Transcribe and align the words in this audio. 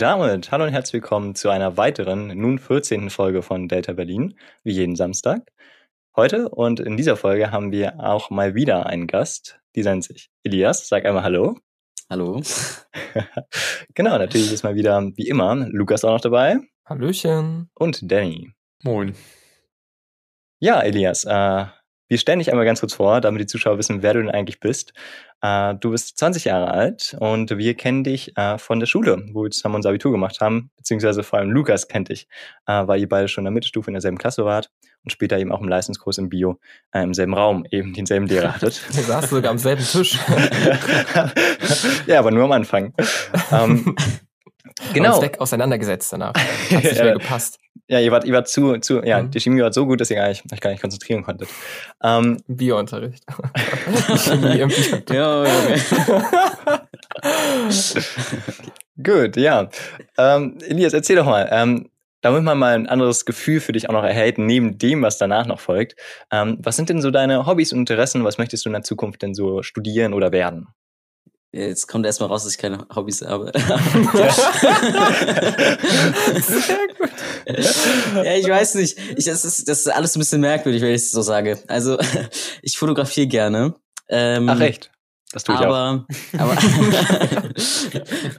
Und 0.00 0.04
damit 0.04 0.50
hallo 0.50 0.64
und 0.64 0.72
herzlich 0.72 0.94
willkommen 0.94 1.34
zu 1.34 1.50
einer 1.50 1.76
weiteren, 1.76 2.28
nun 2.28 2.58
14. 2.58 3.10
Folge 3.10 3.42
von 3.42 3.68
Delta 3.68 3.92
Berlin, 3.92 4.34
wie 4.64 4.72
jeden 4.72 4.96
Samstag. 4.96 5.52
Heute 6.16 6.48
und 6.48 6.80
in 6.80 6.96
dieser 6.96 7.18
Folge 7.18 7.50
haben 7.50 7.70
wir 7.70 8.00
auch 8.00 8.30
mal 8.30 8.54
wieder 8.54 8.86
einen 8.86 9.06
Gast, 9.06 9.60
die 9.76 9.82
nennt 9.82 10.04
sich 10.04 10.30
Elias. 10.42 10.88
Sag 10.88 11.04
einmal 11.04 11.22
Hallo. 11.22 11.58
Hallo. 12.08 12.40
genau, 13.94 14.16
natürlich 14.16 14.50
ist 14.50 14.64
mal 14.64 14.74
wieder, 14.74 15.02
wie 15.16 15.28
immer, 15.28 15.68
Lukas 15.68 16.02
auch 16.02 16.14
noch 16.14 16.22
dabei. 16.22 16.56
Hallöchen. 16.86 17.68
Und 17.74 18.10
Danny. 18.10 18.54
Moin. 18.82 19.14
Ja, 20.60 20.80
Elias, 20.80 21.24
äh, 21.26 21.66
wir 22.10 22.18
stellen 22.18 22.40
dich 22.40 22.50
einmal 22.50 22.64
ganz 22.64 22.80
kurz 22.80 22.94
vor, 22.94 23.20
damit 23.20 23.40
die 23.40 23.46
Zuschauer 23.46 23.78
wissen, 23.78 24.02
wer 24.02 24.14
du 24.14 24.20
denn 24.20 24.30
eigentlich 24.30 24.58
bist. 24.58 24.92
Äh, 25.42 25.76
du 25.76 25.92
bist 25.92 26.18
20 26.18 26.44
Jahre 26.44 26.72
alt 26.72 27.16
und 27.20 27.56
wir 27.56 27.74
kennen 27.74 28.02
dich 28.02 28.36
äh, 28.36 28.58
von 28.58 28.80
der 28.80 28.86
Schule, 28.86 29.24
wo 29.32 29.44
wir 29.44 29.50
zusammen 29.50 29.76
unser 29.76 29.90
Abitur 29.90 30.10
gemacht 30.10 30.40
haben, 30.40 30.70
beziehungsweise 30.76 31.22
vor 31.22 31.38
allem 31.38 31.52
Lukas 31.52 31.86
kennt 31.86 32.08
dich, 32.08 32.26
äh, 32.66 32.84
weil 32.86 33.00
ihr 33.00 33.08
beide 33.08 33.28
schon 33.28 33.42
in 33.42 33.46
der 33.46 33.52
Mittelstufe 33.52 33.90
in 33.90 33.94
derselben 33.94 34.18
Klasse 34.18 34.44
wart 34.44 34.70
und 35.04 35.12
später 35.12 35.38
eben 35.38 35.52
auch 35.52 35.60
im 35.60 35.68
Leistungskurs 35.68 36.18
im 36.18 36.28
Bio 36.28 36.58
äh, 36.92 37.04
im 37.04 37.14
selben 37.14 37.34
Raum 37.34 37.64
eben 37.70 37.94
denselben 37.94 38.26
Lehrer 38.26 38.54
hattet. 38.56 38.82
Wir 38.92 39.04
saßen 39.04 39.28
sogar 39.28 39.52
am 39.52 39.58
selben 39.58 39.84
Tisch. 39.84 40.18
ja, 42.06 42.18
aber 42.18 42.32
nur 42.32 42.42
am 42.42 42.52
Anfang. 42.52 42.92
ähm, 43.52 43.94
Genau. 44.92 45.20
Weg 45.22 45.40
auseinandergesetzt 45.40 46.12
danach. 46.12 46.34
Hat 46.34 46.84
nicht 46.84 46.94
mehr 46.94 47.12
gepasst. 47.18 47.58
Ja, 47.88 47.98
ihr 47.98 48.12
wart, 48.12 48.24
ihr 48.24 48.32
wart 48.32 48.48
zu, 48.48 48.78
zu, 48.78 49.02
ja, 49.02 49.22
mhm. 49.22 49.30
die 49.30 49.40
Chemie 49.40 49.62
war 49.62 49.72
so 49.72 49.84
gut, 49.86 50.00
dass 50.00 50.10
ihr 50.10 50.16
gar 50.16 50.28
nicht, 50.28 50.44
euch 50.52 50.60
gar 50.60 50.70
nicht 50.70 50.80
konzentrieren 50.80 51.24
konntet. 51.24 51.48
Ähm, 52.02 52.38
Biounterricht. 52.46 53.24
Chemie 54.16 54.60
im 54.60 54.70
Ja, 55.10 55.42
okay. 55.42 55.80
gut, 59.02 59.36
ja. 59.36 59.68
Ähm, 60.16 60.58
Elias, 60.66 60.92
erzähl 60.92 61.16
doch 61.16 61.26
mal, 61.26 61.48
ähm, 61.50 61.90
damit 62.20 62.42
man 62.42 62.58
mal 62.58 62.74
ein 62.74 62.86
anderes 62.86 63.24
Gefühl 63.24 63.60
für 63.60 63.72
dich 63.72 63.88
auch 63.88 63.94
noch 63.94 64.04
erhält, 64.04 64.38
neben 64.38 64.78
dem, 64.78 65.02
was 65.02 65.18
danach 65.18 65.46
noch 65.46 65.60
folgt. 65.60 65.96
Ähm, 66.30 66.58
was 66.60 66.76
sind 66.76 66.90
denn 66.90 67.00
so 67.00 67.10
deine 67.10 67.46
Hobbys 67.46 67.72
und 67.72 67.80
Interessen? 67.80 68.24
Was 68.24 68.38
möchtest 68.38 68.64
du 68.64 68.68
in 68.68 68.74
der 68.74 68.82
Zukunft 68.82 69.22
denn 69.22 69.34
so 69.34 69.62
studieren 69.62 70.14
oder 70.14 70.30
werden? 70.32 70.68
Jetzt 71.52 71.88
kommt 71.88 72.06
erstmal 72.06 72.28
raus, 72.28 72.44
dass 72.44 72.52
ich 72.52 72.58
keine 72.58 72.86
Hobbys 72.94 73.22
habe. 73.22 73.50
Sehr 76.40 76.78
gut. 76.96 77.10
ja, 78.24 78.36
ich 78.36 78.48
weiß 78.48 78.76
nicht. 78.76 78.96
Ich, 79.16 79.24
das, 79.24 79.44
ist, 79.44 79.68
das 79.68 79.80
ist 79.80 79.88
alles 79.88 80.14
ein 80.14 80.20
bisschen 80.20 80.40
merkwürdig, 80.40 80.80
wenn 80.80 80.90
ich 80.90 81.02
es 81.02 81.10
so 81.10 81.22
sage. 81.22 81.58
Also, 81.66 81.98
ich 82.62 82.78
fotografiere 82.78 83.26
gerne. 83.26 83.74
Ähm, 84.08 84.48
Ach 84.48 84.60
echt? 84.60 84.92
Das 85.32 85.42
tue 85.42 85.56
ich 85.56 85.60
aber, 85.60 86.06
auch. 86.08 86.40
Aber, 86.40 86.56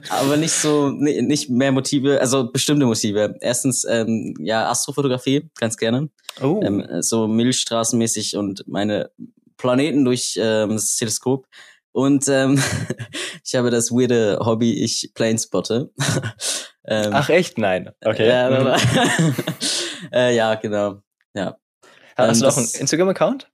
aber 0.08 0.36
nicht 0.38 0.52
so, 0.52 0.90
nicht 0.90 1.50
mehr 1.50 1.72
Motive, 1.72 2.18
also 2.20 2.50
bestimmte 2.50 2.86
Motive. 2.86 3.36
Erstens, 3.40 3.84
ähm, 3.88 4.34
ja, 4.40 4.70
Astrofotografie, 4.70 5.50
ganz 5.58 5.76
gerne. 5.76 6.08
Oh. 6.40 6.60
Ähm, 6.62 6.86
so 7.00 7.28
Milchstraßenmäßig 7.28 8.36
und 8.36 8.64
meine 8.66 9.10
Planeten 9.56 10.04
durch 10.04 10.38
ähm, 10.40 10.70
das 10.70 10.96
Teleskop. 10.96 11.46
Und 11.92 12.26
ähm, 12.28 12.62
ich 13.44 13.54
habe 13.54 13.70
das 13.70 13.90
weirde 13.90 14.38
Hobby, 14.40 14.82
ich 14.82 15.12
planespotte. 15.14 15.90
ähm, 16.86 17.10
Ach 17.12 17.28
echt? 17.28 17.58
Nein. 17.58 17.90
Okay. 18.04 18.28
Äh, 18.28 18.76
äh, 20.12 20.34
ja, 20.34 20.54
genau. 20.56 21.02
Ja. 21.34 21.56
Hast 22.16 22.36
ähm, 22.36 22.40
du 22.40 22.46
noch 22.46 22.56
einen 22.56 22.68
Instagram-Account? 22.80 23.50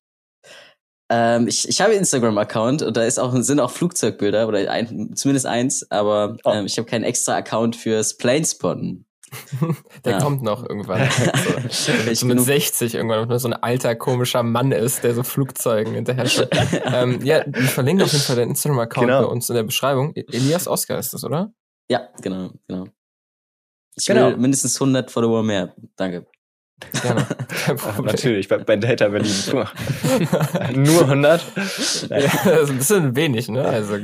Ähm, 1.10 1.48
ich, 1.48 1.68
ich 1.68 1.80
habe 1.80 1.94
Instagram-Account 1.94 2.82
und 2.82 2.96
da 2.96 3.02
ist 3.02 3.18
auch, 3.18 3.34
sind 3.36 3.60
auch 3.60 3.70
Flugzeugbilder 3.70 4.46
oder 4.46 4.70
ein, 4.70 5.16
zumindest 5.16 5.46
eins, 5.46 5.90
aber 5.90 6.36
oh. 6.44 6.50
ähm, 6.50 6.66
ich 6.66 6.76
habe 6.76 6.88
keinen 6.88 7.04
extra 7.04 7.36
Account 7.36 7.76
fürs 7.76 8.18
Planespotten. 8.18 9.06
der 10.04 10.12
ja. 10.12 10.20
kommt 10.20 10.42
noch 10.42 10.68
irgendwann. 10.68 11.08
So, 11.70 11.92
so 12.14 12.26
mit 12.26 12.40
60 12.40 12.94
irgendwann 12.94 13.28
nur 13.28 13.38
so 13.38 13.48
ein 13.48 13.54
alter 13.54 13.94
komischer 13.94 14.42
Mann 14.42 14.72
ist, 14.72 15.04
der 15.04 15.14
so 15.14 15.22
Flugzeugen 15.22 15.94
hinterher 15.94 16.26
schaut. 16.26 16.48
ähm, 16.84 17.20
ja, 17.22 17.46
ich 17.46 17.70
verlinke 17.70 18.04
auf 18.04 18.12
jeden 18.12 18.24
Fall 18.24 18.36
den 18.36 18.50
Instagram-Account 18.50 19.06
genau. 19.06 19.22
bei 19.22 19.26
uns 19.26 19.48
in 19.48 19.56
der 19.56 19.64
Beschreibung. 19.64 20.12
E- 20.14 20.24
Elias 20.32 20.66
Oscar 20.66 20.98
ist 20.98 21.12
das, 21.12 21.24
oder? 21.24 21.52
Ja, 21.90 22.08
genau, 22.20 22.50
genau. 22.66 22.86
Ich 23.96 24.06
genau. 24.06 24.28
will 24.28 24.36
mindestens 24.36 24.80
100 24.80 25.10
Follower 25.10 25.42
mehr. 25.42 25.74
Danke. 25.96 26.26
Gerne. 27.02 27.26
Natürlich, 28.02 28.48
bei, 28.48 28.58
bei 28.58 28.76
Data 28.76 29.08
Berlin. 29.08 29.34
Nur 30.74 31.02
100? 31.02 31.42
Ja, 31.56 32.20
das 32.20 32.62
ist 32.62 32.70
ein 32.70 32.78
bisschen 32.78 33.16
wenig, 33.16 33.48
ne? 33.48 33.64
Also. 33.64 33.98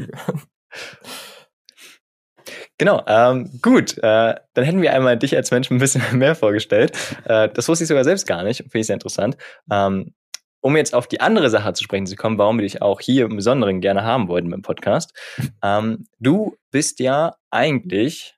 Genau, 2.79 3.03
ähm, 3.07 3.61
gut. 3.63 3.99
Äh, 3.99 4.35
dann 4.55 4.65
hätten 4.65 4.83
wir 4.83 4.93
einmal 4.93 5.17
dich 5.17 5.37
als 5.37 5.51
Mensch 5.51 5.71
ein 5.71 5.79
bisschen 5.79 6.03
mehr 6.19 6.35
vorgestellt. 6.35 6.93
Äh, 7.25 7.49
das 7.49 7.69
wusste 7.69 7.85
ich 7.85 7.89
sogar 7.89 8.05
selbst 8.05 8.27
gar 8.27 8.43
nicht. 8.43 8.59
Finde 8.59 8.79
ich 8.81 8.87
sehr 8.87 8.95
interessant. 8.95 9.37
Ähm, 9.71 10.15
um 10.61 10.77
jetzt 10.77 10.95
auf 10.95 11.07
die 11.07 11.21
andere 11.21 11.51
Sache 11.51 11.75
zu 11.75 11.85
sprechen 11.85 12.07
zu 12.07 12.17
kommen, 12.17 12.39
warum 12.39 12.57
wir 12.57 12.63
dich 12.63 12.81
auch 12.81 13.01
hier 13.01 13.27
im 13.27 13.37
Besonderen 13.37 13.83
gerne 13.83 14.03
haben 14.03 14.29
wollten 14.29 14.53
im 14.53 14.63
Podcast. 14.63 15.13
Ähm, 15.63 16.07
du 16.19 16.57
bist 16.71 17.01
ja 17.01 17.37
eigentlich, 17.51 18.35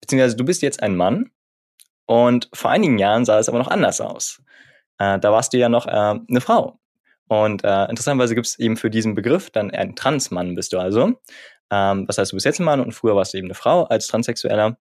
beziehungsweise 0.00 0.36
du 0.36 0.44
bist 0.44 0.62
jetzt 0.62 0.82
ein 0.82 0.94
Mann 0.94 1.30
und 2.06 2.48
vor 2.52 2.70
einigen 2.70 2.98
Jahren 2.98 3.24
sah 3.24 3.38
es 3.40 3.48
aber 3.48 3.58
noch 3.58 3.68
anders 3.68 4.00
aus. 4.00 4.40
Äh, 4.98 5.18
da 5.18 5.32
warst 5.32 5.52
du 5.52 5.58
ja 5.58 5.68
noch 5.68 5.86
äh, 5.86 5.90
eine 5.90 6.40
Frau. 6.40 6.78
Und 7.26 7.64
äh, 7.64 7.84
interessanterweise 7.86 8.34
gibt 8.34 8.46
es 8.46 8.58
eben 8.58 8.76
für 8.76 8.90
diesen 8.90 9.14
Begriff 9.14 9.50
dann 9.50 9.70
ein 9.70 9.96
Transmann 9.96 10.54
bist 10.54 10.72
du 10.72 10.78
also. 10.78 11.20
Ähm, 11.74 12.06
das 12.06 12.18
heißt, 12.18 12.32
du 12.32 12.36
bist 12.36 12.46
jetzt 12.46 12.60
ein 12.60 12.64
Mann 12.64 12.80
und 12.80 12.92
früher 12.92 13.16
warst 13.16 13.34
du 13.34 13.38
eben 13.38 13.48
eine 13.48 13.54
Frau 13.54 13.84
als 13.84 14.06
Transsexueller. 14.06 14.76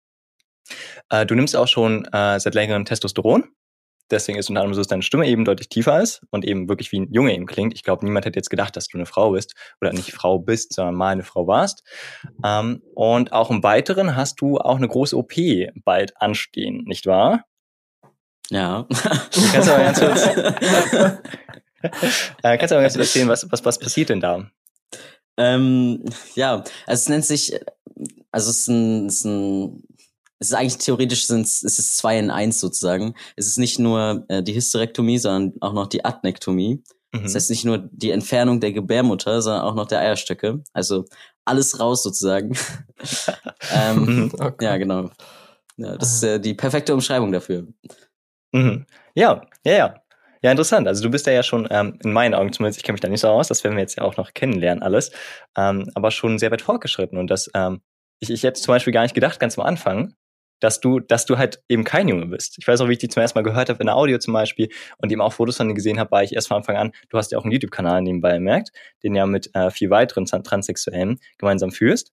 Äh, 1.10 1.26
du 1.26 1.36
nimmst 1.36 1.56
auch 1.56 1.68
schon 1.68 2.06
äh, 2.06 2.40
seit 2.40 2.56
längerem 2.56 2.86
Testosteron. 2.86 3.46
Deswegen 4.12 4.40
ist 4.40 4.50
unter 4.50 4.62
anderem 4.62 4.74
so, 4.74 4.82
dass 4.82 4.88
deine 4.88 5.04
Stimme 5.04 5.28
eben 5.28 5.46
deutlich 5.46 5.70
tiefer 5.70 6.02
ist 6.02 6.24
und 6.32 6.44
eben 6.44 6.68
wirklich 6.68 6.92
wie 6.92 7.00
ein 7.00 7.14
Junge 7.14 7.32
eben 7.32 7.46
klingt. 7.46 7.76
Ich 7.76 7.84
glaube, 7.84 8.04
niemand 8.04 8.26
hätte 8.26 8.40
jetzt 8.40 8.50
gedacht, 8.50 8.76
dass 8.76 8.88
du 8.88 8.98
eine 8.98 9.06
Frau 9.06 9.32
bist 9.32 9.54
oder 9.82 9.94
nicht 9.94 10.14
Frau 10.14 10.40
bist, 10.40 10.74
sondern 10.74 10.96
mal 10.96 11.10
eine 11.10 11.24
Frau 11.24 11.46
warst. 11.46 11.84
Ähm, 12.44 12.82
und 12.96 13.34
auch 13.34 13.52
im 13.52 13.62
Weiteren 13.62 14.16
hast 14.16 14.42
du 14.42 14.58
auch 14.58 14.78
eine 14.78 14.88
große 14.88 15.16
OP 15.16 15.34
bald 15.86 16.20
anstehen, 16.20 16.86
nicht 16.86 17.06
wahr? 17.06 17.44
Ja. 18.50 18.88
kannst 19.52 19.68
du 19.68 19.74
aber 19.74 19.84
ganz 19.84 20.00
kurz, 20.00 20.24
äh, 22.42 22.58
kannst 22.58 22.72
du 22.72 22.76
aber 22.76 22.82
ganz 22.82 22.96
kurz 22.96 23.10
erzählen, 23.10 23.28
was, 23.28 23.52
was, 23.52 23.64
was 23.64 23.78
passiert 23.78 24.10
denn 24.10 24.22
da? 24.22 24.50
Ähm, 25.40 26.04
ja, 26.36 26.64
also 26.86 27.02
es 27.02 27.10
nennt 27.10 27.26
sich, 27.26 27.60
also 28.32 28.52
es 28.52 28.60
ist 28.60 28.68
ein, 28.68 29.08
es 29.08 29.16
ist 29.16 29.26
ein 29.26 29.84
es 30.42 30.50
ist 30.50 30.54
eigentlich 30.54 30.78
theoretisch 30.78 31.28
sind 31.28 31.42
es 31.42 31.64
ist 31.64 31.98
zwei 31.98 32.18
in 32.18 32.32
eins 32.32 32.60
sozusagen. 32.60 33.14
Es 33.36 33.48
ist 33.48 33.58
nicht 33.58 33.78
nur 33.78 34.26
äh, 34.30 34.42
die 34.42 34.56
Hysterektomie, 34.56 35.18
sondern 35.18 35.54
auch 35.60 35.74
noch 35.74 35.88
die 35.88 36.06
Adnektomie. 36.06 36.82
Mhm. 37.12 37.24
Das 37.24 37.36
heißt 37.36 37.50
nicht 37.50 37.66
nur 37.66 37.90
die 37.92 38.12
Entfernung 38.12 38.62
der 38.62 38.72
Gebärmutter, 38.72 39.42
sondern 39.42 39.64
auch 39.64 39.76
noch 39.76 39.88
der 39.88 40.00
Eierstöcke. 40.00 40.64
Also 40.72 41.06
alles 41.44 41.80
raus 41.80 42.04
sozusagen. 42.04 42.58
ähm, 43.74 44.06
mhm. 44.06 44.32
okay. 44.40 44.66
Ja, 44.66 44.78
genau. 44.78 45.10
Ja, 45.76 45.98
das 45.98 46.16
ist 46.16 46.24
äh, 46.24 46.40
die 46.40 46.54
perfekte 46.54 46.94
Umschreibung 46.94 47.32
dafür. 47.32 47.68
Mhm. 48.54 48.86
Ja, 49.16 49.42
ja, 49.66 49.74
ja. 49.74 50.02
Ja, 50.42 50.52
interessant. 50.52 50.88
Also 50.88 51.04
du 51.04 51.10
bist 51.10 51.28
ja, 51.28 51.34
ja 51.34 51.44
schon, 51.44 51.68
ähm, 51.70 52.00
in 52.04 52.14
meinen 52.14 52.34
Augen 52.34 52.54
zumindest, 52.54 52.80
ich 52.80 52.84
kenne 52.84 52.94
mich 52.94 53.02
da 53.02 53.10
nicht 53.10 53.22
so 53.22 53.28
aus, 53.28 53.48
das 53.50 53.64
werden 53.64 53.76
wir 53.76 53.82
jetzt 53.82 53.98
ja 53.98 54.04
auch 54.04 54.16
noch 54.18 54.34
kennenlernen 54.34 54.82
alles, 54.82 55.12
ähm, 55.58 55.90
aber 55.96 56.12
schon 56.12 56.40
sehr 56.40 56.52
weit 56.52 56.62
fortgeschritten. 56.62 57.18
Und 57.18 57.30
das, 57.30 57.50
ähm, 57.54 57.82
ich, 58.22 58.30
ich 58.30 58.42
jetzt 58.42 58.64
zum 58.64 58.74
Beispiel 58.74 58.94
gar 58.94 59.04
nicht 59.04 59.16
gedacht, 59.16 59.40
ganz 59.40 59.58
am 59.58 59.66
Anfang, 59.66 60.14
dass 60.62 60.80
du, 60.80 61.00
dass 61.00 61.26
du 61.26 61.38
halt 61.38 61.62
eben 61.70 61.84
kein 61.84 62.08
Junge 62.08 62.26
bist. 62.28 62.58
Ich 62.60 62.68
weiß 62.68 62.82
auch, 62.82 62.88
wie 62.88 62.94
ich 62.94 62.98
die 63.00 63.08
zum 63.08 63.22
ersten 63.22 63.38
Mal 63.38 63.44
gehört 63.44 63.70
habe 63.70 63.80
in 63.80 63.88
der 63.88 63.96
Audio 63.96 64.18
zum 64.18 64.34
Beispiel 64.34 64.70
und 64.98 65.12
eben 65.12 65.22
auch 65.22 65.34
Fotos 65.34 65.58
von 65.58 65.68
dir 65.70 65.74
gesehen 65.74 66.00
habe, 66.00 66.12
war 66.12 66.24
ich 66.24 66.34
erst 66.34 66.48
von 66.50 66.58
Anfang 66.58 66.78
an, 66.78 66.92
du 67.10 67.18
hast 67.18 67.32
ja 67.32 67.38
auch 67.38 67.44
einen 67.44 67.52
YouTube-Kanal 67.52 68.02
nebenbei 68.02 68.34
gemerkt, 68.34 68.72
den 69.04 69.16
ja 69.16 69.26
mit 69.26 69.54
äh, 69.56 69.72
vier 69.72 69.90
weiteren 69.90 70.26
Transsexuellen 70.26 71.20
gemeinsam 71.38 71.72
führst. 71.72 72.12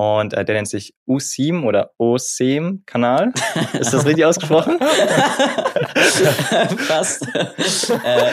Und 0.00 0.32
äh, 0.32 0.46
der 0.46 0.54
nennt 0.54 0.66
sich 0.66 0.94
USIM 1.06 1.66
oder 1.66 1.90
OSEM 1.98 2.84
Kanal. 2.86 3.34
Ist 3.78 3.92
das 3.92 4.06
richtig 4.06 4.24
ausgesprochen? 4.24 4.78
Fast. 6.78 7.26
Äh. 7.34 8.30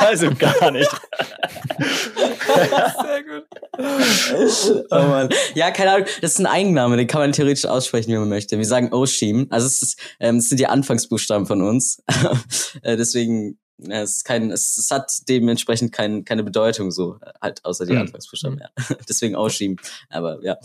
also 0.00 0.34
gar 0.34 0.72
nicht. 0.72 0.90
Sehr 1.78 3.22
gut. 3.22 3.46
Oh 4.90 4.96
Mann. 4.96 5.28
Ja, 5.54 5.70
keine 5.70 5.92
Ahnung. 5.92 6.08
Das 6.22 6.32
ist 6.32 6.40
ein 6.40 6.46
Eigenname, 6.46 6.96
den 6.96 7.06
kann 7.06 7.20
man 7.20 7.30
theoretisch 7.30 7.66
aussprechen, 7.66 8.12
wie 8.12 8.18
man 8.18 8.28
möchte. 8.28 8.58
Wir 8.58 8.66
sagen 8.66 8.92
OSIM. 8.92 9.46
Also 9.50 9.68
es, 9.68 9.80
ist, 9.80 10.00
ähm, 10.18 10.38
es 10.38 10.48
sind 10.48 10.58
die 10.58 10.66
Anfangsbuchstaben 10.66 11.46
von 11.46 11.62
uns. 11.62 12.02
äh, 12.82 12.96
deswegen 12.96 13.60
es 13.78 14.16
ist 14.16 14.24
kein, 14.24 14.50
es, 14.50 14.76
es 14.76 14.90
hat 14.90 15.12
dementsprechend 15.28 15.92
kein, 15.92 16.24
keine 16.24 16.42
Bedeutung 16.42 16.90
so, 16.90 17.18
halt 17.40 17.64
außer 17.64 17.86
die 17.86 17.92
mhm. 17.92 18.00
Anfangsbuchstaben, 18.00 18.58
ja. 18.58 18.68
Deswegen 19.08 19.36
ausschieben. 19.36 19.76
Aber 20.08 20.42
ja. 20.42 20.56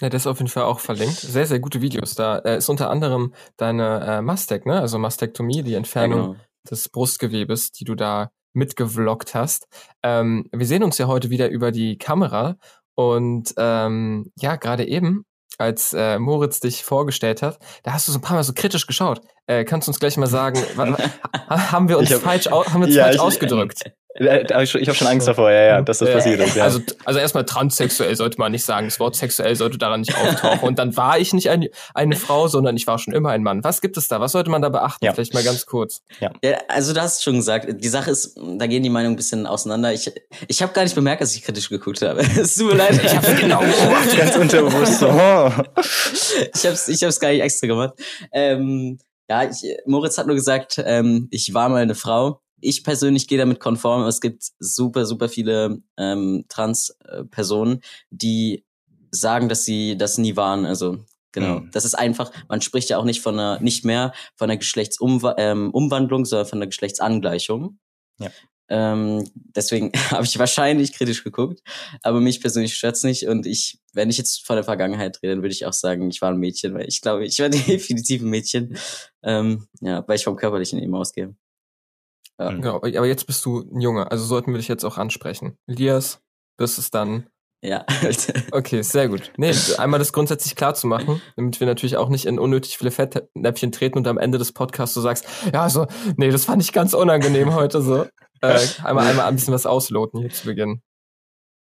Ja, 0.00 0.08
das 0.08 0.22
ist 0.22 0.26
auf 0.26 0.38
jeden 0.38 0.48
Fall 0.48 0.64
auch 0.64 0.80
verlinkt. 0.80 1.16
Sehr, 1.16 1.46
sehr 1.46 1.60
gute 1.60 1.82
Videos. 1.82 2.14
Da 2.14 2.38
äh, 2.38 2.56
ist 2.56 2.70
unter 2.70 2.88
anderem 2.88 3.34
deine 3.56 4.00
äh, 4.06 4.22
Mastek, 4.22 4.64
ne? 4.64 4.80
Also 4.80 4.98
Mastektomie, 4.98 5.62
die 5.62 5.74
Entfernung 5.74 6.18
ja, 6.18 6.26
genau. 6.26 6.40
des 6.70 6.88
Brustgewebes, 6.88 7.72
die 7.72 7.84
du 7.84 7.94
da 7.94 8.30
mitgevloggt 8.54 9.34
hast. 9.34 9.68
Ähm, 10.02 10.48
wir 10.52 10.66
sehen 10.66 10.82
uns 10.82 10.96
ja 10.96 11.06
heute 11.06 11.28
wieder 11.30 11.50
über 11.50 11.70
die 11.70 11.98
Kamera 11.98 12.56
und 12.94 13.54
ähm, 13.58 14.32
ja, 14.36 14.56
gerade 14.56 14.86
eben 14.86 15.24
als 15.60 15.92
äh, 15.92 16.18
Moritz 16.18 16.60
dich 16.60 16.84
vorgestellt 16.84 17.42
hat, 17.42 17.58
da 17.82 17.92
hast 17.92 18.08
du 18.08 18.12
so 18.12 18.18
ein 18.18 18.22
paar 18.22 18.36
Mal 18.36 18.44
so 18.44 18.52
kritisch 18.52 18.86
geschaut. 18.86 19.20
Äh, 19.46 19.64
kannst 19.64 19.88
du 19.88 19.90
uns 19.90 20.00
gleich 20.00 20.16
mal 20.16 20.26
sagen, 20.26 20.58
haben 21.48 21.88
wir 21.88 21.98
uns 21.98 22.12
hab, 22.12 22.20
falsch, 22.20 22.46
haben 22.46 22.80
wir 22.80 22.86
uns 22.86 22.94
ja, 22.94 23.04
falsch 23.04 23.16
ich, 23.16 23.20
ausgedrückt? 23.20 23.82
Ich 24.20 24.74
habe 24.88 24.94
schon 24.94 25.06
Angst 25.06 25.26
davor, 25.26 25.50
ja, 25.50 25.62
ja, 25.62 25.82
dass 25.82 25.98
das 25.98 26.12
passiert 26.12 26.40
ist. 26.40 26.54
Ja. 26.54 26.64
Also, 26.64 26.80
also 27.06 27.18
erstmal 27.18 27.46
transsexuell 27.46 28.14
sollte 28.16 28.38
man 28.38 28.52
nicht 28.52 28.64
sagen. 28.64 28.86
Das 28.86 29.00
Wort 29.00 29.16
sexuell 29.16 29.56
sollte 29.56 29.78
daran 29.78 30.00
nicht 30.00 30.14
auftauchen. 30.14 30.68
Und 30.68 30.78
dann 30.78 30.94
war 30.94 31.18
ich 31.18 31.32
nicht 31.32 31.48
ein, 31.48 31.68
eine 31.94 32.16
Frau, 32.16 32.46
sondern 32.46 32.76
ich 32.76 32.86
war 32.86 32.98
schon 32.98 33.14
immer 33.14 33.30
ein 33.30 33.42
Mann. 33.42 33.64
Was 33.64 33.80
gibt 33.80 33.96
es 33.96 34.08
da? 34.08 34.20
Was 34.20 34.32
sollte 34.32 34.50
man 34.50 34.60
da 34.60 34.68
beachten? 34.68 35.02
Ja. 35.04 35.14
Vielleicht 35.14 35.32
mal 35.32 35.42
ganz 35.42 35.64
kurz. 35.64 36.02
Ja. 36.20 36.30
ja. 36.44 36.58
Also 36.68 36.92
du 36.92 37.00
hast 37.00 37.24
schon 37.24 37.36
gesagt, 37.36 37.66
die 37.82 37.88
Sache 37.88 38.10
ist, 38.10 38.38
da 38.58 38.66
gehen 38.66 38.82
die 38.82 38.90
Meinungen 38.90 39.14
ein 39.14 39.16
bisschen 39.16 39.46
auseinander. 39.46 39.92
Ich, 39.94 40.12
ich 40.48 40.62
habe 40.62 40.74
gar 40.74 40.82
nicht 40.82 40.94
bemerkt, 40.94 41.22
dass 41.22 41.34
ich 41.34 41.42
kritisch 41.42 41.70
geguckt 41.70 42.02
habe. 42.02 42.20
Es 42.40 42.54
tut 42.54 42.72
mir 42.72 42.76
leid. 42.76 43.00
Ich 43.02 43.16
habe 43.16 43.34
genau 43.34 43.60
ganz 44.16 44.36
unterbewusst. 44.36 45.00
So. 45.00 45.06
ich 46.54 46.66
habe 46.66 46.74
es 46.74 46.88
ich 46.88 47.02
hab's 47.02 47.20
gar 47.20 47.30
nicht 47.30 47.42
extra 47.42 47.66
gemacht. 47.66 47.94
Ähm, 48.32 48.98
ja, 49.28 49.44
ich, 49.44 49.76
Moritz 49.86 50.18
hat 50.18 50.26
nur 50.26 50.36
gesagt, 50.36 50.82
ähm, 50.84 51.28
ich 51.30 51.54
war 51.54 51.68
mal 51.68 51.82
eine 51.82 51.94
Frau 51.94 52.40
ich 52.60 52.84
persönlich 52.84 53.28
gehe 53.28 53.38
damit 53.38 53.60
konform. 53.60 54.02
Es 54.02 54.20
gibt 54.20 54.44
super, 54.58 55.06
super 55.06 55.28
viele 55.28 55.82
ähm, 55.96 56.44
Trans-Personen, 56.48 57.80
die 58.10 58.64
sagen, 59.10 59.48
dass 59.48 59.64
sie 59.64 59.96
das 59.96 60.18
nie 60.18 60.36
waren. 60.36 60.66
Also 60.66 61.04
genau, 61.32 61.60
mhm. 61.60 61.70
das 61.72 61.84
ist 61.84 61.94
einfach. 61.94 62.32
Man 62.48 62.60
spricht 62.60 62.88
ja 62.90 62.98
auch 62.98 63.04
nicht 63.04 63.20
von 63.20 63.34
einer, 63.34 63.60
nicht 63.60 63.84
mehr 63.84 64.12
von 64.36 64.50
einer 64.50 64.58
Geschlechtsumwandlung, 64.58 66.20
ähm, 66.20 66.24
sondern 66.24 66.46
von 66.46 66.58
einer 66.58 66.66
Geschlechtsangleichung. 66.66 67.78
Ja. 68.18 68.30
Ähm, 68.70 69.28
deswegen 69.34 69.90
habe 70.10 70.24
ich 70.24 70.38
wahrscheinlich 70.38 70.92
kritisch 70.92 71.24
geguckt, 71.24 71.60
aber 72.02 72.20
mich 72.20 72.40
persönlich 72.40 72.76
stört's 72.76 73.02
nicht. 73.02 73.26
Und 73.26 73.46
ich, 73.46 73.80
wenn 73.92 74.10
ich 74.10 74.18
jetzt 74.18 74.46
von 74.46 74.56
der 74.56 74.64
Vergangenheit 74.64 75.18
rede, 75.22 75.34
dann 75.34 75.42
würde 75.42 75.52
ich 75.52 75.66
auch 75.66 75.72
sagen, 75.72 76.08
ich 76.08 76.22
war 76.22 76.30
ein 76.30 76.38
Mädchen, 76.38 76.74
weil 76.74 76.88
ich 76.88 77.00
glaube, 77.00 77.26
ich 77.26 77.38
war 77.40 77.48
definitiv 77.48 78.22
ein 78.22 78.30
Mädchen. 78.30 78.78
Ähm, 79.22 79.66
ja, 79.80 80.06
weil 80.06 80.16
ich 80.16 80.24
vom 80.24 80.36
Körperlichen 80.36 80.78
eben 80.78 80.94
ausgehe. 80.94 81.34
Ja. 82.40 82.50
Genau, 82.52 82.76
aber 82.76 83.06
jetzt 83.06 83.26
bist 83.26 83.44
du 83.44 83.60
ein 83.60 83.80
Junge, 83.82 84.10
also 84.10 84.24
sollten 84.24 84.52
wir 84.52 84.58
dich 84.58 84.68
jetzt 84.68 84.84
auch 84.84 84.96
ansprechen. 84.96 85.58
Elias, 85.66 86.22
das 86.56 86.78
ist 86.78 86.94
dann. 86.94 87.26
Ja. 87.62 87.84
okay, 88.52 88.80
sehr 88.82 89.08
gut. 89.08 89.30
Nee, 89.36 89.52
einmal 89.76 89.98
das 89.98 90.14
grundsätzlich 90.14 90.56
klar 90.56 90.74
zu 90.74 90.86
machen, 90.86 91.20
damit 91.36 91.60
wir 91.60 91.66
natürlich 91.66 91.98
auch 91.98 92.08
nicht 92.08 92.24
in 92.24 92.38
unnötig 92.38 92.78
viele 92.78 92.90
Fettnäpfchen 92.90 93.72
treten 93.72 93.98
und 93.98 94.08
am 94.08 94.16
Ende 94.16 94.38
des 94.38 94.52
Podcasts 94.52 94.94
du 94.94 95.02
sagst, 95.02 95.26
ja, 95.52 95.68
so, 95.68 95.86
nee, 96.16 96.30
das 96.30 96.46
fand 96.46 96.62
ich 96.62 96.72
ganz 96.72 96.94
unangenehm 96.94 97.54
heute 97.54 97.82
so. 97.82 98.06
Äh, 98.42 98.58
einmal, 98.84 99.06
einmal 99.06 99.26
ein 99.26 99.34
bisschen 99.34 99.52
was 99.52 99.66
ausloten 99.66 100.20
hier 100.20 100.30
zu 100.30 100.46
Beginn. 100.46 100.80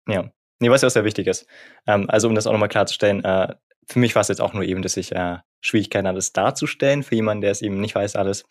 Ja. 0.07 0.31
Nee, 0.61 0.71
was 0.71 0.83
ja 0.83 0.87
auch 0.87 0.93
sehr 0.93 1.03
wichtig 1.03 1.27
ist. 1.27 1.45
Ähm, 1.89 2.09
also, 2.09 2.29
um 2.29 2.37
das 2.37 2.47
auch 2.47 2.53
nochmal 2.53 2.69
klarzustellen, 2.69 3.25
äh, 3.25 3.57
für 3.89 3.99
mich 3.99 4.15
war 4.15 4.21
es 4.23 4.29
jetzt 4.29 4.41
auch 4.41 4.53
nur 4.53 4.63
eben, 4.63 4.81
dass 4.81 4.97
ich 4.97 5.11
äh, 5.11 5.39
Schwierigkeiten 5.61 6.07
hatte, 6.07 6.19
das 6.19 6.33
darzustellen, 6.33 7.03
für 7.03 7.17
jemanden, 7.17 7.41
der 7.41 7.51
es 7.51 7.63
eben 7.63 7.81
nicht 7.81 7.97
weiß 7.97 8.15
alles. 8.15 8.45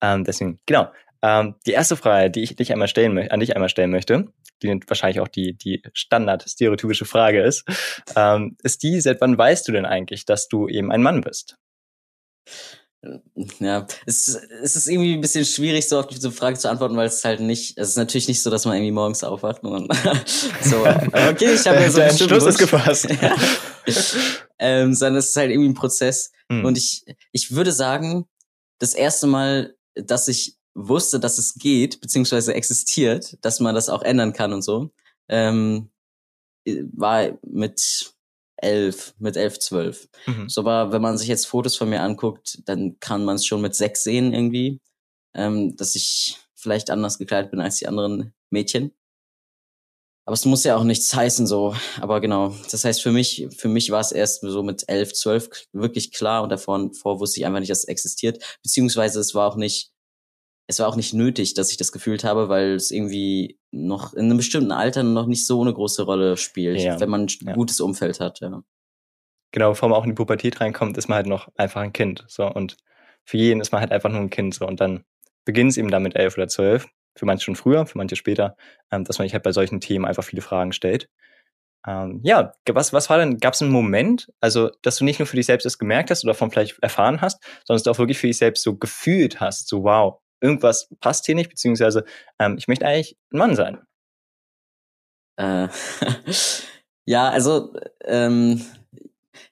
Ähm, 0.00 0.24
deswegen, 0.24 0.58
genau. 0.64 0.88
Ähm, 1.22 1.56
die 1.66 1.72
erste 1.72 1.96
Frage, 1.96 2.30
die 2.30 2.42
ich 2.42 2.56
dich 2.56 2.72
einmal 2.72 2.88
stellen, 2.88 3.18
an 3.30 3.40
dich 3.40 3.54
einmal 3.54 3.68
stellen 3.68 3.90
möchte, 3.90 4.32
die 4.62 4.80
wahrscheinlich 4.86 5.20
auch 5.20 5.28
die, 5.28 5.54
die 5.56 5.82
Standard-stereotypische 5.92 7.04
Frage 7.04 7.42
ist, 7.42 7.64
ähm, 8.16 8.56
ist 8.62 8.82
die, 8.82 9.00
seit 9.00 9.20
wann 9.20 9.36
weißt 9.36 9.66
du 9.68 9.72
denn 9.72 9.86
eigentlich, 9.86 10.24
dass 10.24 10.48
du 10.48 10.68
eben 10.68 10.90
ein 10.90 11.02
Mann 11.02 11.20
bist? 11.20 11.56
Ja, 13.60 13.86
es, 14.04 14.28
es 14.62 14.76
ist 14.76 14.86
irgendwie 14.86 15.14
ein 15.14 15.22
bisschen 15.22 15.46
schwierig, 15.46 15.88
so 15.88 15.98
auf 15.98 16.06
diese 16.08 16.30
Frage 16.30 16.58
zu 16.58 16.68
antworten, 16.68 16.96
weil 16.96 17.06
es 17.06 17.24
halt 17.24 17.40
nicht, 17.40 17.78
es 17.78 17.90
ist 17.90 17.96
natürlich 17.96 18.28
nicht 18.28 18.42
so, 18.42 18.50
dass 18.50 18.66
man 18.66 18.74
irgendwie 18.74 18.92
morgens 18.92 19.24
aufwacht 19.24 19.62
und 19.62 19.90
so, 20.62 20.80
okay, 20.80 21.54
ich 21.54 21.66
habe 21.66 21.80
ja 21.80 21.90
so 21.90 21.98
Der 21.98 22.10
Entschluss 22.10 22.44
ist 22.44 22.58
gefasst. 22.58 23.08
ja. 23.22 23.34
ähm, 24.58 24.92
sondern 24.92 25.16
es 25.16 25.30
ist 25.30 25.36
halt 25.36 25.50
irgendwie 25.50 25.70
ein 25.70 25.74
Prozess. 25.74 26.30
Hm. 26.52 26.66
Und 26.66 26.76
ich, 26.76 27.06
ich 27.32 27.52
würde 27.52 27.72
sagen, 27.72 28.26
das 28.78 28.92
erste 28.92 29.26
Mal, 29.26 29.74
dass 29.94 30.28
ich 30.28 30.58
wusste, 30.88 31.20
dass 31.20 31.38
es 31.38 31.54
geht, 31.54 32.00
beziehungsweise 32.00 32.54
existiert, 32.54 33.36
dass 33.44 33.60
man 33.60 33.74
das 33.74 33.88
auch 33.88 34.02
ändern 34.02 34.32
kann 34.32 34.52
und 34.52 34.62
so, 34.62 34.90
ähm, 35.28 35.90
war 36.92 37.38
mit 37.42 38.14
elf, 38.56 39.14
mit 39.18 39.36
elf, 39.36 39.58
zwölf. 39.58 40.08
Mhm. 40.26 40.48
So 40.48 40.64
war, 40.64 40.92
wenn 40.92 41.02
man 41.02 41.18
sich 41.18 41.28
jetzt 41.28 41.46
Fotos 41.46 41.76
von 41.76 41.88
mir 41.88 42.02
anguckt, 42.02 42.60
dann 42.66 42.98
kann 43.00 43.24
man 43.24 43.36
es 43.36 43.46
schon 43.46 43.60
mit 43.60 43.74
sechs 43.74 44.04
sehen 44.04 44.32
irgendwie, 44.34 44.80
ähm, 45.34 45.76
dass 45.76 45.94
ich 45.94 46.38
vielleicht 46.54 46.90
anders 46.90 47.18
gekleidet 47.18 47.50
bin 47.50 47.60
als 47.60 47.76
die 47.76 47.88
anderen 47.88 48.34
Mädchen. 48.50 48.92
Aber 50.26 50.34
es 50.34 50.44
muss 50.44 50.64
ja 50.64 50.76
auch 50.76 50.84
nichts 50.84 51.12
heißen 51.14 51.46
so. 51.46 51.74
Aber 52.00 52.20
genau, 52.20 52.54
das 52.70 52.84
heißt 52.84 53.02
für 53.02 53.10
mich, 53.10 53.48
für 53.56 53.68
mich 53.68 53.90
war 53.90 54.00
es 54.00 54.12
erst 54.12 54.42
so 54.42 54.62
mit 54.62 54.84
elf, 54.86 55.12
zwölf 55.12 55.48
wirklich 55.72 56.12
klar 56.12 56.42
und 56.42 56.50
davor, 56.50 56.78
davor 56.78 57.18
wusste 57.18 57.40
ich 57.40 57.46
einfach 57.46 57.60
nicht, 57.60 57.70
dass 57.70 57.80
es 57.80 57.88
existiert. 57.88 58.58
Beziehungsweise 58.62 59.18
es 59.18 59.34
war 59.34 59.50
auch 59.50 59.56
nicht 59.56 59.90
es 60.70 60.78
war 60.78 60.88
auch 60.88 60.96
nicht 60.96 61.12
nötig, 61.12 61.54
dass 61.54 61.70
ich 61.70 61.76
das 61.76 61.90
gefühlt 61.90 62.22
habe, 62.22 62.48
weil 62.48 62.74
es 62.74 62.90
irgendwie 62.92 63.58
noch 63.72 64.14
in 64.14 64.26
einem 64.26 64.36
bestimmten 64.36 64.70
Alter 64.70 65.02
noch 65.02 65.26
nicht 65.26 65.46
so 65.46 65.60
eine 65.60 65.74
große 65.74 66.04
Rolle 66.04 66.36
spielt, 66.36 66.80
ja. 66.80 67.00
wenn 67.00 67.10
man 67.10 67.22
ein 67.22 67.28
ja. 67.40 67.52
gutes 67.54 67.80
Umfeld 67.80 68.20
hat, 68.20 68.40
ja. 68.40 68.62
Genau, 69.52 69.70
bevor 69.70 69.88
man 69.88 69.98
auch 69.98 70.04
in 70.04 70.10
die 70.10 70.14
Pubertät 70.14 70.60
reinkommt, 70.60 70.96
ist 70.96 71.08
man 71.08 71.16
halt 71.16 71.26
noch 71.26 71.48
einfach 71.56 71.80
ein 71.80 71.92
Kind. 71.92 72.24
So, 72.28 72.46
und 72.46 72.76
für 73.24 73.36
jeden 73.36 73.60
ist 73.60 73.72
man 73.72 73.80
halt 73.80 73.90
einfach 73.90 74.08
nur 74.08 74.20
ein 74.20 74.30
Kind. 74.30 74.54
So, 74.54 74.64
und 74.64 74.80
dann 74.80 75.04
beginnt 75.44 75.72
es 75.72 75.76
eben 75.76 75.90
damit 75.90 76.14
elf 76.14 76.36
oder 76.36 76.46
zwölf, 76.46 76.86
für 77.16 77.26
manche 77.26 77.46
schon 77.46 77.56
früher, 77.56 77.84
für 77.84 77.98
manche 77.98 78.14
später, 78.14 78.56
ähm, 78.92 79.02
dass 79.02 79.18
man 79.18 79.26
sich 79.26 79.34
halt 79.34 79.42
bei 79.42 79.50
solchen 79.50 79.80
Themen 79.80 80.04
einfach 80.04 80.22
viele 80.22 80.42
Fragen 80.42 80.72
stellt. 80.72 81.08
Ähm, 81.84 82.20
ja, 82.22 82.52
was, 82.68 82.92
was 82.92 83.10
war 83.10 83.18
denn, 83.18 83.38
gab 83.38 83.54
es 83.54 83.62
einen 83.62 83.72
Moment, 83.72 84.30
also, 84.40 84.70
dass 84.82 84.98
du 84.98 85.04
nicht 85.04 85.18
nur 85.18 85.26
für 85.26 85.36
dich 85.36 85.46
selbst 85.46 85.64
das 85.64 85.78
gemerkt 85.78 86.10
hast 86.10 86.22
oder 86.22 86.34
davon 86.34 86.52
vielleicht 86.52 86.78
erfahren 86.80 87.20
hast, 87.20 87.42
sondern 87.66 87.78
dass 87.78 87.82
du 87.82 87.90
auch 87.90 87.98
wirklich 87.98 88.18
für 88.18 88.28
dich 88.28 88.38
selbst 88.38 88.62
so 88.62 88.76
gefühlt 88.76 89.40
hast, 89.40 89.66
so 89.66 89.82
wow, 89.82 90.20
irgendwas 90.40 90.88
passt 91.00 91.26
hier 91.26 91.34
nicht, 91.34 91.50
beziehungsweise 91.50 92.04
ähm, 92.38 92.56
ich 92.58 92.68
möchte 92.68 92.86
eigentlich 92.86 93.16
ein 93.32 93.38
Mann 93.38 93.56
sein. 93.56 93.78
Äh, 95.36 95.68
ja, 97.06 97.30
also 97.30 97.72
ähm, 98.04 98.64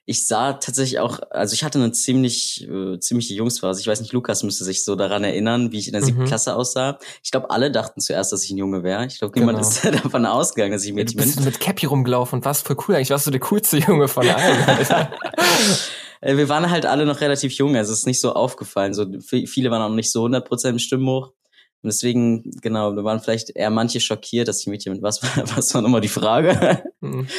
ich 0.05 0.27
sah 0.27 0.53
tatsächlich 0.53 0.99
auch, 0.99 1.19
also 1.29 1.53
ich 1.53 1.63
hatte 1.63 1.77
eine 1.77 1.91
ziemlich 1.91 2.67
äh, 2.67 2.99
ziemliche 2.99 3.35
Jungsphase. 3.35 3.79
Ich 3.79 3.85
weiß 3.85 4.01
nicht, 4.01 4.11
Lukas 4.11 4.41
müsste 4.41 4.63
sich 4.63 4.83
so 4.83 4.95
daran 4.95 5.23
erinnern, 5.23 5.71
wie 5.71 5.77
ich 5.77 5.87
in 5.87 5.93
der 5.93 6.01
siebten 6.01 6.23
mhm. 6.23 6.25
Klasse 6.25 6.55
aussah. 6.55 6.97
Ich 7.23 7.29
glaube, 7.29 7.51
alle 7.51 7.71
dachten 7.71 8.01
zuerst, 8.01 8.31
dass 8.31 8.43
ich 8.43 8.49
ein 8.49 8.57
Junge 8.57 8.81
wäre. 8.81 9.05
Ich 9.05 9.19
glaube, 9.19 9.37
niemand 9.37 9.59
genau. 9.59 9.69
ist 9.69 9.85
davon 10.03 10.25
ausgegangen, 10.25 10.73
dass 10.73 10.83
ich 10.83 10.91
ein 10.91 10.95
Mädchen 10.95 11.19
ja, 11.19 11.25
du 11.25 11.27
bist 11.27 11.37
bin. 11.37 11.45
mit 11.45 11.59
Cappy 11.59 11.85
rumgelaufen 11.85 12.39
und 12.39 12.45
warst 12.45 12.65
voll 12.65 12.77
cool. 12.87 12.95
Eigentlich 12.95 13.11
warst 13.11 13.27
du 13.27 13.31
der 13.31 13.39
coolste 13.39 13.77
Junge 13.77 14.07
von 14.07 14.27
allen. 14.27 14.57
Äh, 16.21 16.37
wir 16.37 16.49
waren 16.49 16.69
halt 16.69 16.85
alle 16.85 17.05
noch 17.05 17.21
relativ 17.21 17.53
jung, 17.53 17.75
also 17.75 17.93
es 17.93 17.99
ist 17.99 18.07
nicht 18.07 18.21
so 18.21 18.33
aufgefallen. 18.33 18.93
So 18.93 19.05
viele 19.21 19.71
waren 19.71 19.81
auch 19.81 19.95
nicht 19.95 20.11
so 20.11 20.25
100% 20.25 20.69
im 20.69 20.79
Stimmhoch. 20.79 21.33
Und 21.81 21.87
deswegen, 21.87 22.43
genau, 22.61 22.93
da 22.93 23.05
waren 23.05 23.21
vielleicht 23.21 23.51
eher 23.55 23.69
manche 23.69 24.01
schockiert, 24.01 24.49
dass 24.49 24.59
die 24.59 24.69
Mädchen 24.69 24.91
mit 24.91 25.01
was 25.01 25.23
war, 25.23 25.47
was 25.57 25.73
war 25.73 25.81
nochmal 25.81 26.01
die 26.01 26.07
Frage? 26.07 26.83
Mhm. 27.01 27.29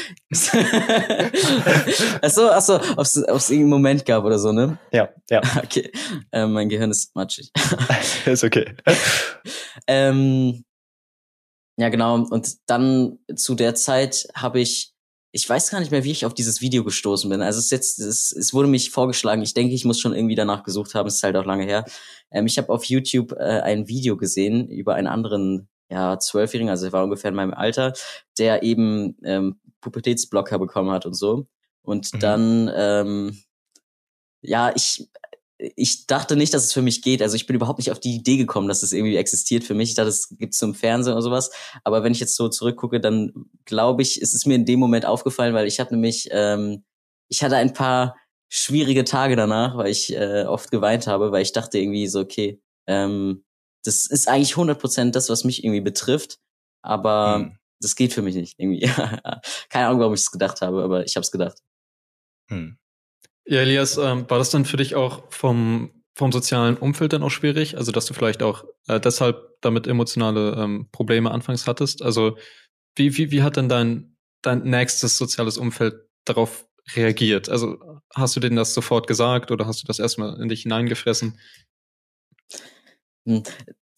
achso, 2.22 2.48
achso, 2.48 2.76
ob 2.76 3.00
es 3.00 3.16
irgendeinen 3.18 3.68
Moment 3.68 4.06
gab 4.06 4.24
oder 4.24 4.38
so, 4.38 4.52
ne? 4.52 4.78
Ja, 4.90 5.10
ja. 5.28 5.42
Okay. 5.62 5.92
Äh, 6.32 6.46
mein 6.46 6.70
Gehirn 6.70 6.90
ist 6.90 7.14
matschig. 7.14 7.50
ist 8.24 8.42
okay. 8.42 8.74
ähm, 9.86 10.64
ja, 11.76 11.90
genau. 11.90 12.14
Und 12.14 12.56
dann 12.70 13.18
zu 13.36 13.54
der 13.54 13.74
Zeit 13.74 14.28
habe 14.34 14.60
ich 14.60 14.94
ich 15.32 15.48
weiß 15.48 15.70
gar 15.70 15.80
nicht 15.80 15.92
mehr, 15.92 16.04
wie 16.04 16.10
ich 16.10 16.26
auf 16.26 16.34
dieses 16.34 16.60
Video 16.60 16.82
gestoßen 16.82 17.30
bin. 17.30 17.40
Also 17.40 17.58
es 17.58 17.66
ist 17.66 17.70
jetzt, 17.70 17.98
es, 18.00 18.32
es 18.32 18.52
wurde 18.52 18.68
mich 18.68 18.90
vorgeschlagen. 18.90 19.42
Ich 19.42 19.54
denke, 19.54 19.74
ich 19.74 19.84
muss 19.84 20.00
schon 20.00 20.14
irgendwie 20.14 20.34
danach 20.34 20.64
gesucht 20.64 20.94
haben. 20.94 21.06
Es 21.06 21.16
ist 21.16 21.22
halt 21.22 21.36
auch 21.36 21.44
lange 21.44 21.64
her. 21.64 21.84
Ähm, 22.32 22.46
ich 22.46 22.58
habe 22.58 22.68
auf 22.70 22.84
YouTube 22.84 23.32
äh, 23.32 23.60
ein 23.60 23.86
Video 23.86 24.16
gesehen 24.16 24.68
über 24.68 24.94
einen 24.94 25.06
anderen, 25.06 25.68
ja, 25.88 26.18
Zwölfjährigen, 26.18 26.70
also 26.70 26.86
er 26.86 26.92
war 26.92 27.04
ungefähr 27.04 27.30
in 27.30 27.34
meinem 27.36 27.54
Alter, 27.54 27.92
der 28.38 28.62
eben 28.62 29.16
ähm, 29.24 29.60
Pubertätsblocker 29.80 30.58
bekommen 30.58 30.90
hat 30.90 31.06
und 31.06 31.14
so. 31.14 31.46
Und 31.82 32.12
mhm. 32.14 32.18
dann, 32.20 32.70
ähm, 32.74 33.38
ja, 34.42 34.72
ich, 34.74 35.08
ich 35.76 36.06
dachte 36.06 36.36
nicht, 36.36 36.54
dass 36.54 36.64
es 36.64 36.72
für 36.72 36.82
mich 36.82 37.02
geht. 37.02 37.22
Also 37.22 37.36
ich 37.36 37.46
bin 37.46 37.56
überhaupt 37.56 37.78
nicht 37.78 37.90
auf 37.90 38.00
die 38.00 38.14
Idee 38.14 38.36
gekommen, 38.36 38.68
dass 38.68 38.82
es 38.82 38.92
irgendwie 38.92 39.16
existiert 39.16 39.64
für 39.64 39.74
mich. 39.74 39.90
Ich 39.90 39.94
dachte, 39.94 40.08
es 40.08 40.28
gibt 40.38 40.54
es 40.54 40.62
im 40.62 40.74
Fernsehen 40.74 41.12
oder 41.12 41.22
sowas. 41.22 41.50
Aber 41.84 42.02
wenn 42.02 42.12
ich 42.12 42.20
jetzt 42.20 42.36
so 42.36 42.48
zurückgucke, 42.48 43.00
dann 43.00 43.32
glaube 43.64 44.02
ich, 44.02 44.20
es 44.20 44.32
ist 44.32 44.46
mir 44.46 44.54
in 44.54 44.64
dem 44.64 44.80
Moment 44.80 45.04
aufgefallen, 45.04 45.54
weil 45.54 45.66
ich 45.66 45.80
habe 45.80 45.94
nämlich, 45.94 46.28
ähm, 46.30 46.84
ich 47.28 47.42
hatte 47.42 47.56
ein 47.56 47.72
paar 47.72 48.16
schwierige 48.48 49.04
Tage 49.04 49.36
danach, 49.36 49.76
weil 49.76 49.90
ich 49.90 50.14
äh, 50.14 50.44
oft 50.44 50.70
geweint 50.70 51.06
habe, 51.06 51.30
weil 51.30 51.42
ich 51.42 51.52
dachte 51.52 51.78
irgendwie 51.78 52.06
so, 52.06 52.20
okay, 52.20 52.60
ähm, 52.86 53.44
das 53.84 54.06
ist 54.06 54.28
eigentlich 54.28 54.54
100% 54.54 55.10
das, 55.10 55.28
was 55.28 55.44
mich 55.44 55.64
irgendwie 55.64 55.80
betrifft. 55.80 56.38
Aber 56.82 57.36
hm. 57.36 57.58
das 57.80 57.96
geht 57.96 58.12
für 58.12 58.22
mich 58.22 58.34
nicht 58.34 58.58
irgendwie. 58.58 58.80
Keine 59.68 59.86
Ahnung, 59.86 60.00
warum 60.00 60.14
ich 60.14 60.20
es 60.20 60.30
gedacht 60.30 60.60
habe, 60.62 60.82
aber 60.82 61.04
ich 61.04 61.16
habe 61.16 61.24
es 61.24 61.30
gedacht. 61.30 61.58
Hm. 62.48 62.78
Ja, 63.46 63.60
Elias, 63.60 63.96
ähm, 63.96 64.28
war 64.28 64.38
das 64.38 64.50
dann 64.50 64.64
für 64.64 64.76
dich 64.76 64.94
auch 64.94 65.24
vom, 65.32 65.90
vom 66.14 66.32
sozialen 66.32 66.76
Umfeld 66.76 67.12
dann 67.12 67.22
auch 67.22 67.30
schwierig? 67.30 67.76
Also, 67.76 67.92
dass 67.92 68.06
du 68.06 68.14
vielleicht 68.14 68.42
auch 68.42 68.64
äh, 68.86 69.00
deshalb 69.00 69.60
damit 69.60 69.86
emotionale 69.86 70.54
ähm, 70.56 70.88
Probleme 70.92 71.30
anfangs 71.30 71.66
hattest? 71.66 72.02
Also, 72.02 72.36
wie, 72.96 73.16
wie, 73.16 73.30
wie 73.30 73.42
hat 73.42 73.56
denn 73.56 73.68
dein, 73.68 74.16
dein 74.42 74.62
nächstes 74.62 75.18
soziales 75.18 75.58
Umfeld 75.58 75.94
darauf 76.24 76.66
reagiert? 76.94 77.48
Also, 77.48 77.78
hast 78.14 78.36
du 78.36 78.40
denen 78.40 78.56
das 78.56 78.74
sofort 78.74 79.06
gesagt 79.06 79.50
oder 79.50 79.66
hast 79.66 79.82
du 79.82 79.86
das 79.86 79.98
erstmal 79.98 80.40
in 80.40 80.48
dich 80.48 80.62
hineingefressen? 80.62 81.38
Hm, 83.26 83.42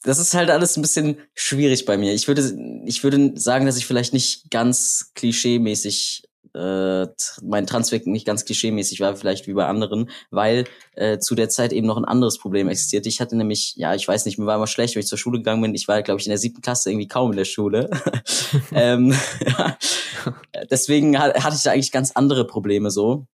das 0.02 0.18
ist 0.18 0.34
halt 0.34 0.50
alles 0.50 0.76
ein 0.76 0.82
bisschen 0.82 1.16
schwierig 1.34 1.84
bei 1.84 1.96
mir. 1.96 2.12
Ich 2.12 2.26
würde, 2.26 2.82
ich 2.87 3.04
würde 3.04 3.32
sagen, 3.38 3.66
dass 3.66 3.76
ich 3.76 3.87
vielleicht 3.87 4.12
nicht 4.12 4.50
ganz 4.50 5.12
klischeemäßig 5.14 6.25
äh, 6.54 7.06
mein 7.42 7.66
Transweg 7.66 8.06
nicht 8.06 8.26
ganz 8.26 8.44
klischeemäßig 8.44 9.00
war, 9.00 9.16
vielleicht 9.16 9.47
wie 9.47 9.54
bei 9.54 9.66
anderen, 9.66 10.11
weil 10.30 10.64
äh, 10.94 11.18
zu 11.18 11.35
der 11.35 11.49
Zeit 11.49 11.73
eben 11.73 11.87
noch 11.87 11.97
ein 11.97 12.04
anderes 12.04 12.38
Problem 12.38 12.68
existierte. 12.68 13.09
Ich 13.09 13.21
hatte 13.21 13.37
nämlich, 13.37 13.75
ja, 13.76 13.94
ich 13.94 14.06
weiß 14.06 14.26
nicht, 14.26 14.38
mir 14.38 14.47
war 14.47 14.56
immer 14.56 14.66
schlecht, 14.66 14.94
wenn 14.94 15.00
ich 15.00 15.06
zur 15.06 15.18
Schule 15.18 15.38
gegangen 15.38 15.62
bin. 15.62 15.75
Ich 15.75 15.88
war, 15.88 16.02
glaube 16.02 16.21
ich, 16.21 16.26
in 16.26 16.30
der 16.30 16.38
siebten 16.38 16.61
Klasse 16.61 16.90
irgendwie 16.90 17.09
kaum 17.09 17.30
in 17.30 17.38
der 17.38 17.44
Schule. 17.44 17.90
ähm, 18.73 19.14
ja. 19.47 19.78
Deswegen 20.71 21.18
hatte 21.18 21.56
ich 21.56 21.62
da 21.62 21.73
eigentlich 21.73 21.92
ganz 21.92 22.12
andere 22.12 22.47
Probleme 22.47 22.90
so. 22.90 23.26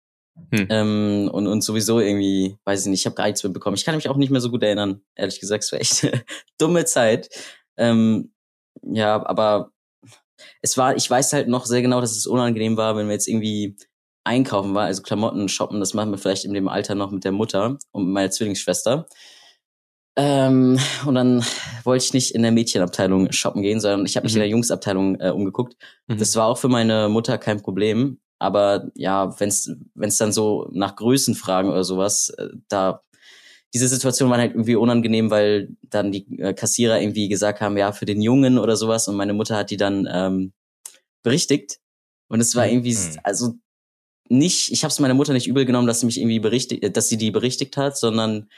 Hm. 0.53 0.67
Ähm, 0.71 1.31
und, 1.33 1.49
und 1.49 1.63
sowieso 1.63 1.99
irgendwie, 1.99 2.57
weiß 2.65 2.83
ich 2.83 2.87
nicht, 2.91 3.01
ich 3.01 3.07
habe 3.07 3.17
gar 3.17 3.27
nichts 3.27 3.43
mitbekommen. 3.43 3.77
Ich 3.77 3.85
kann 3.85 3.97
mich 3.97 4.09
auch 4.09 4.17
nicht 4.17 4.31
mehr 4.31 4.41
so 4.41 4.51
gut 4.51 4.63
erinnern, 4.63 5.03
ehrlich 5.17 5.41
gesagt. 5.41 5.65
Es 5.65 5.73
war 5.73 5.81
echt 5.81 6.09
dumme 6.59 6.85
Zeit. 6.85 7.29
Ähm, 7.77 8.33
ja, 8.83 9.25
aber 9.27 9.73
es 10.63 10.77
war, 10.77 10.97
ich 10.97 11.09
weiß 11.09 11.33
halt 11.33 11.49
noch 11.49 11.67
sehr 11.67 11.83
genau, 11.83 12.01
dass 12.01 12.17
es 12.17 12.27
unangenehm 12.27 12.77
war, 12.77 12.97
wenn 12.97 13.07
wir 13.07 13.15
jetzt 13.15 13.29
irgendwie 13.29 13.77
einkaufen 14.25 14.75
war, 14.75 14.85
also 14.85 15.03
Klamotten 15.03 15.49
shoppen, 15.49 15.81
das 15.81 15.95
machen 15.95 16.11
wir 16.11 16.19
vielleicht 16.19 16.45
in 16.45 16.55
dem 16.55 16.69
Alter 16.69 16.95
noch 16.95 17.11
mit 17.11 17.25
der 17.25 17.33
Mutter 17.33 17.79
und 17.93 18.05
mit 18.05 18.13
meiner 18.13 18.31
Zwillingsschwester. 18.31 19.07
Ähm, 20.17 20.79
und 21.07 21.15
dann 21.15 21.45
wollte 21.85 22.05
ich 22.05 22.13
nicht 22.13 22.35
in 22.35 22.43
der 22.43 22.51
Mädchenabteilung 22.51 23.31
shoppen 23.31 23.63
gehen, 23.63 23.81
sondern 23.81 24.05
ich 24.05 24.17
habe 24.17 24.25
mich 24.25 24.33
mhm. 24.33 24.39
in 24.39 24.41
der 24.41 24.49
Jungsabteilung 24.49 25.21
äh, 25.21 25.31
umgeguckt. 25.31 25.77
Mhm. 26.09 26.19
Das 26.19 26.35
war 26.35 26.47
auch 26.47 26.59
für 26.59 26.69
meine 26.69 27.09
Mutter 27.09 27.39
kein 27.39 27.63
Problem. 27.63 28.19
Aber 28.41 28.91
ja, 28.95 29.39
wenn 29.41 29.49
es 29.49 30.19
dann 30.19 30.33
so 30.33 30.69
nach 30.73 30.97
Größen 30.97 31.35
fragen 31.35 31.71
oder 31.71 31.85
sowas, 31.85 32.31
äh, 32.37 32.49
da 32.69 33.03
diese 33.75 33.89
Situation 33.89 34.31
war 34.31 34.39
halt 34.39 34.53
irgendwie 34.53 34.77
unangenehm, 34.77 35.31
weil 35.31 35.69
dann 35.83 36.13
die 36.13 36.39
äh, 36.39 36.55
Kassierer 36.55 37.01
irgendwie 37.01 37.29
gesagt 37.29 37.61
haben, 37.61 37.77
ja, 37.77 37.93
für 37.93 38.07
den 38.07 38.23
Jungen 38.23 38.59
oder 38.59 38.77
sowas 38.77 39.09
und 39.09 39.17
meine 39.17 39.35
Mutter 39.35 39.57
hat 39.57 39.71
die 39.71 39.77
dann 39.77 40.09
ähm, 40.11 40.53
berichtigt 41.23 41.81
und 42.29 42.41
es 42.41 42.55
war 42.55 42.67
mhm. 42.67 42.73
irgendwie, 42.73 42.95
mhm. 42.95 43.21
also 43.23 43.55
nicht, 44.29 44.73
ich 44.73 44.85
habe 44.85 44.93
es 44.93 45.01
meiner 45.01 45.15
Mutter 45.15 45.33
nicht 45.33 45.47
übel 45.47 45.65
genommen, 45.65 45.87
dass 45.87 46.01
sie 46.01 46.07
mich 46.07 46.19
irgendwie 46.19 46.41
berichtigt, 46.41 46.83
äh, 46.83 46.91
dass 46.91 47.09
sie 47.09 47.17
die 47.17 47.31
berichtigt 47.31 47.77
hat, 47.77 47.97
sondern 47.97 48.49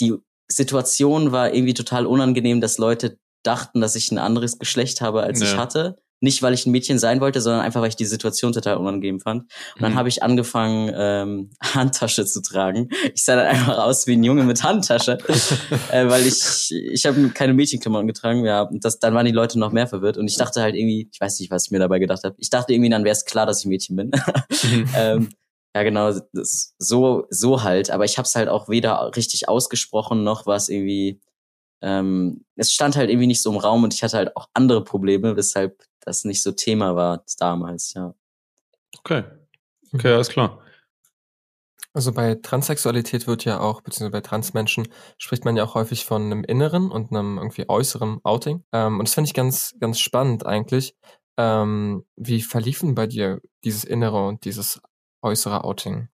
die 0.00 0.14
Situation 0.48 1.32
war 1.32 1.52
irgendwie 1.54 1.74
total 1.74 2.06
unangenehm, 2.06 2.60
dass 2.60 2.78
Leute 2.78 3.18
dachten, 3.42 3.80
dass 3.80 3.96
ich 3.96 4.10
ein 4.10 4.18
anderes 4.18 4.58
Geschlecht 4.58 5.00
habe, 5.00 5.22
als 5.22 5.40
ja. 5.40 5.46
ich 5.46 5.56
hatte. 5.56 5.98
Nicht, 6.20 6.42
weil 6.42 6.54
ich 6.54 6.64
ein 6.64 6.70
Mädchen 6.70 6.98
sein 6.98 7.20
wollte, 7.20 7.42
sondern 7.42 7.60
einfach, 7.60 7.82
weil 7.82 7.90
ich 7.90 7.96
die 7.96 8.06
Situation 8.06 8.52
total 8.52 8.78
unangenehm 8.78 9.20
fand. 9.20 9.42
Und 9.74 9.82
dann 9.82 9.92
mhm. 9.92 9.96
habe 9.96 10.08
ich 10.08 10.22
angefangen, 10.22 10.90
ähm, 10.94 11.50
Handtasche 11.62 12.24
zu 12.24 12.40
tragen. 12.40 12.88
Ich 13.14 13.24
sah 13.24 13.36
dann 13.36 13.46
einfach 13.46 13.78
aus 13.78 14.06
wie 14.06 14.14
ein 14.14 14.24
Junge 14.24 14.44
mit 14.44 14.62
Handtasche, 14.62 15.18
äh, 15.92 16.08
weil 16.08 16.26
ich 16.26 16.72
ich 16.72 17.04
habe 17.04 17.28
keine 17.30 17.52
Mädchenklamotten 17.52 18.06
getragen. 18.06 18.44
Ja, 18.44 18.62
und 18.62 18.84
das, 18.84 18.98
dann 18.98 19.14
waren 19.14 19.26
die 19.26 19.32
Leute 19.32 19.58
noch 19.58 19.72
mehr 19.72 19.86
verwirrt. 19.86 20.16
Und 20.16 20.28
ich 20.28 20.36
dachte 20.36 20.62
halt 20.62 20.74
irgendwie, 20.74 21.08
ich 21.12 21.20
weiß 21.20 21.38
nicht, 21.40 21.50
was 21.50 21.66
ich 21.66 21.70
mir 21.70 21.80
dabei 21.80 21.98
gedacht 21.98 22.24
habe. 22.24 22.34
Ich 22.38 22.48
dachte 22.48 22.72
irgendwie, 22.72 22.90
dann 22.90 23.04
wäre 23.04 23.12
es 23.12 23.26
klar, 23.26 23.44
dass 23.44 23.60
ich 23.60 23.66
Mädchen 23.66 23.96
bin. 23.96 24.10
mhm. 24.62 24.88
ähm, 24.96 25.28
ja, 25.74 25.82
genau, 25.82 26.10
das, 26.32 26.74
so 26.78 27.26
so 27.28 27.62
halt. 27.62 27.90
Aber 27.90 28.06
ich 28.06 28.16
habe 28.16 28.24
es 28.24 28.34
halt 28.34 28.48
auch 28.48 28.70
weder 28.70 29.10
richtig 29.14 29.50
ausgesprochen 29.50 30.24
noch 30.24 30.46
was 30.46 30.70
irgendwie 30.70 31.20
ähm, 31.82 32.44
es 32.56 32.72
stand 32.72 32.96
halt 32.96 33.10
irgendwie 33.10 33.26
nicht 33.26 33.42
so 33.42 33.50
im 33.50 33.58
Raum 33.58 33.84
und 33.84 33.94
ich 33.94 34.02
hatte 34.02 34.16
halt 34.16 34.36
auch 34.36 34.48
andere 34.54 34.82
Probleme, 34.84 35.36
weshalb 35.36 35.82
das 36.00 36.24
nicht 36.24 36.42
so 36.42 36.52
Thema 36.52 36.96
war 36.96 37.24
damals, 37.38 37.94
ja. 37.94 38.14
Okay. 38.98 39.24
Okay, 39.92 40.12
alles 40.12 40.28
klar. 40.28 40.60
Also 41.96 42.12
bei 42.12 42.34
Transsexualität 42.34 43.26
wird 43.26 43.46
ja 43.46 43.58
auch, 43.60 43.80
beziehungsweise 43.80 44.10
bei 44.10 44.20
Transmenschen 44.20 44.88
spricht 45.16 45.46
man 45.46 45.56
ja 45.56 45.64
auch 45.64 45.74
häufig 45.74 46.04
von 46.04 46.24
einem 46.24 46.44
inneren 46.44 46.90
und 46.90 47.10
einem 47.10 47.38
irgendwie 47.38 47.70
äußeren 47.70 48.20
Outing. 48.22 48.64
Ähm, 48.72 48.98
und 48.98 49.08
das 49.08 49.14
finde 49.14 49.28
ich 49.28 49.34
ganz, 49.34 49.74
ganz 49.80 49.98
spannend 49.98 50.44
eigentlich. 50.44 50.94
Ähm, 51.38 52.04
wie 52.16 52.42
verliefen 52.42 52.94
bei 52.94 53.06
dir 53.06 53.40
dieses 53.64 53.84
innere 53.84 54.26
und 54.26 54.44
dieses 54.44 54.78
äußere 55.22 55.64
Outing? 55.64 56.08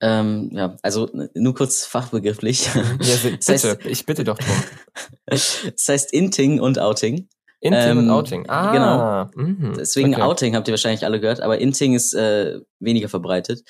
Ähm, 0.00 0.50
ja, 0.52 0.76
also 0.82 1.08
nur 1.34 1.54
kurz 1.54 1.86
fachbegrifflich. 1.86 2.66
Ja, 2.66 2.82
bitte, 3.22 3.36
das 3.46 3.48
heißt, 3.48 3.86
ich 3.86 4.04
bitte 4.04 4.24
doch 4.24 4.38
drum. 4.38 4.62
das 5.26 5.88
heißt 5.88 6.12
Inting 6.12 6.60
und 6.60 6.78
Outing. 6.78 7.28
Inting 7.60 7.90
ähm, 7.90 7.98
und 7.98 8.10
Outing. 8.10 8.48
Ah, 8.48 8.72
genau. 8.72 9.44
Mhm. 9.44 9.74
Deswegen 9.78 10.14
okay. 10.14 10.22
Outing 10.22 10.56
habt 10.56 10.68
ihr 10.68 10.72
wahrscheinlich 10.72 11.04
alle 11.04 11.20
gehört, 11.20 11.40
aber 11.40 11.58
Inting 11.58 11.94
ist 11.94 12.12
äh, 12.14 12.60
weniger 12.78 13.08
verbreitet. 13.08 13.62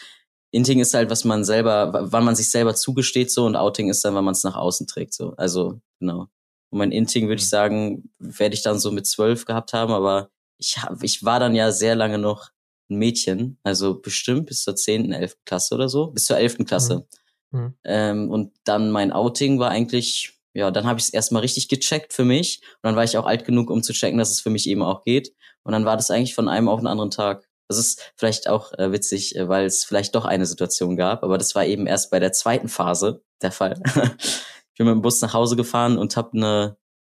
Inting 0.50 0.80
ist 0.80 0.94
halt, 0.94 1.10
was 1.10 1.24
man 1.24 1.44
selber, 1.44 2.06
wann 2.10 2.24
man 2.24 2.34
sich 2.34 2.50
selber 2.50 2.74
zugesteht 2.74 3.30
so 3.30 3.46
und 3.46 3.56
Outing 3.56 3.88
ist 3.88 4.04
dann, 4.04 4.14
wann 4.14 4.24
man 4.24 4.32
es 4.32 4.44
nach 4.44 4.56
außen 4.56 4.86
trägt 4.86 5.14
so. 5.14 5.34
Also 5.36 5.80
genau. 6.00 6.26
Und 6.70 6.78
mein 6.78 6.92
Inting 6.92 7.28
würde 7.28 7.40
ich 7.40 7.46
mhm. 7.46 7.50
sagen, 7.50 8.10
werde 8.18 8.54
ich 8.54 8.62
dann 8.62 8.80
so 8.80 8.90
mit 8.90 9.06
zwölf 9.06 9.44
gehabt 9.44 9.72
haben, 9.72 9.92
aber 9.92 10.30
ich 10.58 10.78
hab, 10.78 11.02
ich 11.02 11.24
war 11.24 11.38
dann 11.38 11.54
ja 11.54 11.70
sehr 11.70 11.94
lange 11.94 12.18
noch 12.18 12.50
ein 12.90 12.98
Mädchen, 12.98 13.58
also 13.62 14.00
bestimmt 14.00 14.46
bis 14.46 14.62
zur 14.62 14.76
zehnten, 14.76 15.12
elften 15.12 15.42
Klasse 15.44 15.74
oder 15.74 15.88
so, 15.88 16.08
bis 16.08 16.24
zur 16.24 16.38
elften 16.38 16.64
Klasse. 16.64 17.06
Mhm. 17.50 17.58
Mhm. 17.60 17.74
Ähm, 17.84 18.30
und 18.30 18.52
dann 18.64 18.90
mein 18.90 19.12
Outing 19.12 19.58
war 19.58 19.70
eigentlich 19.70 20.36
ja, 20.56 20.70
dann 20.70 20.86
habe 20.86 20.98
ich 20.98 21.04
es 21.04 21.12
erstmal 21.12 21.42
richtig 21.42 21.68
gecheckt 21.68 22.14
für 22.14 22.24
mich. 22.24 22.62
Und 22.62 22.84
dann 22.84 22.96
war 22.96 23.04
ich 23.04 23.18
auch 23.18 23.26
alt 23.26 23.44
genug, 23.44 23.68
um 23.68 23.82
zu 23.82 23.92
checken, 23.92 24.18
dass 24.18 24.30
es 24.30 24.40
für 24.40 24.48
mich 24.48 24.66
eben 24.70 24.82
auch 24.82 25.04
geht. 25.04 25.34
Und 25.64 25.72
dann 25.72 25.84
war 25.84 25.98
das 25.98 26.10
eigentlich 26.10 26.34
von 26.34 26.48
einem 26.48 26.70
auf 26.70 26.80
den 26.80 26.86
anderen 26.86 27.10
Tag. 27.10 27.46
Das 27.68 27.76
ist 27.76 28.12
vielleicht 28.16 28.48
auch 28.48 28.72
äh, 28.72 28.90
witzig, 28.90 29.36
äh, 29.36 29.50
weil 29.50 29.66
es 29.66 29.84
vielleicht 29.84 30.14
doch 30.14 30.24
eine 30.24 30.46
Situation 30.46 30.96
gab, 30.96 31.22
aber 31.22 31.36
das 31.36 31.54
war 31.54 31.66
eben 31.66 31.86
erst 31.86 32.10
bei 32.10 32.20
der 32.20 32.32
zweiten 32.32 32.68
Phase 32.68 33.22
der 33.42 33.52
Fall. 33.52 33.82
ich 34.22 34.78
bin 34.78 34.86
mit 34.86 34.94
dem 34.94 35.02
Bus 35.02 35.20
nach 35.20 35.34
Hause 35.34 35.56
gefahren 35.56 35.98
und 35.98 36.16
habe 36.16 36.32
eine 36.32 36.76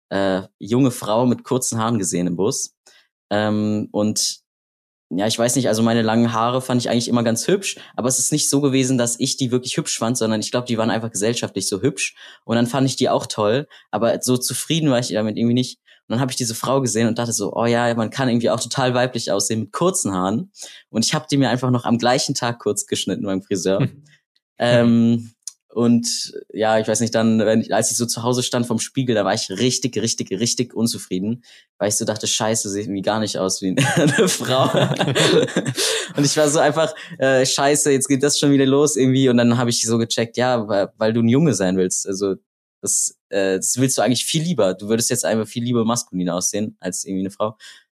äh, 0.09 0.49
junge 0.59 0.91
Frau 0.91 1.25
mit 1.25 1.45
kurzen 1.45 1.79
Haaren 1.79 2.01
gesehen 2.01 2.27
im 2.27 2.35
Bus. 2.35 2.75
Ähm, 3.31 3.89
und 3.93 4.41
ja, 5.11 5.27
ich 5.27 5.39
weiß 5.39 5.57
nicht, 5.57 5.69
also 5.69 5.83
meine 5.83 6.03
langen 6.03 6.33
Haare 6.33 6.61
fand 6.61 6.83
ich 6.83 6.91
eigentlich 6.91 7.09
immer 7.09 7.23
ganz 7.23 7.49
hübsch, 7.49 7.77
aber 7.97 8.09
es 8.09 8.19
ist 8.19 8.31
nicht 8.31 8.51
so 8.51 8.61
gewesen, 8.61 8.99
dass 8.99 9.19
ich 9.19 9.37
die 9.39 9.51
wirklich 9.51 9.77
hübsch 9.77 9.99
fand, 9.99 10.19
sondern 10.19 10.41
ich 10.41 10.51
glaube, 10.51 10.67
die 10.67 10.77
waren 10.77 10.91
einfach 10.91 11.11
gesellschaftlich 11.11 11.67
so 11.67 11.81
hübsch 11.81 12.15
und 12.45 12.57
dann 12.57 12.67
fand 12.67 12.87
ich 12.87 12.97
die 12.97 13.09
auch 13.09 13.27
toll, 13.27 13.69
aber 13.91 14.21
so 14.21 14.37
zufrieden 14.37 14.91
war 14.91 14.99
ich 14.99 15.09
damit 15.09 15.37
irgendwie 15.37 15.55
nicht. 15.55 15.79
Und 16.07 16.15
dann 16.15 16.21
habe 16.21 16.33
ich 16.33 16.37
diese 16.37 16.55
Frau 16.55 16.81
gesehen 16.81 17.07
und 17.07 17.19
dachte 17.19 17.33
so, 17.33 17.53
oh 17.55 17.67
ja, 17.67 17.95
man 17.95 18.09
kann 18.09 18.29
irgendwie 18.31 18.49
auch 18.49 18.61
total 18.61 18.95
weiblich 18.95 19.31
aussehen 19.31 19.61
mit 19.61 19.73
kurzen 19.73 20.15
Haaren. 20.15 20.51
Und 20.89 21.05
ich 21.05 21.13
habe 21.13 21.27
die 21.31 21.37
mir 21.37 21.51
einfach 21.51 21.71
noch 21.71 21.85
am 21.85 21.99
gleichen 21.99 22.35
Tag 22.35 22.61
kurz 22.61 22.87
geschnitten 22.87 23.25
beim 23.25 23.43
Friseur. 23.43 23.87
ähm, 24.59 25.33
und 25.71 26.33
ja, 26.53 26.79
ich 26.79 26.89
weiß 26.89 27.01
nicht, 27.01 27.15
dann, 27.15 27.41
wenn 27.41 27.61
ich, 27.61 27.75
als 27.75 27.91
ich 27.91 27.99
so 27.99 28.07
zu 28.07 28.23
Hause 28.23 28.43
stand 28.43 28.67
vom 28.67 28.79
Spiegel, 28.79 29.15
da 29.15 29.25
war 29.25 29.35
ich 29.35 29.51
richtig, 29.51 29.99
richtig, 29.99 30.31
richtig 30.31 30.75
unzufrieden, 30.75 31.45
weil 31.77 31.91
ich 31.91 31.97
so 31.97 32.07
dachte, 32.07 32.27
scheiße, 32.27 32.71
sieht 32.71 32.85
irgendwie 32.85 33.03
gar 33.03 33.21
nicht 33.21 33.39
aus 33.39 33.61
wie 33.61 33.77
eine 33.97 34.29
Frau. 34.29 34.65
und 36.17 36.25
ich 36.25 36.37
war 36.37 36.49
so 36.49 36.59
einfach, 36.59 36.95
äh, 37.19 37.45
scheiße, 37.45 37.93
jetzt 37.93 38.09
geht 38.09 38.23
das 38.23 38.39
schon 38.39 38.51
wieder 38.51 38.65
los 38.65 38.97
irgendwie. 38.97 39.29
Und 39.29 39.37
dann 39.37 39.59
habe 39.59 39.69
ich 39.69 39.83
so 39.83 39.99
gecheckt, 39.99 40.39
ja, 40.39 40.67
weil, 40.69 40.89
weil 40.97 41.13
du 41.13 41.21
ein 41.21 41.29
Junge 41.29 41.53
sein 41.53 41.77
willst. 41.77 42.07
Also 42.07 42.37
das, 42.81 43.19
äh, 43.29 43.57
das 43.57 43.77
willst 43.77 43.99
du 43.99 44.03
eigentlich 44.03 44.25
viel 44.25 44.43
lieber. 44.43 44.73
Du 44.73 44.89
würdest 44.89 45.11
jetzt 45.11 45.27
einfach 45.27 45.47
viel 45.47 45.65
lieber 45.65 45.85
maskulin 45.85 46.31
aussehen 46.31 46.77
als 46.81 47.05
irgendwie 47.05 47.23
eine 47.23 47.31
Frau. 47.31 47.59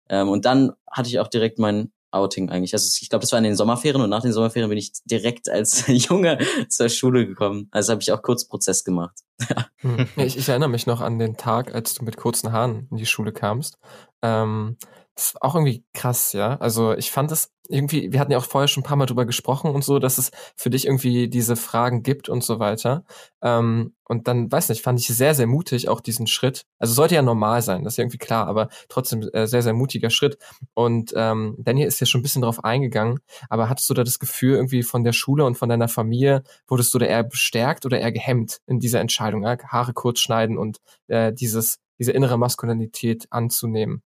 Ähm, 0.09 0.29
und 0.29 0.45
dann 0.45 0.71
hatte 0.89 1.09
ich 1.09 1.19
auch 1.19 1.27
direkt 1.27 1.59
mein 1.59 1.91
Outing 2.11 2.49
eigentlich. 2.49 2.73
Also 2.73 2.89
ich 3.01 3.09
glaube, 3.09 3.21
das 3.21 3.31
war 3.31 3.39
in 3.39 3.43
den 3.43 3.55
Sommerferien 3.55 4.01
und 4.01 4.09
nach 4.09 4.21
den 4.21 4.33
Sommerferien 4.33 4.69
bin 4.69 4.77
ich 4.77 4.93
direkt 5.05 5.49
als 5.49 5.85
Junge 5.87 6.39
zur 6.69 6.89
Schule 6.89 7.27
gekommen. 7.27 7.67
Also 7.71 7.91
habe 7.91 8.01
ich 8.01 8.11
auch 8.11 8.21
kurz 8.21 8.47
Prozess 8.47 8.83
gemacht. 8.83 9.19
hm. 9.77 10.07
ich, 10.17 10.37
ich, 10.37 10.49
erinnere 10.49 10.69
mich 10.69 10.85
noch 10.85 11.01
an 11.01 11.19
den 11.19 11.37
Tag, 11.37 11.73
als 11.73 11.93
du 11.93 12.03
mit 12.03 12.17
kurzen 12.17 12.51
Haaren 12.51 12.87
in 12.91 12.97
die 12.97 13.05
Schule 13.05 13.31
kamst. 13.31 13.77
Ähm, 14.21 14.77
das 15.15 15.35
war 15.35 15.49
auch 15.49 15.55
irgendwie 15.55 15.83
krass, 15.93 16.33
ja. 16.33 16.57
Also 16.57 16.93
ich 16.93 17.11
fand 17.11 17.31
es 17.31 17.51
irgendwie, 17.69 18.11
wir 18.11 18.19
hatten 18.19 18.31
ja 18.31 18.37
auch 18.37 18.45
vorher 18.45 18.67
schon 18.67 18.81
ein 18.81 18.85
paar 18.85 18.97
Mal 18.97 19.05
drüber 19.05 19.25
gesprochen 19.25 19.71
und 19.71 19.83
so, 19.83 19.99
dass 19.99 20.17
es 20.17 20.31
für 20.55 20.69
dich 20.69 20.85
irgendwie 20.85 21.29
diese 21.29 21.55
Fragen 21.55 22.03
gibt 22.03 22.27
und 22.27 22.43
so 22.43 22.59
weiter. 22.59 23.05
Ähm, 23.41 23.93
und 24.05 24.27
dann, 24.27 24.51
weiß 24.51 24.69
nicht, 24.69 24.81
fand 24.81 24.99
ich 24.99 25.07
sehr, 25.07 25.35
sehr 25.35 25.45
mutig 25.45 25.87
auch 25.87 26.01
diesen 26.01 26.25
Schritt. 26.25 26.65
Also 26.79 26.93
sollte 26.95 27.13
ja 27.15 27.21
normal 27.21 27.61
sein, 27.61 27.83
das 27.83 27.93
ist 27.93 27.97
ja 27.97 28.03
irgendwie 28.03 28.17
klar, 28.17 28.47
aber 28.47 28.69
trotzdem 28.89 29.21
äh, 29.33 29.45
sehr, 29.45 29.61
sehr 29.61 29.73
mutiger 29.73 30.09
Schritt. 30.09 30.39
Und 30.73 31.13
ähm, 31.15 31.55
Daniel 31.59 31.87
ist 31.87 31.99
ja 31.99 32.07
schon 32.07 32.19
ein 32.19 32.23
bisschen 32.23 32.41
drauf 32.41 32.63
eingegangen, 32.63 33.19
aber 33.49 33.69
hattest 33.69 33.89
du 33.89 33.93
da 33.93 34.03
das 34.03 34.17
Gefühl 34.17 34.55
irgendwie 34.55 34.81
von 34.81 35.03
der 35.03 35.13
Schule 35.13 35.45
und 35.45 35.55
von 35.55 35.69
deiner 35.69 35.87
Familie, 35.87 36.43
wurdest 36.67 36.93
du 36.93 36.97
da 36.97 37.05
eher 37.05 37.23
bestärkt 37.23 37.85
oder 37.85 37.99
eher 37.99 38.11
gehemmt 38.11 38.61
in 38.65 38.79
dieser 38.79 38.99
Entscheidung, 38.99 39.43
ja? 39.43 39.57
Haare 39.67 39.93
kurz 39.93 40.19
schneiden 40.19 40.57
und 40.57 40.79
äh, 41.07 41.31
dieses, 41.31 41.77
diese 41.99 42.11
innere 42.13 42.39
Maskulinität 42.39 43.27
anzunehmen? 43.29 44.01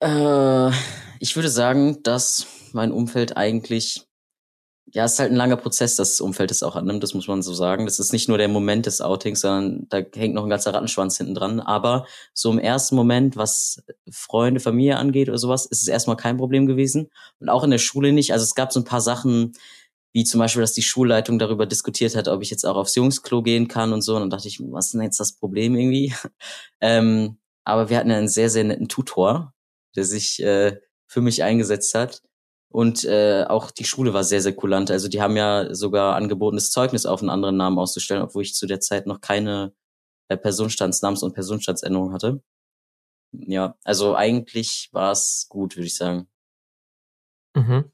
Äh, 0.00 0.70
ich 1.24 1.36
würde 1.36 1.48
sagen, 1.48 2.02
dass 2.02 2.46
mein 2.72 2.92
Umfeld 2.92 3.34
eigentlich 3.38 4.06
ja, 4.92 5.06
es 5.06 5.14
ist 5.14 5.18
halt 5.20 5.32
ein 5.32 5.36
langer 5.36 5.56
Prozess, 5.56 5.96
das 5.96 6.20
Umfeld 6.20 6.50
es 6.50 6.62
auch 6.62 6.76
annimmt, 6.76 7.02
das 7.02 7.14
muss 7.14 7.26
man 7.26 7.40
so 7.40 7.54
sagen. 7.54 7.86
Das 7.86 7.98
ist 7.98 8.12
nicht 8.12 8.28
nur 8.28 8.36
der 8.36 8.48
Moment 8.48 8.84
des 8.84 9.00
Outings, 9.00 9.40
sondern 9.40 9.88
da 9.88 10.02
hängt 10.14 10.34
noch 10.34 10.44
ein 10.44 10.50
ganzer 10.50 10.74
Rattenschwanz 10.74 11.16
hinten 11.16 11.34
dran. 11.34 11.60
Aber 11.60 12.06
so 12.34 12.52
im 12.52 12.58
ersten 12.58 12.94
Moment, 12.94 13.38
was 13.38 13.82
Freunde, 14.10 14.60
Familie 14.60 14.98
angeht 14.98 15.30
oder 15.30 15.38
sowas, 15.38 15.64
ist 15.64 15.80
es 15.80 15.88
erstmal 15.88 16.18
kein 16.18 16.36
Problem 16.36 16.66
gewesen. 16.66 17.10
Und 17.40 17.48
auch 17.48 17.64
in 17.64 17.70
der 17.70 17.78
Schule 17.78 18.12
nicht. 18.12 18.34
Also 18.34 18.42
es 18.42 18.54
gab 18.54 18.74
so 18.74 18.80
ein 18.80 18.84
paar 18.84 19.00
Sachen, 19.00 19.54
wie 20.12 20.24
zum 20.24 20.40
Beispiel, 20.40 20.60
dass 20.60 20.74
die 20.74 20.82
Schulleitung 20.82 21.38
darüber 21.38 21.64
diskutiert 21.64 22.14
hat, 22.14 22.28
ob 22.28 22.42
ich 22.42 22.50
jetzt 22.50 22.66
auch 22.66 22.76
aufs 22.76 22.94
Jungsklo 22.94 23.42
gehen 23.42 23.66
kann 23.68 23.94
und 23.94 24.02
so. 24.02 24.14
Und 24.14 24.20
dann 24.20 24.30
dachte 24.30 24.48
ich, 24.48 24.60
was 24.60 24.86
ist 24.86 24.92
denn 24.92 25.02
jetzt 25.02 25.18
das 25.18 25.32
Problem 25.32 25.74
irgendwie? 25.74 26.14
ähm, 26.82 27.38
aber 27.64 27.88
wir 27.88 27.96
hatten 27.96 28.10
ja 28.10 28.18
einen 28.18 28.28
sehr, 28.28 28.50
sehr 28.50 28.64
netten 28.64 28.88
Tutor, 28.88 29.54
der 29.96 30.04
sich 30.04 30.42
äh, 30.42 30.78
für 31.14 31.20
mich 31.20 31.44
eingesetzt 31.44 31.94
hat. 31.94 32.22
Und 32.70 33.04
äh, 33.04 33.44
auch 33.44 33.70
die 33.70 33.84
Schule 33.84 34.12
war 34.14 34.24
sehr, 34.24 34.40
sehr 34.40 34.52
kulant. 34.52 34.90
Also 34.90 35.06
die 35.06 35.22
haben 35.22 35.36
ja 35.36 35.72
sogar 35.72 36.16
angeboten, 36.16 36.56
das 36.56 36.72
Zeugnis 36.72 37.06
auf 37.06 37.20
einen 37.20 37.30
anderen 37.30 37.56
Namen 37.56 37.78
auszustellen, 37.78 38.20
obwohl 38.20 38.42
ich 38.42 38.56
zu 38.56 38.66
der 38.66 38.80
Zeit 38.80 39.06
noch 39.06 39.20
keine 39.20 39.72
äh, 40.28 40.36
Personenstandsnamens- 40.36 41.22
und 41.22 41.32
Personenstandsänderung 41.32 42.12
hatte. 42.12 42.42
Ja, 43.30 43.76
also 43.84 44.16
eigentlich 44.16 44.88
war 44.90 45.12
es 45.12 45.46
gut, 45.48 45.76
würde 45.76 45.86
ich 45.86 45.94
sagen. 45.94 46.26
Mhm. 47.56 47.92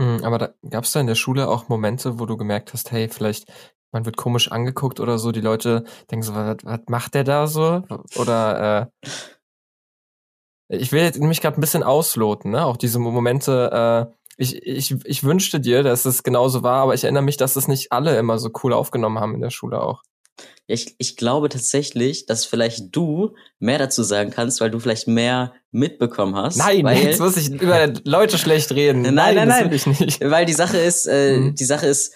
mhm 0.00 0.24
aber 0.24 0.38
da, 0.38 0.54
gab 0.68 0.82
es 0.82 0.90
da 0.90 0.98
in 0.98 1.06
der 1.06 1.14
Schule 1.14 1.48
auch 1.48 1.68
Momente, 1.68 2.18
wo 2.18 2.26
du 2.26 2.36
gemerkt 2.36 2.72
hast, 2.72 2.90
hey, 2.90 3.08
vielleicht 3.08 3.52
man 3.92 4.04
wird 4.04 4.16
komisch 4.16 4.50
angeguckt 4.50 4.98
oder 4.98 5.18
so, 5.18 5.30
die 5.30 5.40
Leute 5.40 5.84
denken 6.10 6.24
so, 6.24 6.34
was, 6.34 6.56
was 6.64 6.80
macht 6.88 7.14
der 7.14 7.22
da 7.22 7.46
so? 7.46 7.84
Oder 8.16 8.90
äh, 9.02 9.08
ich 10.68 10.92
will 10.92 11.02
jetzt 11.02 11.18
nämlich 11.18 11.40
gerade 11.40 11.58
ein 11.58 11.60
bisschen 11.60 11.82
ausloten, 11.82 12.50
ne? 12.50 12.64
Auch 12.64 12.76
diese 12.76 12.98
Momente, 12.98 14.08
äh, 14.10 14.14
ich, 14.36 14.62
ich, 14.62 14.94
ich 15.04 15.24
wünschte 15.24 15.60
dir, 15.60 15.82
dass 15.82 16.04
es 16.04 16.22
genauso 16.22 16.62
war, 16.62 16.82
aber 16.82 16.94
ich 16.94 17.04
erinnere 17.04 17.24
mich, 17.24 17.36
dass 17.36 17.56
es 17.56 17.68
nicht 17.68 17.90
alle 17.90 18.16
immer 18.18 18.38
so 18.38 18.50
cool 18.62 18.72
aufgenommen 18.72 19.18
haben 19.18 19.34
in 19.34 19.40
der 19.40 19.50
Schule 19.50 19.82
auch. 19.82 20.02
Ich, 20.68 20.94
ich 20.98 21.16
glaube 21.16 21.48
tatsächlich, 21.48 22.26
dass 22.26 22.44
vielleicht 22.44 22.94
du 22.94 23.34
mehr 23.58 23.78
dazu 23.78 24.02
sagen 24.02 24.30
kannst, 24.30 24.60
weil 24.60 24.70
du 24.70 24.78
vielleicht 24.78 25.08
mehr 25.08 25.54
mitbekommen 25.72 26.36
hast. 26.36 26.58
Nein, 26.58 26.84
weil, 26.84 27.02
jetzt 27.02 27.20
muss 27.20 27.36
ich 27.36 27.50
über 27.60 27.92
Leute 28.04 28.38
schlecht 28.38 28.70
reden. 28.72 29.02
Nein, 29.02 29.14
nein, 29.14 29.34
nein, 29.34 29.48
nein. 29.48 29.70
Das 29.70 29.86
will 29.86 29.92
ich 29.94 30.00
nicht. 30.00 30.20
Weil 30.20 30.44
die 30.44 30.52
Sache 30.52 30.76
ist, 30.76 31.06
äh, 31.06 31.38
mhm. 31.38 31.54
die 31.54 31.64
Sache 31.64 31.86
ist, 31.86 32.12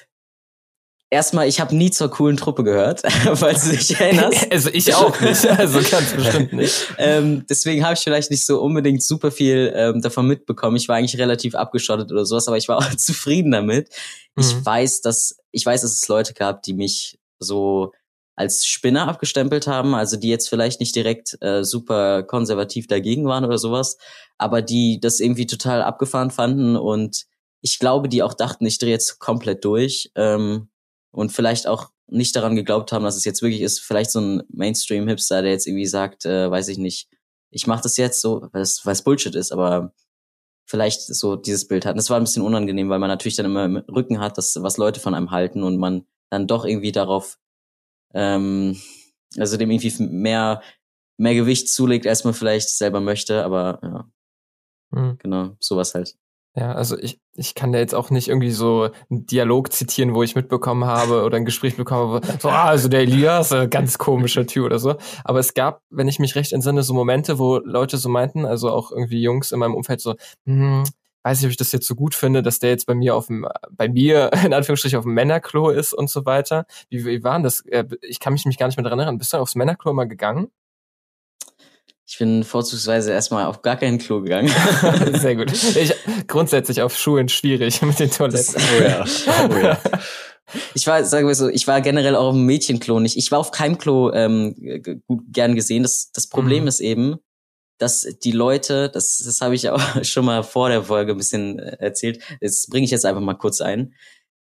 erstmal, 1.12 1.46
ich 1.46 1.60
habe 1.60 1.76
nie 1.76 1.90
zur 1.90 2.10
coolen 2.10 2.36
Truppe 2.36 2.64
gehört, 2.64 3.02
falls 3.34 3.64
du 3.64 3.76
dich 3.76 4.00
erinnerst. 4.00 4.46
Also 4.50 4.70
ich 4.72 4.94
auch 4.94 5.18
nicht, 5.20 5.46
also 5.46 5.80
ganz 5.90 6.12
bestimmt 6.12 6.52
nicht. 6.52 6.86
ähm, 6.98 7.44
deswegen 7.48 7.84
habe 7.84 7.94
ich 7.94 8.00
vielleicht 8.00 8.30
nicht 8.30 8.44
so 8.44 8.60
unbedingt 8.60 9.02
super 9.02 9.30
viel 9.30 9.72
ähm, 9.74 10.00
davon 10.00 10.26
mitbekommen. 10.26 10.76
Ich 10.76 10.88
war 10.88 10.96
eigentlich 10.96 11.18
relativ 11.18 11.54
abgeschottet 11.54 12.10
oder 12.10 12.24
sowas, 12.24 12.48
aber 12.48 12.56
ich 12.56 12.68
war 12.68 12.78
auch 12.78 12.94
zufrieden 12.96 13.52
damit. 13.52 13.88
Mhm. 14.34 14.42
Ich 14.42 14.64
weiß, 14.64 15.02
dass 15.02 15.36
ich 15.52 15.64
weiß, 15.64 15.82
dass 15.82 15.92
es 15.92 16.08
Leute 16.08 16.34
gab, 16.34 16.62
die 16.62 16.72
mich 16.72 17.18
so 17.38 17.92
als 18.34 18.66
Spinner 18.66 19.08
abgestempelt 19.08 19.66
haben, 19.66 19.94
also 19.94 20.16
die 20.16 20.28
jetzt 20.28 20.48
vielleicht 20.48 20.80
nicht 20.80 20.96
direkt 20.96 21.36
äh, 21.42 21.64
super 21.64 22.22
konservativ 22.22 22.86
dagegen 22.86 23.26
waren 23.26 23.44
oder 23.44 23.58
sowas, 23.58 23.98
aber 24.38 24.62
die 24.62 24.98
das 25.00 25.20
irgendwie 25.20 25.46
total 25.46 25.82
abgefahren 25.82 26.30
fanden 26.30 26.76
und 26.76 27.26
ich 27.60 27.78
glaube, 27.78 28.08
die 28.08 28.22
auch 28.22 28.34
dachten, 28.34 28.66
ich 28.66 28.78
drehe 28.78 28.90
jetzt 28.90 29.20
komplett 29.20 29.64
durch. 29.64 30.10
Ähm, 30.16 30.68
und 31.12 31.30
vielleicht 31.30 31.66
auch 31.66 31.90
nicht 32.08 32.34
daran 32.36 32.56
geglaubt 32.56 32.92
haben, 32.92 33.04
dass 33.04 33.16
es 33.16 33.24
jetzt 33.24 33.42
wirklich 33.42 33.62
ist, 33.62 33.80
vielleicht 33.80 34.10
so 34.10 34.20
ein 34.20 34.42
Mainstream-Hipster, 34.48 35.42
der 35.42 35.52
jetzt 35.52 35.66
irgendwie 35.66 35.86
sagt, 35.86 36.26
äh, 36.26 36.50
weiß 36.50 36.68
ich 36.68 36.78
nicht, 36.78 37.08
ich 37.50 37.66
mache 37.66 37.82
das 37.82 37.96
jetzt 37.96 38.20
so, 38.20 38.48
weil 38.52 38.62
es, 38.62 38.82
Bullshit 39.04 39.34
ist, 39.34 39.52
aber 39.52 39.92
vielleicht 40.66 41.02
so 41.02 41.36
dieses 41.36 41.68
Bild 41.68 41.84
hat. 41.84 41.92
Und 41.92 41.98
das 41.98 42.10
war 42.10 42.18
ein 42.18 42.24
bisschen 42.24 42.42
unangenehm, 42.42 42.88
weil 42.88 42.98
man 42.98 43.08
natürlich 43.08 43.36
dann 43.36 43.46
immer 43.46 43.64
im 43.64 43.76
Rücken 43.76 44.20
hat, 44.20 44.38
dass 44.38 44.56
was 44.62 44.78
Leute 44.78 45.00
von 45.00 45.14
einem 45.14 45.30
halten 45.30 45.62
und 45.62 45.76
man 45.76 46.06
dann 46.30 46.46
doch 46.46 46.64
irgendwie 46.64 46.92
darauf, 46.92 47.38
ähm, 48.14 48.80
also 49.38 49.56
dem 49.56 49.70
irgendwie 49.70 50.02
mehr 50.04 50.62
mehr 51.18 51.34
Gewicht 51.34 51.68
zulegt, 51.68 52.06
als 52.06 52.24
man 52.24 52.34
vielleicht 52.34 52.68
selber 52.68 53.00
möchte, 53.00 53.44
aber 53.44 53.78
ja. 53.82 54.10
Mhm. 54.90 55.18
Genau, 55.18 55.56
sowas 55.60 55.94
halt. 55.94 56.16
Ja, 56.54 56.72
also 56.72 56.98
ich, 56.98 57.18
ich 57.34 57.54
kann 57.54 57.72
da 57.72 57.78
jetzt 57.78 57.94
auch 57.94 58.10
nicht 58.10 58.28
irgendwie 58.28 58.50
so 58.50 58.90
einen 59.10 59.24
Dialog 59.24 59.72
zitieren, 59.72 60.14
wo 60.14 60.22
ich 60.22 60.34
mitbekommen 60.34 60.84
habe 60.84 61.24
oder 61.24 61.38
ein 61.38 61.46
Gespräch 61.46 61.76
bekommen 61.76 62.12
habe, 62.12 62.38
so, 62.40 62.50
ah, 62.50 62.64
also 62.64 62.88
der 62.88 63.00
Elias, 63.00 63.52
äh, 63.52 63.68
ganz 63.68 63.96
komischer 63.96 64.46
Typ 64.46 64.66
oder 64.66 64.78
so. 64.78 64.96
Aber 65.24 65.38
es 65.38 65.54
gab, 65.54 65.80
wenn 65.88 66.08
ich 66.08 66.18
mich 66.18 66.34
recht 66.34 66.52
entsinne, 66.52 66.82
so 66.82 66.92
Momente, 66.92 67.38
wo 67.38 67.56
Leute 67.58 67.96
so 67.96 68.10
meinten, 68.10 68.44
also 68.44 68.70
auch 68.70 68.92
irgendwie 68.92 69.22
Jungs 69.22 69.50
in 69.50 69.60
meinem 69.60 69.74
Umfeld 69.74 70.02
so, 70.02 70.14
hm, 70.44 70.84
weiß 71.22 71.38
nicht, 71.38 71.46
ob 71.46 71.50
ich 71.52 71.56
das 71.56 71.72
jetzt 71.72 71.86
so 71.86 71.94
gut 71.94 72.14
finde, 72.14 72.42
dass 72.42 72.58
der 72.58 72.70
jetzt 72.70 72.86
bei 72.86 72.94
mir 72.94 73.16
auf 73.16 73.28
dem, 73.28 73.46
bei 73.70 73.88
mir 73.88 74.30
in 74.44 74.52
Anführungsstrichen 74.52 74.98
auf 74.98 75.04
dem 75.04 75.14
Männerklo 75.14 75.70
ist 75.70 75.94
und 75.94 76.10
so 76.10 76.26
weiter. 76.26 76.66
Wie, 76.90 77.04
wie 77.06 77.24
war 77.24 77.34
denn 77.34 77.44
das? 77.44 77.60
Äh, 77.60 77.86
ich 78.02 78.20
kann 78.20 78.34
mich, 78.34 78.44
mich 78.44 78.58
gar 78.58 78.66
nicht 78.66 78.76
mehr 78.76 78.84
daran 78.84 78.98
erinnern. 78.98 79.18
Bist 79.18 79.32
du 79.32 79.38
aufs 79.38 79.54
Männerklo 79.54 79.94
mal 79.94 80.08
gegangen? 80.08 80.48
Ich 82.12 82.18
bin 82.18 82.44
vorzugsweise 82.44 83.10
erstmal 83.10 83.46
auf 83.46 83.62
gar 83.62 83.76
kein 83.76 83.96
Klo 83.96 84.20
gegangen. 84.20 84.52
Sehr 85.14 85.34
gut. 85.34 85.50
Ich, 85.50 85.94
grundsätzlich 86.26 86.82
auf 86.82 86.94
Schulen 86.94 87.30
schwierig 87.30 87.80
mit 87.80 87.98
den 87.98 88.10
Toiletten. 88.10 88.54
Das, 88.54 88.54
oh 88.54 88.82
ja. 88.82 89.04
Oh 89.48 89.56
ja. 89.56 89.80
Ich 90.74 90.86
war, 90.86 91.02
sagen 91.06 91.26
wir 91.26 91.34
so, 91.34 91.48
ich 91.48 91.66
war 91.66 91.80
generell 91.80 92.14
auch 92.14 92.26
auf 92.26 92.34
dem 92.34 92.44
Mädchenklo 92.44 93.00
nicht. 93.00 93.16
Ich 93.16 93.32
war 93.32 93.38
auf 93.38 93.50
keinem 93.50 93.78
Klo 93.78 94.12
ähm, 94.12 94.54
gut 95.06 95.22
gern 95.32 95.54
gesehen. 95.54 95.84
Das, 95.84 96.12
das 96.12 96.26
Problem 96.26 96.64
mhm. 96.64 96.68
ist 96.68 96.80
eben, 96.80 97.16
dass 97.78 98.06
die 98.22 98.32
Leute, 98.32 98.90
das, 98.90 99.16
das 99.24 99.40
habe 99.40 99.54
ich 99.54 99.70
auch 99.70 99.80
schon 100.04 100.26
mal 100.26 100.42
vor 100.42 100.68
der 100.68 100.82
Folge 100.82 101.12
ein 101.12 101.18
bisschen 101.18 101.60
äh, 101.60 101.78
erzählt, 101.78 102.22
das 102.42 102.66
bringe 102.66 102.84
ich 102.84 102.90
jetzt 102.90 103.06
einfach 103.06 103.22
mal 103.22 103.38
kurz 103.38 103.62
ein. 103.62 103.94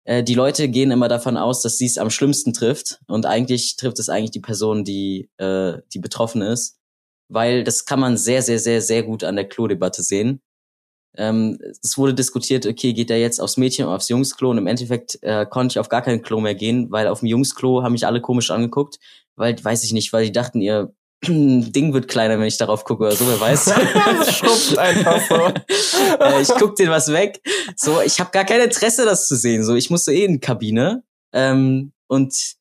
Äh, 0.03 0.25
die 0.25 0.35
Leute 0.35 0.67
gehen 0.67 0.91
immer 0.91 1.07
davon 1.07 1.37
aus, 1.37 1.61
dass 1.61 1.77
sie 1.77 1.85
es 1.85 1.97
am 1.97 2.09
schlimmsten 2.09 2.51
trifft 2.51 2.99
und 3.07 3.25
eigentlich 3.25 3.77
trifft 3.77 3.99
es 3.99 4.09
eigentlich 4.09 4.31
die 4.31 4.41
Person, 4.41 4.83
die, 4.83 5.29
äh, 5.37 5.77
die 5.93 5.99
betroffen 5.99 6.41
ist 6.41 6.79
weil 7.29 7.63
das 7.63 7.85
kann 7.85 7.99
man 7.99 8.17
sehr, 8.17 8.41
sehr, 8.41 8.59
sehr, 8.59 8.81
sehr 8.81 9.03
gut 9.03 9.23
an 9.23 9.35
der 9.35 9.47
Klo-Debatte 9.47 10.03
sehen. 10.03 10.41
Ähm, 11.17 11.57
es 11.81 11.97
wurde 11.97 12.13
diskutiert, 12.13 12.65
okay, 12.65 12.93
geht 12.93 13.09
er 13.09 13.19
jetzt 13.19 13.39
aufs 13.39 13.57
Mädchen 13.57 13.85
oder 13.85 13.95
aufs 13.95 14.09
Jungsklo? 14.09 14.51
Und 14.51 14.57
im 14.57 14.67
Endeffekt 14.67 15.19
äh, 15.21 15.45
konnte 15.45 15.73
ich 15.73 15.79
auf 15.79 15.89
gar 15.89 16.01
kein 16.01 16.21
Klo 16.21 16.41
mehr 16.41 16.55
gehen, 16.55 16.91
weil 16.91 17.07
auf 17.07 17.19
dem 17.19 17.27
Jungsklo 17.27 17.83
haben 17.83 17.93
mich 17.93 18.05
alle 18.05 18.21
komisch 18.21 18.51
angeguckt, 18.51 18.99
weil, 19.35 19.55
weiß 19.61 19.83
ich 19.83 19.93
nicht, 19.93 20.11
weil 20.13 20.25
die 20.25 20.31
dachten, 20.31 20.61
ihr 20.61 20.93
Ding 21.27 21.93
wird 21.93 22.07
kleiner, 22.07 22.37
wenn 22.37 22.47
ich 22.47 22.57
darauf 22.57 22.83
gucke 22.83 23.05
oder 23.05 23.15
so, 23.15 23.25
wer 23.27 23.39
weiß. 23.39 23.73
schubst 24.35 24.77
einfach 24.77 25.21
so. 25.27 25.35
äh, 26.23 26.41
ich 26.41 26.49
guck 26.49 26.75
den 26.75 26.89
was 26.89 27.11
weg. 27.11 27.41
So, 27.75 28.01
ich 28.01 28.19
habe 28.19 28.31
gar 28.31 28.45
kein 28.45 28.61
Interesse, 28.61 29.05
das 29.05 29.27
zu 29.27 29.35
sehen. 29.35 29.63
So, 29.63 29.75
ich 29.75 29.89
musste 29.89 30.13
eh 30.13 30.25
in 30.25 30.33
die 30.33 30.39
Kabine. 30.39 31.03
Ähm, 31.33 31.93
und 32.07 32.55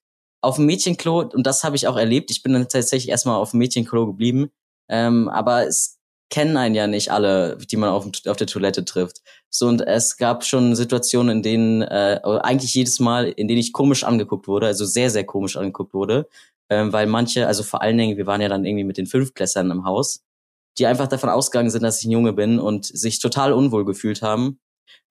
auf 0.45 0.57
dem 0.57 0.67
Mädchenklo, 0.67 1.31
und 1.33 1.47
das 1.47 1.65
habe 1.65 1.77
ich 1.77 1.89
auch 1.89 1.97
erlebt, 1.97 2.31
ich 2.31 2.43
bin 2.43 2.53
dann 2.53 2.69
tatsächlich 2.69 3.09
erstmal 3.09 3.37
auf 3.37 3.51
dem 3.51 3.59
Mädchenklo 3.59 4.07
geblieben, 4.07 4.51
ähm, 4.89 5.29
aber 5.29 5.67
es 5.67 5.99
kennen 6.31 6.57
einen 6.57 6.75
ja 6.75 6.87
nicht 6.87 7.11
alle, 7.11 7.57
die 7.59 7.77
man 7.77 7.91
auf, 7.91 8.07
auf 8.27 8.37
der 8.37 8.47
Toilette 8.47 8.85
trifft. 8.85 9.23
So, 9.51 9.69
und 9.69 9.81
es 9.83 10.17
gab 10.17 10.45
schon 10.45 10.75
Situationen, 10.75 11.37
in 11.37 11.43
denen, 11.43 11.83
äh, 11.83 12.21
eigentlich 12.25 12.75
jedes 12.75 12.99
Mal, 12.99 13.29
in 13.29 13.47
denen 13.47 13.61
ich 13.61 13.73
komisch 13.73 14.05
angeguckt 14.05 14.49
wurde, 14.49 14.67
also 14.67 14.85
sehr, 14.85 15.11
sehr 15.11 15.25
komisch 15.25 15.57
angeguckt 15.57 15.95
wurde, 15.95 16.29
ähm, 16.71 16.93
weil 16.93 17.07
manche, 17.07 17.47
also 17.47 17.63
vor 17.63 17.83
allen 17.83 17.99
Dingen, 17.99 18.17
wir 18.17 18.27
waren 18.27 18.41
ja 18.41 18.49
dann 18.49 18.65
irgendwie 18.65 18.85
mit 18.85 18.97
den 18.97 19.07
Fünfklässern 19.07 19.71
im 19.71 19.85
Haus, 19.85 20.25
die 20.79 20.87
einfach 20.87 21.07
davon 21.07 21.31
ausgegangen 21.31 21.71
sind, 21.71 21.83
dass 21.83 22.01
ich 22.01 22.07
ein 22.07 22.11
Junge 22.11 22.33
bin 22.33 22.59
und 22.59 22.87
sich 22.87 23.21
total 23.21 23.53
unwohl 23.53 23.85
gefühlt 23.85 24.23
haben. 24.23 24.59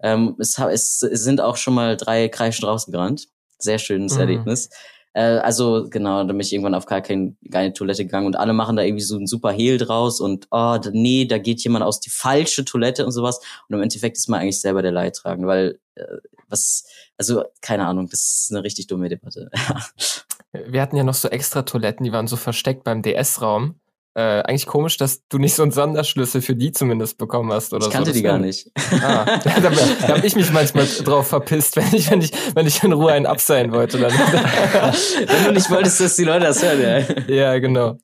Ähm, 0.01 0.35
es, 0.39 0.57
es, 0.57 0.99
sind 0.99 1.39
auch 1.39 1.55
schon 1.55 1.73
mal 1.73 1.95
drei 1.95 2.27
Kreischen 2.27 2.65
rausgerannt. 2.65 3.27
Sehr 3.59 3.79
schönes 3.79 4.15
mhm. 4.15 4.19
Erlebnis. 4.19 4.69
Äh, 5.13 5.37
also 5.37 5.87
genau, 5.89 6.23
da 6.23 6.33
bin 6.33 6.39
ich 6.39 6.51
irgendwann 6.51 6.75
auf 6.75 6.85
gar 6.85 7.01
keine, 7.01 7.35
keine 7.51 7.73
Toilette 7.73 8.05
gegangen 8.05 8.27
und 8.27 8.35
alle 8.35 8.53
machen 8.53 8.75
da 8.75 8.83
irgendwie 8.83 9.03
so 9.03 9.17
ein 9.17 9.27
super 9.27 9.51
Hehl 9.51 9.77
draus 9.77 10.19
und 10.19 10.47
oh, 10.51 10.77
nee, 10.91 11.25
da 11.25 11.37
geht 11.37 11.63
jemand 11.63 11.83
aus 11.83 11.99
die 11.99 12.09
falsche 12.09 12.65
Toilette 12.65 13.05
und 13.05 13.11
sowas. 13.11 13.39
Und 13.69 13.75
im 13.75 13.81
Endeffekt 13.81 14.17
ist 14.17 14.27
man 14.29 14.41
eigentlich 14.41 14.61
selber 14.61 14.81
der 14.81 14.91
Leidtragende, 14.91 15.47
weil 15.47 15.79
äh, 15.95 16.03
was, 16.49 16.85
also 17.17 17.43
keine 17.61 17.85
Ahnung, 17.85 18.09
das 18.09 18.43
ist 18.43 18.51
eine 18.51 18.63
richtig 18.63 18.87
dumme 18.87 19.09
Debatte. 19.09 19.49
Wir 20.51 20.81
hatten 20.81 20.95
ja 20.95 21.03
noch 21.03 21.15
so 21.15 21.29
extra 21.29 21.63
Toiletten, 21.63 22.03
die 22.03 22.11
waren 22.11 22.27
so 22.27 22.35
versteckt 22.35 22.83
beim 22.83 23.01
DS-Raum. 23.01 23.79
Äh, 24.15 24.43
eigentlich 24.43 24.67
komisch, 24.67 24.97
dass 24.97 25.27
du 25.27 25.39
nicht 25.39 25.55
so 25.55 25.63
einen 25.63 25.71
Sonderschlüssel 25.71 26.43
für 26.43 26.55
die 26.55 26.71
zumindest 26.71 27.17
bekommen 27.17 27.51
hast 27.51 27.73
oder 27.73 27.87
ich 27.87 27.91
kannte 27.91 28.11
so. 28.11 28.17
die 28.17 28.23
gar 28.23 28.37
nicht. 28.37 28.69
Ah, 29.01 29.25
da, 29.43 29.59
da 29.59 30.07
habe 30.07 30.25
ich 30.25 30.35
mich 30.35 30.51
manchmal 30.51 30.85
drauf 30.85 31.27
verpisst, 31.27 31.75
wenn 31.75 31.93
ich, 31.93 32.11
wenn 32.11 32.21
ich, 32.21 32.31
wenn 32.53 32.67
ich 32.67 32.83
in 32.83 32.93
Ruhe 32.93 33.11
einen 33.11 33.25
abseilen 33.25 33.71
wollte. 33.71 33.97
Dann. 33.97 34.11
wenn 34.11 35.45
du 35.45 35.51
nicht 35.53 35.69
wolltest, 35.69 35.99
dass 35.99 36.15
die 36.15 36.23
Leute 36.23 36.45
das 36.45 36.61
hören, 36.63 36.81
ja. 36.81 37.33
Ja, 37.33 37.59
genau. 37.59 37.97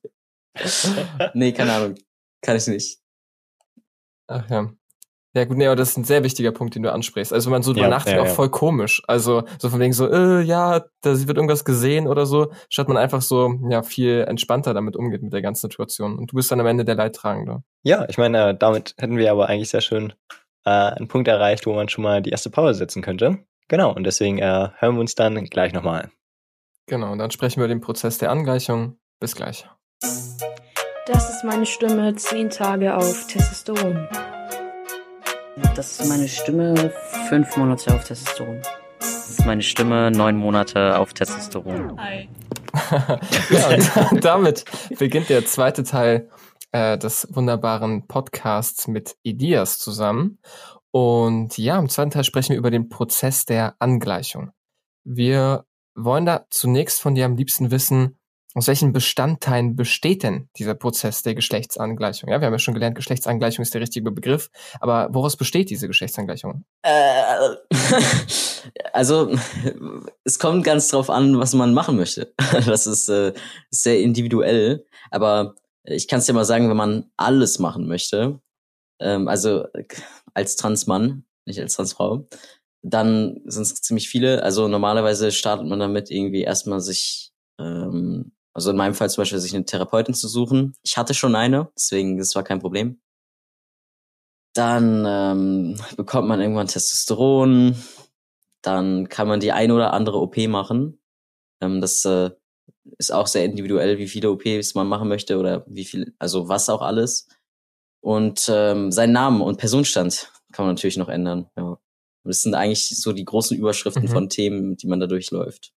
nee, 1.34 1.52
keine 1.52 1.72
Ahnung. 1.72 1.94
Kann 2.42 2.56
ich 2.56 2.66
nicht. 2.66 2.98
Ach 4.26 4.50
ja. 4.50 4.70
Ja 5.32 5.44
gut, 5.44 5.56
nee, 5.56 5.66
aber 5.66 5.76
das 5.76 5.90
ist 5.90 5.96
ein 5.96 6.04
sehr 6.04 6.24
wichtiger 6.24 6.50
Punkt, 6.50 6.74
den 6.74 6.82
du 6.82 6.92
ansprichst. 6.92 7.32
Also 7.32 7.46
wenn 7.46 7.52
man 7.52 7.62
so 7.62 7.72
drüber 7.72 7.84
ja, 7.84 7.90
nachdenkt, 7.90 8.16
ja, 8.16 8.22
auch 8.22 8.26
ja. 8.26 8.34
voll 8.34 8.50
komisch. 8.50 9.00
Also 9.06 9.44
so 9.58 9.68
von 9.68 9.78
wegen 9.78 9.92
so, 9.92 10.10
äh, 10.10 10.42
ja, 10.42 10.84
da 11.02 11.26
wird 11.26 11.36
irgendwas 11.36 11.64
gesehen 11.64 12.08
oder 12.08 12.26
so, 12.26 12.50
statt 12.68 12.88
man 12.88 12.96
einfach 12.96 13.22
so 13.22 13.54
ja 13.68 13.82
viel 13.82 14.24
entspannter 14.26 14.74
damit 14.74 14.96
umgeht 14.96 15.22
mit 15.22 15.32
der 15.32 15.42
ganzen 15.42 15.68
Situation. 15.68 16.18
Und 16.18 16.32
du 16.32 16.36
bist 16.36 16.50
dann 16.50 16.58
am 16.58 16.66
Ende 16.66 16.84
der 16.84 16.96
Leidtragende. 16.96 17.62
Ja, 17.84 18.06
ich 18.08 18.18
meine, 18.18 18.50
äh, 18.50 18.56
damit 18.58 18.94
hätten 18.98 19.18
wir 19.18 19.30
aber 19.30 19.48
eigentlich 19.48 19.70
sehr 19.70 19.82
schön 19.82 20.12
äh, 20.64 20.70
einen 20.70 21.06
Punkt 21.06 21.28
erreicht, 21.28 21.64
wo 21.64 21.74
man 21.74 21.88
schon 21.88 22.02
mal 22.02 22.22
die 22.22 22.30
erste 22.30 22.50
Pause 22.50 22.74
setzen 22.74 23.00
könnte. 23.00 23.38
Genau, 23.68 23.94
und 23.94 24.02
deswegen 24.02 24.38
äh, 24.38 24.70
hören 24.78 24.96
wir 24.96 25.00
uns 25.00 25.14
dann 25.14 25.44
gleich 25.44 25.72
nochmal. 25.72 26.10
Genau, 26.86 27.12
und 27.12 27.18
dann 27.18 27.30
sprechen 27.30 27.60
wir 27.60 27.66
über 27.66 27.74
den 27.74 27.80
Prozess 27.80 28.18
der 28.18 28.32
Angleichung. 28.32 28.98
Bis 29.20 29.36
gleich. 29.36 29.68
Das 30.00 31.30
ist 31.30 31.44
meine 31.44 31.66
Stimme, 31.66 32.16
zehn 32.16 32.50
Tage 32.50 32.96
auf 32.96 33.28
Testosteron. 33.28 34.08
Das 35.74 36.00
ist 36.00 36.08
meine 36.08 36.28
Stimme, 36.28 36.92
fünf 37.28 37.56
Monate 37.56 37.94
auf 37.94 38.04
Testosteron. 38.04 38.60
Das 38.98 39.30
ist 39.30 39.46
meine 39.46 39.62
Stimme, 39.62 40.10
neun 40.10 40.36
Monate 40.36 40.98
auf 40.98 41.12
Testosteron. 41.14 41.98
Hi. 42.00 42.28
ja, 43.50 44.08
und 44.10 44.24
damit 44.24 44.64
beginnt 44.98 45.28
der 45.28 45.44
zweite 45.44 45.82
Teil 45.82 46.28
äh, 46.72 46.98
des 46.98 47.28
wunderbaren 47.30 48.06
Podcasts 48.06 48.86
mit 48.88 49.16
Ideas 49.22 49.78
zusammen. 49.78 50.38
Und 50.92 51.56
ja, 51.58 51.78
im 51.78 51.88
zweiten 51.88 52.10
Teil 52.10 52.24
sprechen 52.24 52.50
wir 52.50 52.58
über 52.58 52.70
den 52.70 52.88
Prozess 52.88 53.44
der 53.44 53.74
Angleichung. 53.78 54.50
Wir 55.04 55.64
wollen 55.94 56.26
da 56.26 56.46
zunächst 56.50 57.00
von 57.00 57.14
dir 57.14 57.24
am 57.24 57.36
liebsten 57.36 57.70
wissen, 57.70 58.19
aus 58.54 58.66
welchen 58.66 58.92
Bestandteilen 58.92 59.76
besteht 59.76 60.22
denn 60.22 60.48
dieser 60.56 60.74
Prozess 60.74 61.22
der 61.22 61.34
Geschlechtsangleichung? 61.34 62.30
Ja, 62.30 62.40
wir 62.40 62.46
haben 62.46 62.54
ja 62.54 62.58
schon 62.58 62.74
gelernt, 62.74 62.96
Geschlechtsangleichung 62.96 63.62
ist 63.62 63.74
der 63.74 63.80
richtige 63.80 64.10
Begriff, 64.10 64.50
aber 64.80 65.08
woraus 65.12 65.36
besteht 65.36 65.70
diese 65.70 65.86
Geschlechtsangleichung? 65.86 66.64
Äh, 66.82 67.56
also 68.92 69.34
es 70.24 70.38
kommt 70.38 70.64
ganz 70.64 70.88
drauf 70.88 71.10
an, 71.10 71.38
was 71.38 71.54
man 71.54 71.74
machen 71.74 71.96
möchte. 71.96 72.32
Das 72.66 72.86
ist 72.86 73.08
äh, 73.08 73.32
sehr 73.70 74.00
individuell, 74.00 74.84
aber 75.10 75.54
ich 75.84 76.08
kann 76.08 76.18
es 76.18 76.26
dir 76.26 76.32
mal 76.32 76.44
sagen, 76.44 76.68
wenn 76.68 76.76
man 76.76 77.10
alles 77.16 77.58
machen 77.58 77.86
möchte, 77.86 78.40
ähm, 79.00 79.28
also 79.28 79.66
als 80.34 80.56
Transmann, 80.56 81.24
nicht 81.46 81.60
als 81.60 81.74
Transfrau, 81.74 82.28
dann 82.82 83.40
sind 83.44 83.62
es 83.62 83.74
ziemlich 83.74 84.08
viele. 84.08 84.42
Also 84.42 84.68
normalerweise 84.68 85.32
startet 85.32 85.66
man 85.66 85.80
damit 85.80 86.10
irgendwie 86.10 86.42
erstmal 86.42 86.80
sich, 86.80 87.32
ähm, 87.58 88.32
also 88.52 88.70
in 88.70 88.76
meinem 88.76 88.94
Fall 88.94 89.10
zum 89.10 89.22
Beispiel 89.22 89.38
sich 89.38 89.54
eine 89.54 89.64
Therapeutin 89.64 90.14
zu 90.14 90.28
suchen. 90.28 90.74
Ich 90.82 90.96
hatte 90.96 91.14
schon 91.14 91.34
eine, 91.34 91.70
deswegen 91.76 92.18
das 92.18 92.34
war 92.34 92.42
kein 92.42 92.60
Problem. 92.60 93.00
Dann 94.54 95.04
ähm, 95.06 95.80
bekommt 95.96 96.28
man 96.28 96.40
irgendwann 96.40 96.66
Testosteron. 96.66 97.76
Dann 98.62 99.08
kann 99.08 99.28
man 99.28 99.40
die 99.40 99.52
ein 99.52 99.70
oder 99.70 99.92
andere 99.92 100.18
OP 100.18 100.36
machen. 100.48 101.00
Ähm, 101.60 101.80
das 101.80 102.04
äh, 102.04 102.30
ist 102.98 103.12
auch 103.12 103.26
sehr 103.26 103.44
individuell, 103.44 103.98
wie 103.98 104.08
viele 104.08 104.30
OPs 104.30 104.74
man 104.74 104.88
machen 104.88 105.08
möchte 105.08 105.38
oder 105.38 105.64
wie 105.68 105.84
viel, 105.84 106.14
also 106.18 106.48
was 106.48 106.68
auch 106.68 106.82
alles. 106.82 107.28
Und 108.00 108.50
ähm, 108.52 108.90
seinen 108.90 109.12
Namen 109.12 109.40
und 109.40 109.58
Personenstand 109.58 110.32
kann 110.52 110.66
man 110.66 110.74
natürlich 110.74 110.96
noch 110.96 111.08
ändern. 111.08 111.48
Ja. 111.56 111.78
Und 112.22 112.28
das 112.28 112.42
sind 112.42 112.54
eigentlich 112.54 112.88
so 113.00 113.12
die 113.12 113.24
großen 113.24 113.56
Überschriften 113.56 114.04
mhm. 114.04 114.08
von 114.08 114.28
Themen, 114.28 114.76
die 114.76 114.88
man 114.88 115.00
da 115.00 115.06
durchläuft. 115.06 115.72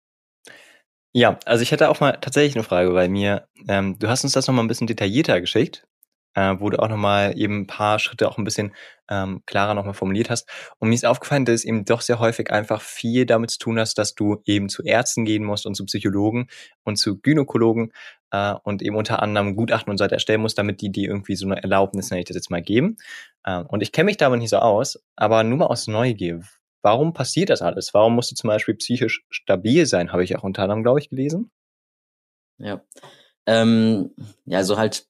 Ja, 1.13 1.37
also 1.45 1.61
ich 1.61 1.71
hätte 1.71 1.89
auch 1.89 1.99
mal 1.99 2.13
tatsächlich 2.21 2.55
eine 2.55 2.63
Frage 2.63 2.91
bei 2.91 3.09
mir. 3.09 3.47
Ähm, 3.67 3.97
du 3.99 4.07
hast 4.07 4.23
uns 4.23 4.33
das 4.33 4.47
nochmal 4.47 4.63
ein 4.63 4.67
bisschen 4.69 4.87
detaillierter 4.87 5.41
geschickt 5.41 5.85
äh, 6.35 6.55
wo 6.59 6.69
du 6.69 6.79
auch 6.79 6.87
nochmal 6.89 7.37
eben 7.37 7.61
ein 7.61 7.67
paar 7.67 7.99
Schritte 7.99 8.29
auch 8.29 8.37
ein 8.37 8.43
bisschen 8.43 8.73
ähm, 9.09 9.41
klarer 9.45 9.73
nochmal 9.73 9.93
formuliert 9.93 10.29
hast. 10.29 10.49
Und 10.79 10.89
mir 10.89 10.95
ist 10.95 11.05
aufgefallen, 11.05 11.45
dass 11.45 11.55
es 11.55 11.65
eben 11.65 11.85
doch 11.85 12.01
sehr 12.01 12.19
häufig 12.19 12.51
einfach 12.51 12.81
viel 12.81 13.25
damit 13.25 13.51
zu 13.51 13.59
tun 13.59 13.79
hast, 13.79 13.97
dass 13.97 14.15
du 14.15 14.41
eben 14.45 14.69
zu 14.69 14.83
Ärzten 14.83 15.25
gehen 15.25 15.43
musst 15.43 15.65
und 15.65 15.75
zu 15.75 15.85
Psychologen 15.85 16.47
und 16.83 16.97
zu 16.97 17.19
Gynäkologen 17.19 17.91
äh, 18.31 18.53
und 18.63 18.81
eben 18.81 18.95
unter 18.95 19.21
anderem 19.21 19.55
Gutachten 19.55 19.91
und 19.91 19.97
so 19.97 20.03
weiter 20.05 20.15
erstellen 20.15 20.41
musst, 20.41 20.57
damit 20.57 20.81
die 20.81 20.91
dir 20.91 21.09
irgendwie 21.09 21.35
so 21.35 21.45
eine 21.45 21.61
Erlaubnis, 21.61 22.09
nenne 22.09 22.21
ich 22.21 22.27
das 22.27 22.35
jetzt 22.35 22.49
mal, 22.51 22.61
geben. 22.61 22.97
Äh, 23.43 23.63
und 23.67 23.81
ich 23.83 23.91
kenne 23.91 24.05
mich 24.05 24.17
damit 24.17 24.39
nicht 24.39 24.49
so 24.51 24.57
aus, 24.57 24.99
aber 25.15 25.43
nur 25.43 25.57
mal 25.57 25.67
aus 25.67 25.87
Neugier. 25.87 26.41
Warum 26.81 27.13
passiert 27.13 27.49
das 27.49 27.61
alles? 27.61 27.93
Warum 27.93 28.15
musst 28.15 28.31
du 28.31 28.35
zum 28.35 28.47
Beispiel 28.47 28.75
psychisch 28.75 29.23
stabil 29.29 29.85
sein? 29.85 30.11
Habe 30.11 30.23
ich 30.23 30.35
auch 30.35 30.43
unter 30.43 30.63
anderem, 30.63 30.83
glaube 30.83 30.99
ich, 30.99 31.09
gelesen. 31.09 31.51
Ja. 32.57 32.83
Ähm, 33.45 34.11
ja, 34.45 34.59
also 34.59 34.77
halt, 34.77 35.07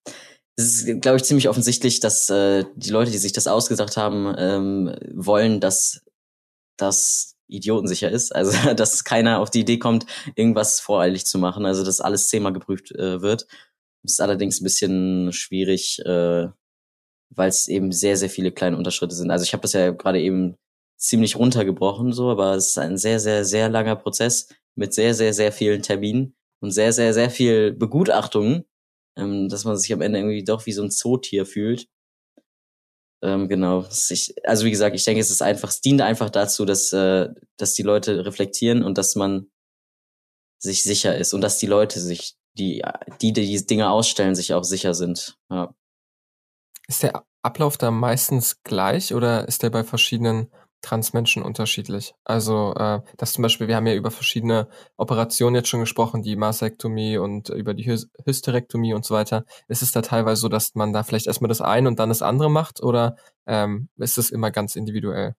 es 0.55 0.83
ist, 0.83 1.01
glaube 1.01 1.17
ich, 1.17 1.23
ziemlich 1.23 1.49
offensichtlich, 1.49 1.99
dass 1.99 2.29
äh, 2.29 2.65
die 2.75 2.89
Leute, 2.89 3.11
die 3.11 3.17
sich 3.17 3.33
das 3.33 3.47
ausgedacht 3.47 3.97
haben, 3.97 4.33
ähm, 4.37 4.95
wollen, 5.13 5.59
dass 5.59 6.03
das 6.77 7.35
idiotensicher 7.47 8.09
ist. 8.09 8.33
Also, 8.35 8.73
dass 8.73 9.03
keiner 9.03 9.39
auf 9.39 9.49
die 9.49 9.61
Idee 9.61 9.79
kommt, 9.79 10.05
irgendwas 10.35 10.79
voreilig 10.79 11.25
zu 11.25 11.37
machen. 11.39 11.65
Also, 11.65 11.83
dass 11.83 12.01
alles 12.01 12.29
zehnmal 12.29 12.53
geprüft 12.53 12.91
äh, 12.91 13.21
wird. 13.21 13.47
Ist 14.03 14.21
allerdings 14.21 14.61
ein 14.61 14.63
bisschen 14.63 15.31
schwierig, 15.31 15.99
äh, 16.05 16.47
weil 17.29 17.49
es 17.49 17.67
eben 17.67 17.91
sehr, 17.91 18.17
sehr 18.17 18.29
viele 18.29 18.51
kleine 18.51 18.77
Unterschritte 18.77 19.15
sind. 19.15 19.31
Also, 19.31 19.43
ich 19.43 19.53
habe 19.53 19.61
das 19.61 19.73
ja 19.73 19.91
gerade 19.91 20.21
eben 20.21 20.57
ziemlich 21.01 21.35
runtergebrochen, 21.35 22.13
so, 22.13 22.29
aber 22.29 22.55
es 22.55 22.69
ist 22.69 22.77
ein 22.77 22.97
sehr, 22.97 23.19
sehr, 23.19 23.43
sehr 23.45 23.69
langer 23.69 23.95
Prozess 23.95 24.49
mit 24.75 24.93
sehr, 24.93 25.13
sehr, 25.13 25.33
sehr 25.33 25.51
vielen 25.51 25.81
Terminen 25.81 26.35
und 26.61 26.71
sehr, 26.71 26.93
sehr, 26.93 27.13
sehr 27.13 27.29
viel 27.29 27.73
Begutachtungen 27.73 28.65
ähm, 29.17 29.49
dass 29.49 29.65
man 29.65 29.77
sich 29.77 29.91
am 29.93 30.01
Ende 30.01 30.19
irgendwie 30.19 30.43
doch 30.43 30.65
wie 30.65 30.71
so 30.71 30.83
ein 30.83 30.91
Zootier 30.91 31.45
fühlt. 31.45 31.87
Ähm, 33.23 33.47
genau. 33.47 33.85
Also 34.43 34.65
wie 34.65 34.71
gesagt, 34.71 34.95
ich 34.95 35.03
denke, 35.03 35.21
es 35.21 35.29
ist 35.29 35.41
einfach, 35.41 35.69
es 35.69 35.81
dient 35.81 36.01
einfach 36.01 36.29
dazu, 36.29 36.65
dass, 36.65 36.91
äh, 36.93 37.29
dass 37.57 37.73
die 37.73 37.83
Leute 37.83 38.25
reflektieren 38.25 38.83
und 38.83 38.97
dass 38.97 39.15
man 39.15 39.51
sich 40.59 40.83
sicher 40.83 41.15
ist 41.15 41.33
und 41.33 41.41
dass 41.41 41.57
die 41.57 41.67
Leute 41.67 41.99
sich, 41.99 42.35
die, 42.57 42.81
die, 43.21 43.33
die 43.33 43.45
die 43.45 43.65
Dinge 43.65 43.89
ausstellen, 43.89 44.35
sich 44.35 44.53
auch 44.53 44.63
sicher 44.63 44.93
sind. 44.93 45.37
Ja. 45.49 45.75
Ist 46.87 47.03
der 47.03 47.25
Ablauf 47.43 47.77
da 47.77 47.91
meistens 47.91 48.63
gleich 48.63 49.13
oder 49.13 49.47
ist 49.47 49.63
der 49.63 49.69
bei 49.69 49.83
verschiedenen 49.83 50.51
Transmenschen 50.81 51.43
unterschiedlich. 51.43 52.13
Also 52.23 52.73
äh, 52.75 53.01
das 53.17 53.33
zum 53.33 53.43
Beispiel, 53.43 53.67
wir 53.67 53.75
haben 53.75 53.87
ja 53.87 53.93
über 53.93 54.11
verschiedene 54.11 54.67
Operationen 54.97 55.55
jetzt 55.55 55.69
schon 55.69 55.79
gesprochen, 55.79 56.21
die 56.23 56.35
Masektomie 56.35 57.17
und 57.17 57.49
über 57.49 57.73
die 57.73 57.85
Hy 57.85 57.97
Hysterektomie 58.25 58.93
und 58.93 59.05
so 59.05 59.13
weiter. 59.13 59.45
Ist 59.67 59.81
es 59.81 59.91
da 59.91 60.01
teilweise 60.01 60.41
so, 60.41 60.49
dass 60.49 60.75
man 60.75 60.93
da 60.93 61.03
vielleicht 61.03 61.27
erstmal 61.27 61.49
das 61.49 61.61
eine 61.61 61.87
und 61.87 61.99
dann 61.99 62.09
das 62.09 62.21
andere 62.21 62.49
macht 62.49 62.81
oder 62.81 63.15
ähm, 63.47 63.89
ist 63.97 64.17
es 64.17 64.31
immer 64.31 64.51
ganz 64.51 64.75
individuell? 64.75 65.35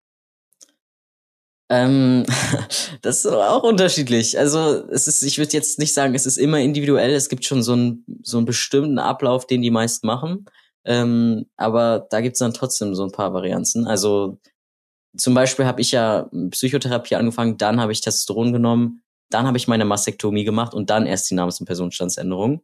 Ähm, 1.72 2.24
das 3.02 3.24
ist 3.24 3.26
auch 3.26 3.62
unterschiedlich. 3.62 4.38
Also 4.38 4.86
es 4.90 5.06
ist, 5.08 5.22
ich 5.22 5.38
würde 5.38 5.52
jetzt 5.52 5.78
nicht 5.78 5.94
sagen, 5.94 6.14
es 6.14 6.26
ist 6.26 6.36
immer 6.36 6.60
individuell. 6.60 7.12
Es 7.12 7.28
gibt 7.30 7.44
schon 7.44 7.62
so 7.62 7.72
einen 7.72 8.04
so 8.22 8.36
einen 8.36 8.46
bestimmten 8.46 8.98
Ablauf, 8.98 9.46
den 9.46 9.62
die 9.62 9.70
meisten 9.70 10.06
machen. 10.06 10.44
Ähm, 10.84 11.46
aber 11.56 12.06
da 12.10 12.20
gibt's 12.20 12.40
dann 12.40 12.52
trotzdem 12.54 12.94
so 12.94 13.04
ein 13.04 13.12
paar 13.12 13.32
Varianzen. 13.32 13.86
Also 13.86 14.38
zum 15.16 15.34
Beispiel 15.34 15.66
habe 15.66 15.80
ich 15.80 15.92
ja 15.92 16.28
Psychotherapie 16.50 17.16
angefangen, 17.16 17.58
dann 17.58 17.80
habe 17.80 17.92
ich 17.92 18.00
Testosteron 18.00 18.52
genommen, 18.52 19.02
dann 19.30 19.46
habe 19.46 19.56
ich 19.56 19.68
meine 19.68 19.84
Mastektomie 19.84 20.44
gemacht 20.44 20.74
und 20.74 20.90
dann 20.90 21.06
erst 21.06 21.30
die 21.30 21.34
Namens- 21.34 21.60
und 21.60 21.66
Personenstandsänderung. 21.66 22.62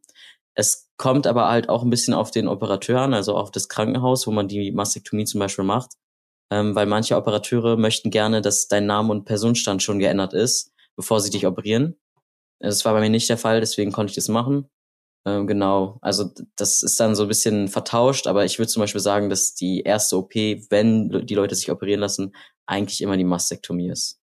Es 0.54 0.88
kommt 0.96 1.26
aber 1.26 1.48
halt 1.48 1.68
auch 1.68 1.82
ein 1.82 1.90
bisschen 1.90 2.14
auf 2.14 2.30
den 2.30 2.48
Operateur 2.48 3.00
an, 3.00 3.14
also 3.14 3.37
auf 3.37 3.50
das 3.50 3.68
Krankenhaus, 3.68 4.26
wo 4.26 4.32
man 4.32 4.48
die 4.48 4.72
Mastektomie 4.72 5.24
zum 5.24 5.40
Beispiel 5.40 5.64
macht, 5.64 5.92
ähm, 6.50 6.74
weil 6.74 6.87
manche 6.87 7.16
Operateure 7.16 7.76
möchten 7.76 8.11
gerne, 8.11 8.40
dass 8.42 8.68
dein 8.68 8.87
Name 8.87 9.12
und 9.12 9.24
Personenstand 9.24 9.82
schon 9.82 9.98
geändert 9.98 10.32
ist, 10.32 10.72
bevor 10.96 11.20
sie 11.20 11.30
dich 11.30 11.46
operieren. 11.46 11.96
Das 12.61 12.84
war 12.84 12.92
bei 12.92 13.00
mir 13.00 13.11
nicht 13.11 13.28
der 13.28 13.38
Fall, 13.38 13.61
deswegen 13.61 13.92
konnte 13.92 14.11
ich 14.11 14.16
das 14.16 14.28
machen. 14.28 14.68
Ähm, 15.26 15.46
genau, 15.46 15.98
also 16.00 16.31
das 16.57 16.83
ist 16.83 16.98
dann 17.00 17.14
so 17.14 17.22
ein 17.24 17.28
bisschen 17.28 17.68
vertauscht, 17.68 18.26
aber 18.26 18.44
ich 18.44 18.59
würde 18.59 18.68
zum 18.68 18.81
Beispiel 18.81 19.00
sagen, 19.00 19.28
dass 19.28 19.54
die 19.54 19.83
erste 19.83 20.16
OP, 20.16 20.35
wenn 20.35 21.26
die 21.26 21.35
Leute 21.35 21.54
sich 21.54 21.70
operieren 21.70 22.00
lassen, 22.00 22.35
eigentlich 22.66 23.00
immer 23.00 23.16
die 23.16 23.24
Mastektomie 23.24 23.90
ist. 23.90 24.20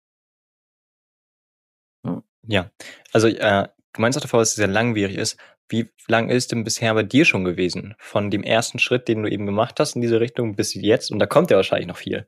Ja, 2.06 2.24
ja. 2.48 2.72
also 3.14 3.28
äh, 3.28 3.68
du 3.94 4.02
meinst 4.02 4.22
davor, 4.24 4.40
dass 4.40 4.50
es 4.50 4.56
sehr 4.56 4.68
langwierig 4.68 5.18
ist. 5.18 5.38
Wie 5.70 5.90
lang 6.08 6.30
ist 6.30 6.52
denn 6.52 6.64
bisher 6.66 6.94
bei 6.94 7.04
dir 7.04 7.24
schon 7.26 7.46
gewesen? 7.46 7.96
Von 7.98 8.30
dem 8.30 8.44
ersten 8.44 8.80
Schritt, 8.80 9.08
den 9.08 9.24
du 9.24 9.30
eben 9.32 9.46
gemacht 9.46 9.80
hast 9.80 9.96
in 9.96 10.02
diese 10.02 10.20
Richtung 10.20 10.56
bis 10.56 10.74
jetzt? 10.74 11.12
Und 11.12 11.20
da 11.20 11.28
kommt 11.28 11.50
ja 11.50 11.58
wahrscheinlich 11.58 11.88
noch 11.88 11.98
viel. 11.98 12.28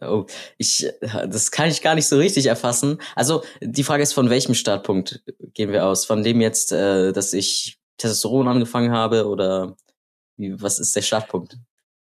Oh, 0.00 0.26
ich, 0.56 0.90
das 1.00 1.50
kann 1.50 1.68
ich 1.68 1.82
gar 1.82 1.94
nicht 1.94 2.08
so 2.08 2.16
richtig 2.16 2.46
erfassen. 2.46 2.98
Also 3.14 3.42
die 3.60 3.84
Frage 3.84 4.02
ist, 4.02 4.14
von 4.14 4.30
welchem 4.30 4.54
Startpunkt 4.54 5.22
gehen 5.54 5.70
wir 5.70 5.86
aus? 5.86 6.06
Von 6.06 6.22
dem 6.22 6.40
jetzt, 6.40 6.72
äh, 6.72 7.12
dass 7.12 7.32
ich 7.32 7.78
Testosteron 7.98 8.48
angefangen 8.48 8.92
habe 8.92 9.26
oder 9.26 9.76
wie, 10.36 10.60
was 10.60 10.78
ist 10.78 10.96
der 10.96 11.02
Startpunkt? 11.02 11.58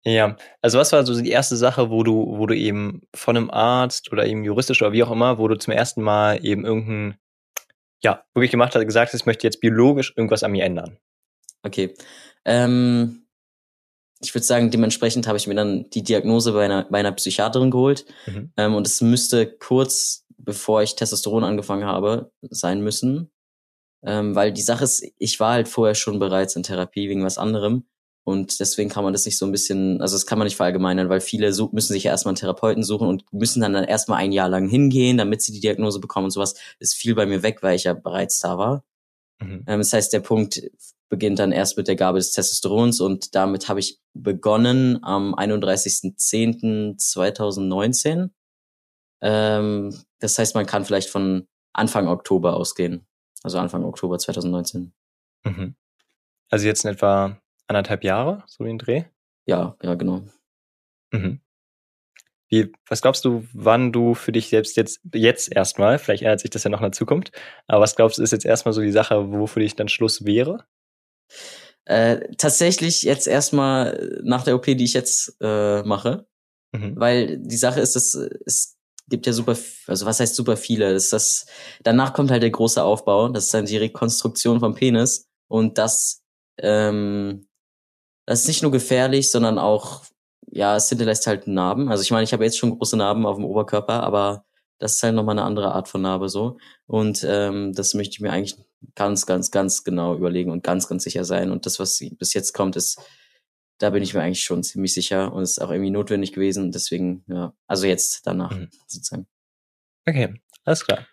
Ja, 0.04 0.36
also 0.62 0.78
was 0.78 0.92
war 0.92 1.04
so 1.04 1.20
die 1.20 1.30
erste 1.30 1.56
Sache, 1.56 1.90
wo 1.90 2.02
du, 2.02 2.38
wo 2.38 2.46
du 2.46 2.56
eben 2.56 3.02
von 3.14 3.36
einem 3.36 3.50
Arzt 3.50 4.12
oder 4.12 4.26
eben 4.26 4.44
juristisch 4.44 4.80
oder 4.80 4.92
wie 4.92 5.02
auch 5.02 5.10
immer, 5.10 5.38
wo 5.38 5.48
du 5.48 5.56
zum 5.56 5.72
ersten 5.72 6.02
Mal 6.02 6.44
eben 6.44 6.64
irgendein, 6.64 7.18
ja, 8.02 8.24
wirklich 8.34 8.52
gemacht 8.52 8.74
hast, 8.74 8.84
gesagt 8.84 9.12
hast, 9.12 9.20
ich 9.20 9.26
möchte 9.26 9.46
jetzt 9.46 9.60
biologisch 9.60 10.12
irgendwas 10.16 10.44
an 10.44 10.52
mir 10.52 10.64
ändern? 10.64 10.98
Okay. 11.62 11.94
Ähm, 12.44 13.26
ich 14.20 14.34
würde 14.34 14.44
sagen, 14.44 14.70
dementsprechend 14.70 15.26
habe 15.26 15.38
ich 15.38 15.46
mir 15.46 15.54
dann 15.54 15.88
die 15.90 16.02
Diagnose 16.02 16.52
bei 16.52 16.64
einer, 16.64 16.86
bei 16.90 16.98
einer 16.98 17.12
Psychiaterin 17.12 17.70
geholt. 17.70 18.04
Mhm. 18.26 18.52
Ähm, 18.56 18.74
und 18.74 18.86
es 18.86 19.00
müsste 19.00 19.46
kurz 19.46 20.24
bevor 20.38 20.82
ich 20.82 20.96
Testosteron 20.96 21.44
angefangen 21.44 21.84
habe, 21.84 22.32
sein 22.42 22.80
müssen. 22.80 23.30
Ähm, 24.04 24.34
weil 24.34 24.52
die 24.52 24.62
Sache 24.62 24.84
ist, 24.84 25.04
ich 25.18 25.40
war 25.40 25.52
halt 25.52 25.68
vorher 25.68 25.96
schon 25.96 26.18
bereits 26.20 26.54
in 26.54 26.62
Therapie 26.62 27.08
wegen 27.08 27.24
was 27.24 27.36
anderem. 27.36 27.84
Und 28.24 28.60
deswegen 28.60 28.90
kann 28.90 29.04
man 29.04 29.12
das 29.12 29.24
nicht 29.24 29.38
so 29.38 29.46
ein 29.46 29.52
bisschen, 29.52 30.00
also 30.00 30.14
das 30.14 30.26
kann 30.26 30.38
man 30.38 30.46
nicht 30.46 30.56
verallgemeinern, 30.56 31.08
weil 31.08 31.20
viele 31.20 31.52
so, 31.52 31.70
müssen 31.72 31.94
sich 31.94 32.04
ja 32.04 32.12
erstmal 32.12 32.32
einen 32.32 32.38
Therapeuten 32.38 32.82
suchen 32.82 33.08
und 33.08 33.24
müssen 33.32 33.60
dann, 33.60 33.72
dann 33.72 33.84
erstmal 33.84 34.18
ein 34.18 34.32
Jahr 34.32 34.48
lang 34.48 34.68
hingehen, 34.68 35.16
damit 35.16 35.42
sie 35.42 35.52
die 35.52 35.60
Diagnose 35.60 35.98
bekommen 35.98 36.26
und 36.26 36.30
sowas. 36.30 36.54
Ist 36.78 36.94
viel 36.94 37.14
bei 37.14 37.26
mir 37.26 37.42
weg, 37.42 37.62
weil 37.62 37.74
ich 37.74 37.84
ja 37.84 37.94
bereits 37.94 38.38
da 38.38 38.58
war. 38.58 38.84
Mhm. 39.40 39.64
Ähm, 39.66 39.78
das 39.80 39.92
heißt, 39.92 40.12
der 40.12 40.20
Punkt 40.20 40.62
beginnt 41.08 41.38
dann 41.38 41.52
erst 41.52 41.76
mit 41.76 41.86
der 41.88 41.96
Gabe 41.96 42.18
des 42.18 42.32
Testosterons 42.32 43.00
und 43.00 43.34
damit 43.34 43.68
habe 43.68 43.80
ich 43.80 43.98
begonnen 44.14 45.02
am 45.02 45.34
31.10.2019. 45.34 48.30
Ähm, 49.20 49.94
das 50.20 50.38
heißt, 50.38 50.54
man 50.54 50.66
kann 50.66 50.84
vielleicht 50.84 51.10
von 51.10 51.48
Anfang 51.72 52.06
Oktober 52.08 52.54
ausgehen. 52.54 53.06
Also 53.42 53.58
Anfang 53.58 53.84
Oktober 53.84 54.18
2019. 54.18 54.92
Mhm. 55.44 55.74
Also 56.50 56.66
jetzt 56.66 56.84
in 56.84 56.90
etwa 56.90 57.40
anderthalb 57.66 58.04
Jahre, 58.04 58.44
so 58.46 58.64
wie 58.64 58.70
ein 58.70 58.78
Dreh? 58.78 59.04
Ja, 59.46 59.76
ja, 59.82 59.94
genau. 59.94 60.22
Mhm. 61.12 61.40
Wie, 62.50 62.72
was 62.86 63.02
glaubst 63.02 63.24
du, 63.24 63.46
wann 63.52 63.92
du 63.92 64.14
für 64.14 64.32
dich 64.32 64.48
selbst 64.48 64.76
jetzt, 64.76 65.00
jetzt 65.12 65.54
erstmal, 65.54 65.98
vielleicht 65.98 66.22
ändert 66.22 66.40
sich 66.40 66.50
das 66.50 66.64
ja 66.64 66.70
noch 66.70 66.80
in 66.80 66.84
der 66.84 66.92
Zukunft, 66.92 67.32
aber 67.66 67.82
was 67.82 67.94
glaubst 67.94 68.18
du, 68.18 68.22
ist 68.22 68.32
jetzt 68.32 68.46
erstmal 68.46 68.72
so 68.72 68.80
die 68.80 68.90
Sache, 68.90 69.30
wo 69.30 69.46
für 69.46 69.60
dich 69.60 69.76
dann 69.76 69.88
Schluss 69.88 70.24
wäre? 70.24 70.64
Äh, 71.84 72.34
tatsächlich 72.36 73.02
jetzt 73.02 73.26
erstmal 73.26 74.20
nach 74.22 74.44
der 74.44 74.54
OP, 74.56 74.64
die 74.64 74.84
ich 74.84 74.92
jetzt 74.92 75.36
äh, 75.40 75.82
mache, 75.82 76.26
mhm. 76.72 76.94
weil 76.96 77.38
die 77.38 77.56
Sache 77.56 77.80
ist, 77.80 77.96
dass 77.96 78.14
es 78.14 78.76
gibt 79.08 79.26
ja 79.26 79.32
super, 79.32 79.56
also 79.86 80.04
was 80.04 80.20
heißt 80.20 80.34
super 80.34 80.56
viele? 80.56 80.92
Das 80.92 81.04
ist 81.04 81.12
das, 81.14 81.46
danach 81.82 82.12
kommt 82.12 82.30
halt 82.30 82.42
der 82.42 82.50
große 82.50 82.82
Aufbau, 82.82 83.28
das 83.28 83.46
ist 83.46 83.54
dann 83.54 83.64
die 83.64 83.78
Rekonstruktion 83.78 84.60
vom 84.60 84.74
Penis 84.74 85.28
und 85.48 85.78
das 85.78 86.22
ähm, 86.58 87.48
das 88.28 88.40
ist 88.40 88.48
nicht 88.48 88.62
nur 88.62 88.72
gefährlich, 88.72 89.30
sondern 89.30 89.58
auch, 89.58 90.02
ja, 90.50 90.76
es 90.76 90.90
hinterlässt 90.90 91.26
halt 91.26 91.46
Narben. 91.46 91.88
Also 91.88 92.02
ich 92.02 92.10
meine, 92.10 92.24
ich 92.24 92.34
habe 92.34 92.44
jetzt 92.44 92.58
schon 92.58 92.76
große 92.76 92.94
Narben 92.94 93.24
auf 93.24 93.36
dem 93.36 93.46
Oberkörper, 93.46 94.02
aber 94.02 94.44
das 94.78 94.96
ist 94.96 95.02
halt 95.02 95.14
nochmal 95.14 95.38
eine 95.38 95.46
andere 95.46 95.72
Art 95.72 95.88
von 95.88 96.02
Narbe 96.02 96.28
so. 96.28 96.58
Und 96.86 97.24
ähm, 97.26 97.72
das 97.72 97.94
möchte 97.94 98.12
ich 98.12 98.20
mir 98.20 98.30
eigentlich 98.30 98.58
ganz, 98.94 99.26
ganz, 99.26 99.50
ganz 99.50 99.84
genau 99.84 100.16
überlegen 100.16 100.50
und 100.50 100.62
ganz, 100.62 100.88
ganz 100.88 101.04
sicher 101.04 101.24
sein. 101.24 101.50
Und 101.50 101.66
das, 101.66 101.78
was 101.78 101.98
bis 102.18 102.34
jetzt 102.34 102.52
kommt, 102.52 102.76
ist, 102.76 103.00
da 103.78 103.90
bin 103.90 104.02
ich 104.02 104.14
mir 104.14 104.22
eigentlich 104.22 104.42
schon 104.42 104.62
ziemlich 104.62 104.92
sicher 104.92 105.32
und 105.32 105.42
ist 105.42 105.60
auch 105.60 105.70
irgendwie 105.70 105.90
notwendig 105.90 106.32
gewesen. 106.32 106.72
Deswegen, 106.72 107.24
ja, 107.28 107.54
also 107.66 107.86
jetzt 107.86 108.26
danach 108.26 108.56
mhm. 108.56 108.70
sozusagen. 108.86 109.26
Okay, 110.06 110.34
alles 110.64 110.84
klar. 110.84 111.06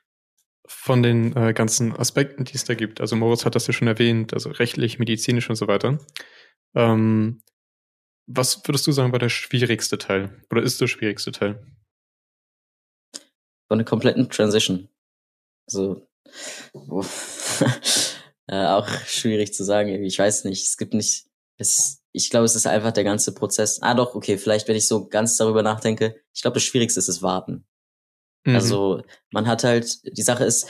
Von 0.68 1.04
den 1.04 1.36
äh, 1.36 1.54
ganzen 1.54 1.96
Aspekten, 1.96 2.44
die 2.44 2.56
es 2.56 2.64
da 2.64 2.74
gibt, 2.74 3.00
also 3.00 3.16
Moritz 3.16 3.46
hat 3.46 3.56
das 3.56 3.68
ja 3.68 3.74
schon 3.74 3.88
erwähnt, 3.88 4.34
also 4.34 4.50
rechtlich, 4.50 4.98
medizinisch 4.98 5.50
und 5.50 5.56
so 5.56 5.68
weiter. 5.68 6.00
Ähm, 6.74 7.44
was 8.28 8.68
würdest 8.68 8.88
du 8.88 8.92
sagen, 8.92 9.12
war 9.12 9.20
der 9.20 9.30
schwierigste 9.30 10.00
Teil? 10.00 10.42
Oder 10.50 10.64
ist 10.64 10.82
der 10.82 10.88
schwierigste 10.88 11.32
Teil? 11.32 11.64
Von 13.68 13.78
der 13.78 13.86
kompletten 13.86 14.30
Transition. 14.30 14.90
Also, 15.68 16.08
äh, 18.48 18.66
auch 18.66 18.88
schwierig 19.06 19.54
zu 19.54 19.64
sagen. 19.64 20.04
Ich 20.04 20.20
weiß 20.20 20.46
nicht. 20.46 20.66
Es 20.66 20.78
gibt 20.78 20.94
nicht. 20.94 21.26
Es, 21.58 22.02
ich 22.12 22.30
glaube, 22.30 22.46
es 22.46 22.56
ist 22.56 22.68
einfach 22.68 22.92
der 22.92 23.04
ganze 23.04 23.34
Prozess. 23.34 23.82
Ah, 23.82 23.94
doch, 23.94 24.16
okay. 24.16 24.38
Vielleicht, 24.38 24.68
wenn 24.68 24.76
ich 24.76 24.88
so 24.88 25.08
ganz 25.08 25.38
darüber 25.38 25.64
nachdenke. 25.64 26.16
Ich 26.34 26.42
glaube, 26.42 26.56
das 26.56 26.64
Schwierigste 26.64 27.00
ist 27.00 27.10
das 27.10 27.22
Warten. 27.22 27.66
Mhm. 28.46 28.56
Also, 28.56 29.02
man 29.32 29.48
hat 29.48 29.64
halt. 29.64 30.18
Die 30.18 30.24
Sache 30.24 30.46
ist, 30.46 30.68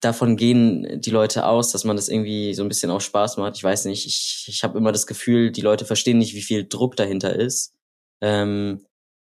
davon 0.00 0.36
gehen 0.36 1.00
die 1.00 1.10
Leute 1.10 1.46
aus, 1.46 1.72
dass 1.72 1.84
man 1.84 1.96
das 1.96 2.08
irgendwie 2.08 2.54
so 2.54 2.62
ein 2.62 2.68
bisschen 2.68 2.90
auch 2.90 3.00
Spaß 3.00 3.36
macht. 3.38 3.56
Ich 3.56 3.64
weiß 3.64 3.86
nicht, 3.86 4.06
ich, 4.06 4.46
ich 4.48 4.62
habe 4.62 4.78
immer 4.78 4.92
das 4.92 5.06
Gefühl, 5.06 5.50
die 5.50 5.60
Leute 5.60 5.84
verstehen 5.84 6.18
nicht, 6.18 6.34
wie 6.34 6.42
viel 6.42 6.66
Druck 6.66 6.96
dahinter 6.96 7.34
ist. 7.34 7.74
Ähm, 8.20 8.86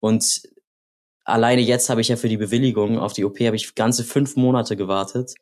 und 0.01 0.43
alleine 1.31 1.63
jetzt 1.63 1.91
habe 1.91 2.01
ich 2.01 2.09
ja 2.09 2.17
für 2.17 2.29
die 2.29 2.37
Bewilligung 2.37 2.99
auf 2.99 3.13
die 3.13 3.25
OP 3.25 3.41
habe 3.41 3.57
ich 3.57 3.75
ganze 3.75 4.05
fünf 4.05 4.37
Monate 4.37 4.77
gewartet. 4.77 5.35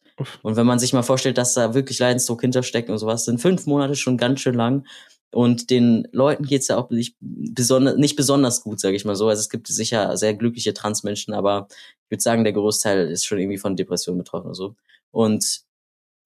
Und 0.42 0.56
wenn 0.56 0.66
man 0.66 0.78
sich 0.78 0.92
mal 0.92 1.02
vorstellt, 1.02 1.38
dass 1.38 1.54
da 1.54 1.74
wirklich 1.74 1.98
Leidensdruck 1.98 2.40
hintersteckt 2.40 2.90
und 2.90 2.98
sowas, 2.98 3.24
sind 3.24 3.40
fünf 3.40 3.66
Monate 3.66 3.94
schon 3.94 4.16
ganz 4.16 4.40
schön 4.40 4.54
lang. 4.54 4.86
Und 5.30 5.70
den 5.70 6.08
Leuten 6.12 6.44
geht's 6.44 6.68
ja 6.68 6.78
auch 6.78 6.90
nicht 6.90 7.16
besonders, 7.20 7.96
nicht 7.96 8.16
besonders 8.16 8.62
gut, 8.62 8.80
sage 8.80 8.96
ich 8.96 9.04
mal 9.04 9.16
so. 9.16 9.28
Also 9.28 9.40
es 9.40 9.50
gibt 9.50 9.66
sicher 9.66 10.16
sehr 10.16 10.34
glückliche 10.34 10.72
Transmenschen, 10.72 11.34
aber 11.34 11.68
ich 12.04 12.10
würde 12.10 12.22
sagen, 12.22 12.44
der 12.44 12.54
Großteil 12.54 13.08
ist 13.08 13.26
schon 13.26 13.38
irgendwie 13.38 13.58
von 13.58 13.76
Depressionen 13.76 14.18
betroffen 14.18 14.46
oder 14.46 14.54
so. 14.54 14.74
Und 15.10 15.62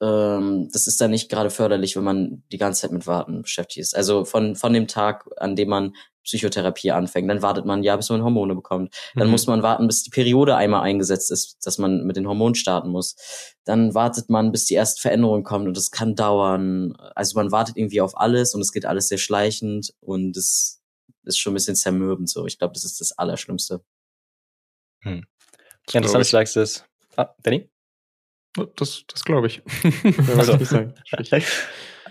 ähm, 0.00 0.68
das 0.72 0.86
ist 0.86 1.00
dann 1.00 1.10
nicht 1.10 1.28
gerade 1.28 1.50
förderlich, 1.50 1.96
wenn 1.96 2.04
man 2.04 2.42
die 2.52 2.58
ganze 2.58 2.82
Zeit 2.82 2.92
mit 2.92 3.06
Warten 3.06 3.42
beschäftigt 3.42 3.78
ist. 3.78 3.96
Also 3.96 4.24
von, 4.24 4.54
von 4.56 4.72
dem 4.72 4.86
Tag, 4.86 5.28
an 5.36 5.56
dem 5.56 5.68
man 5.68 5.94
Psychotherapie 6.24 6.92
anfängt, 6.92 7.28
dann 7.28 7.42
wartet 7.42 7.64
man 7.64 7.82
ja, 7.82 7.96
bis 7.96 8.10
man 8.10 8.22
Hormone 8.22 8.54
bekommt. 8.54 8.94
Dann 9.14 9.26
mhm. 9.26 9.32
muss 9.32 9.46
man 9.46 9.62
warten, 9.62 9.86
bis 9.86 10.02
die 10.02 10.10
Periode 10.10 10.56
einmal 10.56 10.82
eingesetzt 10.82 11.30
ist, 11.30 11.66
dass 11.66 11.78
man 11.78 12.04
mit 12.04 12.16
den 12.16 12.28
Hormonen 12.28 12.54
starten 12.54 12.90
muss. 12.90 13.16
Dann 13.64 13.94
wartet 13.94 14.30
man, 14.30 14.52
bis 14.52 14.66
die 14.66 14.74
erste 14.74 15.00
Veränderung 15.00 15.42
kommt 15.42 15.66
und 15.66 15.76
das 15.76 15.90
kann 15.90 16.14
dauern. 16.14 16.94
Also 17.14 17.38
man 17.38 17.50
wartet 17.50 17.76
irgendwie 17.76 18.00
auf 18.00 18.16
alles 18.16 18.54
und 18.54 18.60
es 18.60 18.72
geht 18.72 18.86
alles 18.86 19.08
sehr 19.08 19.18
schleichend 19.18 19.92
und 20.00 20.36
es 20.36 20.80
ist 21.24 21.38
schon 21.38 21.52
ein 21.52 21.54
bisschen 21.54 21.76
zermürbend 21.76 22.28
so. 22.28 22.46
Ich 22.46 22.58
glaube, 22.58 22.74
das 22.74 22.84
ist 22.84 23.00
das 23.00 23.12
Allerschlimmste. 23.12 23.82
Hm. 25.02 25.24
Ja, 25.90 25.98
interessant, 25.98 26.24
du 26.24 26.28
sagst 26.28 26.56
es. 26.56 26.84
Ah, 27.16 27.34
Danny? 27.42 27.68
Das, 28.76 29.04
das 29.06 29.24
glaube 29.24 29.46
ich. 29.46 29.62
also, 30.36 30.52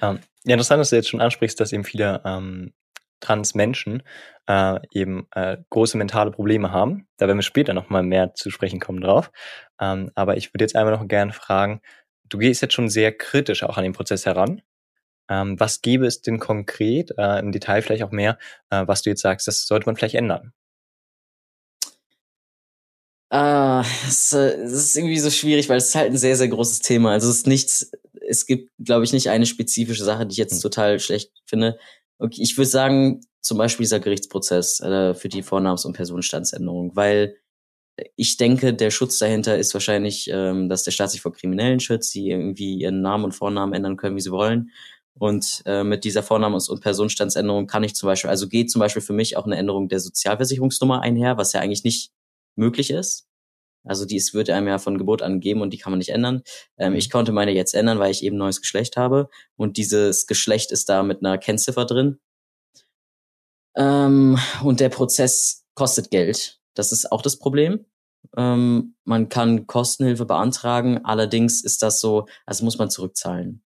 ähm, 0.01 0.19
ja, 0.43 0.53
interessant, 0.53 0.79
dass 0.79 0.89
du 0.89 0.95
jetzt 0.95 1.09
schon 1.09 1.21
ansprichst, 1.21 1.59
dass 1.59 1.71
eben 1.71 1.83
viele 1.83 2.21
ähm, 2.25 2.73
Trans-Menschen 3.21 4.03
äh, 4.47 4.79
eben 4.91 5.27
äh, 5.33 5.57
große 5.69 5.97
mentale 5.97 6.31
Probleme 6.31 6.71
haben. 6.71 7.07
Da 7.17 7.27
werden 7.27 7.37
wir 7.37 7.43
später 7.43 7.73
nochmal 7.73 8.03
mehr 8.03 8.33
zu 8.33 8.49
sprechen 8.51 8.79
kommen 8.79 9.01
drauf. 9.01 9.31
Ähm, 9.79 10.11
aber 10.15 10.37
ich 10.37 10.53
würde 10.53 10.65
jetzt 10.65 10.75
einmal 10.75 10.95
noch 10.95 11.07
gerne 11.07 11.33
fragen, 11.33 11.81
du 12.25 12.37
gehst 12.37 12.61
jetzt 12.61 12.73
schon 12.73 12.89
sehr 12.89 13.11
kritisch 13.11 13.63
auch 13.63 13.77
an 13.77 13.83
den 13.83 13.93
Prozess 13.93 14.25
heran. 14.25 14.61
Ähm, 15.29 15.59
was 15.59 15.81
gäbe 15.81 16.05
es 16.05 16.21
denn 16.21 16.39
konkret, 16.39 17.11
äh, 17.17 17.39
im 17.39 17.51
Detail 17.51 17.81
vielleicht 17.81 18.03
auch 18.03 18.11
mehr, 18.11 18.37
äh, 18.69 18.83
was 18.85 19.03
du 19.03 19.09
jetzt 19.11 19.21
sagst, 19.21 19.47
das 19.47 19.65
sollte 19.65 19.85
man 19.85 19.95
vielleicht 19.95 20.15
ändern? 20.15 20.53
Ah, 23.33 23.85
es, 24.05 24.33
äh, 24.33 24.55
es 24.63 24.73
ist 24.73 24.97
irgendwie 24.97 25.17
so 25.17 25.29
schwierig, 25.29 25.69
weil 25.69 25.77
es 25.77 25.87
ist 25.89 25.95
halt 25.95 26.11
ein 26.11 26.17
sehr, 26.17 26.35
sehr 26.35 26.49
großes 26.49 26.79
Thema. 26.79 27.11
Also 27.11 27.29
es 27.29 27.37
ist 27.37 27.47
nichts, 27.47 27.89
es 28.31 28.45
gibt, 28.45 28.71
glaube 28.79 29.03
ich, 29.03 29.11
nicht 29.11 29.29
eine 29.29 29.45
spezifische 29.45 30.05
Sache, 30.05 30.25
die 30.25 30.31
ich 30.31 30.37
jetzt 30.37 30.55
hm. 30.55 30.61
total 30.61 30.99
schlecht 30.99 31.31
finde. 31.45 31.77
Okay, 32.17 32.41
ich 32.41 32.57
würde 32.57 32.69
sagen, 32.69 33.21
zum 33.41 33.57
Beispiel 33.57 33.83
dieser 33.83 33.99
Gerichtsprozess 33.99 34.79
äh, 34.79 35.13
für 35.13 35.27
die 35.27 35.43
Vornamens- 35.43 35.85
und 35.85 35.93
Personenstandsänderung, 35.93 36.95
weil 36.95 37.35
ich 38.15 38.37
denke, 38.37 38.73
der 38.73 38.89
Schutz 38.89 39.17
dahinter 39.19 39.57
ist 39.57 39.73
wahrscheinlich, 39.73 40.29
ähm, 40.31 40.69
dass 40.69 40.83
der 40.83 40.91
Staat 40.91 41.11
sich 41.11 41.21
vor 41.21 41.33
Kriminellen 41.33 41.79
schützt, 41.79 42.13
die 42.15 42.29
irgendwie 42.29 42.75
ihren 42.75 43.01
Namen 43.01 43.25
und 43.25 43.33
Vornamen 43.33 43.73
ändern 43.73 43.97
können, 43.97 44.15
wie 44.15 44.21
sie 44.21 44.31
wollen. 44.31 44.71
Und 45.13 45.61
äh, 45.65 45.83
mit 45.83 46.05
dieser 46.05 46.23
Vornamens- 46.23 46.69
und 46.69 46.81
Personenstandsänderung 46.81 47.67
kann 47.67 47.83
ich 47.83 47.95
zum 47.95 48.07
Beispiel, 48.07 48.29
also 48.29 48.47
geht 48.47 48.71
zum 48.71 48.79
Beispiel 48.79 49.01
für 49.01 49.13
mich 49.13 49.35
auch 49.35 49.45
eine 49.45 49.57
Änderung 49.57 49.89
der 49.89 49.99
Sozialversicherungsnummer 49.99 51.01
einher, 51.01 51.37
was 51.37 51.53
ja 51.53 51.59
eigentlich 51.59 51.83
nicht 51.83 52.11
möglich 52.55 52.91
ist. 52.91 53.27
Also 53.83 54.05
die 54.05 54.17
es 54.17 54.33
wird 54.33 54.49
einem 54.49 54.67
ja 54.67 54.77
von 54.77 54.97
Geburt 54.97 55.21
an 55.21 55.39
geben 55.39 55.61
und 55.61 55.71
die 55.71 55.77
kann 55.77 55.91
man 55.91 55.97
nicht 55.97 56.09
ändern. 56.09 56.43
Ähm, 56.77 56.95
ich 56.95 57.07
mhm. 57.09 57.11
konnte 57.11 57.31
meine 57.31 57.51
jetzt 57.51 57.73
ändern, 57.73 57.99
weil 57.99 58.11
ich 58.11 58.23
eben 58.23 58.37
neues 58.37 58.61
Geschlecht 58.61 58.97
habe 58.97 59.29
und 59.55 59.77
dieses 59.77 60.27
Geschlecht 60.27 60.71
ist 60.71 60.89
da 60.89 61.03
mit 61.03 61.19
einer 61.19 61.37
Kennziffer 61.37 61.85
drin. 61.85 62.19
Ähm, 63.75 64.37
und 64.63 64.79
der 64.79 64.89
Prozess 64.89 65.65
kostet 65.75 66.11
Geld. 66.11 66.59
Das 66.75 66.91
ist 66.91 67.11
auch 67.11 67.21
das 67.21 67.37
Problem. 67.37 67.85
Ähm, 68.37 68.95
man 69.03 69.29
kann 69.29 69.67
Kostenhilfe 69.67 70.25
beantragen, 70.25 71.03
allerdings 71.03 71.63
ist 71.63 71.81
das 71.81 71.99
so, 71.99 72.27
also 72.45 72.63
muss 72.63 72.77
man 72.77 72.89
zurückzahlen. 72.89 73.63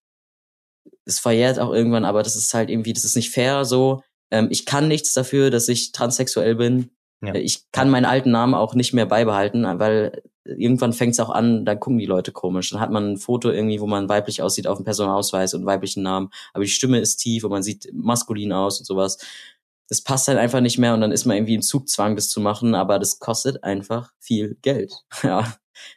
Es 1.04 1.18
verjährt 1.18 1.58
auch 1.58 1.72
irgendwann, 1.72 2.04
aber 2.04 2.22
das 2.22 2.36
ist 2.36 2.52
halt 2.54 2.70
irgendwie, 2.70 2.92
das 2.92 3.04
ist 3.04 3.16
nicht 3.16 3.30
fair 3.30 3.64
so. 3.64 4.02
Ähm, 4.30 4.48
ich 4.50 4.66
kann 4.66 4.88
nichts 4.88 5.12
dafür, 5.12 5.50
dass 5.50 5.68
ich 5.68 5.92
transsexuell 5.92 6.56
bin. 6.56 6.90
Ja. 7.22 7.34
Ich 7.34 7.70
kann 7.72 7.90
meinen 7.90 8.04
alten 8.04 8.30
Namen 8.30 8.54
auch 8.54 8.74
nicht 8.74 8.92
mehr 8.92 9.06
beibehalten, 9.06 9.64
weil 9.78 10.22
irgendwann 10.44 10.92
fängt 10.92 11.12
es 11.12 11.20
auch 11.20 11.30
an, 11.30 11.64
da 11.64 11.74
gucken 11.74 11.98
die 11.98 12.06
Leute 12.06 12.32
komisch. 12.32 12.70
Dann 12.70 12.80
hat 12.80 12.90
man 12.90 13.12
ein 13.12 13.16
Foto 13.16 13.50
irgendwie, 13.50 13.80
wo 13.80 13.86
man 13.86 14.08
weiblich 14.08 14.42
aussieht 14.42 14.66
auf 14.66 14.78
dem 14.78 14.84
Personalausweis 14.84 15.54
und 15.54 15.66
weiblichen 15.66 16.02
Namen, 16.02 16.30
aber 16.52 16.64
die 16.64 16.70
Stimme 16.70 17.00
ist 17.00 17.16
tief 17.16 17.44
und 17.44 17.50
man 17.50 17.62
sieht 17.62 17.88
maskulin 17.92 18.52
aus 18.52 18.78
und 18.78 18.86
sowas. 18.86 19.18
Das 19.88 20.02
passt 20.02 20.28
halt 20.28 20.38
einfach 20.38 20.60
nicht 20.60 20.78
mehr 20.78 20.94
und 20.94 21.00
dann 21.00 21.12
ist 21.12 21.26
man 21.26 21.36
irgendwie 21.36 21.54
im 21.54 21.62
Zugzwang, 21.62 22.16
das 22.16 22.28
zu 22.28 22.40
machen, 22.40 22.74
aber 22.74 22.98
das 22.98 23.18
kostet 23.18 23.62
einfach 23.64 24.12
viel 24.18 24.56
Geld. 24.62 24.92
Ja, 25.22 25.56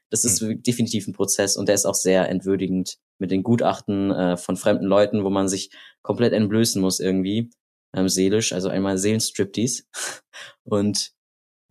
das 0.09 0.25
ist 0.25 0.41
mhm. 0.41 0.61
definitiv 0.61 1.07
ein 1.07 1.13
Prozess 1.13 1.55
und 1.55 1.67
der 1.67 1.75
ist 1.75 1.85
auch 1.85 1.95
sehr 1.95 2.27
entwürdigend 2.27 2.97
mit 3.17 3.31
den 3.31 3.43
Gutachten 3.43 4.11
äh, 4.11 4.35
von 4.35 4.57
fremden 4.57 4.85
Leuten, 4.85 5.23
wo 5.23 5.29
man 5.29 5.47
sich 5.47 5.71
komplett 6.01 6.33
entblößen 6.33 6.81
muss 6.81 6.99
irgendwie 6.99 7.49
ähm, 7.95 8.09
seelisch, 8.09 8.53
also 8.53 8.69
einmal 8.69 8.97
Seelenstriptease. 8.97 9.83
Und 10.63 11.11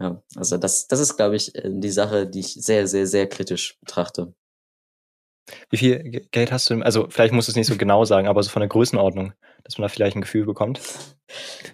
ja, 0.01 0.23
also 0.37 0.57
das, 0.57 0.87
das 0.87 1.01
ist, 1.01 1.17
glaube 1.17 1.37
ich, 1.37 1.55
äh, 1.55 1.71
die 1.73 1.91
Sache, 1.91 2.27
die 2.27 2.41
ich 2.41 2.55
sehr, 2.55 2.87
sehr, 2.87 3.07
sehr 3.07 3.29
kritisch 3.29 3.79
betrachte. 3.81 4.35
Wie 5.71 5.79
viel 5.79 6.27
Geld 6.31 6.53
hast 6.53 6.69
du? 6.71 6.81
Also 6.83 7.07
vielleicht 7.09 7.33
musst 7.33 7.49
du 7.49 7.53
es 7.53 7.57
nicht 7.57 7.67
so 7.67 7.77
genau 7.77 8.05
sagen, 8.05 8.29
aber 8.29 8.43
so 8.43 8.51
von 8.51 8.61
der 8.61 8.69
Größenordnung, 8.69 9.33
dass 9.65 9.79
man 9.79 9.85
da 9.85 9.89
vielleicht 9.89 10.17
ein 10.17 10.21
Gefühl 10.21 10.45
bekommt. 10.45 10.81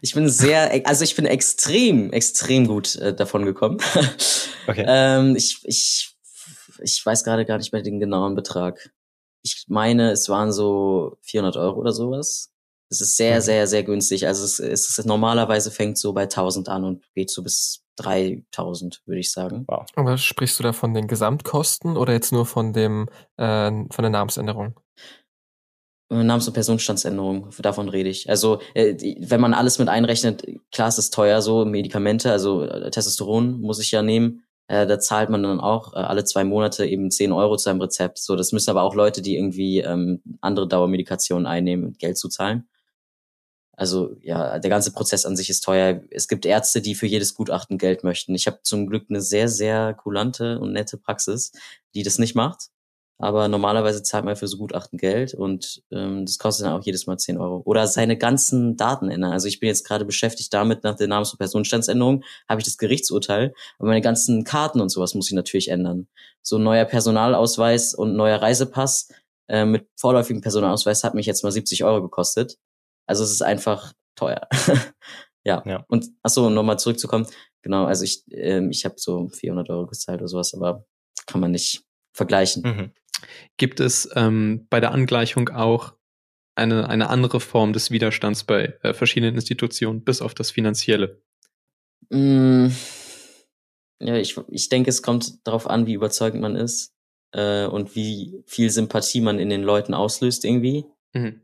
Ich 0.01 0.15
bin 0.15 0.29
sehr, 0.29 0.87
also 0.87 1.05
ich 1.05 1.17
bin 1.17 1.27
extrem, 1.27 2.13
extrem 2.13 2.67
gut 2.67 2.97
äh, 2.97 3.15
davon 3.15 3.45
gekommen. 3.45 3.79
Okay. 4.67 4.87
ähm, 4.89 5.37
ich, 5.37 5.61
ich, 5.65 6.17
ich 6.83 7.05
weiß 7.05 7.23
gerade 7.23 7.45
gar 7.45 7.59
nicht 7.59 7.75
mehr 7.75 7.83
den 7.83 8.01
genauen 8.01 8.35
Betrag. 8.35 8.95
Ich 9.43 9.67
meine, 9.69 10.13
es 10.13 10.31
waren 10.31 10.53
so 10.53 11.19
400 11.21 11.59
Euro 11.59 11.79
oder 11.79 11.93
sowas. 11.93 12.54
Es 12.91 13.01
ist 13.01 13.17
sehr, 13.17 13.37
mhm. 13.37 13.41
sehr, 13.41 13.67
sehr 13.67 13.83
günstig. 13.83 14.27
Also 14.27 14.45
es, 14.45 14.59
es 14.61 14.99
ist 14.99 15.07
normalerweise 15.07 15.71
fängt 15.71 15.99
so 15.99 16.13
bei 16.13 16.23
1000 16.23 16.69
an 16.69 16.85
und 16.85 17.05
geht 17.15 17.31
so 17.31 17.43
bis 17.43 17.83
3000, 17.97 19.03
würde 19.07 19.21
ich 19.21 19.33
sagen. 19.33 19.65
Wow. 19.69 19.87
Aber 19.95 20.19
sprichst 20.19 20.59
du 20.59 20.63
da 20.63 20.73
von 20.73 20.95
den 20.95 21.07
Gesamtkosten 21.07 21.97
oder 21.97 22.13
jetzt 22.13 22.33
nur 22.33 22.47
von 22.47 22.73
dem 22.73 23.09
äh, 23.37 23.71
von 23.71 24.03
der 24.03 24.11
Namensänderung? 24.11 24.79
Äh, 26.11 26.23
Namens- 26.23 26.47
und 26.47 26.55
Personenstandsänderung, 26.55 27.51
davon 27.59 27.89
rede 27.89 28.11
ich. 28.11 28.29
Also, 28.29 28.61
äh, 28.75 28.95
wenn 29.21 29.41
man 29.41 29.55
alles 29.55 29.79
mit 29.79 29.89
einrechnet, 29.89 30.45
klar 30.71 30.89
ist 30.89 30.99
es 30.99 31.11
teuer, 31.11 31.41
so 31.43 31.65
Medikamente, 31.65 32.31
also 32.31 32.63
äh, 32.63 32.91
Testosteron 32.91 33.61
muss 33.61 33.81
ich 33.81 33.91
ja 33.91 34.03
nehmen. 34.03 34.45
Äh, 34.67 34.87
da 34.87 34.99
zahlt 34.99 35.29
man 35.29 35.43
dann 35.43 35.61
auch 35.61 35.93
äh, 35.95 35.99
alle 35.99 36.25
zwei 36.25 36.45
Monate 36.45 36.87
eben 36.87 37.11
10 37.11 37.33
Euro 37.33 37.57
zu 37.57 37.69
einem 37.69 37.81
Rezept. 37.81 38.19
So, 38.19 38.35
das 38.35 38.53
müssen 38.53 38.71
aber 38.71 38.83
auch 38.83 38.95
Leute, 38.95 39.21
die 39.21 39.37
irgendwie 39.37 39.81
ähm, 39.81 40.23
andere 40.41 40.67
Dauermedikationen 40.67 41.47
einnehmen, 41.47 41.95
Geld 41.99 42.17
zu 42.17 42.29
zahlen. 42.29 42.67
Also 43.77 44.17
ja, 44.21 44.59
der 44.59 44.71
ganze 44.71 44.93
Prozess 44.93 45.27
an 45.27 45.37
sich 45.37 45.51
ist 45.51 45.61
teuer. 45.61 46.01
Es 46.11 46.29
gibt 46.29 46.47
Ärzte, 46.47 46.81
die 46.81 46.95
für 46.95 47.07
jedes 47.07 47.35
Gutachten 47.35 47.79
Geld 47.79 48.05
möchten. 48.05 48.35
Ich 48.35 48.47
habe 48.47 48.61
zum 48.63 48.87
Glück 48.87 49.07
eine 49.09 49.21
sehr, 49.21 49.49
sehr 49.49 49.95
kulante 49.95 50.59
und 50.61 50.73
nette 50.73 50.97
Praxis, 50.97 51.53
die 51.95 52.03
das 52.03 52.19
nicht 52.19 52.35
macht. 52.35 52.71
Aber 53.19 53.47
normalerweise 53.47 54.03
zahlt 54.03 54.25
man 54.25 54.35
für 54.35 54.49
so 54.49 54.59
Gutachten 54.59 54.99
Geld 54.99 55.35
und 55.35 55.83
ähm, 55.93 56.27
das 56.27 56.39
kostet 56.39 56.67
dann 56.67 56.73
auch 56.73 56.85
jedes 56.85 57.07
Mal 57.07 57.17
10 57.17 57.39
Euro. 57.39 57.63
Oder 57.65 57.87
seine 57.87 58.19
ganzen 58.19 58.77
Daten 58.77 59.09
ändern. 59.09 59.33
Also 59.33 59.47
ich 59.47 59.61
bin 59.61 59.69
jetzt 59.69 59.87
gerade 59.87 60.05
beschäftigt 60.05 60.53
damit, 60.53 60.83
nach 60.83 60.97
der 60.97 61.07
Namens- 61.07 61.33
und 61.33 61.39
Personenstandsänderung 61.39 62.25
habe 62.49 62.61
ich 62.61 62.65
das 62.65 62.77
Gerichtsurteil, 62.77 63.55
aber 63.79 63.89
meine 63.89 64.01
ganzen 64.01 64.43
Karten 64.43 64.81
und 64.81 64.89
sowas 64.89 65.15
muss 65.15 65.29
ich 65.29 65.35
natürlich 65.35 65.69
ändern. 65.69 66.09
So 66.43 66.57
ein 66.57 66.65
neuer 66.65 66.85
Personalausweis 66.87 67.95
und 67.95 68.17
neuer 68.17 68.43
Reisepass 68.43 69.09
äh, 69.49 69.65
mit 69.65 69.87
vorläufigem 69.97 70.43
Personalausweis 70.43 71.05
hat 71.05 71.15
mich 71.15 71.27
jetzt 71.27 71.45
mal 71.45 71.53
70 71.53 71.85
Euro 71.85 72.03
gekostet. 72.03 72.59
Also 73.07 73.25
es 73.25 73.31
ist 73.31 73.43
einfach 73.43 73.93
teuer. 74.17 74.49
ja. 75.45 75.63
ja. 75.67 75.85
Und 75.89 76.07
achso, 76.23 76.47
um 76.47 76.55
nochmal 76.55 76.79
zurückzukommen. 76.79 77.27
Genau, 77.63 77.85
also 77.85 78.05
ich, 78.05 78.25
ähm, 78.31 78.71
ich 78.71 78.85
habe 78.85 78.97
so 78.99 79.29
400 79.29 79.71
Euro 79.71 79.87
gezahlt 79.87 80.21
oder 80.21 80.29
sowas, 80.29 80.55
aber 80.55 80.85
kann 81.27 81.41
man 81.41 81.51
nicht 81.51 81.85
vergleichen. 82.13 82.63
Mhm. 82.63 82.91
Gibt 83.57 83.81
es 83.81 84.09
ähm, 84.15 84.67
bei 84.69 84.81
der 84.81 84.93
Angleichung 84.93 85.49
auch 85.49 85.95
eine, 86.55 86.89
eine 86.89 87.09
andere 87.09 87.41
Form 87.41 87.73
des 87.73 87.91
Widerstands 87.91 88.45
bei 88.45 88.79
äh, 88.83 88.93
verschiedenen 88.93 89.35
Institutionen, 89.35 90.05
bis 90.05 90.23
auf 90.23 90.35
das 90.35 90.51
Finanzielle? 90.51 91.23
Mm, 92.11 92.69
ja, 94.01 94.17
ich, 94.17 94.39
ich 94.49 94.69
denke, 94.69 94.91
es 94.91 95.03
kommt 95.03 95.47
darauf 95.47 95.69
an, 95.69 95.87
wie 95.87 95.95
überzeugend 95.95 96.43
man 96.43 96.57
ist 96.57 96.95
äh, 97.33 97.67
und 97.67 97.97
wie 97.97 98.43
viel 98.47 98.71
Sympathie 98.71 99.21
man 99.21 99.39
in 99.39 99.51
den 99.51 99.63
Leuten 99.63 99.95
auslöst 99.95 100.45
irgendwie. 100.45 100.85
Mhm. 101.13 101.41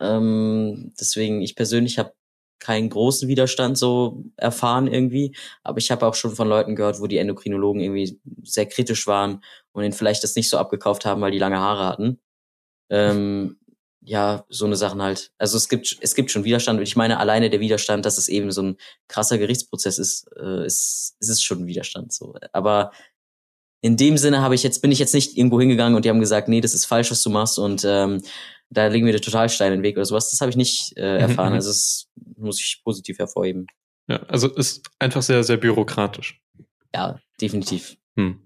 Ähm, 0.00 0.92
deswegen, 0.98 1.42
ich 1.42 1.56
persönlich 1.56 1.98
habe 1.98 2.12
keinen 2.58 2.90
großen 2.90 3.26
Widerstand 3.28 3.78
so 3.78 4.22
erfahren 4.36 4.86
irgendwie, 4.86 5.34
aber 5.62 5.78
ich 5.78 5.90
habe 5.90 6.06
auch 6.06 6.14
schon 6.14 6.32
von 6.36 6.46
Leuten 6.48 6.76
gehört, 6.76 7.00
wo 7.00 7.06
die 7.06 7.16
Endokrinologen 7.16 7.80
irgendwie 7.80 8.20
sehr 8.42 8.66
kritisch 8.66 9.06
waren 9.06 9.42
und 9.72 9.82
ihnen 9.82 9.92
vielleicht 9.92 10.22
das 10.22 10.36
nicht 10.36 10.50
so 10.50 10.58
abgekauft 10.58 11.06
haben, 11.06 11.22
weil 11.22 11.32
die 11.32 11.38
lange 11.38 11.58
Haare 11.58 11.86
hatten. 11.86 12.20
Ähm, 12.90 13.60
ja, 14.02 14.44
so 14.48 14.66
eine 14.66 14.76
Sachen 14.76 15.02
halt. 15.02 15.32
Also 15.38 15.56
es 15.56 15.68
gibt 15.68 15.98
es 16.00 16.14
gibt 16.14 16.30
schon 16.30 16.44
Widerstand 16.44 16.78
und 16.78 16.82
ich 16.82 16.96
meine 16.96 17.18
alleine 17.18 17.50
der 17.50 17.60
Widerstand, 17.60 18.06
dass 18.06 18.18
es 18.18 18.28
eben 18.28 18.50
so 18.50 18.62
ein 18.62 18.76
krasser 19.08 19.38
Gerichtsprozess 19.38 19.98
ist, 19.98 20.28
äh, 20.36 20.64
ist, 20.66 21.16
ist 21.20 21.28
es 21.28 21.42
schon 21.42 21.66
Widerstand 21.66 22.12
so. 22.12 22.34
Aber 22.52 22.92
in 23.82 23.96
dem 23.96 24.16
Sinne 24.18 24.42
habe 24.42 24.54
ich 24.54 24.62
jetzt 24.62 24.80
bin 24.82 24.92
ich 24.92 24.98
jetzt 24.98 25.14
nicht 25.14 25.36
irgendwo 25.36 25.60
hingegangen 25.60 25.96
und 25.96 26.04
die 26.04 26.10
haben 26.10 26.20
gesagt, 26.20 26.48
nee, 26.48 26.60
das 26.60 26.74
ist 26.74 26.86
falsch, 26.86 27.10
was 27.10 27.22
du 27.22 27.30
machst 27.30 27.58
und 27.58 27.84
ähm, 27.86 28.22
da 28.70 28.86
legen 28.86 29.06
wir 29.06 29.12
dir 29.12 29.20
total 29.20 29.48
Stein 29.48 29.72
in 29.72 29.80
den 29.80 29.82
Weg 29.82 29.96
oder 29.96 30.06
sowas. 30.06 30.30
Das 30.30 30.40
habe 30.40 30.50
ich 30.50 30.56
nicht 30.56 30.92
äh, 30.96 31.16
mhm, 31.16 31.20
erfahren. 31.20 31.50
Mhm. 31.50 31.56
Also 31.56 31.70
das 31.70 32.08
muss 32.36 32.60
ich 32.60 32.80
positiv 32.84 33.18
hervorheben. 33.18 33.66
Ja, 34.08 34.22
also 34.28 34.48
ist 34.48 34.88
einfach 34.98 35.22
sehr, 35.22 35.44
sehr 35.44 35.56
bürokratisch. 35.56 36.40
Ja, 36.94 37.20
definitiv. 37.40 37.96
Hm. 38.16 38.40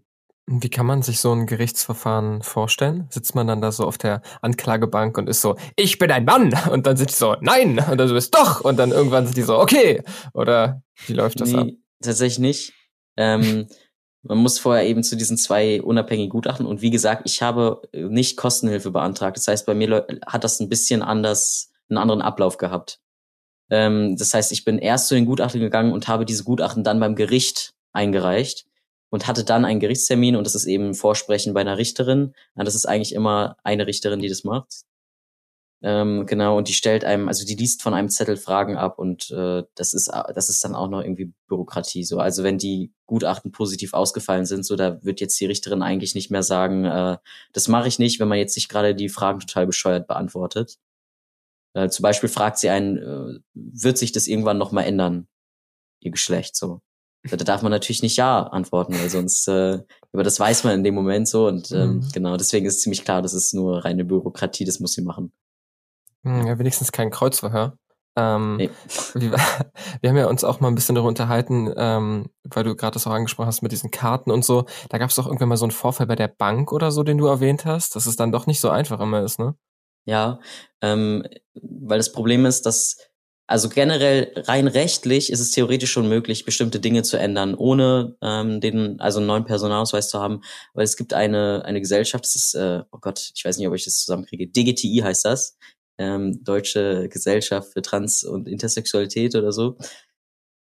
Wie 0.47 0.69
kann 0.69 0.85
man 0.85 1.01
sich 1.01 1.21
so 1.21 1.33
ein 1.33 1.47
Gerichtsverfahren 1.47 2.43
vorstellen? 2.43 3.07
Sitzt 3.09 3.35
man 3.35 3.47
dann 3.47 3.63
da 3.63 3.73
so 3.73 3.87
auf 3.87 3.97
der 3.97 4.21
Anklagebank 4.43 5.17
und 5.17 5.27
ist 5.27 5.41
so, 5.41 5.57
ich 5.75 5.99
bin 5.99 6.11
ein 6.11 6.27
Mann! 6.27 6.53
Und 6.71 6.87
dann 6.87 6.99
sind 6.99 7.11
die 7.11 7.15
so, 7.15 7.37
nein! 7.41 7.79
Und 7.79 7.97
dann 7.97 8.09
so, 8.09 8.15
bist 8.15 8.35
doch! 8.35 8.61
Und 8.61 8.77
dann 8.77 8.91
irgendwann 8.91 9.25
sind 9.25 9.39
die 9.39 9.43
so, 9.43 9.59
okay! 9.59 10.03
Oder 10.35 10.83
wie 11.07 11.15
läuft 11.15 11.41
das 11.41 11.53
nee, 11.53 11.59
ab? 11.59 11.69
Tatsächlich 12.03 12.41
nicht. 12.41 12.73
Ähm, 13.17 13.69
man 14.25 14.39
muss 14.39 14.59
vorher 14.59 14.87
eben 14.87 15.03
zu 15.03 15.17
diesen 15.17 15.37
zwei 15.37 15.83
unabhängigen 15.83 16.31
Gutachten. 16.31 16.67
Und 16.67 16.83
wie 16.83 16.91
gesagt, 16.91 17.23
ich 17.27 17.43
habe 17.43 17.83
nicht 17.93 18.37
Kostenhilfe 18.37 18.91
beantragt. 18.91 19.37
Das 19.37 19.47
heißt, 19.47 19.67
bei 19.67 19.75
mir 19.75 20.07
hat 20.27 20.45
das 20.45 20.61
ein 20.61 20.69
bisschen 20.69 21.03
anders, 21.03 21.71
einen 21.89 21.99
anderen 21.99 22.23
Ablauf 22.23 22.57
gehabt. 22.57 23.01
Ähm, 23.71 24.17
das 24.17 24.33
heißt, 24.33 24.51
ich 24.53 24.65
bin 24.65 24.79
erst 24.79 25.09
zu 25.09 25.15
den 25.15 25.27
Gutachten 25.27 25.61
gegangen 25.61 25.93
und 25.93 26.09
habe 26.09 26.25
diese 26.25 26.45
Gutachten 26.45 26.85
dann 26.85 27.01
beim 27.01 27.17
Gericht 27.17 27.75
eingereicht 27.93 28.67
und 29.11 29.27
hatte 29.27 29.45
dann 29.45 29.65
einen 29.65 29.81
Gerichtstermin 29.81 30.37
und 30.37 30.47
das 30.47 30.55
ist 30.55 30.67
eben 30.67 30.95
Vorsprechen 30.95 31.55
bei 31.55 31.61
einer 31.61 31.79
Richterin. 31.79 32.35
Das 32.55 32.75
ist 32.75 32.87
eigentlich 32.87 33.15
immer 33.15 33.57
eine 33.63 33.87
Richterin, 33.87 34.21
die 34.21 34.29
das 34.29 34.45
macht. 34.45 34.85
Ähm, 35.87 36.25
genau, 36.25 36.57
und 36.57 36.69
die 36.69 36.73
stellt 36.73 37.05
einem, 37.05 37.29
also 37.29 37.45
die 37.45 37.57
liest 37.57 37.83
von 37.83 37.93
einem 37.93 38.09
Zettel 38.09 38.39
Fragen 38.39 38.79
ab 38.79 38.99
und 38.99 39.31
äh, 39.31 39.65
das 39.75 39.93
ist 39.93 40.11
das 40.35 40.49
ist 40.49 40.65
dann 40.65 40.75
auch 40.75 40.89
noch 40.89 41.03
irgendwie 41.03 41.35
Bürokratie 41.47 42.05
so. 42.05 42.21
Also 42.21 42.43
wenn 42.43 42.57
die 42.57 42.91
Gutachten 43.05 43.53
positiv 43.53 43.93
ausgefallen 43.93 44.47
sind, 44.47 44.65
so 44.65 44.77
da 44.77 45.05
wird 45.05 45.21
jetzt 45.21 45.39
die 45.41 45.45
Richterin 45.45 45.83
eigentlich 45.83 46.15
nicht 46.15 46.31
mehr 46.31 46.43
sagen, 46.43 46.87
äh, 46.87 47.19
das 47.53 47.69
mache 47.69 47.87
ich 47.87 47.99
nicht, 47.99 48.19
wenn 48.19 48.29
man 48.29 48.39
jetzt 48.39 48.57
nicht 48.57 48.71
gerade 48.71 48.95
die 48.95 49.11
Fragen 49.11 49.41
total 49.41 49.67
bescheuert 49.67 50.07
beantwortet. 50.07 50.79
Äh, 51.75 51.91
zum 51.91 52.03
Beispiel 52.03 52.31
fragt 52.31 52.59
sie 52.59 52.71
einen, 52.71 52.97
äh, 52.97 53.41
wird 53.53 53.99
sich 53.99 54.13
das 54.13 54.27
irgendwann 54.27 54.57
noch 54.57 54.73
mal 54.73 54.85
ändern, 54.85 55.29
ihr 56.01 56.13
Geschlecht 56.13 56.57
so. 56.57 56.81
Da 57.25 57.37
darf 57.37 57.61
man 57.61 57.73
natürlich 57.73 58.03
nicht 58.03 58.17
ja 58.17 58.43
antworten, 58.45 58.95
weil 58.99 59.11
sonst, 59.11 59.49
äh, 59.49 59.81
aber 60.13 60.23
das 60.23 60.41
weiß 60.41 60.65
man 60.65 60.77
in 60.77 60.85
dem 60.85 60.95
Moment 60.95 61.29
so 61.29 61.47
und 61.47 61.73
ähm, 61.73 61.97
mhm. 61.97 62.09
genau, 62.15 62.39
deswegen 62.39 62.65
ist 62.65 62.81
ziemlich 62.81 63.05
klar, 63.05 63.21
das 63.21 63.35
ist 63.35 63.53
nur 63.53 63.85
reine 63.85 64.07
Bürokratie, 64.07 64.65
das 64.65 64.81
muss 64.81 64.95
sie 64.95 65.03
machen. 65.03 65.33
Hm, 66.25 66.47
ja, 66.47 66.59
wenigstens 66.59 66.93
kein 66.93 67.11
Kreuzverhör. 67.11 67.79
Ähm, 68.17 68.57
nee. 68.57 68.71
wir, 69.15 69.33
wir, 70.01 70.11
haben 70.11 70.17
ja 70.17 70.27
uns 70.27 70.45
auch 70.45 70.61
mal 70.61 70.69
ein 70.69 70.75
bisschen 70.75 70.95
darüber 70.95 71.09
unterhalten, 71.09 71.73
ähm, 71.77 72.27
weil 72.45 72.65
du 72.65 72.77
gerade 72.77 72.95
das 72.95 73.07
auch 73.07 73.13
angesprochen 73.13 73.49
hast 73.49 73.63
mit 73.63 73.73
diesen 73.73 73.91
Karten 73.91 74.31
und 74.31 74.45
so. 74.45 74.67
Da 74.89 74.99
gab 74.99 75.11
es 75.11 75.17
doch 75.17 75.27
irgendwann 75.27 75.49
mal 75.49 75.57
so 75.57 75.65
einen 75.65 75.73
Vorfall 75.73 76.07
bei 76.07 76.17
der 76.17 76.29
Bank 76.29 76.73
oder 76.73 76.91
so, 76.91 77.03
den 77.03 77.19
du 77.19 77.27
erwähnt 77.27 77.65
hast, 77.65 77.97
dass 77.97 78.07
es 78.07 78.17
dann 78.17 78.33
doch 78.33 78.47
nicht 78.47 78.61
so 78.61 78.71
einfach 78.71 79.01
immer 79.01 79.23
ist, 79.23 79.39
ne? 79.39 79.57
Ja, 80.07 80.39
ähm, 80.83 81.25
weil 81.55 81.99
das 81.99 82.13
Problem 82.13 82.45
ist, 82.45 82.67
dass 82.67 82.99
also 83.47 83.69
generell 83.69 84.33
rein 84.37 84.69
rechtlich 84.69 85.31
ist 85.31 85.41
es 85.41 85.51
theoretisch 85.51 85.93
schon 85.93 86.09
möglich, 86.09 86.47
bestimmte 86.47 86.81
Dinge 86.81 87.03
zu 87.03 87.19
ändern, 87.19 87.55
ohne 87.55 88.17
ähm, 88.23 88.61
den 88.61 89.01
also 89.01 89.19
einen 89.19 89.27
neuen 89.27 89.45
Personalausweis 89.45 90.09
zu 90.09 90.19
haben. 90.21 90.41
Weil 90.73 90.85
es 90.85 90.97
gibt 90.97 91.13
eine 91.13 91.63
eine 91.65 91.81
Gesellschaft, 91.81 92.25
das 92.25 92.37
ist 92.37 92.55
äh, 92.55 92.83
oh 92.91 92.99
Gott, 93.01 93.33
ich 93.35 93.45
weiß 93.45 93.59
nicht, 93.59 93.69
ob 93.69 93.75
ich 93.75 93.85
das 93.85 93.99
zusammenkriege. 93.99 94.49
DGTI 94.49 95.03
heißt 95.05 95.25
das 95.27 95.59
ähm, 95.99 96.43
Deutsche 96.45 97.09
Gesellschaft 97.09 97.73
für 97.73 97.83
Trans- 97.83 98.25
und 98.25 98.49
Intersexualität 98.49 99.35
oder 99.35 99.53
so. 99.53 99.77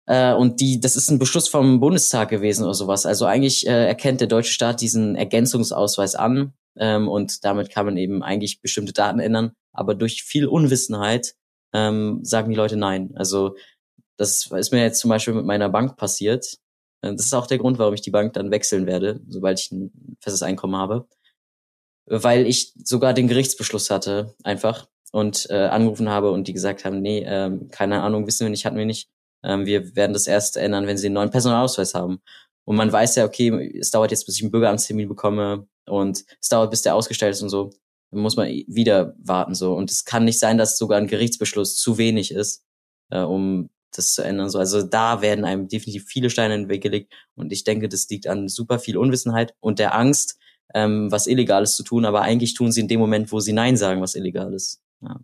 Äh, 0.07 0.35
und 0.35 0.61
die, 0.61 0.81
das 0.81 0.97
ist 0.97 1.11
ein 1.11 1.19
Beschluss 1.19 1.49
vom 1.49 1.81
Bundestag 1.81 2.29
gewesen 2.31 2.65
oder 2.65 2.75
sowas. 2.75 3.07
Also 3.07 3.27
eigentlich 3.27 3.67
äh, 3.67 3.87
erkennt 3.87 4.21
der 4.21 4.29
deutsche 4.29 4.53
Staat 4.53 4.81
diesen 4.81 5.17
Ergänzungsausweis 5.17 6.15
an 6.15 6.55
ähm, 6.77 7.09
und 7.09 7.45
damit 7.45 7.71
kann 7.71 7.87
man 7.87 7.97
eben 7.97 8.23
eigentlich 8.23 8.61
bestimmte 8.61 8.93
Daten 8.93 9.21
ändern. 9.21 9.53
Aber 9.73 9.95
durch 9.95 10.25
viel 10.25 10.47
Unwissenheit 10.47 11.35
ähm, 11.73 12.21
sagen 12.25 12.51
die 12.51 12.57
Leute 12.57 12.77
nein. 12.77 13.13
Also 13.15 13.57
das 14.17 14.47
ist 14.47 14.73
mir 14.73 14.83
jetzt 14.83 15.01
zum 15.01 15.09
Beispiel 15.09 15.35
mit 15.35 15.47
meiner 15.47 15.69
Bank 15.69 15.97
passiert. 15.97 16.59
Äh, 17.03 17.15
das 17.15 17.27
ist 17.27 17.35
auch 17.35 17.47
der 17.47 17.59
Grund, 17.59 17.79
warum 17.79 17.95
ich 17.95 18.03
die 18.03 18.11
Bank 18.11 18.33
dann 18.35 18.51
wechseln 18.51 18.87
werde, 18.87 19.21
sobald 19.29 19.61
ich 19.61 19.71
ein 19.73 20.17
festes 20.21 20.43
Einkommen 20.43 20.77
habe. 20.77 21.07
Weil 22.07 22.47
ich 22.47 22.75
sogar 22.85 23.15
den 23.15 23.29
Gerichtsbeschluss 23.29 23.91
hatte, 23.91 24.35
einfach 24.43 24.89
und 25.13 25.47
äh, 25.51 25.67
angerufen 25.67 26.09
habe 26.09 26.33
und 26.33 26.49
die 26.49 26.53
gesagt 26.53 26.85
haben, 26.85 27.01
nee, 27.01 27.25
ähm, 27.27 27.69
keine 27.71 28.03
Ahnung, 28.03 28.27
wissen 28.27 28.45
wir 28.45 28.51
nicht, 28.51 28.65
hatten 28.65 28.79
wir 28.79 28.87
nicht. 28.87 29.09
Ähm, 29.45 29.67
wir 29.67 29.95
werden 29.95 30.13
das 30.13 30.27
erst 30.27 30.57
ändern, 30.57 30.87
wenn 30.87 30.97
sie 30.97 31.07
einen 31.07 31.15
neuen 31.15 31.31
Personalausweis 31.31 31.95
haben. 31.95 32.21
Und 32.65 32.77
man 32.77 32.93
weiß 32.93 33.17
ja, 33.17 33.25
okay, 33.25 33.77
es 33.79 33.91
dauert 33.91 34.11
jetzt, 34.11 34.27
bis 34.27 34.37
ich 34.37 34.43
einen 34.43 34.51
Bürgeramtstermin 34.51 35.09
bekomme 35.09 35.67
und 35.87 36.25
es 36.41 36.49
dauert, 36.49 36.71
bis 36.71 36.83
der 36.83 36.95
ausgestellt 36.95 37.35
ist 37.35 37.43
und 37.43 37.51
so. 37.51 37.71
Dann 38.11 38.21
muss 38.21 38.37
man 38.37 38.49
wieder 38.49 39.15
warten 39.19 39.55
so. 39.55 39.75
Und 39.75 39.91
es 39.91 40.05
kann 40.05 40.25
nicht 40.25 40.39
sein, 40.39 40.59
dass 40.59 40.79
sogar 40.79 40.99
ein 40.99 41.09
Gerichtsbeschluss 41.09 41.77
zu 41.77 41.99
wenig 41.99 42.31
ist, 42.31 42.65
äh, 43.11 43.21
um 43.21 43.71
das 43.95 44.15
zu 44.15 44.23
ändern. 44.23 44.49
So. 44.49 44.59
Also 44.59 44.83
da 44.83 45.23
werden 45.23 45.45
einem 45.45 45.69
definitiv 45.69 46.07
viele 46.07 46.31
Steine 46.31 46.55
in 46.55 46.63
den 46.63 46.69
Weg 46.69 46.83
gelegt. 46.83 47.13
Und 47.35 47.53
ich 47.53 47.65
denke, 47.65 47.89
das 47.89 48.09
liegt 48.09 48.27
an 48.27 48.49
super 48.49 48.79
viel 48.79 48.97
Unwissenheit 48.97 49.55
und 49.61 49.79
der 49.79 49.95
Angst, 49.95 50.39
ähm, 50.75 51.11
was 51.11 51.27
Illegales 51.27 51.77
zu 51.77 51.83
tun, 51.83 52.05
aber 52.05 52.23
eigentlich 52.23 52.55
tun 52.55 52.73
sie 52.73 52.81
in 52.81 52.89
dem 52.89 53.01
Moment, 53.01 53.33
wo 53.33 53.41
sie 53.41 53.53
Nein 53.53 53.77
sagen, 53.77 54.01
was 54.01 54.15
illegal 54.15 54.55
ist. 54.55 54.82
Ja. 55.03 55.21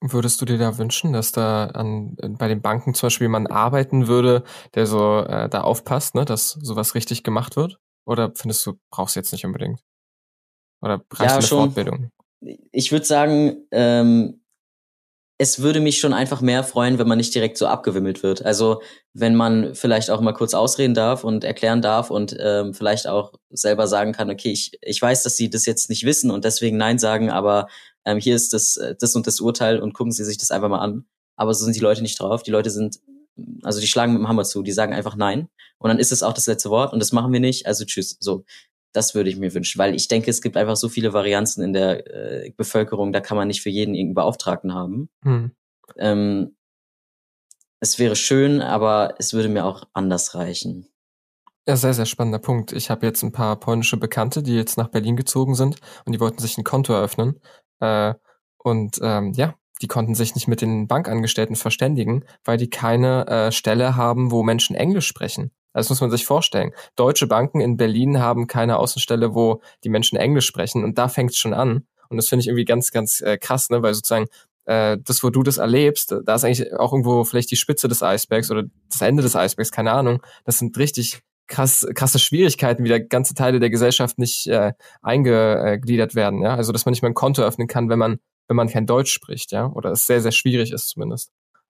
Würdest 0.00 0.40
du 0.40 0.44
dir 0.44 0.58
da 0.58 0.76
wünschen, 0.76 1.14
dass 1.14 1.32
da 1.32 1.66
an, 1.66 2.16
bei 2.16 2.48
den 2.48 2.60
Banken 2.60 2.92
zum 2.92 3.06
Beispiel 3.06 3.26
jemand 3.26 3.50
arbeiten 3.50 4.08
würde, 4.08 4.44
der 4.74 4.86
so 4.86 5.20
äh, 5.20 5.48
da 5.48 5.62
aufpasst, 5.62 6.14
ne, 6.14 6.26
dass 6.26 6.50
sowas 6.50 6.94
richtig 6.94 7.22
gemacht 7.22 7.56
wird? 7.56 7.78
Oder 8.04 8.32
findest 8.34 8.64
du, 8.66 8.78
brauchst 8.90 9.16
du 9.16 9.20
jetzt 9.20 9.32
nicht 9.32 9.46
unbedingt? 9.46 9.80
Oder 10.82 11.02
reicht 11.12 11.30
ja, 11.30 11.36
eine 11.36 11.46
schon. 11.46 11.58
Fortbildung? 11.58 12.10
Ich 12.72 12.92
würde 12.92 13.06
sagen, 13.06 13.66
ähm, 13.70 14.42
es 15.38 15.60
würde 15.60 15.80
mich 15.80 15.98
schon 15.98 16.14
einfach 16.14 16.40
mehr 16.40 16.64
freuen, 16.64 16.98
wenn 16.98 17.08
man 17.08 17.18
nicht 17.18 17.34
direkt 17.34 17.58
so 17.58 17.66
abgewimmelt 17.66 18.22
wird. 18.22 18.44
Also 18.44 18.80
wenn 19.12 19.34
man 19.34 19.74
vielleicht 19.74 20.10
auch 20.10 20.20
mal 20.20 20.32
kurz 20.32 20.54
ausreden 20.54 20.94
darf 20.94 21.24
und 21.24 21.44
erklären 21.44 21.82
darf 21.82 22.10
und 22.10 22.36
ähm, 22.38 22.72
vielleicht 22.72 23.06
auch 23.06 23.32
selber 23.50 23.86
sagen 23.86 24.12
kann, 24.12 24.30
okay, 24.30 24.50
ich, 24.50 24.78
ich 24.80 25.00
weiß, 25.00 25.22
dass 25.22 25.36
sie 25.36 25.50
das 25.50 25.66
jetzt 25.66 25.90
nicht 25.90 26.04
wissen 26.04 26.30
und 26.30 26.44
deswegen 26.44 26.78
Nein 26.78 26.98
sagen, 26.98 27.30
aber 27.30 27.66
ähm, 28.06 28.18
hier 28.18 28.34
ist 28.34 28.54
das, 28.54 28.76
äh, 28.78 28.94
das 28.98 29.14
und 29.14 29.26
das 29.26 29.40
Urteil 29.40 29.80
und 29.80 29.92
gucken 29.92 30.12
Sie 30.12 30.24
sich 30.24 30.38
das 30.38 30.50
einfach 30.50 30.68
mal 30.68 30.78
an. 30.78 31.04
Aber 31.34 31.52
so 31.52 31.64
sind 31.64 31.76
die 31.76 31.80
Leute 31.80 32.00
nicht 32.00 32.18
drauf. 32.18 32.42
Die 32.42 32.50
Leute 32.50 32.70
sind, 32.70 33.00
also 33.62 33.80
die 33.80 33.86
schlagen 33.86 34.12
mit 34.12 34.22
dem 34.22 34.28
Hammer 34.28 34.44
zu, 34.44 34.62
die 34.62 34.72
sagen 34.72 34.94
einfach 34.94 35.16
Nein. 35.16 35.48
Und 35.78 35.88
dann 35.88 35.98
ist 35.98 36.12
es 36.12 36.22
auch 36.22 36.32
das 36.32 36.46
letzte 36.46 36.70
Wort 36.70 36.94
und 36.94 37.00
das 37.00 37.12
machen 37.12 37.32
wir 37.32 37.40
nicht, 37.40 37.66
also 37.66 37.84
tschüss. 37.84 38.16
So. 38.20 38.44
Das 38.92 39.14
würde 39.14 39.28
ich 39.28 39.36
mir 39.36 39.52
wünschen, 39.52 39.78
weil 39.78 39.94
ich 39.94 40.08
denke, 40.08 40.30
es 40.30 40.40
gibt 40.40 40.56
einfach 40.56 40.76
so 40.76 40.88
viele 40.88 41.12
Varianzen 41.12 41.62
in 41.62 41.74
der 41.74 42.06
äh, 42.46 42.50
Bevölkerung, 42.56 43.12
da 43.12 43.20
kann 43.20 43.36
man 43.36 43.48
nicht 43.48 43.60
für 43.60 43.68
jeden 43.68 43.94
irgendeinen 43.94 44.14
Beauftragten 44.14 44.72
haben. 44.72 45.10
Hm. 45.22 45.50
Ähm, 45.98 46.56
es 47.80 47.98
wäre 47.98 48.16
schön, 48.16 48.62
aber 48.62 49.16
es 49.18 49.34
würde 49.34 49.50
mir 49.50 49.66
auch 49.66 49.84
anders 49.92 50.34
reichen. 50.34 50.88
Ja, 51.68 51.76
sehr, 51.76 51.92
sehr 51.92 52.06
spannender 52.06 52.38
Punkt. 52.38 52.72
Ich 52.72 52.90
habe 52.90 53.04
jetzt 53.04 53.22
ein 53.22 53.32
paar 53.32 53.58
polnische 53.58 53.96
Bekannte, 53.96 54.42
die 54.42 54.54
jetzt 54.54 54.78
nach 54.78 54.88
Berlin 54.88 55.16
gezogen 55.16 55.56
sind 55.56 55.80
und 56.06 56.12
die 56.14 56.20
wollten 56.20 56.38
sich 56.38 56.56
ein 56.56 56.64
Konto 56.64 56.94
eröffnen. 56.94 57.40
Äh, 57.80 58.14
und 58.58 58.98
ähm, 59.02 59.32
ja, 59.34 59.54
die 59.82 59.88
konnten 59.88 60.14
sich 60.14 60.34
nicht 60.34 60.48
mit 60.48 60.60
den 60.60 60.88
Bankangestellten 60.88 61.56
verständigen, 61.56 62.24
weil 62.44 62.56
die 62.56 62.70
keine 62.70 63.26
äh, 63.26 63.52
Stelle 63.52 63.96
haben, 63.96 64.30
wo 64.30 64.42
Menschen 64.42 64.74
Englisch 64.74 65.06
sprechen. 65.06 65.50
Das 65.72 65.90
muss 65.90 66.00
man 66.00 66.10
sich 66.10 66.24
vorstellen. 66.24 66.72
Deutsche 66.96 67.26
Banken 67.26 67.60
in 67.60 67.76
Berlin 67.76 68.18
haben 68.18 68.46
keine 68.46 68.78
Außenstelle, 68.78 69.34
wo 69.34 69.60
die 69.84 69.90
Menschen 69.90 70.16
Englisch 70.16 70.46
sprechen. 70.46 70.82
Und 70.84 70.96
da 70.96 71.08
fängt 71.08 71.32
es 71.32 71.36
schon 71.36 71.52
an. 71.52 71.86
Und 72.08 72.16
das 72.16 72.28
finde 72.28 72.40
ich 72.40 72.48
irgendwie 72.48 72.64
ganz, 72.64 72.92
ganz 72.92 73.20
äh, 73.20 73.36
krass, 73.36 73.68
ne? 73.68 73.82
weil 73.82 73.92
sozusagen 73.92 74.26
äh, 74.64 74.96
das, 75.04 75.22
wo 75.22 75.28
du 75.28 75.42
das 75.42 75.58
erlebst, 75.58 76.14
da 76.24 76.34
ist 76.34 76.44
eigentlich 76.44 76.72
auch 76.74 76.92
irgendwo 76.92 77.24
vielleicht 77.24 77.50
die 77.50 77.56
Spitze 77.56 77.88
des 77.88 78.02
Eisbergs 78.02 78.50
oder 78.50 78.64
das 78.90 79.02
Ende 79.02 79.22
des 79.22 79.36
Eisbergs, 79.36 79.70
keine 79.70 79.92
Ahnung. 79.92 80.22
Das 80.44 80.58
sind 80.58 80.78
richtig 80.78 81.20
krass, 81.46 81.86
krasse 81.94 82.18
Schwierigkeiten, 82.18 82.84
wie 82.84 82.88
da 82.88 82.98
ganze 82.98 83.34
Teile 83.34 83.60
der 83.60 83.70
Gesellschaft 83.70 84.18
nicht 84.18 84.46
äh, 84.46 84.72
eingegliedert 85.02 86.14
werden. 86.14 86.42
Ja? 86.42 86.54
Also 86.54 86.72
dass 86.72 86.84
man 86.84 86.92
nicht 86.92 87.02
mal 87.02 87.08
ein 87.08 87.14
Konto 87.14 87.42
öffnen 87.42 87.68
kann, 87.68 87.88
wenn 87.88 87.98
man 87.98 88.18
wenn 88.48 88.56
man 88.56 88.68
kein 88.68 88.86
Deutsch 88.86 89.12
spricht, 89.12 89.50
ja, 89.52 89.66
oder 89.66 89.90
es 89.90 90.06
sehr 90.06 90.20
sehr 90.20 90.32
schwierig 90.32 90.72
ist 90.72 90.88
zumindest. 90.88 91.32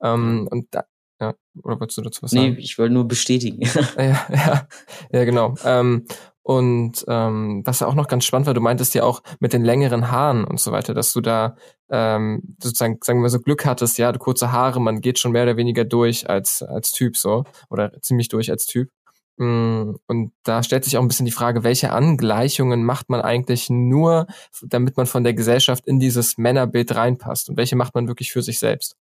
Ähm, 0.03 0.49
und 0.51 0.67
da, 0.73 0.85
ja, 1.21 1.35
oder 1.63 1.81
wolltest 1.81 1.99
du 1.99 2.03
dazu 2.03 2.23
was 2.23 2.33
sagen? 2.33 2.55
Nee, 2.55 2.59
ich 2.59 2.79
wollte 2.79 2.93
nur 2.93 3.07
bestätigen. 3.07 3.63
ja, 3.97 4.27
ja, 4.29 4.69
ja, 5.13 5.25
genau. 5.25 5.55
Ähm, 5.65 6.07
und 6.43 7.05
ähm, 7.09 7.63
was 7.65 7.83
auch 7.83 7.95
noch 7.95 8.07
ganz 8.07 8.25
spannend 8.25 8.47
war, 8.47 8.55
du 8.55 8.61
meintest 8.61 8.95
ja 8.95 9.03
auch 9.03 9.21
mit 9.41 9.53
den 9.53 9.65
längeren 9.65 10.13
Haaren 10.13 10.45
und 10.45 10.61
so 10.61 10.71
weiter, 10.71 10.95
dass 10.95 11.13
du 11.13 11.21
da 11.21 11.57
ähm, 11.91 12.57
sozusagen, 12.63 12.99
sagen 13.03 13.21
wir 13.21 13.31
so, 13.31 13.41
Glück 13.41 13.67
hattest, 13.67 13.99
ja, 13.99 14.13
du 14.13 14.21
kurze 14.21 14.53
Haare, 14.53 14.81
man 14.81 15.01
geht 15.01 15.19
schon 15.19 15.33
mehr 15.33 15.43
oder 15.43 15.57
weniger 15.57 15.85
durch 15.85 16.31
als, 16.31 16.63
als 16.63 16.93
Typ 16.93 17.17
so, 17.17 17.45
oder 17.69 18.01
ziemlich 18.01 18.29
durch 18.29 18.49
als 18.49 18.67
Typ. 18.67 18.91
Mm, 19.37 19.97
und 20.07 20.33
da 20.45 20.63
stellt 20.63 20.85
sich 20.85 20.97
auch 20.97 21.03
ein 21.03 21.09
bisschen 21.09 21.27
die 21.27 21.33
Frage, 21.33 21.65
welche 21.65 21.93
Angleichungen 21.93 22.85
macht 22.85 23.11
man 23.11 23.21
eigentlich 23.21 23.69
nur, 23.71 24.27
damit 24.63 24.97
man 24.97 25.07
von 25.07 25.25
der 25.25 25.35
Gesellschaft 25.35 25.87
in 25.87 26.01
dieses 26.01 26.39
Männerbild 26.39 26.95
reinpasst? 26.95 27.51
Und 27.51 27.57
welche 27.57 27.77
macht 27.77 27.95
man 27.95 28.09
wirklich 28.09 28.33
für 28.33 28.43
sich 28.43 28.59
selbst? 28.59 28.97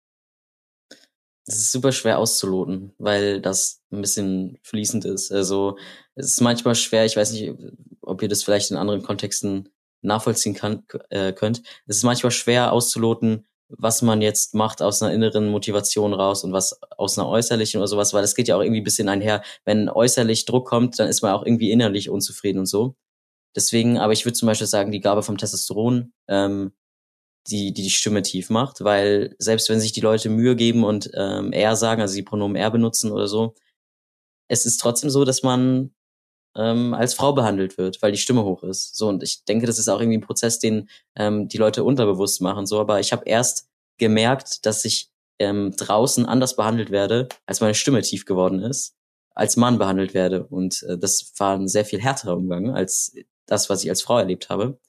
Das 1.46 1.58
ist 1.58 1.72
super 1.72 1.92
schwer 1.92 2.18
auszuloten, 2.18 2.94
weil 2.98 3.40
das 3.40 3.82
ein 3.92 4.02
bisschen 4.02 4.58
fließend 4.64 5.06
ist. 5.06 5.32
Also 5.32 5.78
es 6.16 6.28
ist 6.28 6.42
manchmal 6.42 6.74
schwer, 6.76 7.06
ich 7.06 7.16
weiß 7.16 7.34
nicht, 7.34 7.54
ob 8.02 8.22
ihr 8.24 8.30
das 8.30 8.44
vielleicht 8.44 8.72
in 8.72 8.78
anderen 8.78 9.04
Kontexten 9.04 9.70
nachvollziehen 10.02 10.56
kann, 10.56 10.86
äh, 11.10 11.34
könnt. 11.34 11.62
Es 11.86 11.98
ist 11.98 12.04
manchmal 12.04 12.32
schwer 12.32 12.72
auszuloten, 12.72 13.46
was 13.70 14.02
man 14.02 14.22
jetzt 14.22 14.54
macht 14.54 14.82
aus 14.82 15.02
einer 15.02 15.14
inneren 15.14 15.50
Motivation 15.50 16.14
raus 16.14 16.44
und 16.44 16.54
was 16.54 16.80
aus 16.98 17.18
einer 17.18 17.28
äußerlichen 17.28 17.80
oder 17.80 17.88
sowas, 17.88 18.14
weil 18.14 18.22
das 18.22 18.36
geht 18.36 18.48
ja 18.48 18.56
auch 18.56 18.62
irgendwie 18.62 18.82
ein 18.82 18.86
bisschen 18.86 19.10
einher. 19.10 19.44
Wenn 19.66 19.90
äußerlich 19.90 20.46
Druck 20.46 20.68
kommt, 20.68 21.00
dann 21.00 21.10
ist 21.10 21.22
man 21.22 21.34
auch 21.34 21.46
irgendwie 21.46 21.72
innerlich 21.72 22.10
unzufrieden 22.10 22.60
und 22.60 22.68
so. 22.68 22.96
Deswegen, 23.56 23.98
aber 23.98 24.14
ich 24.14 24.26
würde 24.26 24.34
zum 24.34 24.48
Beispiel 24.48 24.68
sagen, 24.68 24.92
die 24.92 25.00
Gabe 25.02 25.24
vom 25.24 25.38
Testosteron 25.38 26.14
ähm, 26.28 26.74
die, 27.48 27.74
die 27.74 27.84
die 27.84 27.90
Stimme 27.90 28.22
tief 28.24 28.50
macht, 28.50 28.84
weil 28.84 29.36
selbst 29.40 29.70
wenn 29.70 29.80
sich 29.80 29.92
die 29.94 30.02
Leute 30.02 30.30
Mühe 30.30 30.56
geben 30.56 30.84
und 30.84 31.12
ähm, 31.14 31.52
er 31.54 31.76
sagen, 31.76 32.02
also 32.02 32.16
die 32.16 32.24
Pronomen 32.24 32.56
er 32.56 32.72
benutzen 32.72 33.12
oder 33.12 33.28
so, 33.28 33.56
es 34.48 34.66
ist 34.66 34.78
trotzdem 34.78 35.10
so, 35.10 35.26
dass 35.26 35.44
man 35.44 35.95
ähm, 36.56 36.94
als 36.94 37.14
Frau 37.14 37.34
behandelt 37.34 37.78
wird, 37.78 38.02
weil 38.02 38.12
die 38.12 38.18
Stimme 38.18 38.44
hoch 38.44 38.64
ist. 38.64 38.96
So 38.96 39.08
und 39.08 39.24
ich 39.24 39.46
denke, 39.46 39.66
das 39.68 39.80
ist 39.80 39.90
auch 39.90 40.00
irgendwie 40.00 40.18
ein 40.18 40.22
Prozess, 40.22 40.60
den 40.60 40.90
ähm, 41.16 41.48
die 41.48 41.58
Leute 41.58 41.84
unterbewusst 41.84 42.42
machen. 42.42 42.66
So, 42.66 42.80
aber 42.80 43.00
ich 43.00 43.12
habe 43.12 43.24
erst 43.26 43.68
gemerkt, 43.98 44.66
dass 44.66 44.86
ich 44.86 45.10
ähm, 45.40 45.74
draußen 45.76 46.26
anders 46.26 46.56
behandelt 46.56 46.92
werde, 46.92 47.28
als 47.46 47.62
meine 47.62 47.76
Stimme 47.76 48.02
tief 48.02 48.26
geworden 48.26 48.60
ist, 48.62 48.96
als 49.34 49.58
Mann 49.58 49.78
behandelt 49.78 50.14
werde 50.14 50.46
und 50.46 50.84
äh, 50.84 50.98
das 50.98 51.34
war 51.38 51.58
ein 51.58 51.68
sehr 51.68 51.86
viel 51.86 52.02
härterer 52.02 52.38
Umgang 52.38 52.72
als 52.72 53.16
das, 53.46 53.70
was 53.70 53.84
ich 53.84 53.90
als 53.90 54.02
Frau 54.02 54.18
erlebt 54.18 54.50
habe. 54.50 54.80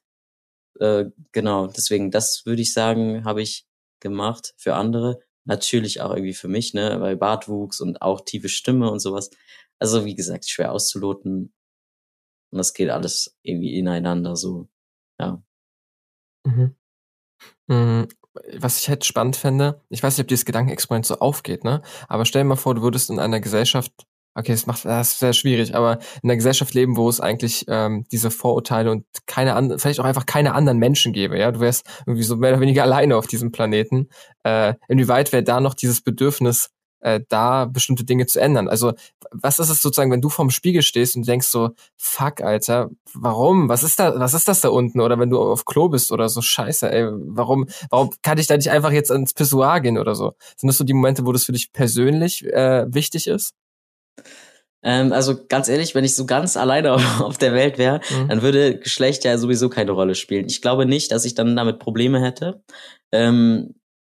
Äh, 0.81 1.07
genau, 1.33 1.67
deswegen, 1.69 2.11
das 2.11 2.45
würde 2.47 2.63
ich 2.63 2.73
sagen, 2.73 3.25
habe 3.25 3.43
ich 3.43 3.67
gemacht 4.01 4.55
für 4.57 4.75
andere. 4.75 5.21
Natürlich 5.45 6.01
auch 6.01 6.11
irgendwie 6.11 6.35
für 6.35 6.49
mich, 6.49 6.75
ne, 6.75 7.01
weil 7.01 7.17
Bartwuchs 7.17 7.81
und 7.81 8.03
auch 8.03 8.23
tiefe 8.23 8.49
Stimme 8.49 8.91
und 8.91 9.01
sowas. 9.01 9.31
Also 9.79 10.05
wie 10.05 10.15
gesagt, 10.15 10.49
schwer 10.49 10.73
auszuloten. 10.73 11.53
Und 12.51 12.59
das 12.59 12.75
geht 12.75 12.91
alles 12.91 13.37
irgendwie 13.43 13.79
ineinander 13.79 14.37
so, 14.37 14.69
ja. 15.21 15.43
Mhm. 16.45 16.75
Mhm. 17.69 18.09
Was 18.59 18.79
ich 18.81 18.89
halt 18.89 19.05
spannend 19.05 19.37
fände, 19.37 19.83
ich 19.89 20.03
weiß 20.03 20.17
nicht, 20.17 20.25
ob 20.25 20.29
dieses 20.29 20.45
Gedankenexperiment 20.45 21.07
so 21.07 21.19
aufgeht, 21.19 21.65
ne? 21.65 21.83
Aber 22.09 22.25
stell 22.27 22.43
dir 22.43 22.49
mal 22.49 22.57
vor, 22.57 22.75
du 22.75 22.83
würdest 22.83 23.11
in 23.11 23.19
einer 23.19 23.41
Gesellschaft 23.41 24.07
okay, 24.37 24.53
das 24.53 24.67
macht 24.67 24.85
das 24.85 25.13
ist 25.13 25.19
sehr 25.19 25.33
schwierig, 25.33 25.75
aber 25.75 25.99
in 26.23 26.31
einer 26.31 26.37
Gesellschaft 26.37 26.75
leben, 26.75 26.97
wo 26.97 27.09
es 27.09 27.21
eigentlich 27.21 27.65
ähm, 27.69 28.05
diese 28.13 28.31
Vorurteile 28.31 28.91
und 28.91 29.05
keine 29.27 29.55
anderen, 29.55 29.79
vielleicht 29.79 29.99
auch 29.99 30.05
einfach 30.05 30.27
keine 30.27 30.55
anderen 30.55 30.79
Menschen 30.79 31.13
gäbe, 31.13 31.39
ja, 31.39 31.51
du 31.51 31.61
wärst 31.61 31.89
irgendwie 32.07 32.23
so 32.23 32.37
mehr 32.37 32.51
oder 32.53 32.61
weniger 32.61 32.83
alleine 32.85 33.17
auf 33.17 33.27
diesem 33.27 33.51
Planeten. 33.51 34.09
Äh, 34.45 34.75
inwieweit 34.89 35.33
wäre 35.33 35.43
da 35.43 35.61
noch 35.61 35.75
dieses 35.75 36.03
Bedürfnis 36.03 36.71
äh, 37.01 37.21
da 37.29 37.67
bestimmte 37.67 38.05
Dinge 38.05 38.27
zu 38.27 38.41
ändern? 38.41 38.69
Also 38.69 38.93
was 39.31 39.59
ist 39.59 39.71
es 39.71 39.83
sozusagen, 39.83 40.11
wenn 40.11 40.21
du 40.21 40.29
vorm 40.29 40.51
Spiegel 40.51 40.83
stehst 40.83 41.17
und 41.17 41.27
denkst 41.27 41.49
so, 41.49 41.71
fuck, 41.97 42.41
Alter, 42.41 42.91
warum? 43.15 43.69
Was 43.69 43.83
ist 43.83 43.99
da, 43.99 44.19
was 44.19 44.35
ist 44.35 44.49
das 44.49 44.61
da 44.61 44.69
unten? 44.69 45.01
Oder 45.01 45.19
wenn 45.19 45.31
du 45.31 45.41
auf 45.41 45.65
Klo 45.65 45.89
bist 45.89 46.13
oder 46.13 46.29
so, 46.29 46.41
scheiße, 46.41 46.91
ey, 46.91 47.09
warum, 47.11 47.67
warum 47.91 48.11
kann 48.23 48.39
ich 48.39 48.47
da 48.47 48.57
nicht 48.57 48.71
einfach 48.71 48.93
jetzt 48.93 49.11
ins 49.11 49.35
Pissoir 49.35 49.81
gehen 49.81 49.99
oder 49.99 50.15
so? 50.15 50.35
Sind 50.57 50.69
das 50.69 50.79
so 50.79 50.85
die 50.85 50.95
Momente, 50.95 51.27
wo 51.27 51.33
das 51.33 51.45
für 51.45 51.53
dich 51.53 51.73
persönlich 51.73 52.45
äh, 52.45 52.87
wichtig 52.93 53.27
ist? 53.27 53.55
Ähm, 54.83 55.13
also 55.13 55.37
ganz 55.49 55.69
ehrlich, 55.69 55.95
wenn 55.95 56.05
ich 56.05 56.15
so 56.15 56.27
ganz 56.27 56.57
alleine 56.57 56.95
auf 57.21 57.39
der 57.39 57.53
Welt 57.53 57.79
wäre, 57.79 58.01
mhm. 58.11 58.29
dann 58.29 58.43
würde 58.43 58.79
Geschlecht 58.79 59.25
ja 59.25 59.37
sowieso 59.39 59.69
keine 59.69 59.93
Rolle 59.93 60.15
spielen. 60.15 60.47
Ich 60.47 60.63
glaube 60.63 60.87
nicht, 60.87 61.11
dass 61.13 61.25
ich 61.25 61.35
dann 61.35 61.57
damit 61.57 61.79
Probleme 61.79 62.23
hätte. 62.23 62.63
Ähm, 63.13 63.75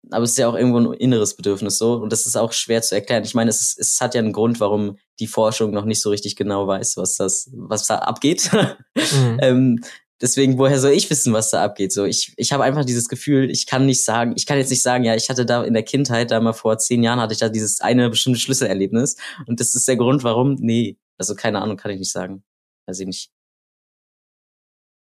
aber 0.10 0.24
es 0.24 0.32
ist 0.32 0.38
ja 0.38 0.47
auch 0.47 0.56
irgendwo 0.56 0.80
ein 0.80 0.93
inneres 0.93 1.36
Bedürfnis 1.36 1.78
so 1.78 1.93
und 1.93 2.12
das 2.12 2.26
ist 2.26 2.36
auch 2.36 2.54
schwer 2.54 2.82
zu 2.82 2.95
erklären. 2.95 3.24
Ich 3.24 3.36
meine, 3.36 3.49
es, 3.49 3.62
ist, 3.62 3.80
es 3.80 4.02
hat 4.02 4.16
ja 4.16 4.20
einen 4.20 4.34
Grund, 4.34 4.60
warum 4.60 4.97
die 5.20 5.28
Forschung 5.28 5.72
noch 5.72 5.86
nicht 5.86 6.02
so 6.02 6.10
richtig 6.10 6.36
genau 6.36 6.68
weiß, 6.68 6.97
was 6.97 7.18
das, 7.18 7.49
was 7.54 7.88
da 7.88 7.97
abgeht. 7.99 8.49
Mhm. 8.93 9.38
ähm, 9.41 9.84
Deswegen, 10.22 10.60
woher 10.60 10.80
soll 10.80 10.91
ich 10.91 11.10
wissen, 11.10 11.34
was 11.34 11.49
da 11.49 11.64
abgeht? 11.64 11.91
So, 11.91 12.06
ich, 12.06 12.34
ich 12.38 12.54
habe 12.54 12.64
einfach 12.64 12.86
dieses 12.86 13.10
Gefühl, 13.10 13.49
ich 13.49 13.66
kann 13.66 13.88
nicht 13.88 14.06
sagen, 14.06 14.34
ich 14.36 14.45
kann 14.45 14.60
jetzt 14.60 14.70
nicht 14.70 14.84
sagen, 14.84 15.04
ja, 15.04 15.16
ich 15.16 15.30
hatte 15.30 15.47
da 15.47 15.64
in 15.64 15.74
der 15.74 15.82
Kindheit, 15.82 16.30
da 16.30 16.39
mal 16.39 16.54
vor 16.54 16.78
zehn 16.78 17.02
Jahren 17.02 17.20
hatte 17.20 17.34
ich 17.34 17.39
da 17.39 17.49
dieses 17.49 17.82
eine 17.82 18.08
bestimmte 18.08 18.39
Schlüsselerlebnis. 18.39 19.18
Und 19.47 19.60
das 19.60 19.74
ist 19.74 19.88
der 19.88 19.97
Grund, 19.97 20.24
warum. 20.24 20.56
Nee, 20.60 20.97
also 21.18 21.34
keine 21.34 21.60
Ahnung, 21.60 21.76
kann 21.76 21.91
ich 21.91 21.97
nicht 21.97 22.12
sagen. 22.12 22.43
Weiß 22.86 22.99
ich 22.99 23.08
nicht. 23.08 23.32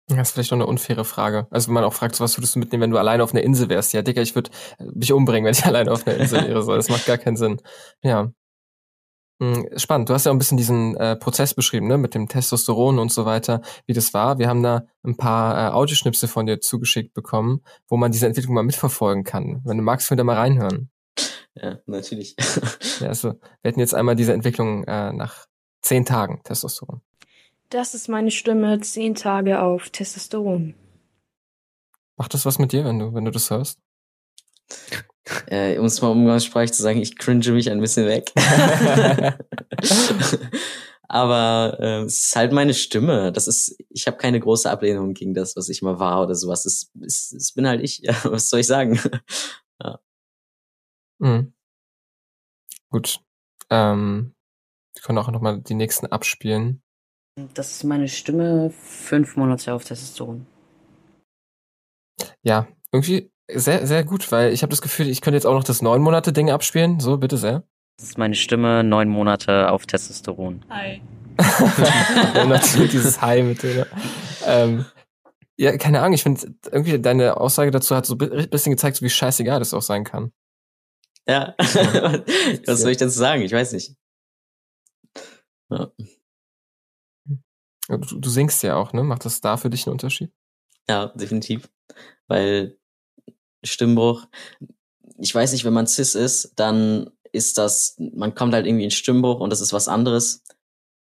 Das 0.08 0.30
ist 0.30 0.34
vielleicht 0.34 0.52
noch 0.52 0.60
eine 0.60 0.68
unfaire 0.68 1.04
Frage. 1.04 1.48
Also 1.50 1.68
wenn 1.68 1.74
man 1.74 1.84
auch 1.84 1.94
fragt, 1.94 2.16
so, 2.16 2.24
was 2.24 2.38
würdest 2.38 2.56
du 2.56 2.60
mitnehmen, 2.60 2.84
wenn 2.84 2.92
du 2.92 2.98
alleine 2.98 3.24
auf 3.24 3.34
einer 3.34 3.42
Insel 3.42 3.70
wärst? 3.70 3.92
Ja, 3.94 4.04
Digga, 4.04 4.22
ich 4.22 4.36
würde 4.36 4.52
mich 4.94 5.12
umbringen, 5.12 5.46
wenn 5.46 5.54
ich 5.54 5.66
alleine 5.66 5.92
auf 5.92 6.06
einer 6.06 6.18
Insel 6.18 6.48
wäre. 6.48 6.62
So, 6.62 6.76
das 6.76 6.90
macht 6.90 7.06
gar 7.06 7.18
keinen 7.18 7.38
Sinn. 7.38 7.60
Ja. 8.04 8.32
Hm, 9.42 9.68
spannend. 9.78 10.08
Du 10.08 10.14
hast 10.14 10.26
ja 10.26 10.32
auch 10.32 10.36
ein 10.36 10.40
bisschen 10.40 10.58
diesen 10.58 10.96
äh, 10.96 11.16
Prozess 11.16 11.54
beschrieben, 11.54 11.88
ne, 11.88 11.98
mit 11.98 12.16
dem 12.16 12.30
Testosteron 12.30 13.00
und 13.00 13.12
so 13.12 13.26
weiter, 13.26 13.62
wie 13.86 13.94
das 13.94 14.14
war. 14.14 14.38
Wir 14.38 14.48
haben 14.48 14.64
da 14.64 14.86
ein 15.04 15.18
paar 15.18 15.58
äh, 15.58 15.74
Audioschnipsel 15.74 16.30
von 16.30 16.46
dir 16.46 16.62
zugeschickt 16.62 17.14
bekommen, 17.14 17.62
wo 17.88 17.98
man 17.98 18.12
diese 18.12 18.28
Entwicklung 18.28 18.54
mal 18.54 18.64
mitverfolgen 18.64 19.24
kann. 19.24 19.62
Wenn 19.66 19.78
du 19.78 19.84
magst, 19.84 20.08
könnt 20.08 20.22
ihr 20.22 20.24
mal 20.24 20.38
reinhören. 20.38 20.90
Ja, 21.56 21.80
natürlich. 21.86 22.36
ja, 23.00 23.08
also 23.08 23.34
wir 23.34 23.70
hätten 23.70 23.80
jetzt 23.80 23.96
einmal 23.96 24.16
diese 24.16 24.34
Entwicklung 24.34 24.84
äh, 24.86 25.12
nach 25.12 25.48
zehn 25.82 26.06
Tagen 26.06 26.42
Testosteron. 26.44 27.02
Das 27.70 27.94
ist 27.94 28.10
meine 28.10 28.32
Stimme 28.32 28.80
zehn 28.82 29.16
Tage 29.16 29.62
auf 29.62 29.90
Testosteron. 29.90 30.76
Macht 32.18 32.34
das 32.34 32.46
was 32.46 32.60
mit 32.60 32.72
dir, 32.72 32.86
wenn 32.86 33.00
du, 33.00 33.14
wenn 33.14 33.26
du 33.26 33.32
das 33.32 33.50
hörst? 33.50 33.80
Äh, 35.48 35.78
um 35.80 35.86
es 35.86 36.02
mal 36.02 36.10
umgangssprachlich 36.10 36.74
zu 36.74 36.84
sagen, 36.84 37.02
ich 37.02 37.18
cringe 37.18 37.52
mich 37.52 37.70
ein 37.72 37.82
bisschen 37.82 38.06
weg. 38.06 38.32
Aber 41.08 41.78
äh, 41.80 42.02
es 42.04 42.28
ist 42.28 42.36
halt 42.36 42.52
meine 42.52 42.74
Stimme. 42.74 43.32
Das 43.32 43.48
ist, 43.48 43.78
ich 43.90 44.08
habe 44.08 44.18
keine 44.18 44.40
große 44.40 44.70
Ablehnung 44.70 45.14
gegen 45.14 45.34
das, 45.34 45.56
was 45.56 45.70
ich 45.70 45.82
mal 45.82 46.00
war 46.00 46.24
oder 46.24 46.36
sowas. 46.36 46.66
Es, 46.66 46.92
es, 47.02 47.32
es 47.32 47.54
bin 47.54 47.68
halt 47.68 47.82
ich. 47.82 48.00
Ja, 48.00 48.16
was 48.26 48.50
soll 48.50 48.60
ich 48.62 48.68
sagen? 48.68 49.00
ja. 49.84 50.00
Mhm. 51.20 51.54
Gut. 52.90 53.20
Ähm, 53.70 54.36
wir 54.94 55.04
können 55.04 55.18
auch 55.18 55.30
nochmal 55.32 55.62
die 55.62 55.74
nächsten 55.74 56.08
abspielen. 56.08 56.82
Das 57.36 57.72
ist 57.72 57.84
meine 57.84 58.08
Stimme 58.08 58.70
fünf 58.70 59.36
Monate 59.36 59.74
auf 59.74 59.84
Testosteron. 59.84 60.48
Ja, 62.44 62.68
irgendwie 62.94 63.30
sehr, 63.52 63.86
sehr 63.86 64.06
gut, 64.06 64.32
weil 64.32 64.54
ich 64.54 64.62
habe 64.62 64.70
das 64.70 64.82
Gefühl, 64.82 65.10
ich 65.10 65.20
könnte 65.20 65.36
jetzt 65.36 65.46
auch 65.46 65.54
noch 65.54 65.66
das 65.66 65.82
neun 65.82 66.02
Monate 66.02 66.32
Ding 66.32 66.50
abspielen. 66.50 67.02
So, 67.02 67.18
bitte 67.18 67.38
sehr. 67.38 67.64
Das 67.98 68.08
ist 68.08 68.18
meine 68.18 68.36
Stimme 68.36 68.86
neun 68.86 69.10
Monate 69.10 69.70
auf 69.70 69.86
Testosteron. 69.86 70.64
Hi. 70.70 71.02
ja, 72.34 72.46
natürlich 72.46 72.92
dieses 72.92 73.22
Hi 73.22 73.44
mit 73.44 73.62
dir. 73.64 73.88
Ähm, 74.46 74.86
ja, 75.58 75.78
keine 75.78 76.00
Ahnung, 76.00 76.14
ich 76.14 76.24
finde 76.24 76.56
irgendwie 76.72 77.00
deine 77.00 77.38
Aussage 77.38 77.72
dazu 77.72 77.96
hat 77.96 78.06
so 78.06 78.16
ein 78.16 78.50
bisschen 78.50 78.72
gezeigt, 78.72 78.96
so 78.96 79.06
wie 79.06 79.10
scheißegal 79.10 79.60
das 79.60 79.74
auch 79.74 79.82
sein 79.82 80.06
kann. 80.06 80.32
Ja, 81.28 81.56
was 81.60 82.82
soll 82.82 82.92
ich 82.92 82.98
dazu 82.98 83.18
sagen? 83.18 83.42
Ich 83.42 83.52
weiß 83.52 83.74
nicht. 83.74 83.96
Ja. 85.70 85.92
Du, 87.88 87.98
du 87.98 88.30
singst 88.30 88.64
ja 88.64 88.76
auch, 88.76 88.94
ne? 88.94 89.04
Macht 89.04 89.26
das 89.26 89.42
da 89.42 89.58
für 89.58 89.70
dich 89.70 89.86
einen 89.86 89.94
Unterschied? 89.94 90.32
Ja, 90.88 91.08
definitiv. 91.08 91.70
Weil 92.28 92.78
Stimmbruch, 93.64 94.26
ich 95.20 95.34
weiß 95.34 95.54
nicht, 95.54 95.66
wenn 95.66 95.74
man 95.74 95.88
cis 95.88 96.16
ist, 96.16 96.54
dann 96.56 97.10
ist 97.32 97.58
das, 97.58 97.96
man 97.98 98.34
kommt 98.34 98.54
halt 98.54 98.66
irgendwie 98.66 98.86
in 98.86 98.92
Stimmbruch 98.92 99.40
und 99.40 99.50
das 99.50 99.62
ist 99.62 99.74
was 99.74 99.88
anderes, 99.88 100.44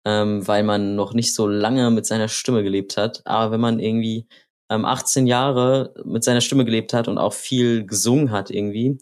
ähm, 0.05 0.47
weil 0.47 0.63
man 0.63 0.97
noch 0.97 1.15
nicht 1.15 1.35
so 1.35 1.47
lange 1.47 1.91
mit 1.91 2.07
seiner 2.07 2.29
Stimme 2.29 2.63
gelebt 2.63 2.97
hat. 2.97 3.23
Aber 3.25 3.53
wenn 3.53 3.61
man 3.61 3.79
irgendwie 3.79 4.27
ähm, 4.71 4.85
18 4.85 5.27
Jahre 5.27 5.95
mit 6.05 6.25
seiner 6.25 6.41
Stimme 6.41 6.65
gelebt 6.65 6.93
hat 6.93 7.09
und 7.09 7.19
auch 7.19 7.33
viel 7.33 7.87
gesungen 7.87 8.31
hat 8.31 8.51
irgendwie, 8.51 8.99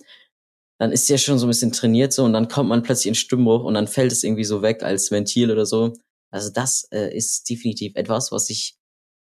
dann 0.78 0.92
ist 0.92 1.08
ja 1.08 1.18
schon 1.18 1.38
so 1.38 1.46
ein 1.46 1.50
bisschen 1.50 1.72
trainiert 1.72 2.12
so 2.12 2.24
und 2.24 2.32
dann 2.32 2.48
kommt 2.48 2.68
man 2.68 2.82
plötzlich 2.82 3.06
in 3.08 3.14
Stimmbruch 3.14 3.64
und 3.64 3.74
dann 3.74 3.86
fällt 3.86 4.12
es 4.12 4.24
irgendwie 4.24 4.44
so 4.44 4.62
weg 4.62 4.82
als 4.82 5.10
Ventil 5.10 5.50
oder 5.50 5.66
so. 5.66 5.94
Also 6.32 6.50
das 6.50 6.88
äh, 6.90 7.14
ist 7.14 7.48
definitiv 7.48 7.94
etwas, 7.94 8.32
was 8.32 8.50
ich 8.50 8.76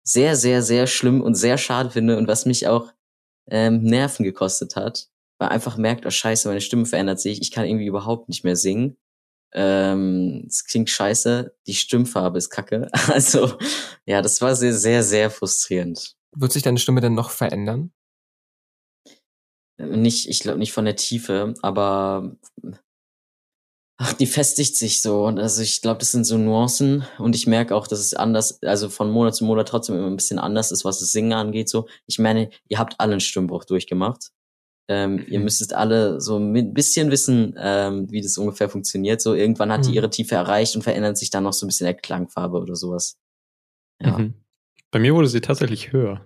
sehr, 0.03 0.37
sehr, 0.37 0.63
sehr 0.63 0.87
schlimm 0.87 1.21
und 1.21 1.35
sehr 1.35 1.59
schade 1.59 1.91
finde 1.91 2.19
und 2.19 2.29
was 2.29 2.45
mich 2.45 2.67
auch 2.67 2.93
ähm, 3.51 3.83
Nerven 3.83 4.25
gekostet 4.25 4.75
hat, 4.77 5.09
weil 5.39 5.51
einfach 5.51 5.77
merkt, 5.77 6.05
oh 6.07 6.11
scheiße, 6.11 6.49
meine 6.49 6.61
Stimme 6.61 6.87
verändert 6.87 7.21
sich, 7.21 7.41
ich 7.41 7.51
kann 7.51 7.67
irgendwie 7.67 7.87
überhaupt 7.87 8.29
nicht 8.29 8.45
mehr 8.45 8.57
singen. 8.57 8.97
Ähm, 9.53 10.45
es 10.47 10.65
klingt 10.65 10.91
scheiße, 10.91 11.55
die 11.67 11.75
Stimmfarbe 11.75 12.39
ist 12.39 12.51
kacke. 12.51 12.91
Also 13.09 13.57
ja, 14.05 14.21
das 14.21 14.41
war 14.41 14.55
sehr, 14.57 14.75
sehr, 14.75 15.03
sehr 15.03 15.31
frustrierend. 15.31 16.17
Wird 16.35 16.53
sich 16.53 16.63
deine 16.63 16.79
Stimme 16.79 17.01
denn 17.01 17.15
noch 17.15 17.31
verändern? 17.31 17.93
Nicht, 19.79 20.29
ich 20.29 20.41
glaube 20.41 20.59
nicht 20.59 20.73
von 20.73 20.85
der 20.85 20.97
Tiefe, 20.97 21.55
aber 21.63 22.37
ach, 23.99 24.13
die 24.13 24.27
festigt 24.27 24.77
sich 24.77 25.03
so. 25.03 25.27
Und 25.27 25.39
also 25.39 25.61
ich 25.61 25.83
glaube, 25.83 25.99
das 25.99 26.13
sind 26.13 26.25
so 26.25 26.39
Nuancen 26.39 27.05
und 27.19 27.35
ich 27.35 27.47
merke 27.47 27.75
auch, 27.75 27.87
dass 27.87 27.99
es 27.99 28.15
anders, 28.15 28.63
also 28.63 28.89
von 28.89 29.11
Monat 29.11 29.35
zu 29.35 29.45
Monat 29.45 29.69
trotzdem 29.69 29.97
immer 29.97 30.07
ein 30.07 30.17
bisschen 30.17 30.39
anders 30.39 30.71
ist, 30.71 30.85
was 30.85 31.01
das 31.01 31.13
Singen 31.13 31.33
angeht. 31.33 31.69
So, 31.69 31.89
ich 32.07 32.19
meine, 32.19 32.49
ihr 32.69 32.79
habt 32.79 32.95
alle 32.99 33.13
einen 33.13 33.21
Stimmbruch 33.21 33.65
durchgemacht. 33.65 34.31
Ähm, 34.91 35.17
mhm. 35.17 35.27
Ihr 35.29 35.41
müsstet 35.41 35.75
alle 35.75 36.21
so 36.21 36.39
ein 36.39 36.73
bisschen 36.73 37.11
wissen, 37.11 37.55
ähm, 37.59 38.11
wie 38.11 38.23
das 38.23 38.39
ungefähr 38.39 38.71
funktioniert. 38.71 39.21
So 39.21 39.35
irgendwann 39.35 39.71
hat 39.71 39.81
mhm. 39.81 39.89
die 39.89 39.95
ihre 39.97 40.11
Tiefe 40.11 40.37
erreicht 40.37 40.77
und 40.77 40.83
verändert 40.83 41.19
sich 41.19 41.31
dann 41.31 41.45
noch 41.45 41.53
so 41.53 41.67
ein 41.67 41.69
bisschen 41.69 41.85
der 41.85 41.95
Klangfarbe 41.95 42.59
oder 42.59 42.77
sowas. 42.77 43.19
Ja. 44.01 44.17
Mhm. 44.17 44.35
Bei 44.91 45.01
mir 45.01 45.15
wurde 45.15 45.29
sie 45.29 45.41
tatsächlich 45.41 45.93
höher. 45.93 46.25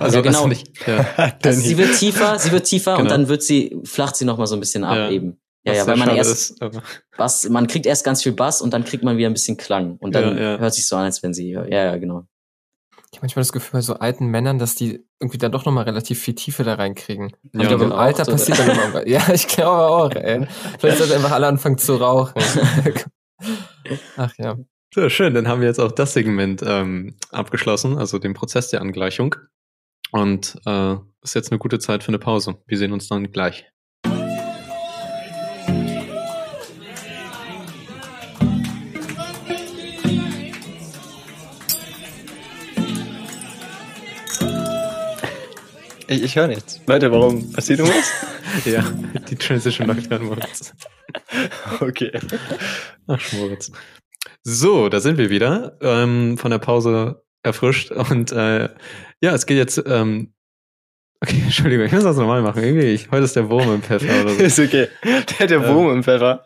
Also 0.00 0.16
ja, 0.16 0.22
genau. 0.22 0.48
Nicht, 0.48 0.68
ja. 0.86 1.06
also 1.44 1.60
sie 1.60 1.76
wird 1.76 1.96
tiefer, 1.98 2.38
sie 2.38 2.50
wird 2.50 2.64
tiefer 2.64 2.92
genau. 2.96 3.02
und 3.02 3.10
dann 3.10 3.28
wird 3.28 3.42
sie 3.42 3.78
flacht 3.84 4.16
sie 4.16 4.24
noch 4.24 4.38
mal 4.38 4.46
so 4.46 4.56
ein 4.56 4.60
bisschen 4.60 4.82
ab 4.82 4.96
ja. 4.96 5.10
eben. 5.10 5.38
Ja, 5.66 5.72
ja, 5.72 5.86
weil 5.86 5.96
man 5.96 6.10
erst 6.10 6.52
ist, 6.52 6.60
Bass, 7.16 7.48
man 7.48 7.66
kriegt 7.66 7.86
erst 7.86 8.04
ganz 8.04 8.22
viel 8.22 8.32
Bass 8.32 8.62
und 8.62 8.72
dann 8.72 8.84
kriegt 8.84 9.02
man 9.02 9.16
wieder 9.16 9.28
ein 9.28 9.32
bisschen 9.32 9.56
Klang 9.56 9.96
und 9.96 10.14
dann 10.14 10.36
ja, 10.36 10.52
ja. 10.52 10.58
hört 10.58 10.72
sich 10.72 10.86
so 10.86 10.94
an, 10.94 11.04
als 11.04 11.22
wenn 11.24 11.34
sie, 11.34 11.50
ja, 11.50 11.66
ja, 11.66 11.96
genau. 11.96 12.26
Ich 13.10 13.18
habe 13.18 13.24
manchmal 13.24 13.40
das 13.42 13.52
Gefühl 13.52 13.72
bei 13.72 13.80
so 13.80 13.94
alten 13.94 14.26
Männern, 14.26 14.58
dass 14.58 14.74
die 14.74 15.04
irgendwie 15.20 15.38
dann 15.38 15.50
doch 15.50 15.64
noch 15.64 15.72
mal 15.72 15.82
relativ 15.82 16.20
viel 16.20 16.34
Tiefe 16.34 16.62
da 16.62 16.74
reinkriegen. 16.74 17.32
Ja, 17.52 17.62
ich 17.62 17.68
glaube, 17.68 17.84
im 17.84 17.92
Alter 17.92 18.24
so 18.24 18.32
passiert 18.32 18.58
dann 18.58 18.70
immer. 18.70 19.08
Ja, 19.08 19.32
ich 19.32 19.48
glaube 19.48 19.86
auch, 19.86 20.10
ey. 20.10 20.46
Vielleicht 20.78 20.98
sollten 20.98 21.14
einfach 21.14 21.32
alle 21.32 21.46
anfangen 21.46 21.78
zu 21.78 21.96
rauchen. 21.96 22.34
Ach 24.16 24.32
ja. 24.38 24.56
So, 24.94 25.08
schön, 25.08 25.34
dann 25.34 25.48
haben 25.48 25.60
wir 25.60 25.68
jetzt 25.68 25.80
auch 25.80 25.92
das 25.92 26.12
Segment 26.12 26.62
ähm, 26.64 27.16
abgeschlossen, 27.30 27.98
also 27.98 28.18
den 28.18 28.34
Prozess 28.34 28.68
der 28.68 28.82
Angleichung. 28.82 29.34
Und 30.12 30.56
äh, 30.64 30.94
ist 31.22 31.34
jetzt 31.34 31.50
eine 31.50 31.58
gute 31.58 31.78
Zeit 31.78 32.04
für 32.04 32.08
eine 32.08 32.18
Pause. 32.18 32.62
Wir 32.66 32.78
sehen 32.78 32.92
uns 32.92 33.08
dann 33.08 33.32
gleich. 33.32 33.66
Ich, 46.08 46.22
ich 46.22 46.36
höre 46.36 46.48
nichts. 46.48 46.80
Leute, 46.86 47.10
warum 47.10 47.52
passiert 47.52 47.80
irgendwas? 47.80 48.12
ja, 48.64 48.84
die 49.28 49.36
Transition 49.36 49.88
läuft 49.88 50.12
an 50.12 50.28
uns. 50.28 50.74
Okay. 51.80 52.12
Ach, 53.06 53.20
Schmutz. 53.20 53.72
So, 54.42 54.88
da 54.88 55.00
sind 55.00 55.18
wir 55.18 55.30
wieder. 55.30 55.76
Ähm, 55.80 56.38
von 56.38 56.50
der 56.50 56.58
Pause 56.58 57.22
erfrischt. 57.42 57.90
Und 57.90 58.32
äh, 58.32 58.68
ja, 59.20 59.34
es 59.34 59.46
geht 59.46 59.56
jetzt. 59.56 59.82
Ähm, 59.86 60.32
okay, 61.20 61.40
Entschuldigung, 61.44 61.86
ich 61.86 61.92
muss 61.92 62.04
das 62.04 62.16
nochmal 62.16 62.42
machen. 62.42 62.62
Irgendwie, 62.62 62.86
ich, 62.86 63.10
heute 63.10 63.24
ist 63.24 63.34
der 63.34 63.48
Wurm 63.50 63.74
im 63.74 63.82
Pfeffer 63.82 64.22
oder 64.22 64.34
so. 64.34 64.42
ist 64.42 64.58
okay. 64.58 64.88
Der, 65.38 65.46
der 65.46 65.68
Wurm 65.68 65.88
ähm, 65.88 65.96
im 65.96 66.04
Pfeffer. 66.04 66.44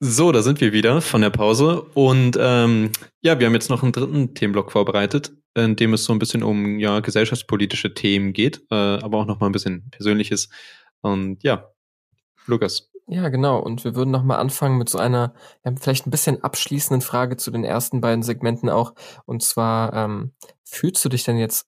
So, 0.00 0.30
da 0.30 0.42
sind 0.42 0.60
wir 0.60 0.72
wieder 0.72 1.00
von 1.00 1.22
der 1.22 1.30
Pause. 1.30 1.82
Und 1.94 2.38
ähm, 2.40 2.92
ja, 3.20 3.38
wir 3.38 3.46
haben 3.46 3.54
jetzt 3.54 3.70
noch 3.70 3.82
einen 3.82 3.92
dritten 3.92 4.34
Themenblock 4.34 4.70
vorbereitet 4.70 5.32
in 5.64 5.76
dem 5.76 5.94
es 5.94 6.04
so 6.04 6.12
ein 6.12 6.18
bisschen 6.18 6.42
um 6.42 6.78
ja 6.78 7.00
gesellschaftspolitische 7.00 7.94
Themen 7.94 8.32
geht, 8.32 8.62
äh, 8.70 8.74
aber 8.74 9.18
auch 9.18 9.26
noch 9.26 9.40
mal 9.40 9.46
ein 9.46 9.52
bisschen 9.52 9.90
Persönliches. 9.90 10.48
Und 11.00 11.42
ja, 11.42 11.70
Lukas. 12.46 12.90
Ja, 13.06 13.28
genau. 13.30 13.58
Und 13.58 13.84
wir 13.84 13.94
würden 13.94 14.10
noch 14.10 14.22
mal 14.22 14.36
anfangen 14.36 14.76
mit 14.76 14.88
so 14.88 14.98
einer 14.98 15.34
ja, 15.64 15.72
vielleicht 15.80 16.06
ein 16.06 16.10
bisschen 16.10 16.42
abschließenden 16.42 17.00
Frage 17.00 17.36
zu 17.36 17.50
den 17.50 17.64
ersten 17.64 18.00
beiden 18.00 18.22
Segmenten 18.22 18.68
auch. 18.68 18.94
Und 19.24 19.42
zwar 19.42 19.94
ähm, 19.94 20.34
fühlst 20.64 21.04
du 21.04 21.08
dich 21.08 21.24
denn 21.24 21.38
jetzt 21.38 21.66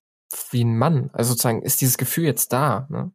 wie 0.51 0.65
ein 0.65 0.77
Mann? 0.77 1.11
Also 1.13 1.31
sozusagen 1.31 1.63
ist 1.63 1.81
dieses 1.81 1.97
Gefühl 1.97 2.25
jetzt 2.25 2.53
da? 2.53 2.87
Ne? 2.91 3.11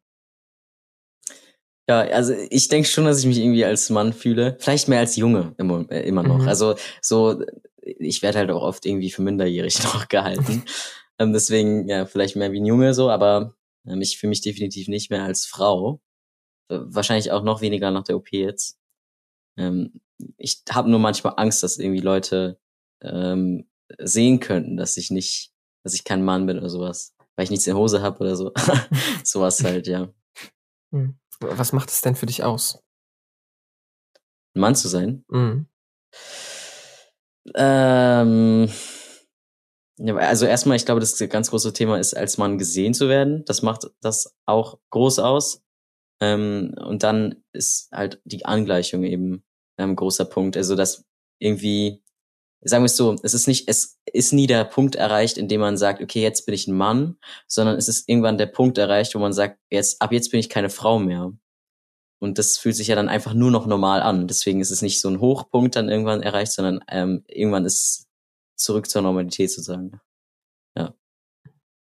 Ja, 1.88 2.00
also 2.00 2.34
ich 2.50 2.68
denke 2.68 2.88
schon, 2.88 3.06
dass 3.06 3.20
ich 3.20 3.26
mich 3.26 3.38
irgendwie 3.38 3.64
als 3.64 3.90
Mann 3.90 4.12
fühle. 4.12 4.58
Vielleicht 4.60 4.88
mehr 4.88 5.00
als 5.00 5.16
Junge 5.16 5.54
immer, 5.58 5.86
äh, 5.92 6.08
immer 6.08 6.24
noch. 6.24 6.40
Mhm. 6.40 6.48
Also 6.48 6.76
so 7.02 7.44
ich 7.86 8.22
werde 8.22 8.40
halt 8.40 8.52
auch 8.52 8.64
oft 8.64 8.86
irgendwie 8.86 9.12
für 9.12 9.22
minderjährig 9.22 9.84
noch 9.84 10.08
gehalten. 10.08 10.64
ähm, 11.20 11.34
deswegen, 11.34 11.88
ja, 11.88 12.06
vielleicht 12.06 12.36
mehr 12.36 12.52
wie 12.52 12.60
ein 12.60 12.66
Junge 12.66 12.94
so, 12.94 13.10
aber 13.10 13.56
ähm, 13.88 14.02
ich 14.02 14.18
fühle 14.18 14.30
mich 14.30 14.42
definitiv 14.42 14.88
nicht 14.88 15.10
mehr 15.10 15.24
als 15.24 15.46
Frau. 15.46 16.02
Äh, 16.70 16.80
wahrscheinlich 16.82 17.32
auch 17.32 17.44
noch 17.44 17.62
weniger 17.62 17.92
nach 17.92 18.04
der 18.04 18.18
OP 18.18 18.32
jetzt. 18.32 18.80
Ähm, 19.58 20.02
ich 20.38 20.64
habe 20.70 20.90
nur 20.90 21.00
manchmal 21.00 21.34
Angst, 21.38 21.62
dass 21.64 21.78
irgendwie 21.78 22.02
Leute 22.02 22.60
ähm, 23.02 23.70
sehen 24.00 24.40
könnten, 24.40 24.78
dass 24.78 24.98
ich 24.98 25.12
nicht, 25.12 25.52
dass 25.84 25.94
ich 25.94 26.04
kein 26.04 26.24
Mann 26.24 26.46
bin 26.46 26.58
oder 26.58 26.70
sowas. 26.70 27.14
Weil 27.36 27.44
ich 27.44 27.52
nichts 27.52 27.68
in 27.68 27.76
Hose 27.76 28.02
habe 28.02 28.20
oder 28.20 28.36
so. 28.36 28.54
sowas 29.24 29.64
halt, 29.64 29.88
ja. 29.88 30.10
Hm. 30.94 31.20
Was 31.40 31.74
macht 31.74 31.90
es 31.90 32.02
denn 32.02 32.16
für 32.16 32.26
dich 32.26 32.44
aus? 32.44 32.80
Ein 34.56 34.62
Mann 34.62 34.76
zu 34.76 34.88
sein? 34.88 35.26
Mhm. 35.28 35.68
Ähm, 37.54 38.70
also 39.98 40.46
erstmal, 40.46 40.78
ich 40.78 40.86
glaube, 40.86 41.00
das 41.00 41.18
ganz 41.30 41.50
große 41.50 41.74
Thema 41.74 42.00
ist, 42.00 42.16
als 42.16 42.38
Mann 42.38 42.58
gesehen 42.58 42.94
zu 42.94 43.08
werden. 43.10 43.46
Das 43.46 43.62
macht 43.62 43.88
das 44.02 44.36
auch 44.46 44.80
groß 44.92 45.20
aus. 45.20 45.62
Ähm, 46.22 46.74
und 46.78 47.04
dann 47.04 47.44
ist 47.54 47.90
halt 47.92 48.22
die 48.26 48.46
Angleichung 48.46 49.04
eben 49.04 49.44
ein 49.78 49.90
ähm, 49.90 49.96
großer 49.96 50.26
Punkt. 50.26 50.58
Also 50.58 50.76
dass 50.76 51.06
irgendwie, 51.40 52.04
sagen 52.62 52.84
wir 52.84 52.88
es 52.88 52.98
so, 52.98 53.16
es 53.24 53.34
ist 53.34 53.48
nicht, 53.48 53.68
es 53.70 54.00
ist 54.06 54.34
nie 54.34 54.48
der 54.48 54.64
Punkt 54.64 54.96
erreicht, 54.96 55.38
in 55.38 55.48
dem 55.48 55.62
man 55.62 55.78
sagt, 55.78 56.02
okay, 56.02 56.22
jetzt 56.22 56.46
bin 56.46 56.56
ich 56.56 56.68
ein 56.68 56.76
Mann, 56.76 57.18
sondern 57.48 57.78
es 57.78 57.88
ist 57.88 58.10
irgendwann 58.10 58.38
der 58.38 58.48
Punkt 58.48 58.78
erreicht, 58.78 59.14
wo 59.16 59.20
man 59.20 59.34
sagt, 59.34 59.60
jetzt, 59.70 60.02
ab 60.02 60.12
jetzt 60.12 60.32
bin 60.32 60.40
ich 60.40 60.50
keine 60.50 60.70
Frau 60.70 61.00
mehr. 61.00 61.34
Und 62.20 62.40
das 62.40 62.58
fühlt 62.58 62.76
sich 62.76 62.88
ja 62.88 62.96
dann 62.96 63.10
einfach 63.10 63.34
nur 63.34 63.52
noch 63.52 63.68
normal 63.68 64.02
an. 64.02 64.28
Deswegen 64.28 64.62
ist 64.62 64.72
es 64.72 64.82
nicht 64.82 65.00
so 65.00 65.10
ein 65.10 65.20
Hochpunkt 65.20 65.76
dann 65.76 65.90
irgendwann 65.90 66.24
erreicht, 66.24 66.54
sondern 66.54 66.80
ähm, 66.88 67.24
irgendwann 67.28 67.66
ist 67.66 68.08
zurück 68.56 68.90
zur 68.90 69.04
Normalität 69.04 69.52
sozusagen. 69.52 70.00
Ja. 70.76 70.96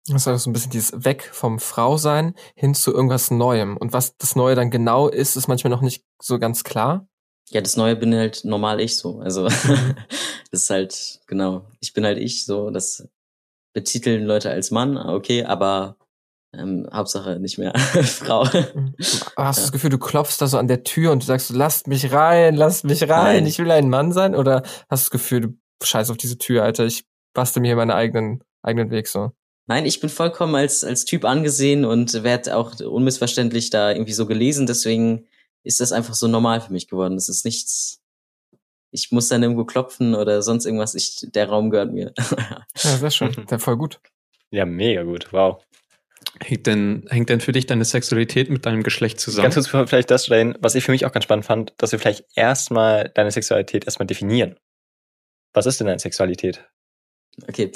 Das 0.07 0.21
ist 0.21 0.27
also 0.27 0.43
so 0.43 0.49
ein 0.49 0.53
bisschen 0.53 0.71
dieses 0.71 1.03
Weg 1.03 1.23
vom 1.23 1.59
Frausein 1.59 2.35
hin 2.55 2.73
zu 2.73 2.93
irgendwas 2.93 3.31
Neuem. 3.31 3.75
Und 3.75 3.91
was 3.91 4.15
das 4.17 4.37
Neue 4.37 4.55
dann 4.55 4.71
genau 4.71 5.09
ist, 5.09 5.35
ist 5.35 5.49
manchmal 5.49 5.71
noch 5.71 5.81
nicht 5.81 6.05
so 6.21 6.39
ganz 6.39 6.63
klar. 6.63 7.08
Ja, 7.49 7.61
das 7.61 7.77
Neue 7.77 7.95
bin 7.95 8.13
halt 8.13 8.45
normal 8.45 8.79
ich 8.79 8.97
so. 8.97 9.19
Also 9.19 9.47
das 10.51 10.61
ist 10.63 10.69
halt, 10.69 11.19
genau, 11.27 11.65
ich 11.79 11.93
bin 11.93 12.05
halt 12.05 12.17
ich 12.17 12.45
so. 12.45 12.69
Das 12.69 13.07
betiteln 13.73 14.25
Leute 14.25 14.49
als 14.49 14.71
Mann, 14.71 14.97
okay, 14.97 15.43
aber 15.43 15.97
ähm, 16.53 16.87
Hauptsache 16.91 17.39
nicht 17.39 17.57
mehr 17.57 17.73
Frau. 18.03 18.43
Mhm. 18.43 18.95
Hast 18.99 19.27
du 19.35 19.41
ja. 19.41 19.51
das 19.51 19.71
Gefühl, 19.71 19.89
du 19.91 19.99
klopfst 19.99 20.37
da 20.39 20.47
so 20.47 20.57
an 20.57 20.67
der 20.67 20.83
Tür 20.83 21.11
und 21.11 21.21
du 21.21 21.27
sagst, 21.27 21.51
lasst 21.51 21.87
mich 21.87 22.11
rein, 22.11 22.55
lasst 22.55 22.85
mich 22.85 23.03
rein, 23.03 23.43
Nein. 23.43 23.45
ich 23.45 23.59
will 23.59 23.71
ein 23.71 23.89
Mann 23.89 24.11
sein? 24.11 24.35
Oder 24.35 24.63
hast 24.89 25.07
du 25.07 25.09
das 25.09 25.11
Gefühl, 25.11 25.41
du 25.41 25.57
scheiß 25.83 26.09
auf 26.09 26.17
diese 26.17 26.37
Tür, 26.37 26.63
Alter, 26.63 26.85
ich 26.85 27.05
bastel 27.33 27.61
mir 27.61 27.67
hier 27.67 27.75
meinen 27.75 27.91
eigenen, 27.91 28.43
eigenen 28.63 28.89
Weg 28.89 29.07
so? 29.07 29.31
Nein, 29.67 29.85
ich 29.85 29.99
bin 29.99 30.09
vollkommen 30.09 30.55
als, 30.55 30.83
als 30.83 31.05
Typ 31.05 31.25
angesehen 31.25 31.85
und 31.85 32.23
werde 32.23 32.57
auch 32.57 32.79
unmissverständlich 32.79 33.69
da 33.69 33.91
irgendwie 33.91 34.13
so 34.13 34.25
gelesen, 34.25 34.65
deswegen 34.65 35.27
ist 35.63 35.79
das 35.79 35.91
einfach 35.91 36.13
so 36.13 36.27
normal 36.27 36.61
für 36.61 36.73
mich 36.73 36.87
geworden. 36.87 37.15
Das 37.15 37.29
ist 37.29 37.45
nichts, 37.45 38.01
ich 38.91 39.11
muss 39.11 39.27
dann 39.27 39.43
irgendwo 39.43 39.65
klopfen 39.65 40.15
oder 40.15 40.41
sonst 40.41 40.65
irgendwas, 40.65 40.95
ich, 40.95 41.27
der 41.33 41.49
Raum 41.49 41.69
gehört 41.69 41.91
mir. 41.91 42.13
ja, 42.17 42.97
sehr 42.97 43.11
schön, 43.11 43.45
sehr 43.47 43.59
voll 43.59 43.77
gut. 43.77 43.99
Ja, 44.51 44.65
mega 44.65 45.03
gut, 45.03 45.31
wow. 45.31 45.63
Hängt 46.41 46.67
denn, 46.67 47.05
hängt 47.09 47.29
denn 47.29 47.41
für 47.41 47.51
dich 47.51 47.65
deine 47.65 47.85
Sexualität 47.85 48.49
mit 48.49 48.65
deinem 48.65 48.83
Geschlecht 48.83 49.19
zusammen? 49.19 49.51
Ganz 49.51 49.69
kurz 49.69 49.89
vielleicht 49.89 50.11
das 50.11 50.25
stellen, 50.25 50.57
was 50.59 50.75
ich 50.75 50.83
für 50.83 50.91
mich 50.91 51.05
auch 51.05 51.11
ganz 51.11 51.23
spannend 51.23 51.45
fand, 51.45 51.73
dass 51.77 51.91
wir 51.91 51.99
vielleicht 51.99 52.25
erstmal 52.35 53.09
deine 53.15 53.31
Sexualität 53.31 53.85
erstmal 53.85 54.07
definieren. 54.07 54.57
Was 55.53 55.65
ist 55.65 55.79
denn 55.79 55.87
deine 55.87 55.99
Sexualität? 55.99 56.63
Okay, 57.47 57.71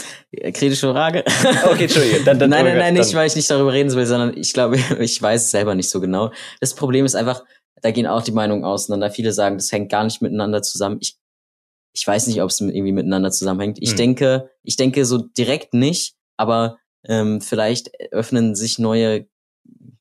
kritische 0.54 0.92
Frage. 0.92 1.24
Okay, 1.66 1.84
Entschuldige. 1.84 2.24
Dann, 2.24 2.38
dann 2.40 2.50
nein, 2.50 2.66
nein, 2.66 2.78
nein, 2.78 2.94
nicht, 2.96 3.14
weil 3.14 3.28
ich 3.28 3.36
nicht 3.36 3.50
darüber 3.50 3.72
reden 3.72 3.92
will, 3.94 4.06
sondern 4.06 4.36
ich 4.38 4.54
glaube, 4.54 4.78
ich 5.00 5.22
weiß 5.22 5.46
es 5.46 5.52
selber 5.52 5.76
nicht 5.76 5.90
so 5.90 6.02
genau. 6.02 6.32
Das 6.60 6.76
Problem 6.76 7.06
ist 7.06 7.16
einfach, 7.16 7.44
da 7.84 7.92
gehen 7.92 8.08
auch 8.08 8.24
die 8.24 8.32
Meinungen 8.32 8.64
auseinander. 8.64 9.12
Viele 9.12 9.34
sagen, 9.34 9.58
das 9.58 9.72
hängt 9.72 9.92
gar 9.92 10.06
nicht 10.06 10.22
miteinander 10.22 10.62
zusammen. 10.62 11.00
Ich, 11.02 11.18
ich 11.94 12.08
weiß 12.08 12.28
nicht, 12.28 12.42
ob 12.42 12.50
es 12.50 12.62
irgendwie 12.62 12.94
miteinander 12.94 13.30
zusammenhängt. 13.30 13.78
Ich 13.82 13.92
hm. 13.92 13.98
denke, 13.98 14.50
ich 14.64 14.78
denke 14.78 15.06
so 15.06 15.18
direkt 15.18 15.74
nicht, 15.74 16.16
aber 16.38 16.80
ähm, 17.06 17.42
vielleicht 17.42 17.92
öffnen 18.12 18.56
sich 18.56 18.80
neue 18.80 19.28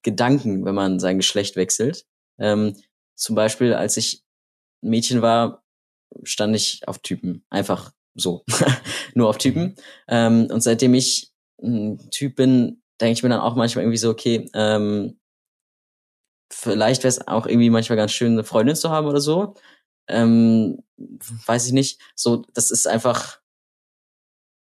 Gedanken, 0.02 0.64
wenn 0.64 0.76
man 0.76 1.00
sein 1.00 1.16
Geschlecht 1.16 1.56
wechselt. 1.56 2.06
Ähm, 2.38 2.76
zum 3.16 3.34
Beispiel, 3.34 3.74
als 3.74 3.96
ich 3.96 4.22
Mädchen 4.80 5.20
war, 5.20 5.64
stand 6.22 6.54
ich 6.54 6.86
auf 6.86 7.00
Typen. 7.00 7.44
Einfach 7.50 7.92
so. 8.14 8.44
Nur 9.14 9.28
auf 9.28 9.38
Typen. 9.38 9.74
Ähm, 10.06 10.46
und 10.52 10.60
seitdem 10.62 10.94
ich 10.94 11.32
ein 11.60 11.98
Typ 12.10 12.36
bin, 12.36 12.80
denke 13.00 13.14
ich 13.14 13.22
mir 13.24 13.28
dann 13.28 13.40
auch 13.40 13.56
manchmal 13.56 13.84
irgendwie 13.84 13.98
so, 13.98 14.10
okay, 14.10 14.48
ähm, 14.54 15.18
vielleicht 16.52 17.02
wäre 17.02 17.08
es 17.08 17.26
auch 17.26 17.46
irgendwie 17.46 17.70
manchmal 17.70 17.96
ganz 17.96 18.12
schön, 18.12 18.32
eine 18.32 18.44
Freundin 18.44 18.76
zu 18.76 18.90
haben 18.90 19.06
oder 19.06 19.20
so. 19.20 19.54
Ähm, 20.08 20.82
weiß 21.46 21.66
ich 21.66 21.72
nicht. 21.72 22.00
So, 22.14 22.44
das 22.54 22.70
ist 22.70 22.86
einfach, 22.86 23.40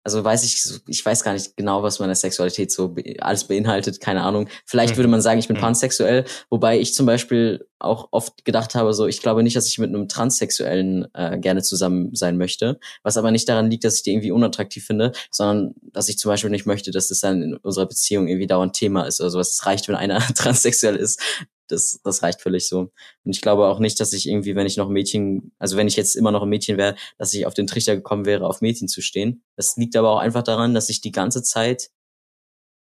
also 0.05 0.24
weiß 0.24 0.43
ich, 0.45 0.80
ich 0.86 1.05
weiß 1.05 1.22
gar 1.22 1.34
nicht 1.34 1.57
genau, 1.57 1.82
was 1.82 1.99
meine 1.99 2.14
Sexualität 2.14 2.72
so 2.72 2.95
alles 3.20 3.45
beinhaltet, 3.45 4.01
keine 4.01 4.22
Ahnung. 4.22 4.49
Vielleicht 4.64 4.97
würde 4.97 5.09
man 5.09 5.20
sagen, 5.20 5.39
ich 5.39 5.49
bin 5.49 5.57
mhm. 5.57 5.61
pansexuell, 5.61 6.24
wobei 6.51 6.80
ich 6.80 6.95
zum 6.95 7.05
Beispiel 7.05 7.66
auch 7.78 8.09
oft 8.11 8.45
gedacht 8.45 8.74
habe, 8.74 8.95
so 8.95 9.07
ich 9.07 9.20
glaube 9.20 9.43
nicht, 9.43 9.55
dass 9.55 9.68
ich 9.68 9.78
mit 9.78 9.91
einem 9.91 10.09
Transsexuellen 10.09 11.09
äh, 11.14 11.39
gerne 11.39 11.62
zusammen 11.62 12.14
sein 12.14 12.39
möchte, 12.39 12.80
was 13.03 13.16
aber 13.16 13.30
nicht 13.30 13.49
daran 13.49 13.70
liegt, 13.70 13.84
dass 13.84 13.97
ich 13.97 14.03
die 14.03 14.12
irgendwie 14.12 14.32
unattraktiv 14.32 14.84
finde, 14.84 15.12
sondern 15.30 15.74
dass 15.82 16.09
ich 16.09 16.18
zum 16.18 16.30
Beispiel 16.30 16.51
nicht 16.51 16.66
möchte, 16.66 16.91
dass 16.91 17.09
das 17.09 17.20
dann 17.20 17.43
in 17.43 17.57
unserer 17.57 17.86
Beziehung 17.86 18.28
irgendwie 18.28 18.47
dauernd 18.47 18.74
Thema 18.74 19.03
ist 19.03 19.20
oder 19.20 19.30
sowas. 19.30 19.51
Es 19.51 19.66
reicht, 19.66 19.89
wenn 19.89 19.95
einer 19.95 20.20
transsexuell 20.34 20.97
ist, 20.97 21.20
das, 21.69 22.01
das 22.03 22.23
reicht 22.23 22.41
völlig 22.41 22.69
so. 22.69 22.81
Und 22.81 22.93
ich 23.25 23.41
glaube 23.41 23.66
auch 23.66 23.79
nicht, 23.79 24.01
dass 24.01 24.12
ich 24.12 24.29
irgendwie, 24.29 24.57
wenn 24.57 24.66
ich 24.66 24.77
noch 24.77 24.89
Mädchen, 24.89 25.53
also 25.59 25.77
wenn 25.77 25.89
ich 25.89 25.97
jetzt 25.97 26.16
immer 26.16 26.33
noch 26.33 26.43
ein 26.43 26.49
Mädchen 26.49 26.77
wäre, 26.77 26.97
dass 27.19 27.33
ich 27.35 27.47
auf 27.47 27.55
den 27.55 27.66
Trichter 27.66 27.97
gekommen 27.97 28.27
wäre, 28.27 28.47
auf 28.47 28.61
Mädchen 28.61 28.89
zu 28.89 29.01
stehen. 29.03 29.43
Das 29.57 29.77
liegt 29.77 29.97
aber 29.97 30.11
auch 30.11 30.19
einfach 30.19 30.43
daran, 30.43 30.75
dass 30.75 30.89
ich 30.89 31.01
die 31.01 31.12
ganze 31.12 31.43
Zeit, 31.43 31.91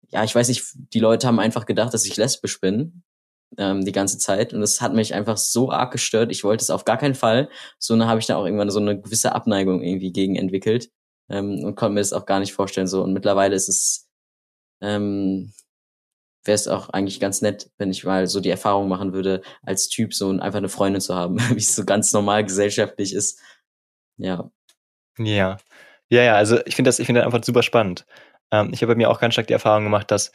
ja, 0.09 0.25
ich 0.25 0.35
weiß 0.35 0.49
nicht, 0.49 0.65
die 0.93 1.01
Leute 1.01 1.27
haben 1.27 1.41
einfach 1.41 1.67
gedacht, 1.67 1.93
dass 1.95 2.07
ich 2.07 2.17
lesbisch 2.17 2.61
bin, 2.61 3.03
ähm, 3.59 3.85
die 3.85 3.93
ganze 3.93 4.19
Zeit. 4.19 4.53
Und 4.53 4.61
das 4.61 4.81
hat 4.81 4.95
mich 4.95 5.15
einfach 5.15 5.37
so 5.37 5.71
arg 5.71 5.93
gestört. 5.93 6.31
Ich 6.31 6.45
wollte 6.45 6.63
es 6.63 6.71
auf 6.71 6.85
gar 6.85 6.99
keinen 6.99 7.15
Fall. 7.15 7.49
So 7.79 7.97
dann 7.97 8.09
habe 8.09 8.21
ich 8.21 8.27
da 8.27 8.37
auch 8.37 8.45
irgendwann 8.45 8.71
so 8.71 8.81
eine 8.81 9.01
gewisse 9.01 9.35
Abneigung 9.35 9.83
irgendwie 9.83 10.13
gegen 10.13 10.37
entwickelt 10.37 10.91
ähm, 11.29 11.65
und 11.65 11.75
konnte 11.77 11.95
mir 11.95 12.01
das 12.01 12.13
auch 12.13 12.27
gar 12.27 12.41
nicht 12.41 12.53
vorstellen. 12.53 12.87
So 12.87 13.03
und 13.03 13.13
mittlerweile 13.13 13.55
ist 13.57 13.69
es 13.69 14.09
ähm, 14.81 15.53
wäre 16.47 16.55
es 16.55 16.69
auch 16.69 16.89
eigentlich 16.91 17.21
ganz 17.21 17.43
nett, 17.43 17.71
wenn 17.79 17.91
ich 17.91 18.05
mal 18.05 18.27
so 18.27 18.41
die 18.41 18.51
Erfahrung 18.51 18.89
machen 18.89 19.13
würde, 19.13 19.43
als 19.63 19.89
Typ 19.89 20.15
so 20.15 20.31
einfach 20.31 20.59
eine 20.59 20.69
Freundin 20.69 21.01
zu 21.01 21.15
haben, 21.15 21.39
wie 21.51 21.59
es 21.59 21.75
so 21.75 21.85
ganz 21.85 22.13
normal 22.13 22.45
gesellschaftlich 22.45 23.15
ist. 23.15 23.41
Ja. 24.19 24.51
Ja. 25.19 25.59
Ja, 26.09 26.23
ja, 26.23 26.37
also 26.37 26.65
ich 26.67 26.77
finde 26.77 26.89
das, 26.89 27.01
ich 27.01 27.07
finde 27.07 27.25
einfach 27.25 27.43
super 27.43 27.63
spannend. 27.63 28.07
Ähm, 28.53 28.71
ich 28.73 28.81
habe 28.83 28.93
bei 28.93 28.97
mir 28.97 29.11
auch 29.11 29.21
ganz 29.21 29.35
stark 29.35 29.49
die 29.49 29.55
Erfahrung 29.55 29.85
gemacht, 29.85 30.11
dass 30.11 30.31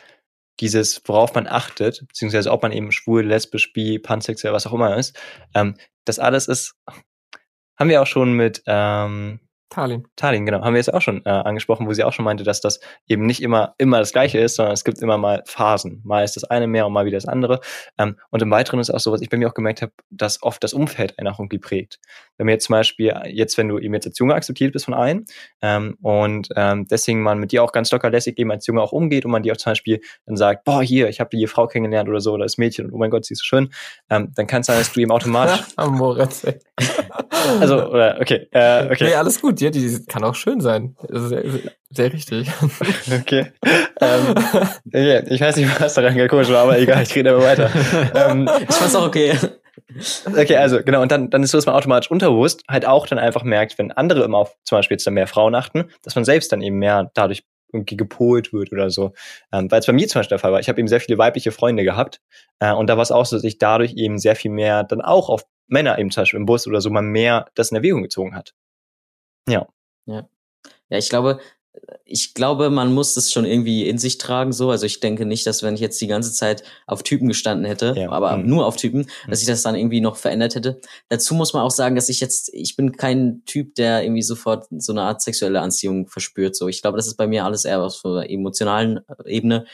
dieses, 0.60 1.02
worauf 1.06 1.34
man 1.34 1.48
achtet, 1.48 2.06
beziehungsweise 2.08 2.52
ob 2.52 2.62
man 2.62 2.72
eben 2.72 2.92
schwul, 2.92 3.26
lesbisch, 3.26 3.72
bi, 3.72 3.98
pansexuell, 4.00 4.54
was 4.54 4.68
auch 4.68 4.74
immer 4.74 4.98
ist, 4.98 5.18
ähm, 5.56 5.76
das 6.06 6.20
alles 6.20 6.48
ist, 6.48 6.76
haben 7.80 7.90
wir 7.90 8.02
auch 8.02 8.08
schon 8.08 8.34
mit, 8.34 8.64
ähm, 8.68 9.40
Tallinn. 9.72 10.06
Tallinn, 10.18 10.46
genau. 10.46 10.62
Haben 10.62 10.74
wir 10.74 10.80
jetzt 10.80 10.94
auch 10.94 11.02
schon 11.02 11.26
äh, 11.26 11.30
angesprochen, 11.30 11.88
wo 11.88 11.94
sie 11.94 12.04
auch 12.04 12.12
schon 12.12 12.26
meinte, 12.26 12.44
dass 12.44 12.60
das 12.60 12.82
eben 13.08 13.26
nicht 13.26 13.42
immer, 13.42 13.74
immer 13.78 14.00
das 14.00 14.12
Gleiche 14.12 14.38
ist, 14.38 14.58
sondern 14.58 14.74
es 14.74 14.84
gibt 14.84 15.00
immer 15.00 15.18
mal 15.18 15.44
Phasen. 15.46 16.02
Mal 16.04 16.26
ist 16.26 16.36
das 16.36 16.44
eine 16.44 16.68
mehr 16.68 16.86
und 16.86 16.92
mal 16.92 17.06
wieder 17.06 17.16
das 17.16 17.26
andere. 17.26 17.62
Ähm, 17.98 18.18
und 18.32 18.42
im 18.42 18.52
Weiteren 18.52 18.82
ist 18.82 18.90
auch 18.90 19.00
so, 19.00 19.14
was 19.14 19.22
ich 19.22 19.30
bei 19.30 19.38
mir 19.38 19.48
auch 19.48 19.54
gemerkt 19.54 19.82
habe, 19.82 19.94
dass 20.10 20.44
oft 20.44 20.62
das 20.62 20.74
Umfeld 20.74 21.18
einen 21.18 21.30
auch 21.30 21.40
irgendwie 21.40 21.58
prägt. 21.58 22.00
Wenn 22.38 22.48
wir 22.48 22.54
jetzt 22.54 22.66
zum 22.66 22.74
Beispiel, 22.74 23.18
jetzt, 23.28 23.58
wenn 23.58 23.70
du 23.70 23.80
eben 23.80 23.94
jetzt 23.94 24.08
als 24.08 24.20
Junge 24.20 24.36
akzeptiert 24.36 24.74
bist 24.74 24.84
von 24.84 24.94
allen 24.94 25.26
ähm, 25.62 25.96
und 26.02 26.50
ähm, 26.58 26.86
deswegen 26.90 27.24
man 27.24 27.40
mit 27.40 27.54
dir 27.54 27.64
auch 27.64 27.72
ganz 27.72 27.92
locker 27.92 28.10
lässig 28.10 28.38
eben 28.40 28.52
als 28.52 28.68
Junge 28.68 28.82
auch 28.82 28.92
umgeht 28.92 29.24
und 29.24 29.32
man 29.32 29.42
dir 29.42 29.54
auch 29.54 29.58
zum 29.58 29.72
Beispiel 29.72 30.02
dann 30.26 30.36
sagt, 30.36 30.66
boah, 30.66 30.84
hier, 30.84 31.08
ich 31.08 31.22
habe 31.22 31.30
die 31.30 31.48
Frau 31.48 31.68
kennengelernt 31.68 32.10
oder 32.10 32.20
so, 32.20 32.34
oder 32.34 32.44
das 32.44 32.58
Mädchen 32.58 32.88
und 32.88 32.94
oh 32.94 32.98
mein 32.98 33.10
Gott, 33.10 33.24
sie 33.24 33.36
ist 33.36 33.40
so 33.40 33.46
schön, 33.46 33.70
ähm, 34.10 34.34
dann 34.36 34.48
kann 34.48 34.62
es 34.62 34.68
sein, 34.68 34.78
dass 34.78 34.92
du 34.92 35.00
eben 35.00 35.12
automatisch. 35.12 35.62
Moritz, 35.78 36.46
also, 37.60 37.90
oder, 37.90 38.18
okay, 38.20 38.48
äh, 38.52 38.86
okay. 38.92 39.06
Nee, 39.06 39.16
alles 39.16 39.40
gut, 39.40 39.61
ja, 39.62 39.70
die 39.70 40.06
kann 40.08 40.24
auch 40.24 40.36
schön 40.36 40.62
sein. 40.62 40.96
Sehr, 41.10 41.44
sehr 41.90 42.14
richtig. 42.14 42.50
Okay. 43.22 43.52
ähm, 44.00 44.36
okay. 44.88 45.24
Ich 45.30 45.42
weiß 45.42 45.56
nicht, 45.58 45.82
was 45.82 45.94
daran 45.94 46.28
komisch 46.28 46.50
war, 46.50 46.64
aber 46.64 46.80
egal, 46.80 47.04
ich 47.04 47.16
rede 47.16 47.32
aber 47.32 47.44
weiter. 47.44 47.70
Ähm, 48.16 48.50
ich 48.68 48.76
fand's 48.76 48.96
auch 48.96 49.08
okay. 49.08 49.36
Okay, 50.26 50.56
also 50.58 50.82
genau, 50.84 51.02
und 51.02 51.12
dann, 51.12 51.30
dann 51.30 51.44
ist 51.44 51.52
so, 51.52 51.58
dass 51.58 51.66
man 51.66 51.76
automatisch 51.76 52.12
unterbewusst 52.12 52.64
halt 52.70 52.86
auch 52.86 53.08
dann 53.08 53.20
einfach 53.20 53.44
merkt, 53.44 53.78
wenn 53.78 53.92
andere 53.92 54.24
immer 54.24 54.38
auf 54.38 54.56
zum 54.64 54.78
Beispiel 54.78 54.96
jetzt 54.96 55.08
dann 55.08 55.14
mehr 55.14 55.28
Frauen 55.28 55.56
achten, 55.56 55.86
dass 56.04 56.16
man 56.16 56.26
selbst 56.26 56.52
dann 56.52 56.62
eben 56.62 56.78
mehr 56.78 57.12
dadurch 57.14 57.44
irgendwie 57.74 57.98
gepolt 57.98 58.54
wird 58.54 58.72
oder 58.72 58.90
so. 58.90 59.14
Ähm, 59.52 59.72
weil 59.72 59.80
es 59.80 59.86
bei 59.86 59.94
mir 59.94 60.08
zum 60.08 60.20
Beispiel 60.20 60.36
der 60.36 60.40
Fall 60.40 60.52
war. 60.52 60.60
Ich 60.60 60.70
habe 60.70 60.80
eben 60.80 60.88
sehr 60.88 61.00
viele 61.00 61.18
weibliche 61.18 61.52
Freunde 61.52 61.84
gehabt 61.84 62.22
äh, 62.60 62.74
und 62.74 62.88
da 62.88 62.98
war 62.98 63.04
es 63.04 63.12
auch 63.12 63.26
so, 63.26 63.36
dass 63.36 63.44
ich 63.44 63.58
dadurch 63.58 63.94
eben 63.96 64.18
sehr 64.18 64.36
viel 64.36 64.52
mehr 64.52 64.84
dann 64.84 65.02
auch 65.02 65.30
auf 65.30 65.44
Männer 65.68 65.98
eben 65.98 66.12
zum 66.12 66.22
Beispiel 66.22 66.40
im 66.40 66.46
Bus 66.46 66.68
oder 66.68 66.82
so 66.82 66.90
mal 66.90 67.02
mehr 67.02 67.48
das 67.56 67.72
in 67.72 67.78
Erwägung 67.78 68.04
gezogen 68.04 68.36
hat. 68.36 68.54
Ja. 69.48 69.68
Ja. 70.06 70.28
Ja, 70.90 70.98
ich 70.98 71.10
glaube, 71.10 71.40
ich 72.04 72.34
glaube, 72.34 72.70
man 72.70 72.94
muss 72.94 73.14
das 73.14 73.32
schon 73.32 73.46
irgendwie 73.46 73.88
in 73.88 73.98
sich 73.98 74.18
tragen, 74.18 74.52
so. 74.52 74.70
Also 74.70 74.86
ich 74.86 75.00
denke 75.00 75.26
nicht, 75.26 75.48
dass 75.48 75.64
wenn 75.64 75.76
ich 75.76 75.80
jetzt 75.80 76.02
die 76.02 76.08
ganze 76.08 76.34
Zeit 76.34 76.64
auf 76.86 77.04
Typen 77.04 77.30
gestanden 77.30 77.66
hätte, 77.66 77.94
ja. 77.96 78.12
aber 78.12 78.36
mhm. 78.36 78.50
nur 78.50 78.66
auf 78.66 78.76
Typen, 78.76 79.08
dass 79.28 79.40
mhm. 79.40 79.44
ich 79.44 79.48
das 79.48 79.64
dann 79.64 79.76
irgendwie 79.76 80.02
noch 80.02 80.18
verändert 80.18 80.56
hätte. 80.56 80.82
Dazu 81.08 81.34
muss 81.34 81.54
man 81.54 81.64
auch 81.64 81.72
sagen, 81.72 81.96
dass 81.96 82.10
ich 82.10 82.20
jetzt, 82.20 82.54
ich 82.54 82.76
bin 82.76 82.98
kein 82.98 83.44
Typ, 83.46 83.76
der 83.76 84.04
irgendwie 84.04 84.22
sofort 84.22 84.68
so 84.70 84.92
eine 84.92 85.04
Art 85.04 85.22
sexuelle 85.22 85.62
Anziehung 85.62 86.08
verspürt, 86.08 86.56
so. 86.56 86.68
Ich 86.68 86.82
glaube, 86.82 86.98
das 86.98 87.08
ist 87.08 87.16
bei 87.16 87.28
mir 87.28 87.46
alles 87.46 87.64
eher 87.64 87.82
auf 87.82 88.02
der 88.04 88.30
emotionalen 88.30 89.00
Ebene 89.26 89.66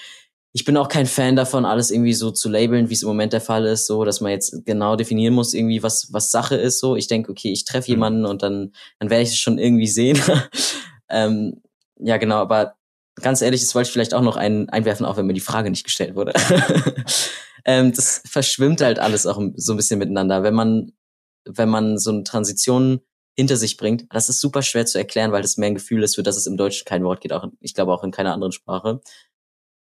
ich 0.53 0.65
bin 0.65 0.77
auch 0.77 0.87
kein 0.87 1.05
Fan 1.05 1.35
davon, 1.35 1.65
alles 1.65 1.91
irgendwie 1.91 2.13
so 2.13 2.31
zu 2.31 2.49
labeln, 2.49 2.89
wie 2.89 2.93
es 2.93 3.03
im 3.03 3.07
Moment 3.07 3.33
der 3.33 3.41
Fall 3.41 3.65
ist, 3.65 3.85
so, 3.85 4.03
dass 4.05 4.21
man 4.21 4.31
jetzt 4.31 4.65
genau 4.65 4.95
definieren 4.95 5.33
muss, 5.33 5.53
irgendwie, 5.53 5.83
was, 5.83 6.11
was 6.11 6.31
Sache 6.31 6.55
ist, 6.55 6.79
so. 6.79 6.95
Ich 6.95 7.07
denke, 7.07 7.31
okay, 7.31 7.51
ich 7.51 7.65
treffe 7.65 7.91
mhm. 7.91 7.95
jemanden 7.95 8.25
und 8.25 8.43
dann, 8.43 8.73
dann 8.99 9.09
werde 9.09 9.23
ich 9.23 9.29
es 9.29 9.37
schon 9.37 9.59
irgendwie 9.59 9.87
sehen. 9.87 10.19
ähm, 11.09 11.61
ja, 11.99 12.17
genau, 12.17 12.37
aber 12.37 12.75
ganz 13.15 13.41
ehrlich, 13.41 13.61
das 13.61 13.75
wollte 13.75 13.87
ich 13.87 13.93
vielleicht 13.93 14.13
auch 14.13 14.21
noch 14.21 14.37
ein, 14.37 14.69
einwerfen, 14.69 15.05
auch 15.05 15.17
wenn 15.17 15.25
mir 15.25 15.33
die 15.33 15.41
Frage 15.41 15.69
nicht 15.69 15.83
gestellt 15.83 16.15
wurde. 16.15 16.33
ähm, 17.65 17.93
das 17.93 18.21
verschwimmt 18.25 18.81
halt 18.81 18.99
alles 18.99 19.25
auch 19.25 19.41
so 19.55 19.73
ein 19.73 19.77
bisschen 19.77 19.99
miteinander. 19.99 20.43
Wenn 20.43 20.53
man, 20.53 20.93
wenn 21.45 21.69
man 21.69 21.97
so 21.97 22.11
eine 22.11 22.23
Transition 22.23 23.01
hinter 23.35 23.57
sich 23.57 23.77
bringt, 23.77 24.05
das 24.11 24.29
ist 24.29 24.41
super 24.41 24.63
schwer 24.63 24.85
zu 24.85 24.97
erklären, 24.97 25.31
weil 25.31 25.43
das 25.43 25.57
mehr 25.57 25.67
ein 25.67 25.75
Gefühl 25.75 26.03
ist, 26.03 26.15
für 26.15 26.23
das 26.23 26.37
es 26.37 26.47
im 26.47 26.57
Deutschen 26.57 26.85
kein 26.85 27.03
Wort 27.03 27.21
geht, 27.21 27.33
auch, 27.33 27.45
ich 27.59 27.75
glaube 27.75 27.93
auch 27.93 28.03
in 28.03 28.11
keiner 28.11 28.33
anderen 28.33 28.51
Sprache 28.51 29.01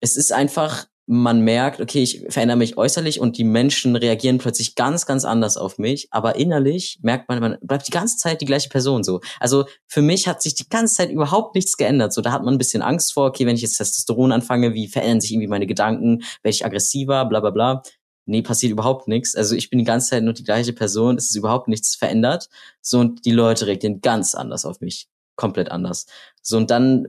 es 0.00 0.16
ist 0.16 0.32
einfach, 0.32 0.86
man 1.10 1.40
merkt, 1.40 1.80
okay, 1.80 2.02
ich 2.02 2.26
verändere 2.28 2.58
mich 2.58 2.76
äußerlich 2.76 3.18
und 3.18 3.38
die 3.38 3.44
Menschen 3.44 3.96
reagieren 3.96 4.36
plötzlich 4.36 4.74
ganz, 4.74 5.06
ganz 5.06 5.24
anders 5.24 5.56
auf 5.56 5.78
mich, 5.78 6.08
aber 6.10 6.36
innerlich 6.36 6.98
merkt 7.00 7.30
man, 7.30 7.40
man 7.40 7.56
bleibt 7.62 7.88
die 7.88 7.92
ganze 7.92 8.18
Zeit 8.18 8.42
die 8.42 8.46
gleiche 8.46 8.68
Person 8.68 9.02
so. 9.02 9.20
Also 9.40 9.64
für 9.86 10.02
mich 10.02 10.28
hat 10.28 10.42
sich 10.42 10.54
die 10.54 10.68
ganze 10.68 10.96
Zeit 10.96 11.10
überhaupt 11.10 11.54
nichts 11.54 11.78
geändert. 11.78 12.12
So, 12.12 12.20
da 12.20 12.30
hat 12.30 12.44
man 12.44 12.54
ein 12.54 12.58
bisschen 12.58 12.82
Angst 12.82 13.14
vor, 13.14 13.26
okay, 13.26 13.46
wenn 13.46 13.56
ich 13.56 13.62
jetzt 13.62 13.78
Testosteron 13.78 14.32
anfange, 14.32 14.74
wie 14.74 14.86
verändern 14.86 15.22
sich 15.22 15.32
irgendwie 15.32 15.48
meine 15.48 15.66
Gedanken, 15.66 16.24
werde 16.42 16.54
ich 16.54 16.66
aggressiver, 16.66 17.24
bla 17.24 17.40
bla 17.40 17.50
bla. 17.50 17.82
Nee, 18.26 18.42
passiert 18.42 18.72
überhaupt 18.72 19.08
nichts. 19.08 19.34
Also 19.34 19.54
ich 19.56 19.70
bin 19.70 19.78
die 19.78 19.86
ganze 19.86 20.10
Zeit 20.10 20.22
nur 20.22 20.34
die 20.34 20.44
gleiche 20.44 20.74
Person, 20.74 21.16
es 21.16 21.30
ist 21.30 21.36
überhaupt 21.36 21.68
nichts 21.68 21.94
verändert. 21.96 22.50
So, 22.82 22.98
und 22.98 23.24
die 23.24 23.30
Leute 23.30 23.66
reagieren 23.66 24.02
ganz 24.02 24.34
anders 24.34 24.66
auf 24.66 24.82
mich. 24.82 25.08
Komplett 25.36 25.70
anders. 25.70 26.04
So, 26.42 26.58
und 26.58 26.70
dann 26.70 27.08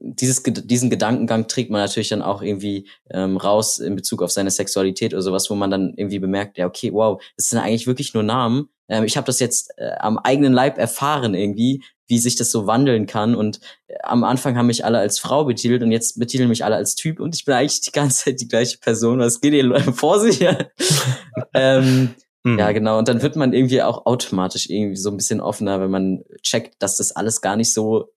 dieses, 0.00 0.42
diesen 0.42 0.90
Gedankengang 0.90 1.48
trägt 1.48 1.70
man 1.70 1.80
natürlich 1.80 2.08
dann 2.08 2.22
auch 2.22 2.42
irgendwie 2.42 2.88
ähm, 3.10 3.36
raus 3.36 3.78
in 3.78 3.96
Bezug 3.96 4.22
auf 4.22 4.30
seine 4.30 4.50
Sexualität 4.50 5.12
oder 5.12 5.22
sowas, 5.22 5.50
wo 5.50 5.54
man 5.54 5.70
dann 5.70 5.94
irgendwie 5.96 6.18
bemerkt, 6.18 6.58
ja, 6.58 6.66
okay, 6.66 6.92
wow, 6.92 7.22
das 7.36 7.48
sind 7.48 7.58
eigentlich 7.58 7.86
wirklich 7.86 8.14
nur 8.14 8.22
Namen. 8.22 8.68
Ähm, 8.88 9.04
ich 9.04 9.16
habe 9.16 9.26
das 9.26 9.40
jetzt 9.40 9.72
äh, 9.76 9.90
am 9.98 10.18
eigenen 10.18 10.52
Leib 10.52 10.78
erfahren 10.78 11.34
irgendwie, 11.34 11.82
wie 12.06 12.18
sich 12.18 12.36
das 12.36 12.50
so 12.50 12.66
wandeln 12.66 13.06
kann. 13.06 13.34
Und 13.34 13.60
äh, 13.88 13.94
am 14.02 14.24
Anfang 14.24 14.56
haben 14.56 14.66
mich 14.66 14.84
alle 14.84 14.98
als 14.98 15.18
Frau 15.18 15.44
betitelt 15.44 15.82
und 15.82 15.92
jetzt 15.92 16.18
betiteln 16.18 16.48
mich 16.48 16.64
alle 16.64 16.76
als 16.76 16.94
Typ 16.94 17.20
und 17.20 17.34
ich 17.34 17.44
bin 17.44 17.54
eigentlich 17.54 17.80
die 17.80 17.92
ganze 17.92 18.24
Zeit 18.24 18.40
die 18.40 18.48
gleiche 18.48 18.78
Person. 18.78 19.18
Was 19.18 19.40
geht 19.40 19.52
hier 19.52 19.92
vor 19.94 20.20
sich? 20.20 20.40
ähm, 21.54 22.14
mhm. 22.44 22.58
Ja, 22.58 22.72
genau. 22.72 22.98
Und 22.98 23.08
dann 23.08 23.22
wird 23.22 23.36
man 23.36 23.52
irgendwie 23.52 23.82
auch 23.82 24.06
automatisch 24.06 24.70
irgendwie 24.70 24.96
so 24.96 25.10
ein 25.10 25.16
bisschen 25.16 25.40
offener, 25.40 25.80
wenn 25.80 25.90
man 25.90 26.24
checkt, 26.42 26.82
dass 26.82 26.96
das 26.96 27.12
alles 27.12 27.40
gar 27.40 27.56
nicht 27.56 27.72
so 27.72 28.12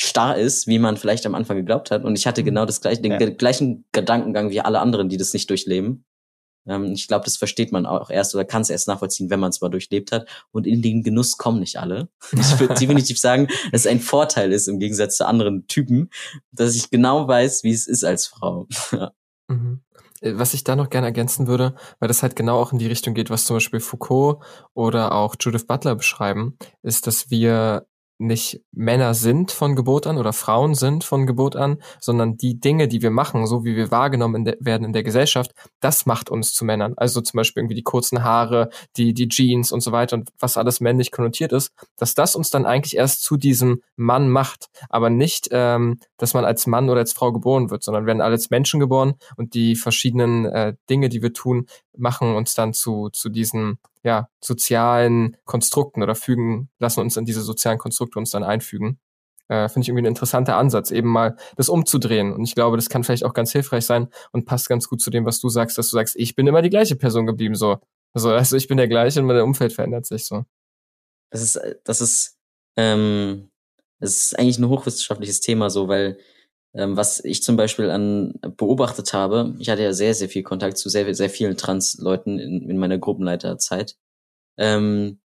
starr 0.00 0.36
ist, 0.36 0.66
wie 0.66 0.78
man 0.78 0.96
vielleicht 0.96 1.26
am 1.26 1.34
Anfang 1.34 1.56
geglaubt 1.56 1.90
hat. 1.90 2.04
Und 2.04 2.16
ich 2.16 2.26
hatte 2.26 2.40
mhm. 2.42 2.46
genau 2.46 2.64
das 2.64 2.80
gleiche, 2.80 3.02
den 3.02 3.12
ja. 3.12 3.30
gleichen 3.30 3.84
Gedankengang 3.92 4.50
wie 4.50 4.60
alle 4.60 4.80
anderen, 4.80 5.08
die 5.08 5.16
das 5.16 5.32
nicht 5.32 5.50
durchleben. 5.50 6.04
Ähm, 6.66 6.92
ich 6.92 7.06
glaube, 7.06 7.24
das 7.24 7.36
versteht 7.36 7.70
man 7.72 7.86
auch 7.86 8.10
erst 8.10 8.34
oder 8.34 8.44
kann 8.44 8.62
es 8.62 8.70
erst 8.70 8.88
nachvollziehen, 8.88 9.28
wenn 9.30 9.40
man 9.40 9.50
es 9.50 9.60
mal 9.60 9.68
durchlebt 9.68 10.12
hat. 10.12 10.26
Und 10.52 10.66
in 10.66 10.80
den 10.80 11.02
Genuss 11.02 11.36
kommen 11.36 11.60
nicht 11.60 11.78
alle. 11.78 12.08
Ich 12.32 12.58
würde 12.58 12.74
definitiv 12.74 13.18
sagen, 13.18 13.48
dass 13.72 13.82
es 13.82 13.86
ein 13.86 14.00
Vorteil 14.00 14.52
ist 14.52 14.68
im 14.68 14.78
Gegensatz 14.78 15.16
zu 15.16 15.26
anderen 15.26 15.66
Typen, 15.66 16.10
dass 16.52 16.74
ich 16.74 16.90
genau 16.90 17.28
weiß, 17.28 17.62
wie 17.64 17.72
es 17.72 17.86
ist 17.86 18.04
als 18.04 18.26
Frau. 18.26 18.68
mhm. 19.48 19.80
Äh, 20.20 20.38
was 20.38 20.54
ich 20.54 20.64
da 20.64 20.76
noch 20.76 20.88
gerne 20.88 21.08
ergänzen 21.08 21.46
würde, 21.46 21.74
weil 21.98 22.08
das 22.08 22.22
halt 22.22 22.36
genau 22.36 22.58
auch 22.58 22.72
in 22.72 22.78
die 22.78 22.86
Richtung 22.86 23.12
geht, 23.12 23.28
was 23.28 23.44
zum 23.44 23.56
Beispiel 23.56 23.80
Foucault 23.80 24.42
oder 24.72 25.12
auch 25.12 25.34
Judith 25.38 25.66
Butler 25.66 25.94
beschreiben, 25.94 26.56
ist, 26.82 27.06
dass 27.06 27.30
wir 27.30 27.86
nicht 28.20 28.60
Männer 28.70 29.14
sind 29.14 29.50
von 29.50 29.74
Geburt 29.74 30.06
an 30.06 30.18
oder 30.18 30.32
Frauen 30.32 30.74
sind 30.74 31.04
von 31.04 31.26
Geburt 31.26 31.56
an, 31.56 31.78
sondern 32.00 32.36
die 32.36 32.60
Dinge, 32.60 32.86
die 32.86 33.02
wir 33.02 33.10
machen, 33.10 33.46
so 33.46 33.64
wie 33.64 33.74
wir 33.74 33.90
wahrgenommen 33.90 34.36
in 34.36 34.44
de 34.44 34.56
werden 34.60 34.84
in 34.84 34.92
der 34.92 35.02
Gesellschaft, 35.02 35.52
das 35.80 36.04
macht 36.04 36.28
uns 36.28 36.52
zu 36.52 36.64
Männern. 36.64 36.94
Also 36.96 37.22
zum 37.22 37.38
Beispiel 37.38 37.62
irgendwie 37.62 37.74
die 37.74 37.82
kurzen 37.82 38.22
Haare, 38.22 38.68
die, 38.96 39.14
die 39.14 39.28
Jeans 39.28 39.72
und 39.72 39.80
so 39.80 39.90
weiter 39.90 40.16
und 40.16 40.28
was 40.38 40.58
alles 40.58 40.80
männlich 40.80 41.12
konnotiert 41.12 41.52
ist, 41.52 41.72
dass 41.96 42.14
das 42.14 42.36
uns 42.36 42.50
dann 42.50 42.66
eigentlich 42.66 42.96
erst 42.96 43.22
zu 43.22 43.38
diesem 43.38 43.82
Mann 43.96 44.28
macht, 44.28 44.66
aber 44.90 45.08
nicht, 45.08 45.48
ähm, 45.52 45.98
dass 46.18 46.34
man 46.34 46.44
als 46.44 46.66
Mann 46.66 46.90
oder 46.90 47.00
als 47.00 47.14
Frau 47.14 47.32
geboren 47.32 47.70
wird, 47.70 47.82
sondern 47.82 48.04
werden 48.04 48.20
alle 48.20 48.32
als 48.32 48.50
Menschen 48.50 48.80
geboren 48.80 49.14
und 49.36 49.54
die 49.54 49.76
verschiedenen 49.76 50.44
äh, 50.44 50.74
Dinge, 50.90 51.08
die 51.08 51.22
wir 51.22 51.32
tun, 51.32 51.66
machen 51.96 52.34
uns 52.34 52.54
dann 52.54 52.74
zu, 52.74 53.08
zu 53.10 53.30
diesen 53.30 53.78
ja, 54.02 54.28
sozialen 54.40 55.36
Konstrukten 55.44 56.02
oder 56.02 56.14
fügen, 56.14 56.70
lassen 56.78 57.00
uns 57.00 57.16
in 57.16 57.24
diese 57.24 57.42
sozialen 57.42 57.78
Konstrukte 57.78 58.18
uns 58.18 58.30
dann 58.30 58.44
einfügen. 58.44 58.98
Äh, 59.48 59.68
Finde 59.68 59.84
ich 59.84 59.88
irgendwie 59.88 60.02
ein 60.02 60.06
interessanter 60.06 60.56
Ansatz, 60.56 60.90
eben 60.90 61.08
mal 61.08 61.36
das 61.56 61.68
umzudrehen. 61.68 62.32
Und 62.32 62.44
ich 62.44 62.54
glaube, 62.54 62.76
das 62.76 62.88
kann 62.88 63.04
vielleicht 63.04 63.24
auch 63.24 63.34
ganz 63.34 63.52
hilfreich 63.52 63.84
sein 63.84 64.08
und 64.32 64.46
passt 64.46 64.68
ganz 64.68 64.88
gut 64.88 65.02
zu 65.02 65.10
dem, 65.10 65.26
was 65.26 65.40
du 65.40 65.48
sagst, 65.48 65.76
dass 65.76 65.90
du 65.90 65.96
sagst, 65.96 66.16
ich 66.16 66.36
bin 66.36 66.46
immer 66.46 66.62
die 66.62 66.70
gleiche 66.70 66.96
Person 66.96 67.26
geblieben, 67.26 67.56
so. 67.56 67.78
Also, 68.12 68.30
also 68.30 68.56
ich 68.56 68.68
bin 68.68 68.76
der 68.76 68.88
gleiche 68.88 69.20
und 69.20 69.26
mein 69.26 69.40
Umfeld 69.40 69.72
verändert 69.72 70.06
sich 70.06 70.26
so. 70.26 70.44
Das 71.30 71.42
ist, 71.42 71.60
das 71.84 72.00
ist, 72.00 72.38
ähm, 72.76 73.50
das 74.00 74.26
ist 74.26 74.38
eigentlich 74.38 74.58
ein 74.58 74.68
hochwissenschaftliches 74.68 75.40
Thema, 75.40 75.70
so, 75.70 75.88
weil 75.88 76.18
ähm, 76.74 76.96
was 76.96 77.24
ich 77.24 77.42
zum 77.42 77.56
Beispiel 77.56 77.90
an 77.90 78.34
beobachtet 78.56 79.12
habe, 79.12 79.54
ich 79.58 79.68
hatte 79.68 79.82
ja 79.82 79.92
sehr, 79.92 80.14
sehr 80.14 80.28
viel 80.28 80.42
Kontakt 80.42 80.78
zu 80.78 80.88
sehr, 80.88 81.12
sehr 81.14 81.30
vielen 81.30 81.56
Trans-Leuten 81.56 82.38
in, 82.38 82.70
in 82.70 82.78
meiner 82.78 82.98
Gruppenleiterzeit, 82.98 83.96
ähm, 84.56 85.20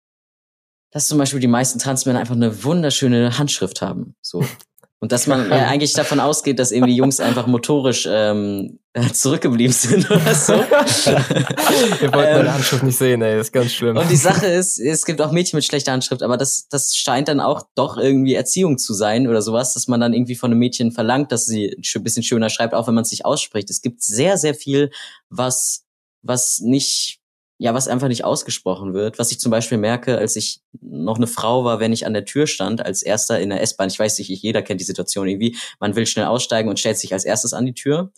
dass 0.90 1.08
zum 1.08 1.18
Beispiel 1.18 1.40
die 1.40 1.46
meisten 1.46 1.78
Transmänner 1.78 2.20
einfach 2.20 2.34
eine 2.34 2.64
wunderschöne 2.64 3.38
Handschrift 3.38 3.82
haben. 3.82 4.16
So. 4.20 4.44
Und 4.98 5.12
dass 5.12 5.26
man 5.26 5.50
ja 5.50 5.66
eigentlich 5.66 5.92
davon 5.92 6.20
ausgeht, 6.20 6.58
dass 6.58 6.72
irgendwie 6.72 6.96
Jungs 6.96 7.20
einfach 7.20 7.46
motorisch 7.46 8.08
ähm, 8.10 8.78
zurückgeblieben 9.12 9.72
sind 9.72 10.10
oder 10.10 10.34
so. 10.34 10.54
Ihr 10.54 12.12
wollt 12.12 12.12
meine 12.12 12.40
ähm, 12.40 12.54
Handschrift 12.54 12.82
nicht 12.82 12.96
sehen, 12.96 13.20
ey, 13.20 13.36
das 13.36 13.48
ist 13.48 13.52
ganz 13.52 13.72
schlimm. 13.72 13.98
Und 13.98 14.10
die 14.10 14.16
Sache 14.16 14.46
ist, 14.46 14.78
es 14.78 15.04
gibt 15.04 15.20
auch 15.20 15.32
Mädchen 15.32 15.58
mit 15.58 15.66
schlechter 15.66 15.92
Handschrift, 15.92 16.22
aber 16.22 16.38
das, 16.38 16.68
das 16.70 16.96
scheint 16.96 17.28
dann 17.28 17.40
auch 17.40 17.62
doch 17.74 17.98
irgendwie 17.98 18.34
Erziehung 18.34 18.78
zu 18.78 18.94
sein 18.94 19.28
oder 19.28 19.42
sowas, 19.42 19.74
dass 19.74 19.86
man 19.86 20.00
dann 20.00 20.14
irgendwie 20.14 20.34
von 20.34 20.50
einem 20.50 20.60
Mädchen 20.60 20.92
verlangt, 20.92 21.30
dass 21.30 21.44
sie 21.44 21.76
ein 21.94 22.02
bisschen 22.02 22.22
schöner 22.22 22.48
schreibt, 22.48 22.72
auch 22.72 22.86
wenn 22.86 22.94
man 22.94 23.02
es 23.02 23.10
nicht 23.10 23.26
ausspricht. 23.26 23.68
Es 23.68 23.82
gibt 23.82 24.02
sehr, 24.02 24.38
sehr 24.38 24.54
viel, 24.54 24.90
was, 25.28 25.84
was 26.22 26.60
nicht 26.60 27.20
ja, 27.58 27.72
was 27.72 27.88
einfach 27.88 28.08
nicht 28.08 28.24
ausgesprochen 28.24 28.92
wird. 28.92 29.18
Was 29.18 29.30
ich 29.30 29.40
zum 29.40 29.50
Beispiel 29.50 29.78
merke, 29.78 30.18
als 30.18 30.36
ich 30.36 30.60
noch 30.80 31.16
eine 31.16 31.26
Frau 31.26 31.64
war, 31.64 31.80
wenn 31.80 31.92
ich 31.92 32.06
an 32.06 32.12
der 32.12 32.26
Tür 32.26 32.46
stand, 32.46 32.84
als 32.84 33.02
erster 33.02 33.40
in 33.40 33.48
der 33.48 33.62
S-Bahn. 33.62 33.88
Ich 33.88 33.98
weiß 33.98 34.18
nicht, 34.18 34.28
jeder 34.28 34.62
kennt 34.62 34.80
die 34.80 34.84
Situation 34.84 35.26
irgendwie. 35.26 35.56
Man 35.80 35.96
will 35.96 36.06
schnell 36.06 36.26
aussteigen 36.26 36.68
und 36.68 36.78
stellt 36.78 36.98
sich 36.98 37.12
als 37.14 37.24
erstes 37.24 37.54
an 37.54 37.64
die 37.64 37.74
Tür. 37.74 38.12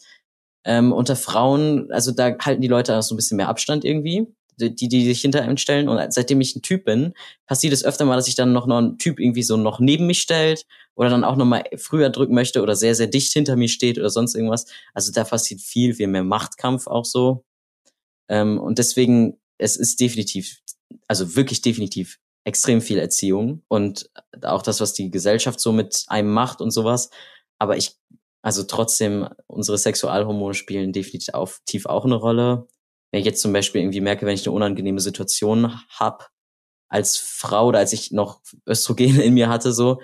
Ähm, 0.65 0.93
unter 0.93 1.15
Frauen, 1.15 1.91
also 1.93 2.11
da 2.11 2.37
halten 2.41 2.63
die 2.63 2.69
Leute 2.69 2.97
auch 2.97 3.03
so 3.03 3.15
ein 3.15 3.17
bisschen 3.17 3.37
mehr 3.37 3.49
Abstand 3.49 3.85
irgendwie, 3.85 4.27
die, 4.59 4.89
die, 4.89 5.05
sich 5.05 5.21
hinter 5.21 5.43
einem 5.43 5.57
stellen. 5.57 5.89
Und 5.89 6.13
seitdem 6.13 6.41
ich 6.41 6.57
ein 6.57 6.63
Typ 6.63 6.85
bin, 6.85 7.15
passiert 7.47 7.73
es 7.73 7.85
öfter 7.85 8.05
mal, 8.05 8.17
dass 8.17 8.25
sich 8.25 8.35
dann 8.35 8.53
noch, 8.53 8.67
noch 8.67 8.79
ein 8.79 8.99
Typ 8.99 9.21
irgendwie 9.21 9.45
so 9.45 9.57
noch 9.57 9.79
neben 9.79 10.09
mich 10.09 10.21
stellt 10.21 10.67
oder 10.97 11.11
dann 11.11 11.23
auch 11.23 11.37
noch 11.37 11.47
mal 11.47 11.63
früher 11.77 12.11
drücken 12.11 12.35
möchte 12.35 12.61
oder 12.61 12.75
sehr, 12.75 12.97
sehr 12.97 13.07
dicht 13.07 13.33
hinter 13.33 13.55
mir 13.55 13.69
steht 13.69 13.99
oder 13.99 14.11
sonst 14.11 14.35
irgendwas. 14.35 14.67
Also 14.95 15.13
da 15.13 15.23
passiert 15.23 15.61
viel, 15.61 15.95
viel 15.95 16.09
mehr 16.09 16.25
Machtkampf 16.25 16.89
auch 16.89 17.05
so. 17.05 17.45
Ähm, 18.29 18.59
und 18.59 18.79
deswegen, 18.79 19.41
es 19.59 19.77
ist 19.77 20.01
definitiv, 20.01 20.61
also 21.07 21.37
wirklich 21.37 21.63
definitiv 21.63 22.19
extrem 22.45 22.81
viel 22.81 22.99
Erziehung 22.99 23.63
und 23.69 24.11
auch 24.43 24.63
das, 24.63 24.81
was 24.81 24.95
die 24.95 25.11
Gesellschaft 25.11 25.61
so 25.61 25.73
mit 25.73 26.05
einem 26.09 26.33
macht 26.33 26.61
und 26.61 26.71
sowas. 26.71 27.11
Aber 27.59 27.77
ich, 27.77 27.97
also 28.43 28.63
trotzdem, 28.63 29.29
unsere 29.47 29.77
Sexualhormone 29.77 30.55
spielen 30.55 30.93
definitiv 30.93 31.35
auf, 31.35 31.61
tief 31.67 31.87
auch 31.87 32.05
eine 32.05 32.15
Rolle. 32.15 32.67
Wenn 33.11 33.21
ich 33.21 33.27
jetzt 33.27 33.43
zum 33.43 33.53
Beispiel 33.53 33.83
irgendwie 33.83 34.01
merke, 34.01 34.27
wenn 34.27 34.35
ich 34.35 34.47
eine 34.47 34.55
unangenehme 34.55 35.01
Situation 35.01 35.79
hab 35.91 36.31
als 36.89 37.19
Frau 37.19 37.67
oder 37.67 37.81
als 37.81 37.93
ich 37.93 38.13
noch 38.13 38.41
Östrogen 38.67 39.21
in 39.21 39.35
mir 39.35 39.49
hatte, 39.49 39.73
so, 39.73 40.01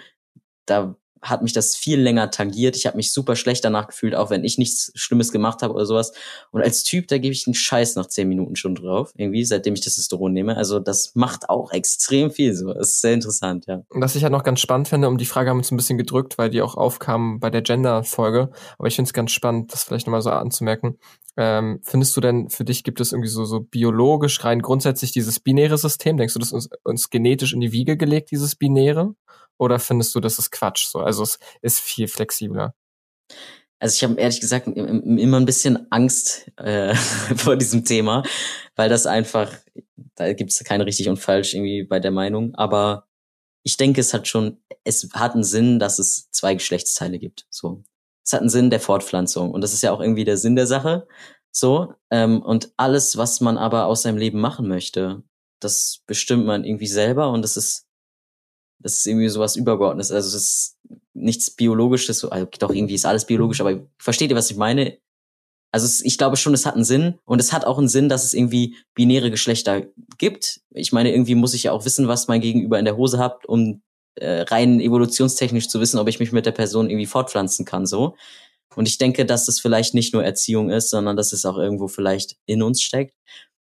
da 0.67 0.97
hat 1.25 1.43
mich 1.43 1.53
das 1.53 1.75
viel 1.75 1.99
länger 1.99 2.31
tangiert. 2.31 2.77
Ich 2.77 2.87
habe 2.87 2.97
mich 2.97 3.13
super 3.13 3.35
schlecht 3.35 3.65
danach 3.65 3.89
gefühlt, 3.89 4.15
auch 4.15 4.31
wenn 4.31 4.45
ich 4.45 4.59
nichts 4.59 4.93
Schlimmes 4.95 5.33
gemacht 5.33 5.63
habe 5.63 5.75
oder 5.75 5.87
sowas. 5.87 6.13
Und 6.51 6.63
als 6.63 6.85
Typ, 6.85 7.09
da 7.09 7.19
gebe 7.19 7.33
ich 7.33 7.45
den 7.45 7.55
Scheiß 7.55 7.97
nach 7.97 8.07
zehn 8.07 8.29
Minuten 8.29 8.57
schon 8.57 8.75
drauf, 8.75 9.13
irgendwie, 9.17 9.45
seitdem 9.45 9.75
ich 9.75 9.81
das 9.81 9.95
Testosteron 9.95 10.33
nehme. 10.33 10.57
Also 10.57 10.79
das 10.79 11.13
macht 11.15 11.49
auch 11.49 11.73
extrem 11.73 12.31
viel 12.31 12.55
so. 12.55 12.73
Das 12.73 12.91
ist 12.91 13.01
sehr 13.01 13.15
interessant, 13.15 13.67
ja. 13.67 13.83
Und 13.89 14.01
was 14.01 14.15
ich 14.17 14.23
halt 14.23 14.33
noch 14.33 14.43
ganz 14.43 14.61
spannend 14.61 14.89
finde, 14.89 15.09
um 15.09 15.19
die 15.19 15.25
Frage 15.25 15.51
haben 15.51 15.57
wir 15.57 15.61
uns 15.61 15.71
ein 15.71 15.77
bisschen 15.77 15.99
gedrückt, 15.99 16.39
weil 16.39 16.51
die 16.51 16.63
auch 16.63 16.77
aufkam 16.77 17.41
bei 17.41 17.51
der 17.51 17.63
Gender-Folge. 17.63 18.51
Aber 18.79 18.89
ich 18.89 18.97
finde 18.97 19.09
es 19.09 19.13
ganz 19.13 19.33
spannend, 19.33 19.73
das 19.73 19.85
vielleicht 19.85 20.07
nochmal 20.07 20.23
so 20.23 20.31
anzumerken. 20.31 20.99
Ähm, 21.37 21.81
findest 21.83 22.17
du 22.17 22.21
denn, 22.21 22.49
für 22.49 22.65
dich 22.65 22.85
gibt 22.85 23.01
es 23.01 23.13
irgendwie 23.13 23.29
so, 23.29 23.45
so 23.45 23.61
biologisch 23.61 24.45
rein 24.45 24.63
grundsätzlich 24.63 25.11
dieses 25.13 25.41
binäre 25.41 25.79
System? 25.79 26.17
Denkst 26.17 26.35
du, 26.35 26.39
das 26.39 26.49
ist 26.49 26.53
uns, 26.53 26.69
uns 26.85 27.11
genetisch 27.11 27.53
in 27.53 27.61
die 27.61 27.73
Wiege 27.73 27.97
gelegt, 27.97 28.31
dieses 28.31 28.55
Binäre? 28.55 29.15
Oder 29.59 29.79
findest 29.79 30.15
du, 30.15 30.21
das 30.21 30.39
ist 30.39 30.51
Quatsch? 30.51 30.87
So, 30.87 31.01
also 31.01 31.23
es 31.23 31.39
ist 31.63 31.81
viel 31.81 32.09
flexibler. 32.09 32.75
Also 33.79 33.97
ich 33.97 34.05
habe 34.05 34.21
ehrlich 34.21 34.41
gesagt 34.41 34.67
immer 34.67 35.39
ein 35.39 35.47
bisschen 35.47 35.87
Angst 35.91 36.51
äh, 36.57 36.95
vor 37.37 37.57
diesem 37.57 37.85
Thema, 37.85 38.23
weil 38.77 38.89
das 38.89 39.07
einfach, 39.07 39.53
da 40.15 40.33
gibt 40.33 40.53
es 40.53 40.65
keine 40.65 40.87
richtig 40.87 41.09
und 41.09 41.19
falsch 41.19 41.55
irgendwie 41.55 41.85
bei 41.85 42.01
der 42.01 42.11
Meinung. 42.11 42.55
Aber 42.55 43.07
ich 43.63 43.77
denke, 43.77 44.01
es 44.01 44.15
hat 44.15 44.29
schon, 44.29 44.63
es 44.85 45.09
hat 45.13 45.35
einen 45.35 45.45
Sinn, 45.45 45.79
dass 45.79 45.99
es 45.99 46.31
zwei 46.31 46.55
Geschlechtsteile 46.55 47.19
gibt. 47.19 47.47
So, 47.51 47.83
es 48.25 48.33
hat 48.33 48.41
einen 48.41 48.51
Sinn 48.51 48.71
der 48.71 48.81
Fortpflanzung 48.81 49.51
und 49.51 49.61
das 49.61 49.73
ist 49.73 49.83
ja 49.83 49.93
auch 49.93 50.01
irgendwie 50.01 50.25
der 50.25 50.39
Sinn 50.39 50.57
der 50.57 50.67
Sache. 50.67 51.07
So 51.51 51.95
ähm, 52.11 52.43
und 52.43 52.73
alles, 52.77 53.17
was 53.17 53.41
man 53.41 53.59
aber 53.59 53.87
aus 53.87 54.03
seinem 54.03 54.19
Leben 54.19 54.41
machen 54.41 54.67
möchte, 54.67 55.23
das 55.61 56.03
bestimmt 56.07 56.47
man 56.47 56.65
irgendwie 56.65 56.87
selber 56.87 57.31
und 57.31 57.43
das 57.43 57.57
ist 57.57 57.84
das 58.79 58.99
ist 58.99 59.07
irgendwie 59.07 59.29
sowas 59.29 59.57
Übergeordnetes. 59.57 60.13
Also 60.13 60.29
es 60.29 60.35
ist 60.35 60.77
nichts 61.15 61.51
Biologisches, 61.51 62.25
also 62.25 62.49
doch 62.59 62.71
irgendwie 62.71 62.95
ist 62.95 63.07
alles 63.07 63.25
biologisch, 63.25 63.61
aber 63.61 63.87
versteht 63.99 64.31
ihr, 64.31 64.37
was 64.37 64.51
ich 64.51 64.57
meine? 64.57 64.99
Also 65.73 65.87
es, 65.87 66.05
ich 66.05 66.19
glaube 66.19 66.37
schon, 66.37 66.55
es 66.55 66.67
hat 66.67 66.75
einen 66.75 66.85
Sinn 66.85 67.19
und 67.25 67.41
es 67.41 67.53
hat 67.53 67.65
auch 67.65 67.79
einen 67.79 67.89
Sinn, 67.89 68.09
dass 68.09 68.25
es 68.25 68.35
irgendwie 68.35 68.77
binäre 68.95 69.31
Geschlechter 69.31 69.83
gibt. 70.19 70.61
Ich 70.71 70.93
meine, 70.93 71.13
irgendwie 71.13 71.35
muss 71.35 71.55
ich 71.55 71.65
ja 71.65 71.73
auch 71.73 71.85
wissen, 71.85 72.07
was 72.07 72.29
mein 72.29 72.41
Gegenüber 72.41 72.79
in 72.79 72.85
der 72.85 72.97
Hose 72.97 73.19
hat, 73.19 73.47
um 73.47 73.83
äh, 74.17 74.43
rein 74.43 74.81
evolutionstechnisch 74.81 75.69
zu 75.69 75.81
wissen, 75.81 75.99
ob 75.99 76.09
ich 76.09 76.21
mich 76.21 76.31
mit 76.31 76.47
der 76.47 76.53
Person 76.53 76.91
irgendwie 76.91 77.07
fortpflanzen 77.07 77.65
kann, 77.65 77.87
so. 77.87 78.15
Und 78.77 78.89
ich 78.89 78.99
denke, 78.99 79.25
dass 79.25 79.47
das 79.47 79.61
vielleicht 79.61 79.95
nicht 79.95 80.15
nur 80.15 80.25
Erziehung 80.25 80.71
ist, 80.71 80.91
sondern 80.91 81.17
dass 81.17 81.33
es 81.33 81.45
auch 81.45 81.59
irgendwo 81.59 81.89
vielleicht 81.89 82.37
in 82.47 82.63
uns 82.63 82.83
steckt. 82.83 83.15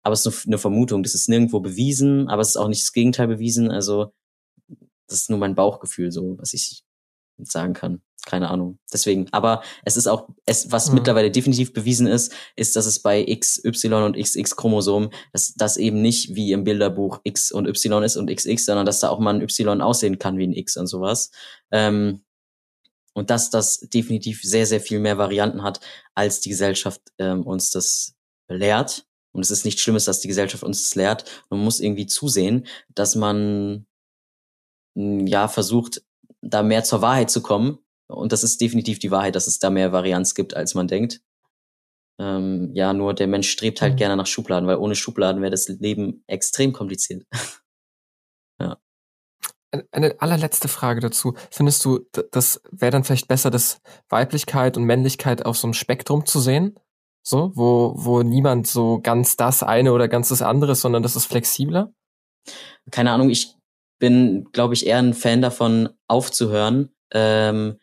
Aber 0.02 0.14
es 0.14 0.26
ist 0.26 0.46
nur 0.46 0.54
eine 0.54 0.58
Vermutung. 0.58 1.04
Das 1.04 1.14
ist 1.14 1.30
nirgendwo 1.30 1.60
bewiesen, 1.60 2.28
aber 2.30 2.42
es 2.42 2.50
ist 2.50 2.58
auch 2.58 2.68
nicht 2.68 2.84
das 2.84 2.94
Gegenteil 2.94 3.28
bewiesen. 3.28 3.72
Also 3.72 4.12
das 5.14 5.22
ist 5.22 5.30
nur 5.30 5.40
mein 5.40 5.56
Bauchgefühl, 5.56 6.12
so 6.12 6.38
was 6.40 6.54
ich 6.54 6.84
sagen 7.38 7.74
kann. 7.74 8.02
Keine 8.26 8.50
Ahnung. 8.50 8.80
Deswegen. 8.92 9.28
Aber 9.32 9.64
es 9.84 9.98
ist 9.98 10.08
auch, 10.08 10.30
es, 10.46 10.72
was 10.72 10.90
mhm. 10.90 10.96
mittlerweile 10.96 11.30
definitiv 11.30 11.74
bewiesen 11.74 12.08
ist, 12.08 12.34
ist, 12.56 12.76
dass 12.76 12.86
es 12.86 13.00
bei 13.02 13.24
XY 13.26 13.94
und 13.94 14.18
XX-Chromosomen, 14.18 15.10
dass 15.34 15.54
das 15.56 15.76
eben 15.76 16.02
nicht 16.02 16.34
wie 16.36 16.54
im 16.54 16.64
Bilderbuch 16.64 17.20
X 17.24 17.52
und 17.52 17.68
Y 17.68 18.04
ist 18.04 18.16
und 18.16 18.34
XX, 18.34 18.66
sondern 18.66 18.86
dass 18.86 19.02
da 19.02 19.10
auch 19.10 19.20
mal 19.20 19.36
ein 19.36 19.42
Y 19.42 19.82
aussehen 19.82 20.20
kann 20.20 20.38
wie 20.38 20.48
ein 20.48 20.54
X 20.54 20.78
und 20.78 20.88
sowas. 20.88 21.32
Ähm, 21.72 22.24
und 23.14 23.30
dass 23.30 23.50
das 23.50 23.80
definitiv 23.80 24.42
sehr, 24.42 24.66
sehr 24.66 24.82
viel 24.82 25.00
mehr 25.00 25.18
Varianten 25.18 25.62
hat, 25.62 25.82
als 26.16 26.40
die 26.40 26.50
Gesellschaft 26.50 27.02
ähm, 27.20 27.44
uns 27.44 27.72
das 27.72 28.16
lehrt. 28.48 29.06
Und 29.34 29.42
es 29.42 29.52
ist 29.52 29.66
nichts 29.66 29.82
Schlimmes, 29.82 30.06
dass 30.06 30.22
die 30.22 30.28
Gesellschaft 30.28 30.64
uns 30.64 30.82
das 30.84 30.96
lehrt. 30.96 31.26
Man 31.50 31.60
muss 31.60 31.80
irgendwie 31.80 32.08
zusehen, 32.08 32.68
dass 32.96 33.16
man 33.16 33.86
ja 34.96 35.48
versucht, 35.48 36.02
da 36.42 36.64
mehr 36.64 36.84
zur 36.84 37.02
Wahrheit 37.02 37.32
zu 37.32 37.42
kommen. 37.42 37.80
Und 38.08 38.32
das 38.32 38.44
ist 38.44 38.62
definitiv 38.62 39.00
die 39.00 39.12
Wahrheit, 39.12 39.36
dass 39.36 39.48
es 39.48 39.60
da 39.60 39.70
mehr 39.70 39.92
Varianz 39.92 40.36
gibt, 40.36 40.56
als 40.56 40.76
man 40.76 40.88
denkt. 40.88 41.22
Ähm, 42.20 42.72
ja, 42.74 42.94
nur 42.94 43.14
der 43.14 43.28
Mensch 43.28 43.50
strebt 43.50 43.82
halt 43.82 43.94
mhm. 43.94 43.98
gerne 43.98 44.18
nach 44.18 44.28
Schubladen, 44.28 44.68
weil 44.68 44.78
ohne 44.78 44.96
Schubladen 44.96 45.42
wäre 45.42 45.52
das 45.52 45.68
Leben 45.68 46.24
extrem 46.28 46.74
kompliziert. 46.74 47.26
ja. 48.62 48.78
Eine 49.92 50.22
allerletzte 50.22 50.68
Frage 50.68 51.00
dazu. 51.00 51.34
Findest 51.50 51.84
du, 51.84 52.08
das 52.32 52.62
wäre 52.70 52.92
dann 52.92 53.04
vielleicht 53.04 53.28
besser, 53.28 53.50
das 53.50 53.82
Weiblichkeit 54.10 54.78
und 54.78 54.84
Männlichkeit 54.84 55.46
auf 55.46 55.58
so 55.58 55.66
einem 55.66 55.74
Spektrum 55.74 56.28
zu 56.28 56.40
sehen? 56.40 56.78
So, 57.26 57.52
wo, 57.56 57.94
wo 57.96 58.22
niemand 58.22 58.68
so 58.68 59.00
ganz 59.02 59.36
das 59.38 59.64
eine 59.64 59.94
oder 59.94 60.08
ganz 60.08 60.30
das 60.30 60.42
andere, 60.42 60.76
sondern 60.76 61.02
das 61.02 61.16
ist 61.16 61.26
flexibler? 61.26 61.92
Keine 62.92 63.12
Ahnung, 63.12 63.30
ich 63.30 63.56
bin, 64.04 64.52
glaube 64.52 64.74
ich, 64.74 64.86
eher 64.86 64.98
ein 64.98 65.14
Fan 65.14 65.42
davon, 65.42 65.88
aufzuhören, 66.10 66.90
ähm, 67.14 67.80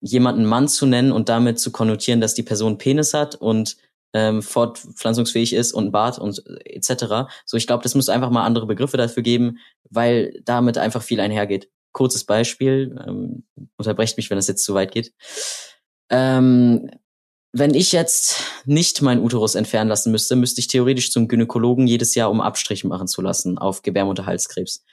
jemanden 0.00 0.44
Mann 0.44 0.68
zu 0.68 0.86
nennen 0.86 1.10
und 1.10 1.28
damit 1.28 1.58
zu 1.58 1.72
konnotieren, 1.72 2.20
dass 2.20 2.34
die 2.34 2.44
Person 2.44 2.78
Penis 2.78 3.12
hat 3.12 3.34
und 3.34 3.76
ähm, 4.14 4.40
fortpflanzungsfähig 4.40 5.52
ist 5.52 5.72
und 5.72 5.90
Bart 5.90 6.20
und 6.20 6.46
äh, 6.46 6.76
etc. 6.76 7.28
So, 7.44 7.56
ich 7.56 7.66
glaube, 7.66 7.82
das 7.82 7.96
muss 7.96 8.08
einfach 8.08 8.30
mal 8.30 8.44
andere 8.44 8.66
Begriffe 8.66 8.98
dafür 8.98 9.24
geben, 9.24 9.58
weil 9.90 10.40
damit 10.44 10.78
einfach 10.78 11.02
viel 11.02 11.18
einhergeht. 11.18 11.70
Kurzes 11.90 12.22
Beispiel, 12.22 12.96
ähm, 13.04 13.42
unterbrecht 13.76 14.16
mich, 14.18 14.30
wenn 14.30 14.38
das 14.38 14.46
jetzt 14.46 14.64
zu 14.64 14.74
weit 14.74 14.92
geht. 14.92 15.12
Ähm, 16.08 16.88
wenn 17.52 17.74
ich 17.74 17.90
jetzt 17.90 18.44
nicht 18.64 19.02
meinen 19.02 19.24
Uterus 19.24 19.56
entfernen 19.56 19.88
lassen 19.88 20.12
müsste, 20.12 20.36
müsste 20.36 20.60
ich 20.60 20.68
theoretisch 20.68 21.10
zum 21.10 21.26
Gynäkologen 21.26 21.88
jedes 21.88 22.14
Jahr, 22.14 22.30
um 22.30 22.40
Abstriche 22.40 22.86
machen 22.86 23.08
zu 23.08 23.22
lassen 23.22 23.58
auf 23.58 23.82
Gebärmutterhalskrebs. 23.82 24.84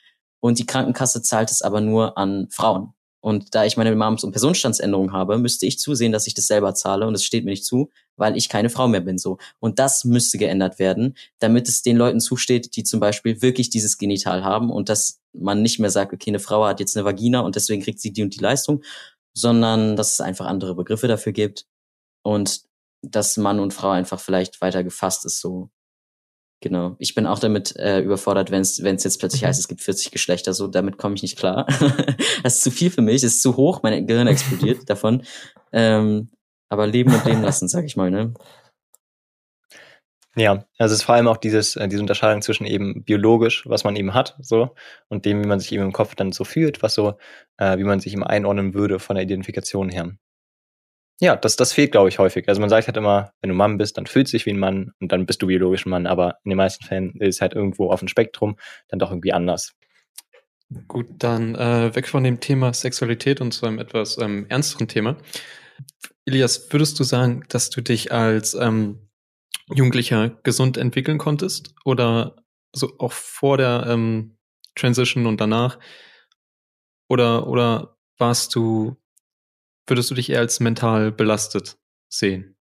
Und 0.43 0.59
die 0.59 0.65
Krankenkasse 0.65 1.21
zahlt 1.21 1.51
es 1.51 1.61
aber 1.61 1.79
nur 1.79 2.17
an 2.17 2.49
Frauen. 2.49 2.93
Und 3.21 3.55
da 3.55 3.63
ich 3.63 3.77
meine 3.77 3.95
Namens- 3.95 4.25
und 4.25 4.33
Personenstandsänderung 4.33 5.13
habe, 5.13 5.37
müsste 5.37 5.65
ich 5.65 5.79
zusehen, 5.79 6.11
dass 6.11 6.27
ich 6.27 6.33
das 6.33 6.47
selber 6.47 6.75
zahle. 6.75 7.07
Und 7.07 7.15
es 7.15 7.23
steht 7.23 7.45
mir 7.45 7.51
nicht 7.51 7.63
zu, 7.63 7.89
weil 8.17 8.35
ich 8.35 8.49
keine 8.49 8.69
Frau 8.69 8.89
mehr 8.89 8.99
bin, 8.99 9.17
so. 9.17 9.37
Und 9.61 9.79
das 9.79 10.03
müsste 10.03 10.37
geändert 10.37 10.79
werden, 10.79 11.15
damit 11.39 11.69
es 11.69 11.81
den 11.81 11.95
Leuten 11.95 12.19
zusteht, 12.19 12.75
die 12.75 12.83
zum 12.83 12.99
Beispiel 12.99 13.41
wirklich 13.41 13.69
dieses 13.69 13.97
Genital 13.97 14.43
haben 14.43 14.69
und 14.69 14.89
dass 14.89 15.21
man 15.31 15.61
nicht 15.61 15.79
mehr 15.79 15.89
sagt, 15.89 16.11
okay, 16.11 16.31
eine 16.31 16.39
Frau 16.39 16.65
hat 16.65 16.81
jetzt 16.81 16.97
eine 16.97 17.05
Vagina 17.05 17.39
und 17.39 17.55
deswegen 17.55 17.81
kriegt 17.81 18.01
sie 18.01 18.11
die 18.11 18.23
und 18.23 18.35
die 18.35 18.41
Leistung, 18.41 18.83
sondern 19.33 19.95
dass 19.95 20.11
es 20.11 20.19
einfach 20.19 20.47
andere 20.47 20.75
Begriffe 20.75 21.07
dafür 21.07 21.31
gibt 21.31 21.67
und 22.21 22.63
dass 23.01 23.37
Mann 23.37 23.61
und 23.61 23.73
Frau 23.73 23.91
einfach 23.91 24.19
vielleicht 24.19 24.59
weiter 24.59 24.83
gefasst 24.83 25.25
ist, 25.25 25.39
so. 25.39 25.69
Genau. 26.63 26.95
Ich 26.97 27.13
bin 27.13 27.27
auch 27.27 27.39
damit 27.39 27.75
äh, 27.75 27.99
überfordert, 27.99 28.49
wenn 28.49 28.61
es 28.61 28.77
jetzt 28.79 29.19
plötzlich 29.19 29.41
mhm. 29.41 29.47
heißt, 29.47 29.59
es 29.59 29.67
gibt 29.67 29.81
40 29.81 30.11
Geschlechter, 30.11 30.53
so 30.53 30.67
damit 30.67 30.97
komme 30.97 31.13
ich 31.15 31.21
nicht 31.21 31.37
klar. 31.37 31.65
das 32.43 32.55
ist 32.55 32.63
zu 32.63 32.71
viel 32.71 32.89
für 32.89 33.01
mich, 33.01 33.17
es 33.17 33.35
ist 33.35 33.41
zu 33.41 33.57
hoch, 33.57 33.83
mein 33.83 34.07
Gehirn 34.07 34.27
explodiert 34.27 34.79
davon. 34.89 35.23
Ähm, 35.73 36.29
aber 36.69 36.87
leben 36.87 37.13
und 37.13 37.25
leben 37.25 37.41
lassen, 37.41 37.67
sag 37.67 37.83
ich 37.83 37.97
mal, 37.97 38.09
ne? 38.09 38.33
Ja, 40.37 40.65
also 40.77 40.93
es 40.93 41.01
ist 41.01 41.03
vor 41.03 41.15
allem 41.15 41.27
auch 41.27 41.35
dieses, 41.35 41.75
äh, 41.75 41.89
diese 41.89 41.99
Unterscheidung 41.99 42.41
zwischen 42.41 42.65
eben 42.65 43.03
biologisch, 43.03 43.67
was 43.67 43.83
man 43.83 43.97
eben 43.97 44.13
hat, 44.13 44.37
so, 44.39 44.73
und 45.09 45.25
dem, 45.25 45.43
wie 45.43 45.47
man 45.47 45.59
sich 45.59 45.73
eben 45.73 45.83
im 45.83 45.91
Kopf 45.91 46.15
dann 46.15 46.31
so 46.31 46.45
fühlt, 46.45 46.81
was 46.81 46.93
so, 46.93 47.15
äh, 47.57 47.77
wie 47.77 47.83
man 47.83 47.99
sich 47.99 48.13
eben 48.13 48.23
einordnen 48.23 48.73
würde 48.73 48.99
von 48.99 49.17
der 49.17 49.25
Identifikation 49.25 49.89
her. 49.89 50.13
Ja, 51.23 51.37
das, 51.37 51.55
das 51.55 51.71
fehlt, 51.71 51.93
glaube 51.93 52.09
ich, 52.09 52.19
häufig. 52.19 52.49
Also 52.49 52.59
man 52.59 52.69
sagt 52.69 52.87
halt 52.87 52.97
immer, 52.97 53.31
wenn 53.39 53.49
du 53.49 53.55
Mann 53.55 53.77
bist, 53.77 53.97
dann 53.97 54.07
fühlst 54.07 54.33
du 54.33 54.35
dich 54.35 54.45
wie 54.45 54.49
ein 54.49 54.59
Mann 54.59 54.91
und 54.99 55.13
dann 55.13 55.25
bist 55.25 55.41
du 55.41 55.47
biologisch 55.47 55.85
ein 55.85 55.89
Mann, 55.89 56.05
aber 56.05 56.39
in 56.43 56.49
den 56.49 56.57
meisten 56.57 56.83
Fällen 56.83 57.15
ist 57.21 57.39
halt 57.39 57.53
irgendwo 57.53 57.91
auf 57.91 57.99
dem 57.99 58.09
Spektrum 58.09 58.57
dann 58.89 58.99
doch 58.99 59.09
irgendwie 59.09 59.31
anders. 59.31 59.73
Gut, 60.89 61.05
dann 61.19 61.55
äh, 61.55 61.95
weg 61.95 62.09
von 62.09 62.25
dem 62.25 62.41
Thema 62.41 62.73
Sexualität 62.73 63.39
und 63.39 63.53
zu 63.53 63.65
einem 63.65 63.79
etwas 63.79 64.17
ähm, 64.17 64.47
ernsteren 64.49 64.89
Thema. 64.89 65.15
Elias, 66.25 66.67
würdest 66.73 66.99
du 66.99 67.05
sagen, 67.05 67.45
dass 67.47 67.69
du 67.69 67.79
dich 67.79 68.11
als 68.11 68.53
ähm, 68.53 69.07
Jugendlicher 69.73 70.37
gesund 70.43 70.75
entwickeln 70.75 71.19
konntest? 71.19 71.73
Oder 71.85 72.35
so 72.73 72.95
auch 72.99 73.13
vor 73.13 73.57
der 73.57 73.85
ähm, 73.87 74.35
Transition 74.75 75.25
und 75.25 75.39
danach? 75.39 75.79
Oder, 77.07 77.47
oder 77.47 77.95
warst 78.17 78.55
du 78.55 78.97
würdest 79.87 80.11
du 80.11 80.15
dich 80.15 80.29
eher 80.29 80.39
als 80.39 80.59
mental 80.59 81.11
belastet 81.11 81.77
sehen? 82.09 82.55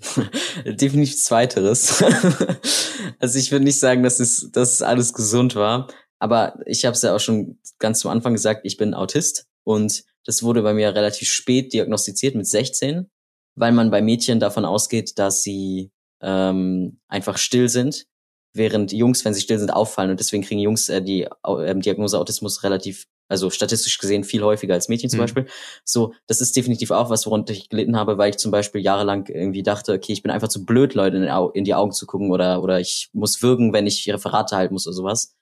Definitiv 0.64 1.22
zweiteres. 1.22 2.02
also 3.18 3.38
ich 3.38 3.50
würde 3.50 3.64
nicht 3.64 3.80
sagen, 3.80 4.02
dass 4.02 4.20
es, 4.20 4.50
dass 4.52 4.74
es 4.74 4.82
alles 4.82 5.12
gesund 5.12 5.54
war, 5.54 5.88
aber 6.18 6.58
ich 6.66 6.84
habe 6.84 6.94
es 6.94 7.02
ja 7.02 7.14
auch 7.14 7.20
schon 7.20 7.58
ganz 7.78 8.00
zum 8.00 8.10
Anfang 8.10 8.32
gesagt, 8.32 8.60
ich 8.64 8.76
bin 8.76 8.94
Autist 8.94 9.46
und 9.64 10.04
das 10.24 10.42
wurde 10.42 10.62
bei 10.62 10.74
mir 10.74 10.94
relativ 10.94 11.28
spät 11.28 11.72
diagnostiziert 11.72 12.34
mit 12.34 12.46
16, 12.46 13.10
weil 13.54 13.72
man 13.72 13.90
bei 13.90 14.02
Mädchen 14.02 14.40
davon 14.40 14.64
ausgeht, 14.64 15.18
dass 15.18 15.42
sie 15.42 15.90
ähm, 16.20 17.00
einfach 17.08 17.38
still 17.38 17.68
sind, 17.68 18.06
während 18.54 18.92
Jungs, 18.92 19.24
wenn 19.24 19.34
sie 19.34 19.40
still 19.40 19.58
sind, 19.58 19.70
auffallen 19.70 20.10
und 20.10 20.20
deswegen 20.20 20.42
kriegen 20.42 20.60
Jungs 20.60 20.88
äh, 20.88 21.02
die 21.02 21.28
äh, 21.44 21.74
Diagnose 21.76 22.18
Autismus 22.18 22.62
relativ 22.62 23.06
also 23.28 23.50
statistisch 23.50 23.98
gesehen 23.98 24.24
viel 24.24 24.42
häufiger 24.42 24.74
als 24.74 24.88
Mädchen 24.88 25.10
zum 25.10 25.18
mhm. 25.18 25.24
Beispiel. 25.24 25.46
So, 25.84 26.14
das 26.26 26.40
ist 26.40 26.56
definitiv 26.56 26.90
auch 26.90 27.10
was, 27.10 27.26
worunter 27.26 27.52
ich 27.52 27.68
gelitten 27.68 27.96
habe, 27.96 28.16
weil 28.18 28.30
ich 28.30 28.38
zum 28.38 28.50
Beispiel 28.50 28.80
jahrelang 28.80 29.26
irgendwie 29.26 29.62
dachte, 29.62 29.92
okay, 29.92 30.12
ich 30.12 30.22
bin 30.22 30.32
einfach 30.32 30.48
zu 30.48 30.64
blöd, 30.64 30.94
Leute 30.94 31.18
in, 31.54 31.64
die 31.64 31.74
Augen 31.74 31.92
zu 31.92 32.06
gucken 32.06 32.30
oder, 32.30 32.62
oder 32.62 32.80
ich 32.80 33.10
muss 33.12 33.42
wirken, 33.42 33.72
wenn 33.72 33.86
ich 33.86 34.10
Referate 34.10 34.56
halten 34.56 34.74
muss 34.74 34.86
oder 34.86 34.94
sowas. 34.94 35.36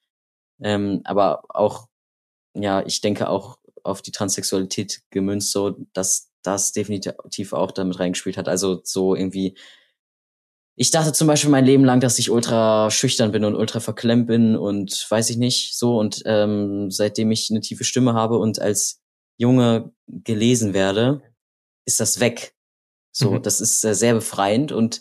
Ähm, 0.60 1.00
aber 1.04 1.42
auch, 1.48 1.86
ja, 2.54 2.84
ich 2.84 3.00
denke 3.00 3.28
auch 3.28 3.58
auf 3.84 4.02
die 4.02 4.10
Transsexualität 4.12 5.02
gemünzt, 5.10 5.52
so, 5.52 5.76
dass 5.92 6.30
das 6.42 6.72
definitiv 6.72 7.52
auch 7.52 7.70
damit 7.70 8.00
reingespielt 8.00 8.36
hat. 8.36 8.48
Also 8.48 8.80
so 8.82 9.14
irgendwie 9.14 9.56
ich 10.76 10.90
dachte 10.90 11.12
zum 11.14 11.26
Beispiel 11.26 11.50
mein 11.50 11.64
Leben 11.64 11.84
lang, 11.84 12.00
dass 12.00 12.18
ich 12.18 12.30
ultra 12.30 12.90
schüchtern 12.90 13.32
bin 13.32 13.44
und 13.44 13.54
ultra 13.54 13.80
verklemmt 13.80 14.26
bin 14.26 14.56
und 14.56 15.06
weiß 15.08 15.30
ich 15.30 15.38
nicht 15.38 15.76
so. 15.76 15.98
Und 15.98 16.22
ähm, 16.26 16.90
seitdem 16.90 17.30
ich 17.30 17.50
eine 17.50 17.62
tiefe 17.62 17.84
Stimme 17.84 18.12
habe 18.12 18.38
und 18.38 18.60
als 18.60 19.00
Junge 19.38 19.92
gelesen 20.06 20.74
werde, 20.74 21.22
ist 21.86 21.98
das 21.98 22.20
weg. 22.20 22.54
So, 23.10 23.32
mhm. 23.32 23.42
das 23.42 23.62
ist 23.62 23.82
äh, 23.84 23.94
sehr 23.94 24.12
befreiend 24.12 24.70
und 24.70 25.00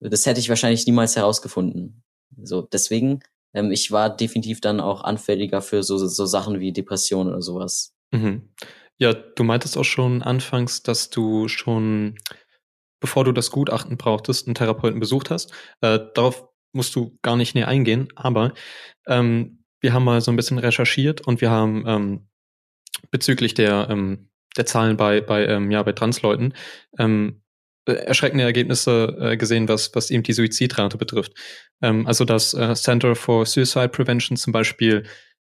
das 0.00 0.26
hätte 0.26 0.40
ich 0.40 0.50
wahrscheinlich 0.50 0.86
niemals 0.86 1.16
herausgefunden. 1.16 2.02
So, 2.42 2.60
deswegen, 2.60 3.20
ähm, 3.54 3.72
ich 3.72 3.90
war 3.90 4.14
definitiv 4.14 4.60
dann 4.60 4.80
auch 4.80 5.02
anfälliger 5.02 5.62
für 5.62 5.82
so, 5.82 5.96
so 5.96 6.26
Sachen 6.26 6.60
wie 6.60 6.72
Depression 6.72 7.28
oder 7.28 7.40
sowas. 7.40 7.94
Mhm. 8.12 8.50
Ja, 8.98 9.14
du 9.14 9.44
meintest 9.44 9.78
auch 9.78 9.84
schon 9.84 10.22
anfangs, 10.22 10.82
dass 10.82 11.08
du 11.08 11.48
schon 11.48 12.18
bevor 13.00 13.24
du 13.24 13.32
das 13.32 13.50
Gutachten 13.50 13.96
brauchtest, 13.96 14.46
einen 14.46 14.54
Therapeuten 14.54 15.00
besucht 15.00 15.30
hast. 15.30 15.52
Äh, 15.80 15.98
darauf 16.14 16.48
musst 16.72 16.94
du 16.94 17.18
gar 17.22 17.36
nicht 17.36 17.54
näher 17.54 17.68
eingehen, 17.68 18.08
aber 18.16 18.52
ähm, 19.06 19.64
wir 19.80 19.92
haben 19.92 20.04
mal 20.04 20.20
so 20.20 20.30
ein 20.30 20.36
bisschen 20.36 20.58
recherchiert 20.58 21.20
und 21.26 21.40
wir 21.40 21.50
haben 21.50 21.84
ähm, 21.86 22.28
bezüglich 23.10 23.54
der, 23.54 23.88
ähm, 23.90 24.30
der 24.56 24.66
Zahlen 24.66 24.96
bei, 24.96 25.20
bei, 25.20 25.46
ähm, 25.46 25.70
ja, 25.70 25.82
bei 25.82 25.92
Transleuten 25.92 26.54
ähm, 26.98 27.42
äh, 27.86 27.92
erschreckende 27.92 28.44
Ergebnisse 28.44 29.16
äh, 29.20 29.36
gesehen, 29.36 29.68
was, 29.68 29.94
was 29.94 30.10
eben 30.10 30.22
die 30.22 30.32
Suizidrate 30.32 30.98
betrifft. 30.98 31.34
Ähm, 31.82 32.06
also 32.06 32.24
das 32.24 32.52
äh, 32.54 32.74
Center 32.74 33.14
for 33.14 33.46
Suicide 33.46 33.90
Prevention 33.90 34.36
zum 34.36 34.52
Beispiel 34.52 35.04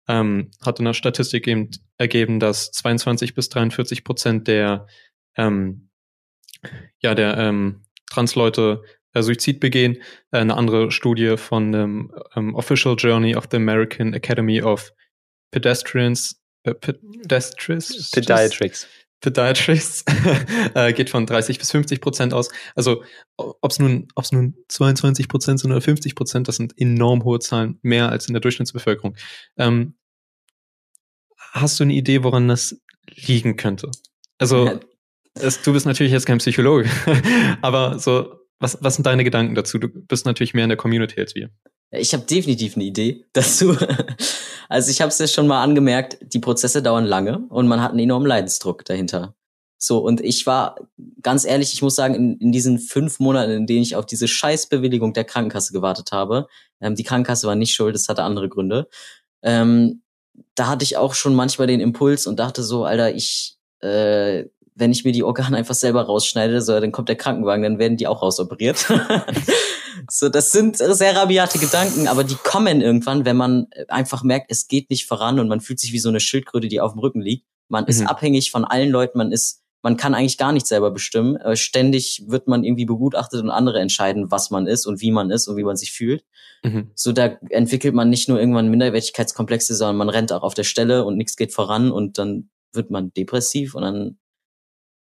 ähm, 0.09 0.51
hat 0.65 0.79
in 0.79 0.85
der 0.85 0.95
Statistik 0.95 1.47
eben 1.47 1.71
ergeben, 1.99 2.39
dass 2.39 2.71
22 2.73 3.35
bis 3.35 3.49
43 3.49 4.05
Prozent 4.05 4.49
der 4.49 4.87
ähm, 5.37 5.89
ja, 7.01 7.15
der 7.15 7.37
ähm, 7.39 7.83
Transleute 8.11 8.83
äh, 9.13 9.23
Suizid 9.23 9.61
begehen. 9.61 9.97
Äh, 10.31 10.39
eine 10.39 10.57
andere 10.57 10.91
Studie 10.91 11.37
von 11.37 11.73
dem 11.73 12.13
ähm, 12.35 12.55
Official 12.55 12.97
Journey 12.97 13.35
of 13.35 13.49
the 13.51 13.57
American 13.57 14.15
Academy 14.15 14.63
of 14.63 14.93
Pedestrians, 15.51 16.41
äh, 16.65 16.75
Pedestrians 16.75 18.11
Pediatrics. 18.11 18.87
Podiatrists 19.21 20.05
äh, 20.75 20.93
geht 20.93 21.09
von 21.09 21.25
30 21.25 21.59
bis 21.59 21.71
50 21.71 22.01
Prozent 22.01 22.35
aus. 22.35 22.51
Also 22.75 23.03
ob 23.37 23.71
es 23.71 23.79
nun, 23.79 24.09
ob's 24.15 24.33
nun 24.33 24.55
22 24.69 25.29
Prozent 25.29 25.61
sind 25.61 25.73
oder 25.73 25.81
50 25.81 26.15
Prozent, 26.15 26.49
das 26.49 26.57
sind 26.57 26.79
enorm 26.79 27.25
hohe 27.25 27.39
Zahlen, 27.39 27.79
mehr 27.83 28.11
als 28.11 28.29
in 28.29 28.35
der 28.35 28.41
Durchschnittsbevölkerung. 28.41 29.17
Ähm, 29.57 29.97
hast 31.39 31.81
du 31.81 31.85
eine 31.85 31.95
Idee, 31.95 32.23
woran 32.23 32.47
das 32.47 32.79
liegen 33.09 33.57
könnte? 33.57 33.91
Also 34.39 34.81
es, 35.41 35.63
du 35.63 35.73
bist 35.73 35.87
natürlich 35.87 36.13
jetzt 36.13 36.27
kein 36.27 36.39
Psychologe, 36.39 36.89
aber 37.63 37.99
so, 37.99 38.35
was, 38.59 38.79
was 38.81 38.97
sind 38.97 39.07
deine 39.07 39.25
Gedanken 39.25 39.55
dazu? 39.55 39.79
Du 39.79 39.89
bist 39.89 40.27
natürlich 40.27 40.55
mehr 40.55 40.65
in 40.65 40.71
der 40.71 40.79
Community 40.79 41.21
als 41.21 41.35
wir. 41.35 41.51
Ich 41.91 42.13
habe 42.13 42.25
definitiv 42.25 42.77
eine 42.77 42.85
Idee 42.85 43.25
dazu. 43.33 43.77
Also 44.69 44.91
ich 44.91 45.01
habe 45.01 45.11
es 45.11 45.19
ja 45.19 45.27
schon 45.27 45.47
mal 45.47 45.63
angemerkt, 45.63 46.19
die 46.21 46.41
Prozesse 46.41 46.83
dauern 46.83 47.05
lange 47.05 47.39
und 47.49 47.69
man 47.69 47.81
hat 47.81 47.91
einen 47.91 48.01
enormen 48.01 48.27
Leidensdruck 48.27 48.85
dahinter. 48.85 49.35
So, 49.79 49.99
und 49.99 50.23
ich 50.23 50.47
war 50.47 50.77
ganz 51.23 51.45
ehrlich, 51.45 51.75
ich 51.75 51.83
muss 51.83 51.95
sagen, 51.95 52.15
in, 52.15 52.39
in 52.39 52.51
diesen 52.51 52.79
fünf 52.79 53.21
Monaten, 53.21 53.53
in 53.53 53.67
denen 53.67 53.83
ich 53.83 53.95
auf 53.95 54.07
diese 54.07 54.27
Scheißbewilligung 54.27 55.13
der 55.13 55.25
Krankenkasse 55.25 55.73
gewartet 55.73 56.13
habe, 56.13 56.49
ähm, 56.81 56.95
die 56.95 57.05
Krankenkasse 57.05 57.47
war 57.47 57.55
nicht 57.55 57.75
schuld, 57.75 57.95
das 57.95 58.09
hatte 58.09 58.23
andere 58.23 58.49
Gründe, 58.49 58.89
ähm, 59.43 60.03
da 60.55 60.69
hatte 60.69 60.83
ich 60.83 60.97
auch 60.97 61.15
schon 61.15 61.35
manchmal 61.35 61.67
den 61.67 61.81
Impuls 61.81 62.27
und 62.27 62.39
dachte 62.39 62.63
so, 62.63 62.85
Alter, 62.85 63.15
ich, 63.15 63.59
äh, 63.81 64.47
wenn 64.77 64.93
ich 64.93 65.05
mir 65.05 65.13
die 65.13 65.25
Organe 65.25 65.57
einfach 65.57 65.75
selber 65.75 66.03
rausschneide, 66.03 66.63
so, 66.63 66.79
dann 66.79 66.93
kommt 66.93 67.09
der 67.09 67.17
Krankenwagen, 67.17 67.63
dann 67.63 67.79
werden 67.79 67.97
die 67.97 68.07
auch 68.07 68.23
rausoperiert. 68.23 68.87
So, 70.11 70.29
das 70.29 70.53
sind 70.53 70.77
sehr 70.77 71.17
rabiate 71.17 71.59
Gedanken, 71.59 72.07
aber 72.07 72.23
die 72.23 72.35
kommen 72.35 72.81
irgendwann, 72.81 73.25
wenn 73.25 73.37
man 73.37 73.67
einfach 73.89 74.23
merkt, 74.23 74.51
es 74.51 74.69
geht 74.69 74.91
nicht 74.91 75.07
voran 75.07 75.41
und 75.41 75.49
man 75.49 75.61
fühlt 75.61 75.81
sich 75.81 75.93
wie 75.93 75.99
so 75.99 76.09
eine 76.09 76.21
Schildkröte, 76.21 76.69
die 76.69 76.81
auf 76.81 76.93
dem 76.93 77.01
Rücken 77.01 77.21
liegt. 77.21 77.47
Man 77.69 77.85
mhm. 77.85 77.91
ist 77.91 78.03
abhängig 78.03 78.51
von 78.51 78.65
allen 78.65 78.91
Leuten, 78.91 79.19
man 79.19 79.33
ist, 79.33 79.63
man 79.83 79.97
kann 79.97 80.15
eigentlich 80.15 80.39
gar 80.39 80.53
nicht 80.53 80.67
selber 80.67 80.91
bestimmen. 80.91 81.37
Äh, 81.37 81.57
ständig 81.57 82.25
wird 82.29 82.47
man 82.47 82.63
irgendwie 82.63 82.85
begutachtet 82.85 83.43
und 83.43 83.51
andere 83.51 83.81
entscheiden, 83.81 84.31
was 84.31 84.51
man 84.51 84.67
ist 84.67 84.87
und 84.87 85.01
wie 85.01 85.11
man 85.11 85.31
ist 85.31 85.49
und 85.49 85.57
wie 85.57 85.65
man 85.65 85.77
sich 85.77 85.93
fühlt. 85.93 86.25
Mhm. 86.63 86.91
So, 86.95 87.13
da 87.13 87.39
entwickelt 87.51 87.95
man 87.95 88.11
nicht 88.11 88.29
nur 88.29 88.39
irgendwann 88.39 88.69
Minderwertigkeitskomplexe, 88.69 89.75
sondern 89.75 89.97
man 89.97 90.09
rennt 90.09 90.33
auch 90.33 90.43
auf 90.43 90.55
der 90.55 90.65
Stelle 90.65 91.05
und 91.05 91.17
nichts 91.17 91.37
geht 91.37 91.53
voran 91.53 91.91
und 91.91 92.19
dann 92.19 92.51
wird 92.73 92.91
man 92.91 93.13
depressiv 93.15 93.75
und 93.75 93.83
dann 93.83 94.19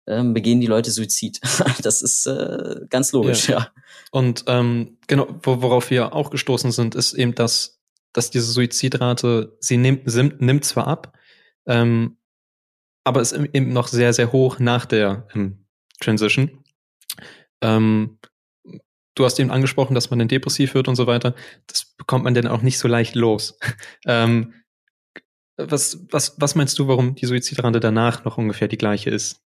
ähm, 0.07 0.33
begehen 0.33 0.61
die 0.61 0.67
Leute 0.67 0.91
Suizid. 0.91 1.39
das 1.81 2.01
ist 2.01 2.25
äh, 2.25 2.81
ganz 2.89 3.11
logisch, 3.11 3.49
ja. 3.49 3.59
ja. 3.59 3.71
Und 4.11 4.43
ähm, 4.47 4.97
genau, 5.07 5.27
worauf 5.43 5.89
wir 5.89 6.13
auch 6.13 6.29
gestoßen 6.29 6.71
sind, 6.71 6.95
ist 6.95 7.13
eben, 7.13 7.35
dass, 7.35 7.79
dass 8.13 8.29
diese 8.29 8.51
Suizidrate, 8.51 9.55
sie 9.59 9.77
nimmt, 9.77 10.05
nimmt 10.41 10.65
zwar 10.65 10.87
ab, 10.87 11.17
ähm, 11.67 12.17
aber 13.03 13.21
ist 13.21 13.33
eben 13.33 13.73
noch 13.73 13.87
sehr, 13.87 14.13
sehr 14.13 14.31
hoch 14.31 14.59
nach 14.59 14.85
der 14.85 15.27
ähm, 15.33 15.65
Transition. 15.99 16.63
Ähm, 17.61 18.19
du 19.15 19.25
hast 19.25 19.39
eben 19.39 19.51
angesprochen, 19.51 19.95
dass 19.95 20.09
man 20.09 20.19
dann 20.19 20.27
depressiv 20.27 20.73
wird 20.73 20.87
und 20.87 20.95
so 20.95 21.07
weiter. 21.07 21.35
Das 21.67 21.85
bekommt 21.85 22.23
man 22.23 22.33
dann 22.33 22.47
auch 22.47 22.61
nicht 22.61 22.79
so 22.79 22.87
leicht 22.87 23.15
los. 23.15 23.57
ähm, 24.05 24.53
was, 25.57 26.05
was, 26.11 26.35
was 26.39 26.55
meinst 26.55 26.77
du, 26.79 26.87
warum 26.87 27.15
die 27.15 27.25
Suizidrate 27.25 27.79
danach 27.79 28.25
noch 28.25 28.37
ungefähr 28.37 28.67
die 28.67 28.77
gleiche 28.77 29.09
ist? 29.09 29.44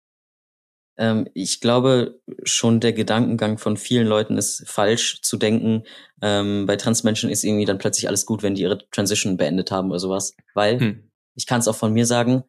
Ähm, 0.96 1.28
ich 1.34 1.60
glaube, 1.60 2.20
schon 2.44 2.80
der 2.80 2.92
Gedankengang 2.92 3.58
von 3.58 3.76
vielen 3.76 4.06
Leuten 4.06 4.38
ist 4.38 4.64
falsch 4.68 5.20
zu 5.22 5.36
denken, 5.36 5.84
ähm, 6.22 6.66
bei 6.66 6.76
Transmenschen 6.76 7.30
ist 7.30 7.44
irgendwie 7.44 7.64
dann 7.64 7.78
plötzlich 7.78 8.08
alles 8.08 8.26
gut, 8.26 8.42
wenn 8.42 8.54
die 8.54 8.62
ihre 8.62 8.78
Transition 8.90 9.36
beendet 9.36 9.70
haben 9.70 9.90
oder 9.90 10.00
sowas. 10.00 10.34
Weil, 10.54 10.80
hm. 10.80 11.10
ich 11.34 11.46
kann 11.46 11.60
es 11.60 11.68
auch 11.68 11.76
von 11.76 11.92
mir 11.92 12.06
sagen, 12.06 12.44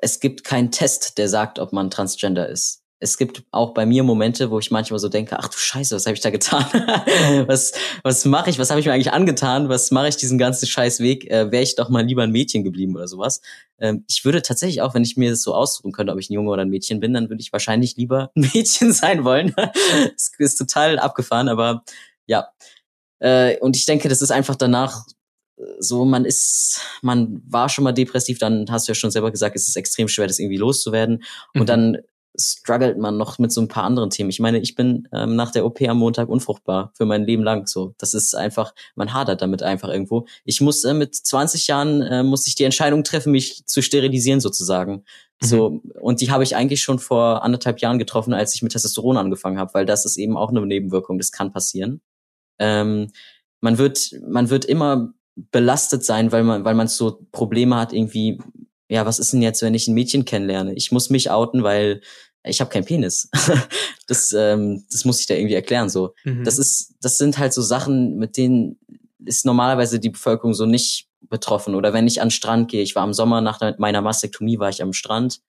es 0.00 0.20
gibt 0.20 0.44
keinen 0.44 0.70
Test, 0.70 1.18
der 1.18 1.28
sagt, 1.28 1.58
ob 1.58 1.72
man 1.72 1.90
Transgender 1.90 2.48
ist 2.48 2.82
es 3.00 3.16
gibt 3.16 3.44
auch 3.52 3.74
bei 3.74 3.86
mir 3.86 4.02
Momente, 4.02 4.50
wo 4.50 4.58
ich 4.58 4.70
manchmal 4.70 4.98
so 4.98 5.08
denke, 5.08 5.38
ach 5.38 5.48
du 5.48 5.56
Scheiße, 5.56 5.94
was 5.94 6.06
habe 6.06 6.14
ich 6.14 6.20
da 6.20 6.30
getan? 6.30 6.64
was 7.46 7.72
was 8.02 8.24
mache 8.24 8.50
ich? 8.50 8.58
Was 8.58 8.70
habe 8.70 8.80
ich 8.80 8.86
mir 8.86 8.92
eigentlich 8.92 9.12
angetan? 9.12 9.68
Was 9.68 9.90
mache 9.90 10.08
ich 10.08 10.16
diesen 10.16 10.36
ganzen 10.36 10.66
Scheißweg? 10.66 11.30
Äh, 11.30 11.52
Wäre 11.52 11.62
ich 11.62 11.76
doch 11.76 11.88
mal 11.90 12.04
lieber 12.04 12.24
ein 12.24 12.32
Mädchen 12.32 12.64
geblieben 12.64 12.96
oder 12.96 13.06
sowas. 13.06 13.40
Ähm, 13.78 14.04
ich 14.08 14.24
würde 14.24 14.42
tatsächlich 14.42 14.82
auch, 14.82 14.94
wenn 14.94 15.04
ich 15.04 15.16
mir 15.16 15.30
das 15.30 15.42
so 15.42 15.54
aussuchen 15.54 15.92
könnte, 15.92 16.12
ob 16.12 16.18
ich 16.18 16.28
ein 16.28 16.34
Junge 16.34 16.50
oder 16.50 16.62
ein 16.62 16.70
Mädchen 16.70 16.98
bin, 16.98 17.14
dann 17.14 17.28
würde 17.28 17.40
ich 17.40 17.52
wahrscheinlich 17.52 17.96
lieber 17.96 18.32
ein 18.34 18.50
Mädchen 18.54 18.92
sein 18.92 19.24
wollen. 19.24 19.54
das 19.56 20.32
ist 20.36 20.56
total 20.56 20.98
abgefahren, 20.98 21.48
aber 21.48 21.84
ja. 22.26 22.48
Äh, 23.20 23.58
und 23.58 23.76
ich 23.76 23.86
denke, 23.86 24.08
das 24.08 24.22
ist 24.22 24.32
einfach 24.32 24.56
danach 24.56 25.04
so, 25.80 26.04
man 26.04 26.24
ist, 26.24 26.80
man 27.02 27.42
war 27.46 27.68
schon 27.68 27.84
mal 27.84 27.92
depressiv, 27.92 28.38
dann 28.38 28.66
hast 28.70 28.86
du 28.86 28.92
ja 28.92 28.94
schon 28.94 29.10
selber 29.10 29.30
gesagt, 29.30 29.56
es 29.56 29.68
ist 29.68 29.76
extrem 29.76 30.08
schwer, 30.08 30.26
das 30.26 30.38
irgendwie 30.38 30.56
loszuwerden. 30.56 31.24
Und 31.54 31.62
mhm. 31.62 31.66
dann 31.66 31.98
struggelt 32.40 32.98
man 32.98 33.16
noch 33.16 33.38
mit 33.38 33.52
so 33.52 33.60
ein 33.60 33.68
paar 33.68 33.84
anderen 33.84 34.10
Themen. 34.10 34.30
Ich 34.30 34.40
meine, 34.40 34.58
ich 34.58 34.74
bin 34.74 35.08
ähm, 35.12 35.36
nach 35.36 35.50
der 35.50 35.66
OP 35.66 35.80
am 35.82 35.98
Montag 35.98 36.28
unfruchtbar 36.28 36.92
für 36.94 37.04
mein 37.04 37.24
Leben 37.24 37.42
lang. 37.42 37.66
So, 37.66 37.94
das 37.98 38.14
ist 38.14 38.34
einfach, 38.34 38.74
man 38.94 39.12
hadert 39.12 39.42
damit 39.42 39.62
einfach 39.62 39.88
irgendwo. 39.88 40.26
Ich 40.44 40.60
muss 40.60 40.84
äh, 40.84 40.94
mit 40.94 41.14
20 41.14 41.66
Jahren 41.66 42.02
äh, 42.02 42.22
muss 42.22 42.46
ich 42.46 42.54
die 42.54 42.64
Entscheidung 42.64 43.04
treffen, 43.04 43.32
mich 43.32 43.66
zu 43.66 43.82
sterilisieren 43.82 44.40
sozusagen. 44.40 45.04
Mhm. 45.42 45.46
So 45.46 45.80
und 46.00 46.20
die 46.20 46.30
habe 46.30 46.44
ich 46.44 46.56
eigentlich 46.56 46.82
schon 46.82 46.98
vor 46.98 47.42
anderthalb 47.42 47.80
Jahren 47.80 47.98
getroffen, 47.98 48.34
als 48.34 48.54
ich 48.54 48.62
mit 48.62 48.72
Testosteron 48.72 49.16
angefangen 49.16 49.58
habe, 49.58 49.74
weil 49.74 49.86
das 49.86 50.04
ist 50.04 50.16
eben 50.16 50.36
auch 50.36 50.50
eine 50.50 50.64
Nebenwirkung. 50.64 51.18
Das 51.18 51.32
kann 51.32 51.52
passieren. 51.52 52.00
Ähm, 52.58 53.12
man 53.60 53.78
wird, 53.78 54.12
man 54.26 54.50
wird 54.50 54.64
immer 54.64 55.12
belastet 55.36 56.04
sein, 56.04 56.32
weil 56.32 56.44
man, 56.44 56.64
weil 56.64 56.74
man 56.74 56.88
so 56.88 57.26
Probleme 57.32 57.76
hat 57.76 57.92
irgendwie 57.92 58.38
ja, 58.88 59.04
was 59.04 59.18
ist 59.18 59.32
denn 59.32 59.42
jetzt, 59.42 59.62
wenn 59.62 59.74
ich 59.74 59.86
ein 59.86 59.94
Mädchen 59.94 60.24
kennenlerne? 60.24 60.74
Ich 60.74 60.90
muss 60.92 61.10
mich 61.10 61.30
outen, 61.30 61.62
weil 61.62 62.00
ich 62.44 62.60
habe 62.60 62.70
keinen 62.70 62.84
Penis. 62.84 63.30
das, 64.06 64.32
ähm, 64.32 64.84
das 64.90 65.04
muss 65.04 65.20
ich 65.20 65.26
da 65.26 65.34
irgendwie 65.34 65.54
erklären. 65.54 65.88
So, 65.88 66.14
mhm. 66.24 66.44
das 66.44 66.58
ist, 66.58 66.94
das 67.00 67.18
sind 67.18 67.38
halt 67.38 67.52
so 67.52 67.62
Sachen, 67.62 68.16
mit 68.16 68.36
denen 68.36 68.78
ist 69.24 69.44
normalerweise 69.44 70.00
die 70.00 70.10
Bevölkerung 70.10 70.54
so 70.54 70.66
nicht 70.66 71.08
betroffen. 71.20 71.74
Oder 71.74 71.92
wenn 71.92 72.06
ich 72.06 72.20
an 72.20 72.28
den 72.28 72.32
Strand 72.32 72.70
gehe, 72.70 72.82
ich 72.82 72.94
war 72.94 73.04
im 73.04 73.12
Sommer 73.12 73.40
nach 73.40 73.60
meiner 73.78 74.00
Mastektomie 74.00 74.58
war 74.58 74.70
ich 74.70 74.82
am 74.82 74.92
Strand 74.92 75.40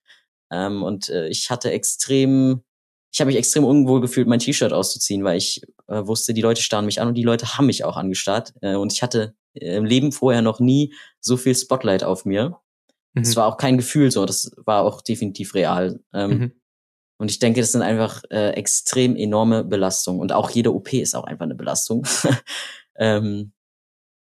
ähm, 0.51 0.83
und 0.83 1.09
äh, 1.09 1.27
ich 1.27 1.49
hatte 1.49 1.71
extrem, 1.71 2.63
ich 3.11 3.21
habe 3.21 3.29
mich 3.29 3.37
extrem 3.37 3.63
unwohl 3.63 4.01
gefühlt, 4.01 4.27
mein 4.27 4.39
T-Shirt 4.39 4.73
auszuziehen, 4.73 5.23
weil 5.23 5.37
ich 5.37 5.61
äh, 5.87 6.05
wusste, 6.05 6.33
die 6.33 6.41
Leute 6.41 6.61
starren 6.61 6.85
mich 6.85 7.01
an 7.01 7.07
und 7.07 7.15
die 7.15 7.23
Leute 7.23 7.57
haben 7.57 7.67
mich 7.67 7.83
auch 7.83 7.97
angestarrt. 7.97 8.53
Äh, 8.61 8.75
und 8.75 8.91
ich 8.91 9.01
hatte 9.01 9.35
im 9.53 9.85
Leben 9.85 10.11
vorher 10.11 10.41
noch 10.41 10.59
nie 10.59 10.93
so 11.19 11.37
viel 11.37 11.55
Spotlight 11.55 12.03
auf 12.03 12.25
mir. 12.25 12.59
Es 13.15 13.31
mhm. 13.31 13.35
war 13.37 13.47
auch 13.47 13.57
kein 13.57 13.77
Gefühl 13.77 14.11
so, 14.11 14.25
das 14.25 14.51
war 14.57 14.83
auch 14.83 15.01
definitiv 15.01 15.55
real. 15.55 15.99
Ähm, 16.13 16.29
mhm. 16.29 16.51
Und 17.19 17.29
ich 17.29 17.39
denke, 17.39 17.59
das 17.59 17.73
sind 17.73 17.81
einfach 17.81 18.23
äh, 18.31 18.51
extrem 18.51 19.15
enorme 19.15 19.65
Belastungen. 19.65 20.21
Und 20.21 20.31
auch 20.31 20.49
jede 20.49 20.73
OP 20.73 20.93
ist 20.93 21.15
auch 21.15 21.25
einfach 21.25 21.43
eine 21.43 21.55
Belastung. 21.55 22.07
ähm, 22.95 23.51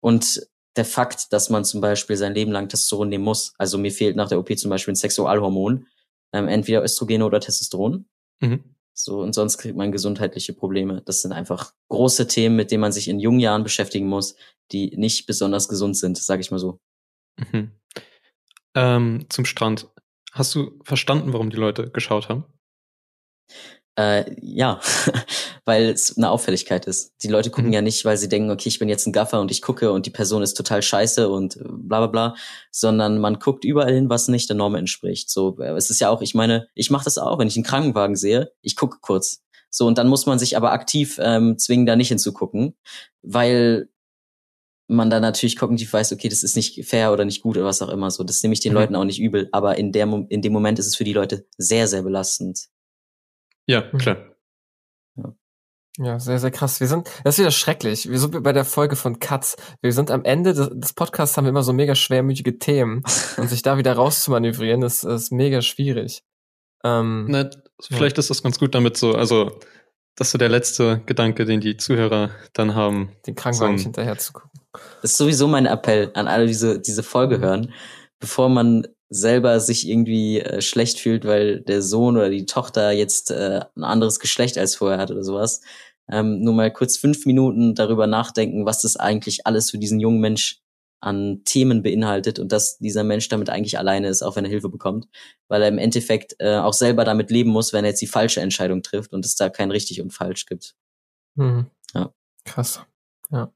und 0.01 0.49
der 0.77 0.87
Fakt, 0.87 1.33
dass 1.33 1.51
man 1.51 1.65
zum 1.65 1.81
Beispiel 1.81 2.17
sein 2.17 2.35
Leben 2.35 2.53
lang 2.53 2.69
Testosteron 2.69 3.09
nehmen 3.09 3.25
muss, 3.25 3.55
also 3.59 3.77
mir 3.77 3.93
fehlt 3.93 4.17
nach 4.17 4.29
der 4.29 4.39
OP 4.39 4.57
zum 4.59 4.71
Beispiel 4.71 4.93
ein 4.93 4.97
Sexualhormon, 4.97 5.87
ähm, 6.33 6.49
entweder 6.49 6.83
Östrogene 6.83 7.25
oder 7.25 7.41
Testosteron. 7.41 8.07
Mhm. 8.41 8.65
So, 8.95 9.21
und 9.21 9.35
sonst 9.35 9.59
kriegt 9.59 9.77
man 9.77 9.93
gesundheitliche 9.93 10.55
Probleme. 10.55 11.03
Das 11.05 11.21
sind 11.21 11.33
einfach 11.33 11.75
große 11.89 12.29
Themen, 12.29 12.57
mit 12.57 12.71
denen 12.71 12.81
man 12.81 12.93
sich 12.93 13.09
in 13.09 13.21
jungen 13.21 13.41
Jahren 13.41 13.63
beschäftigen 13.63 14.07
muss, 14.07 14.37
die 14.73 14.97
nicht 14.97 15.27
besonders 15.27 15.69
gesund 15.69 15.99
sind, 15.99 16.17
sage 16.17 16.41
ich 16.41 16.51
mal 16.51 16.59
so. 16.59 16.81
Mhm. 17.37 17.73
Ähm, 18.75 19.27
zum 19.29 19.45
Strand. 19.45 19.89
Hast 20.33 20.55
du 20.55 20.81
verstanden, 20.83 21.35
warum 21.35 21.51
die 21.51 21.59
Leute 21.59 21.91
geschaut 21.91 22.31
haben? 22.31 22.45
Äh, 23.99 24.37
ja, 24.43 24.79
weil 25.65 25.89
es 25.89 26.17
eine 26.17 26.31
Auffälligkeit 26.31 26.87
ist. 26.87 27.15
Die 27.23 27.29
Leute 27.29 27.51
gucken 27.51 27.69
mhm. 27.69 27.75
ja 27.75 27.81
nicht, 27.81 28.05
weil 28.05 28.19
sie 28.19 28.29
denken, 28.29 28.51
okay, 28.51 28.69
ich 28.69 28.79
bin 28.79 28.91
jetzt 28.91 29.07
ein 29.07 29.13
Gaffer 29.13 29.41
und 29.41 29.51
ich 29.51 29.63
gucke 29.63 29.91
und 29.91 30.05
die 30.05 30.11
Person 30.11 30.43
ist 30.43 30.55
total 30.55 30.83
scheiße 30.83 31.29
und 31.31 31.59
bla 31.59 32.01
bla 32.01 32.07
bla, 32.07 32.35
sondern 32.71 33.19
man 33.19 33.39
guckt 33.39 33.65
überall 33.65 33.95
hin, 33.95 34.11
was 34.11 34.29
nicht 34.29 34.51
der 34.51 34.57
Norm 34.57 34.75
entspricht. 34.75 35.31
So, 35.31 35.59
äh, 35.61 35.73
es 35.77 35.89
ist 35.89 36.01
ja 36.01 36.11
auch, 36.11 36.21
ich 36.21 36.35
meine, 36.35 36.69
ich 36.75 36.91
mache 36.91 37.05
das 37.05 37.17
auch, 37.17 37.39
wenn 37.39 37.49
ich 37.49 37.57
einen 37.57 37.65
Krankenwagen 37.65 38.17
sehe, 38.17 38.53
ich 38.61 38.77
gucke 38.77 38.99
kurz. 39.01 39.43
So, 39.71 39.87
und 39.87 39.99
dann 39.99 40.09
muss 40.09 40.27
man 40.27 40.39
sich 40.39 40.57
aber 40.57 40.73
aktiv 40.73 41.19
ähm, 41.21 41.59
zwingen, 41.59 41.87
da 41.87 41.97
nicht 41.97 42.09
hinzugucken, 42.09 42.77
weil 43.23 43.89
man 44.89 45.11
dann 45.11 45.23
natürlich 45.23 45.57
kognitiv 45.57 45.93
weiß, 45.93 46.13
okay, 46.13 46.29
das 46.29 46.43
ist 46.43 46.55
nicht 46.55 46.85
fair 46.87 47.13
oder 47.13 47.25
nicht 47.25 47.43
gut 47.43 47.57
oder 47.57 47.67
was 47.67 47.83
auch 47.83 47.89
immer 47.89 48.11
so. 48.11 48.25
Das 48.25 48.43
nehme 48.43 48.53
ich 48.53 48.61
den 48.61 48.73
mhm. 48.73 48.79
Leuten 48.79 48.97
auch 48.97 49.05
nicht 49.05 49.21
übel, 49.21 49.49
aber 49.53 49.79
in, 49.79 49.91
der, 49.93 50.07
in 50.29 50.43
dem 50.43 50.53
Moment 50.53 50.79
ist 50.79 50.87
es 50.87 50.97
für 50.97 51.05
die 51.05 51.13
Leute 51.13 51.47
sehr, 51.59 51.89
sehr 51.89 52.03
belastend. 52.03 52.69
Ja, 53.67 53.85
mhm. 53.93 53.99
klar. 53.99 54.17
Ja. 55.17 55.35
ja, 55.99 56.19
sehr, 56.19 56.39
sehr 56.39 56.51
krass. 56.51 56.81
Wir 56.81 56.87
sind, 56.87 57.09
das 57.25 57.35
ist 57.35 57.39
wieder 57.41 57.51
schrecklich. 57.51 58.09
Wir 58.09 58.19
sind 58.19 58.43
bei 58.43 58.53
der 58.53 58.65
Folge 58.65 58.97
von 58.97 59.19
Katz. 59.19 59.57
Wir 59.83 59.93
sind 59.93 60.11
am 60.11 60.25
Ende 60.25 60.55
des, 60.55 60.71
des 60.73 60.93
Podcasts 60.93 61.37
haben 61.37 61.45
wir 61.45 61.51
immer 61.51 61.63
so 61.63 61.73
mega 61.73 61.95
schwermütige 61.95 62.59
Themen. 62.59 63.03
und 63.37 63.49
sich 63.49 63.63
da 63.63 63.79
wieder 63.79 63.95
rauszumanövrieren, 63.95 64.83
ist, 64.83 65.05
ist 65.05 65.33
mega 65.33 65.63
schwierig. 65.63 66.23
Ähm, 66.85 67.27
Na, 67.29 67.51
vielleicht 67.81 68.17
ja. 68.17 68.21
ist 68.21 68.31
das 68.31 68.43
ganz 68.43 68.59
gut 68.59 68.75
damit 68.75 68.97
so, 68.97 69.13
also, 69.13 69.59
das 70.15 70.29
ist 70.29 70.33
so 70.33 70.39
der 70.39 70.49
letzte 70.49 71.03
Gedanke, 71.07 71.45
den 71.45 71.61
die 71.61 71.77
Zuhörer 71.77 72.31
dann 72.53 72.75
haben. 72.75 73.13
Den 73.27 73.35
Krankenwagen 73.35 73.79
so 73.79 73.85
hinterher 73.85 74.17
zu 74.19 74.33
gucken. 74.33 74.51
Das 75.03 75.13
ist 75.13 75.17
sowieso 75.17 75.49
mein 75.49 75.67
Appell 75.67 76.11
an 76.15 76.29
alle, 76.29 76.45
die 76.45 76.53
diese, 76.53 76.81
diese 76.81 77.03
Folge 77.03 77.41
hören. 77.41 77.73
Bevor 78.19 78.49
man 78.49 78.87
selber 79.09 79.61
sich 79.61 79.89
irgendwie 79.89 80.41
äh, 80.41 80.61
schlecht 80.61 80.99
fühlt, 80.99 81.25
weil 81.25 81.61
der 81.61 81.83
Sohn 81.83 82.17
oder 82.17 82.31
die 82.31 82.47
Tochter 82.47 82.91
jetzt 82.91 83.31
äh, 83.31 83.61
ein 83.77 83.85
anderes 83.85 84.21
Geschlecht 84.21 84.59
als 84.59 84.75
vorher 84.75 84.99
hat 84.99 85.11
oder 85.11 85.23
sowas. 85.23 85.61
Ähm, 86.11 86.41
nur 86.41 86.55
mal 86.55 86.73
kurz 86.73 86.97
fünf 86.97 87.27
Minuten 87.27 87.75
darüber 87.75 88.07
nachdenken, 88.07 88.67
was 88.67 88.83
das 88.83 88.97
eigentlich 88.97 89.47
alles 89.47 89.71
für 89.71 89.79
diesen 89.79 90.01
jungen 90.01 90.21
Mensch 90.21 90.61
an 91.01 91.43
Themen 91.45 91.83
beinhaltet 91.83 92.39
und 92.39 92.53
dass 92.53 92.79
dieser 92.79 93.05
Mensch 93.05 93.29
damit 93.29 93.51
eigentlich 93.51 93.79
alleine 93.79 94.09
ist, 94.09 94.23
auch 94.23 94.37
wenn 94.37 94.45
er 94.45 94.51
Hilfe 94.51 94.69
bekommt, 94.69 95.07
weil 95.49 95.63
er 95.63 95.69
im 95.69 95.79
Endeffekt 95.79 96.37
äh, 96.39 96.57
auch 96.57 96.73
selber 96.73 97.05
damit 97.05 97.31
leben 97.31 97.51
muss, 97.51 97.73
wenn 97.73 97.85
er 97.85 97.91
jetzt 97.91 98.03
die 98.03 98.07
falsche 98.07 98.41
Entscheidung 98.41 98.83
trifft 98.83 99.13
und 99.13 99.25
es 99.25 99.37
da 99.37 99.51
kein 99.51 99.71
richtig 99.71 100.01
und 100.01 100.13
falsch 100.13 100.47
gibt. 100.47 100.75
Mhm. 101.35 101.67
Ja. 101.95 102.13
Krass. 102.45 102.81
Ja. 103.31 103.53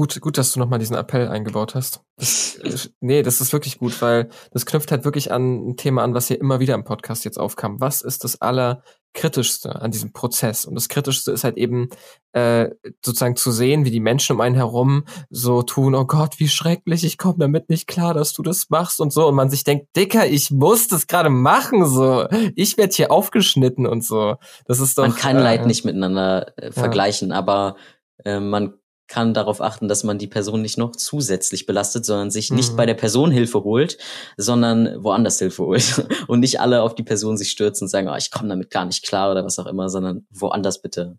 Gut, 0.00 0.18
gut, 0.22 0.38
dass 0.38 0.52
du 0.52 0.60
nochmal 0.60 0.78
diesen 0.78 0.96
Appell 0.96 1.28
eingebaut 1.28 1.74
hast. 1.74 2.00
Das, 2.16 2.58
nee, 3.00 3.22
das 3.22 3.42
ist 3.42 3.52
wirklich 3.52 3.76
gut, 3.76 4.00
weil 4.00 4.30
das 4.50 4.64
knüpft 4.64 4.90
halt 4.92 5.04
wirklich 5.04 5.30
an 5.30 5.68
ein 5.68 5.76
Thema 5.76 6.02
an, 6.02 6.14
was 6.14 6.28
hier 6.28 6.40
immer 6.40 6.58
wieder 6.58 6.72
im 6.72 6.84
Podcast 6.84 7.26
jetzt 7.26 7.38
aufkam. 7.38 7.82
Was 7.82 8.00
ist 8.00 8.24
das 8.24 8.40
Allerkritischste 8.40 9.82
an 9.82 9.90
diesem 9.90 10.14
Prozess? 10.14 10.64
Und 10.64 10.74
das 10.74 10.88
Kritischste 10.88 11.32
ist 11.32 11.44
halt 11.44 11.58
eben 11.58 11.90
äh, 12.32 12.70
sozusagen 13.04 13.36
zu 13.36 13.52
sehen, 13.52 13.84
wie 13.84 13.90
die 13.90 14.00
Menschen 14.00 14.36
um 14.36 14.40
einen 14.40 14.54
herum 14.54 15.04
so 15.28 15.60
tun, 15.60 15.94
oh 15.94 16.06
Gott, 16.06 16.40
wie 16.40 16.48
schrecklich, 16.48 17.04
ich 17.04 17.18
komme 17.18 17.36
damit 17.38 17.68
nicht 17.68 17.86
klar, 17.86 18.14
dass 18.14 18.32
du 18.32 18.42
das 18.42 18.70
machst 18.70 19.02
und 19.02 19.12
so. 19.12 19.28
Und 19.28 19.34
man 19.34 19.50
sich 19.50 19.64
denkt, 19.64 19.94
Dicker, 19.94 20.26
ich 20.26 20.50
muss 20.50 20.88
das 20.88 21.08
gerade 21.08 21.28
machen, 21.28 21.84
so. 21.84 22.26
Ich 22.54 22.78
werde 22.78 22.94
hier 22.94 23.10
aufgeschnitten 23.10 23.86
und 23.86 24.02
so. 24.02 24.36
Das 24.64 24.80
ist 24.80 24.96
doch. 24.96 25.06
Man 25.06 25.14
kann 25.14 25.36
äh, 25.36 25.42
Leid 25.42 25.66
nicht 25.66 25.84
miteinander 25.84 26.56
äh, 26.56 26.72
vergleichen, 26.72 27.32
ja. 27.32 27.36
aber 27.36 27.76
äh, 28.24 28.40
man 28.40 28.79
kann 29.10 29.34
darauf 29.34 29.60
achten, 29.60 29.88
dass 29.88 30.04
man 30.04 30.18
die 30.18 30.28
Person 30.28 30.62
nicht 30.62 30.78
noch 30.78 30.92
zusätzlich 30.92 31.66
belastet, 31.66 32.06
sondern 32.06 32.30
sich 32.30 32.52
nicht 32.52 32.72
mhm. 32.72 32.76
bei 32.76 32.86
der 32.86 32.94
Person 32.94 33.32
Hilfe 33.32 33.64
holt, 33.64 33.98
sondern 34.36 35.02
woanders 35.02 35.40
Hilfe 35.40 35.64
holt. 35.64 36.06
Und 36.28 36.40
nicht 36.40 36.60
alle 36.60 36.82
auf 36.82 36.94
die 36.94 37.02
Person 37.02 37.36
sich 37.36 37.50
stürzen 37.50 37.86
und 37.86 37.88
sagen, 37.88 38.08
oh, 38.08 38.14
ich 38.14 38.30
komme 38.30 38.48
damit 38.48 38.70
gar 38.70 38.84
nicht 38.84 39.04
klar 39.04 39.32
oder 39.32 39.44
was 39.44 39.58
auch 39.58 39.66
immer, 39.66 39.88
sondern 39.88 40.26
woanders 40.30 40.80
bitte. 40.80 41.18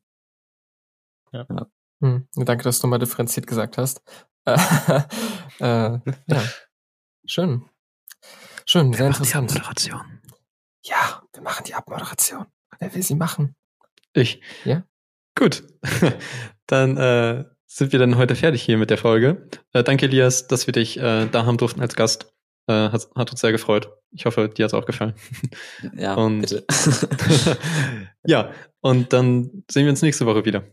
Ja. 1.33 1.45
ja. 1.49 1.67
Hm. 2.01 2.27
Danke, 2.35 2.63
dass 2.63 2.79
du 2.79 2.87
mal 2.87 2.97
differenziert 2.97 3.45
gesagt 3.45 3.77
hast. 3.77 4.01
äh, 4.45 4.55
ja. 5.59 5.99
Schön. 7.25 7.65
Schön, 8.65 8.93
sehr 8.93 9.07
interessant. 9.07 9.51
Die 9.51 9.59
Abmoderation. 9.59 10.21
Ja, 10.83 11.21
wir 11.33 11.41
machen 11.43 11.65
die 11.67 11.73
Abmoderation. 11.73 12.45
Wer 12.79 12.95
will 12.95 13.03
sie 13.03 13.15
machen? 13.15 13.55
Ich. 14.13 14.41
Ja? 14.63 14.83
Gut. 15.35 15.63
Dann 16.67 16.95
äh, 16.95 17.45
sind 17.73 17.93
wir 17.93 17.99
dann 17.99 18.17
heute 18.17 18.35
fertig 18.35 18.61
hier 18.63 18.77
mit 18.77 18.89
der 18.89 18.97
Folge. 18.97 19.47
Äh, 19.71 19.83
danke, 19.83 20.05
Elias, 20.05 20.47
dass 20.47 20.67
wir 20.67 20.73
dich 20.73 20.99
äh, 20.99 21.27
da 21.27 21.45
haben 21.45 21.57
durften 21.57 21.79
als 21.79 21.95
Gast. 21.95 22.33
Äh, 22.67 22.89
hat, 22.89 23.09
hat 23.15 23.31
uns 23.31 23.39
sehr 23.39 23.53
gefreut. 23.53 23.89
Ich 24.11 24.25
hoffe, 24.25 24.49
dir 24.49 24.65
hat 24.65 24.71
es 24.71 24.73
auch 24.73 24.85
gefallen. 24.85 25.13
Ja, 25.95 26.13
und, 26.17 26.41
bitte. 26.41 26.65
ja, 28.25 28.51
und 28.81 29.13
dann 29.13 29.63
sehen 29.71 29.85
wir 29.85 29.91
uns 29.91 30.01
nächste 30.01 30.25
Woche 30.25 30.43
wieder. 30.43 30.65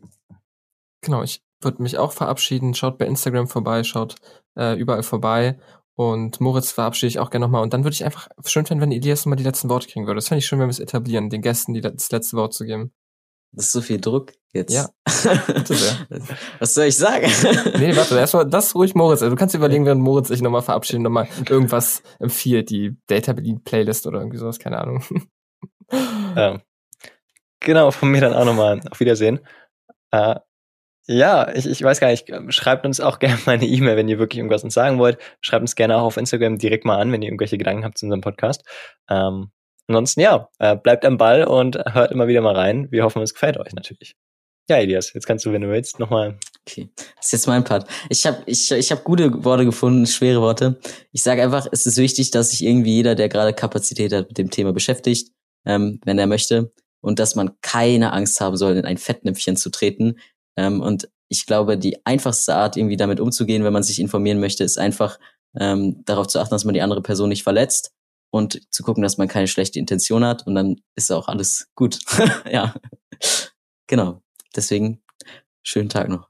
Genau, 1.02 1.22
ich 1.22 1.40
würde 1.62 1.82
mich 1.82 1.98
auch 1.98 2.10
verabschieden. 2.10 2.74
Schaut 2.74 2.98
bei 2.98 3.06
Instagram 3.06 3.46
vorbei, 3.46 3.84
schaut 3.84 4.16
äh, 4.56 4.76
überall 4.76 5.04
vorbei. 5.04 5.56
Und 5.94 6.40
Moritz 6.40 6.72
verabschiede 6.72 7.08
ich 7.08 7.20
auch 7.20 7.30
gerne 7.30 7.46
nochmal. 7.46 7.62
Und 7.62 7.72
dann 7.72 7.84
würde 7.84 7.94
ich 7.94 8.04
einfach 8.04 8.28
schön 8.44 8.66
finden, 8.66 8.82
wenn 8.82 8.92
Elias 8.92 9.24
nochmal 9.24 9.36
die 9.36 9.44
letzten 9.44 9.68
Worte 9.68 9.86
kriegen 9.86 10.06
würde. 10.06 10.18
Das 10.18 10.28
fände 10.28 10.40
ich 10.40 10.46
schön, 10.46 10.58
wenn 10.58 10.66
wir 10.66 10.72
es 10.72 10.80
etablieren, 10.80 11.30
den 11.30 11.42
Gästen 11.42 11.74
die, 11.74 11.80
das 11.80 12.10
letzte 12.10 12.36
Wort 12.36 12.54
zu 12.54 12.64
geben. 12.64 12.92
Das 13.52 13.66
ist 13.66 13.72
so 13.72 13.80
viel 13.80 14.00
Druck 14.00 14.32
jetzt. 14.52 14.72
Ja. 14.72 14.88
Was 16.58 16.74
soll 16.74 16.86
ich 16.86 16.96
sagen? 16.96 17.26
nee, 17.78 17.96
warte, 17.96 18.16
erstmal 18.18 18.48
das 18.48 18.74
ruhig 18.74 18.94
Moritz. 18.94 19.22
Also 19.22 19.34
du 19.34 19.38
kannst 19.38 19.54
überlegen, 19.54 19.86
wenn 19.86 20.00
Moritz 20.00 20.28
sich 20.28 20.42
nochmal 20.42 20.62
verabschieden, 20.62 21.02
nochmal 21.02 21.28
irgendwas 21.48 22.02
empfiehlt, 22.18 22.70
die 22.70 22.96
Data 23.06 23.32
Berlin 23.32 23.62
Playlist 23.64 24.06
oder 24.06 24.18
irgendwie 24.18 24.38
sowas, 24.38 24.58
keine 24.58 24.78
Ahnung. 24.78 25.02
Ja. 26.36 26.60
Genau, 27.60 27.90
von 27.90 28.12
mir 28.12 28.20
dann 28.20 28.34
auch 28.34 28.44
nochmal 28.44 28.80
auf 28.88 29.00
Wiedersehen. 29.00 29.40
Äh, 30.12 30.36
ja, 31.08 31.52
ich, 31.54 31.66
ich 31.66 31.82
weiß 31.82 32.00
gar 32.00 32.08
nicht, 32.08 32.30
schreibt 32.50 32.86
uns 32.86 33.00
auch 33.00 33.18
gerne 33.18 33.38
mal 33.46 33.52
eine 33.52 33.66
E-Mail, 33.66 33.96
wenn 33.96 34.08
ihr 34.08 34.18
wirklich 34.18 34.38
irgendwas 34.38 34.62
uns 34.62 34.74
sagen 34.74 34.98
wollt. 34.98 35.18
Schreibt 35.40 35.62
uns 35.62 35.74
gerne 35.74 35.96
auch 35.96 36.02
auf 36.02 36.18
Instagram 36.18 36.58
direkt 36.58 36.84
mal 36.84 37.00
an, 37.00 37.10
wenn 37.10 37.20
ihr 37.20 37.28
irgendwelche 37.28 37.58
Gedanken 37.58 37.84
habt 37.84 37.98
zu 37.98 38.06
unserem 38.06 38.20
Podcast. 38.20 38.62
Ähm, 39.10 39.50
ansonsten 39.88 40.20
ja, 40.20 40.48
äh, 40.58 40.76
bleibt 40.76 41.04
am 41.04 41.16
Ball 41.16 41.44
und 41.44 41.76
hört 41.92 42.12
immer 42.12 42.28
wieder 42.28 42.40
mal 42.40 42.54
rein. 42.54 42.88
Wir 42.90 43.04
hoffen, 43.04 43.22
es 43.22 43.34
gefällt 43.34 43.58
euch 43.58 43.72
natürlich. 43.72 44.14
Ja, 44.70 44.76
Elias, 44.76 45.14
jetzt 45.14 45.26
kannst 45.26 45.46
du, 45.46 45.52
wenn 45.52 45.62
du 45.62 45.70
willst, 45.70 45.98
nochmal. 45.98 46.38
Okay, 46.66 46.90
das 47.16 47.26
ist 47.26 47.32
jetzt 47.32 47.46
mein 47.46 47.64
Part. 47.64 47.88
Ich 48.10 48.26
habe 48.26 48.42
ich, 48.44 48.70
ich 48.70 48.92
hab 48.92 49.02
gute 49.02 49.42
Worte 49.42 49.64
gefunden, 49.64 50.06
schwere 50.06 50.42
Worte. 50.42 50.78
Ich 51.10 51.22
sage 51.22 51.42
einfach, 51.42 51.66
es 51.72 51.86
ist 51.86 51.96
wichtig, 51.96 52.30
dass 52.30 52.50
sich 52.50 52.62
irgendwie 52.62 52.92
jeder, 52.92 53.14
der 53.14 53.30
gerade 53.30 53.54
Kapazität 53.54 54.12
hat, 54.12 54.28
mit 54.28 54.36
dem 54.36 54.50
Thema 54.50 54.74
beschäftigt, 54.74 55.32
ähm, 55.64 56.00
wenn 56.04 56.18
er 56.18 56.26
möchte. 56.26 56.70
Und 57.00 57.18
dass 57.18 57.34
man 57.34 57.52
keine 57.62 58.12
Angst 58.12 58.40
haben 58.42 58.58
soll, 58.58 58.76
in 58.76 58.84
ein 58.84 58.98
Fettnäpfchen 58.98 59.56
zu 59.56 59.70
treten. 59.70 60.18
Ähm, 60.58 60.82
und 60.82 61.08
ich 61.30 61.46
glaube, 61.46 61.78
die 61.78 62.04
einfachste 62.04 62.54
Art, 62.54 62.76
irgendwie 62.76 62.98
damit 62.98 63.20
umzugehen, 63.20 63.64
wenn 63.64 63.72
man 63.72 63.82
sich 63.82 63.98
informieren 63.98 64.40
möchte, 64.40 64.64
ist 64.64 64.78
einfach 64.78 65.18
ähm, 65.58 66.02
darauf 66.04 66.26
zu 66.26 66.40
achten, 66.40 66.50
dass 66.50 66.66
man 66.66 66.74
die 66.74 66.82
andere 66.82 67.00
Person 67.00 67.30
nicht 67.30 67.42
verletzt 67.42 67.94
und 68.30 68.60
zu 68.72 68.82
gucken, 68.82 69.02
dass 69.02 69.18
man 69.18 69.28
keine 69.28 69.48
schlechte 69.48 69.78
Intention 69.78 70.24
hat 70.24 70.46
und 70.46 70.54
dann 70.54 70.76
ist 70.94 71.10
auch 71.10 71.28
alles 71.28 71.68
gut. 71.74 71.98
ja, 72.50 72.74
genau. 73.86 74.22
Deswegen 74.54 75.02
schönen 75.62 75.88
Tag 75.88 76.08
noch. 76.08 76.28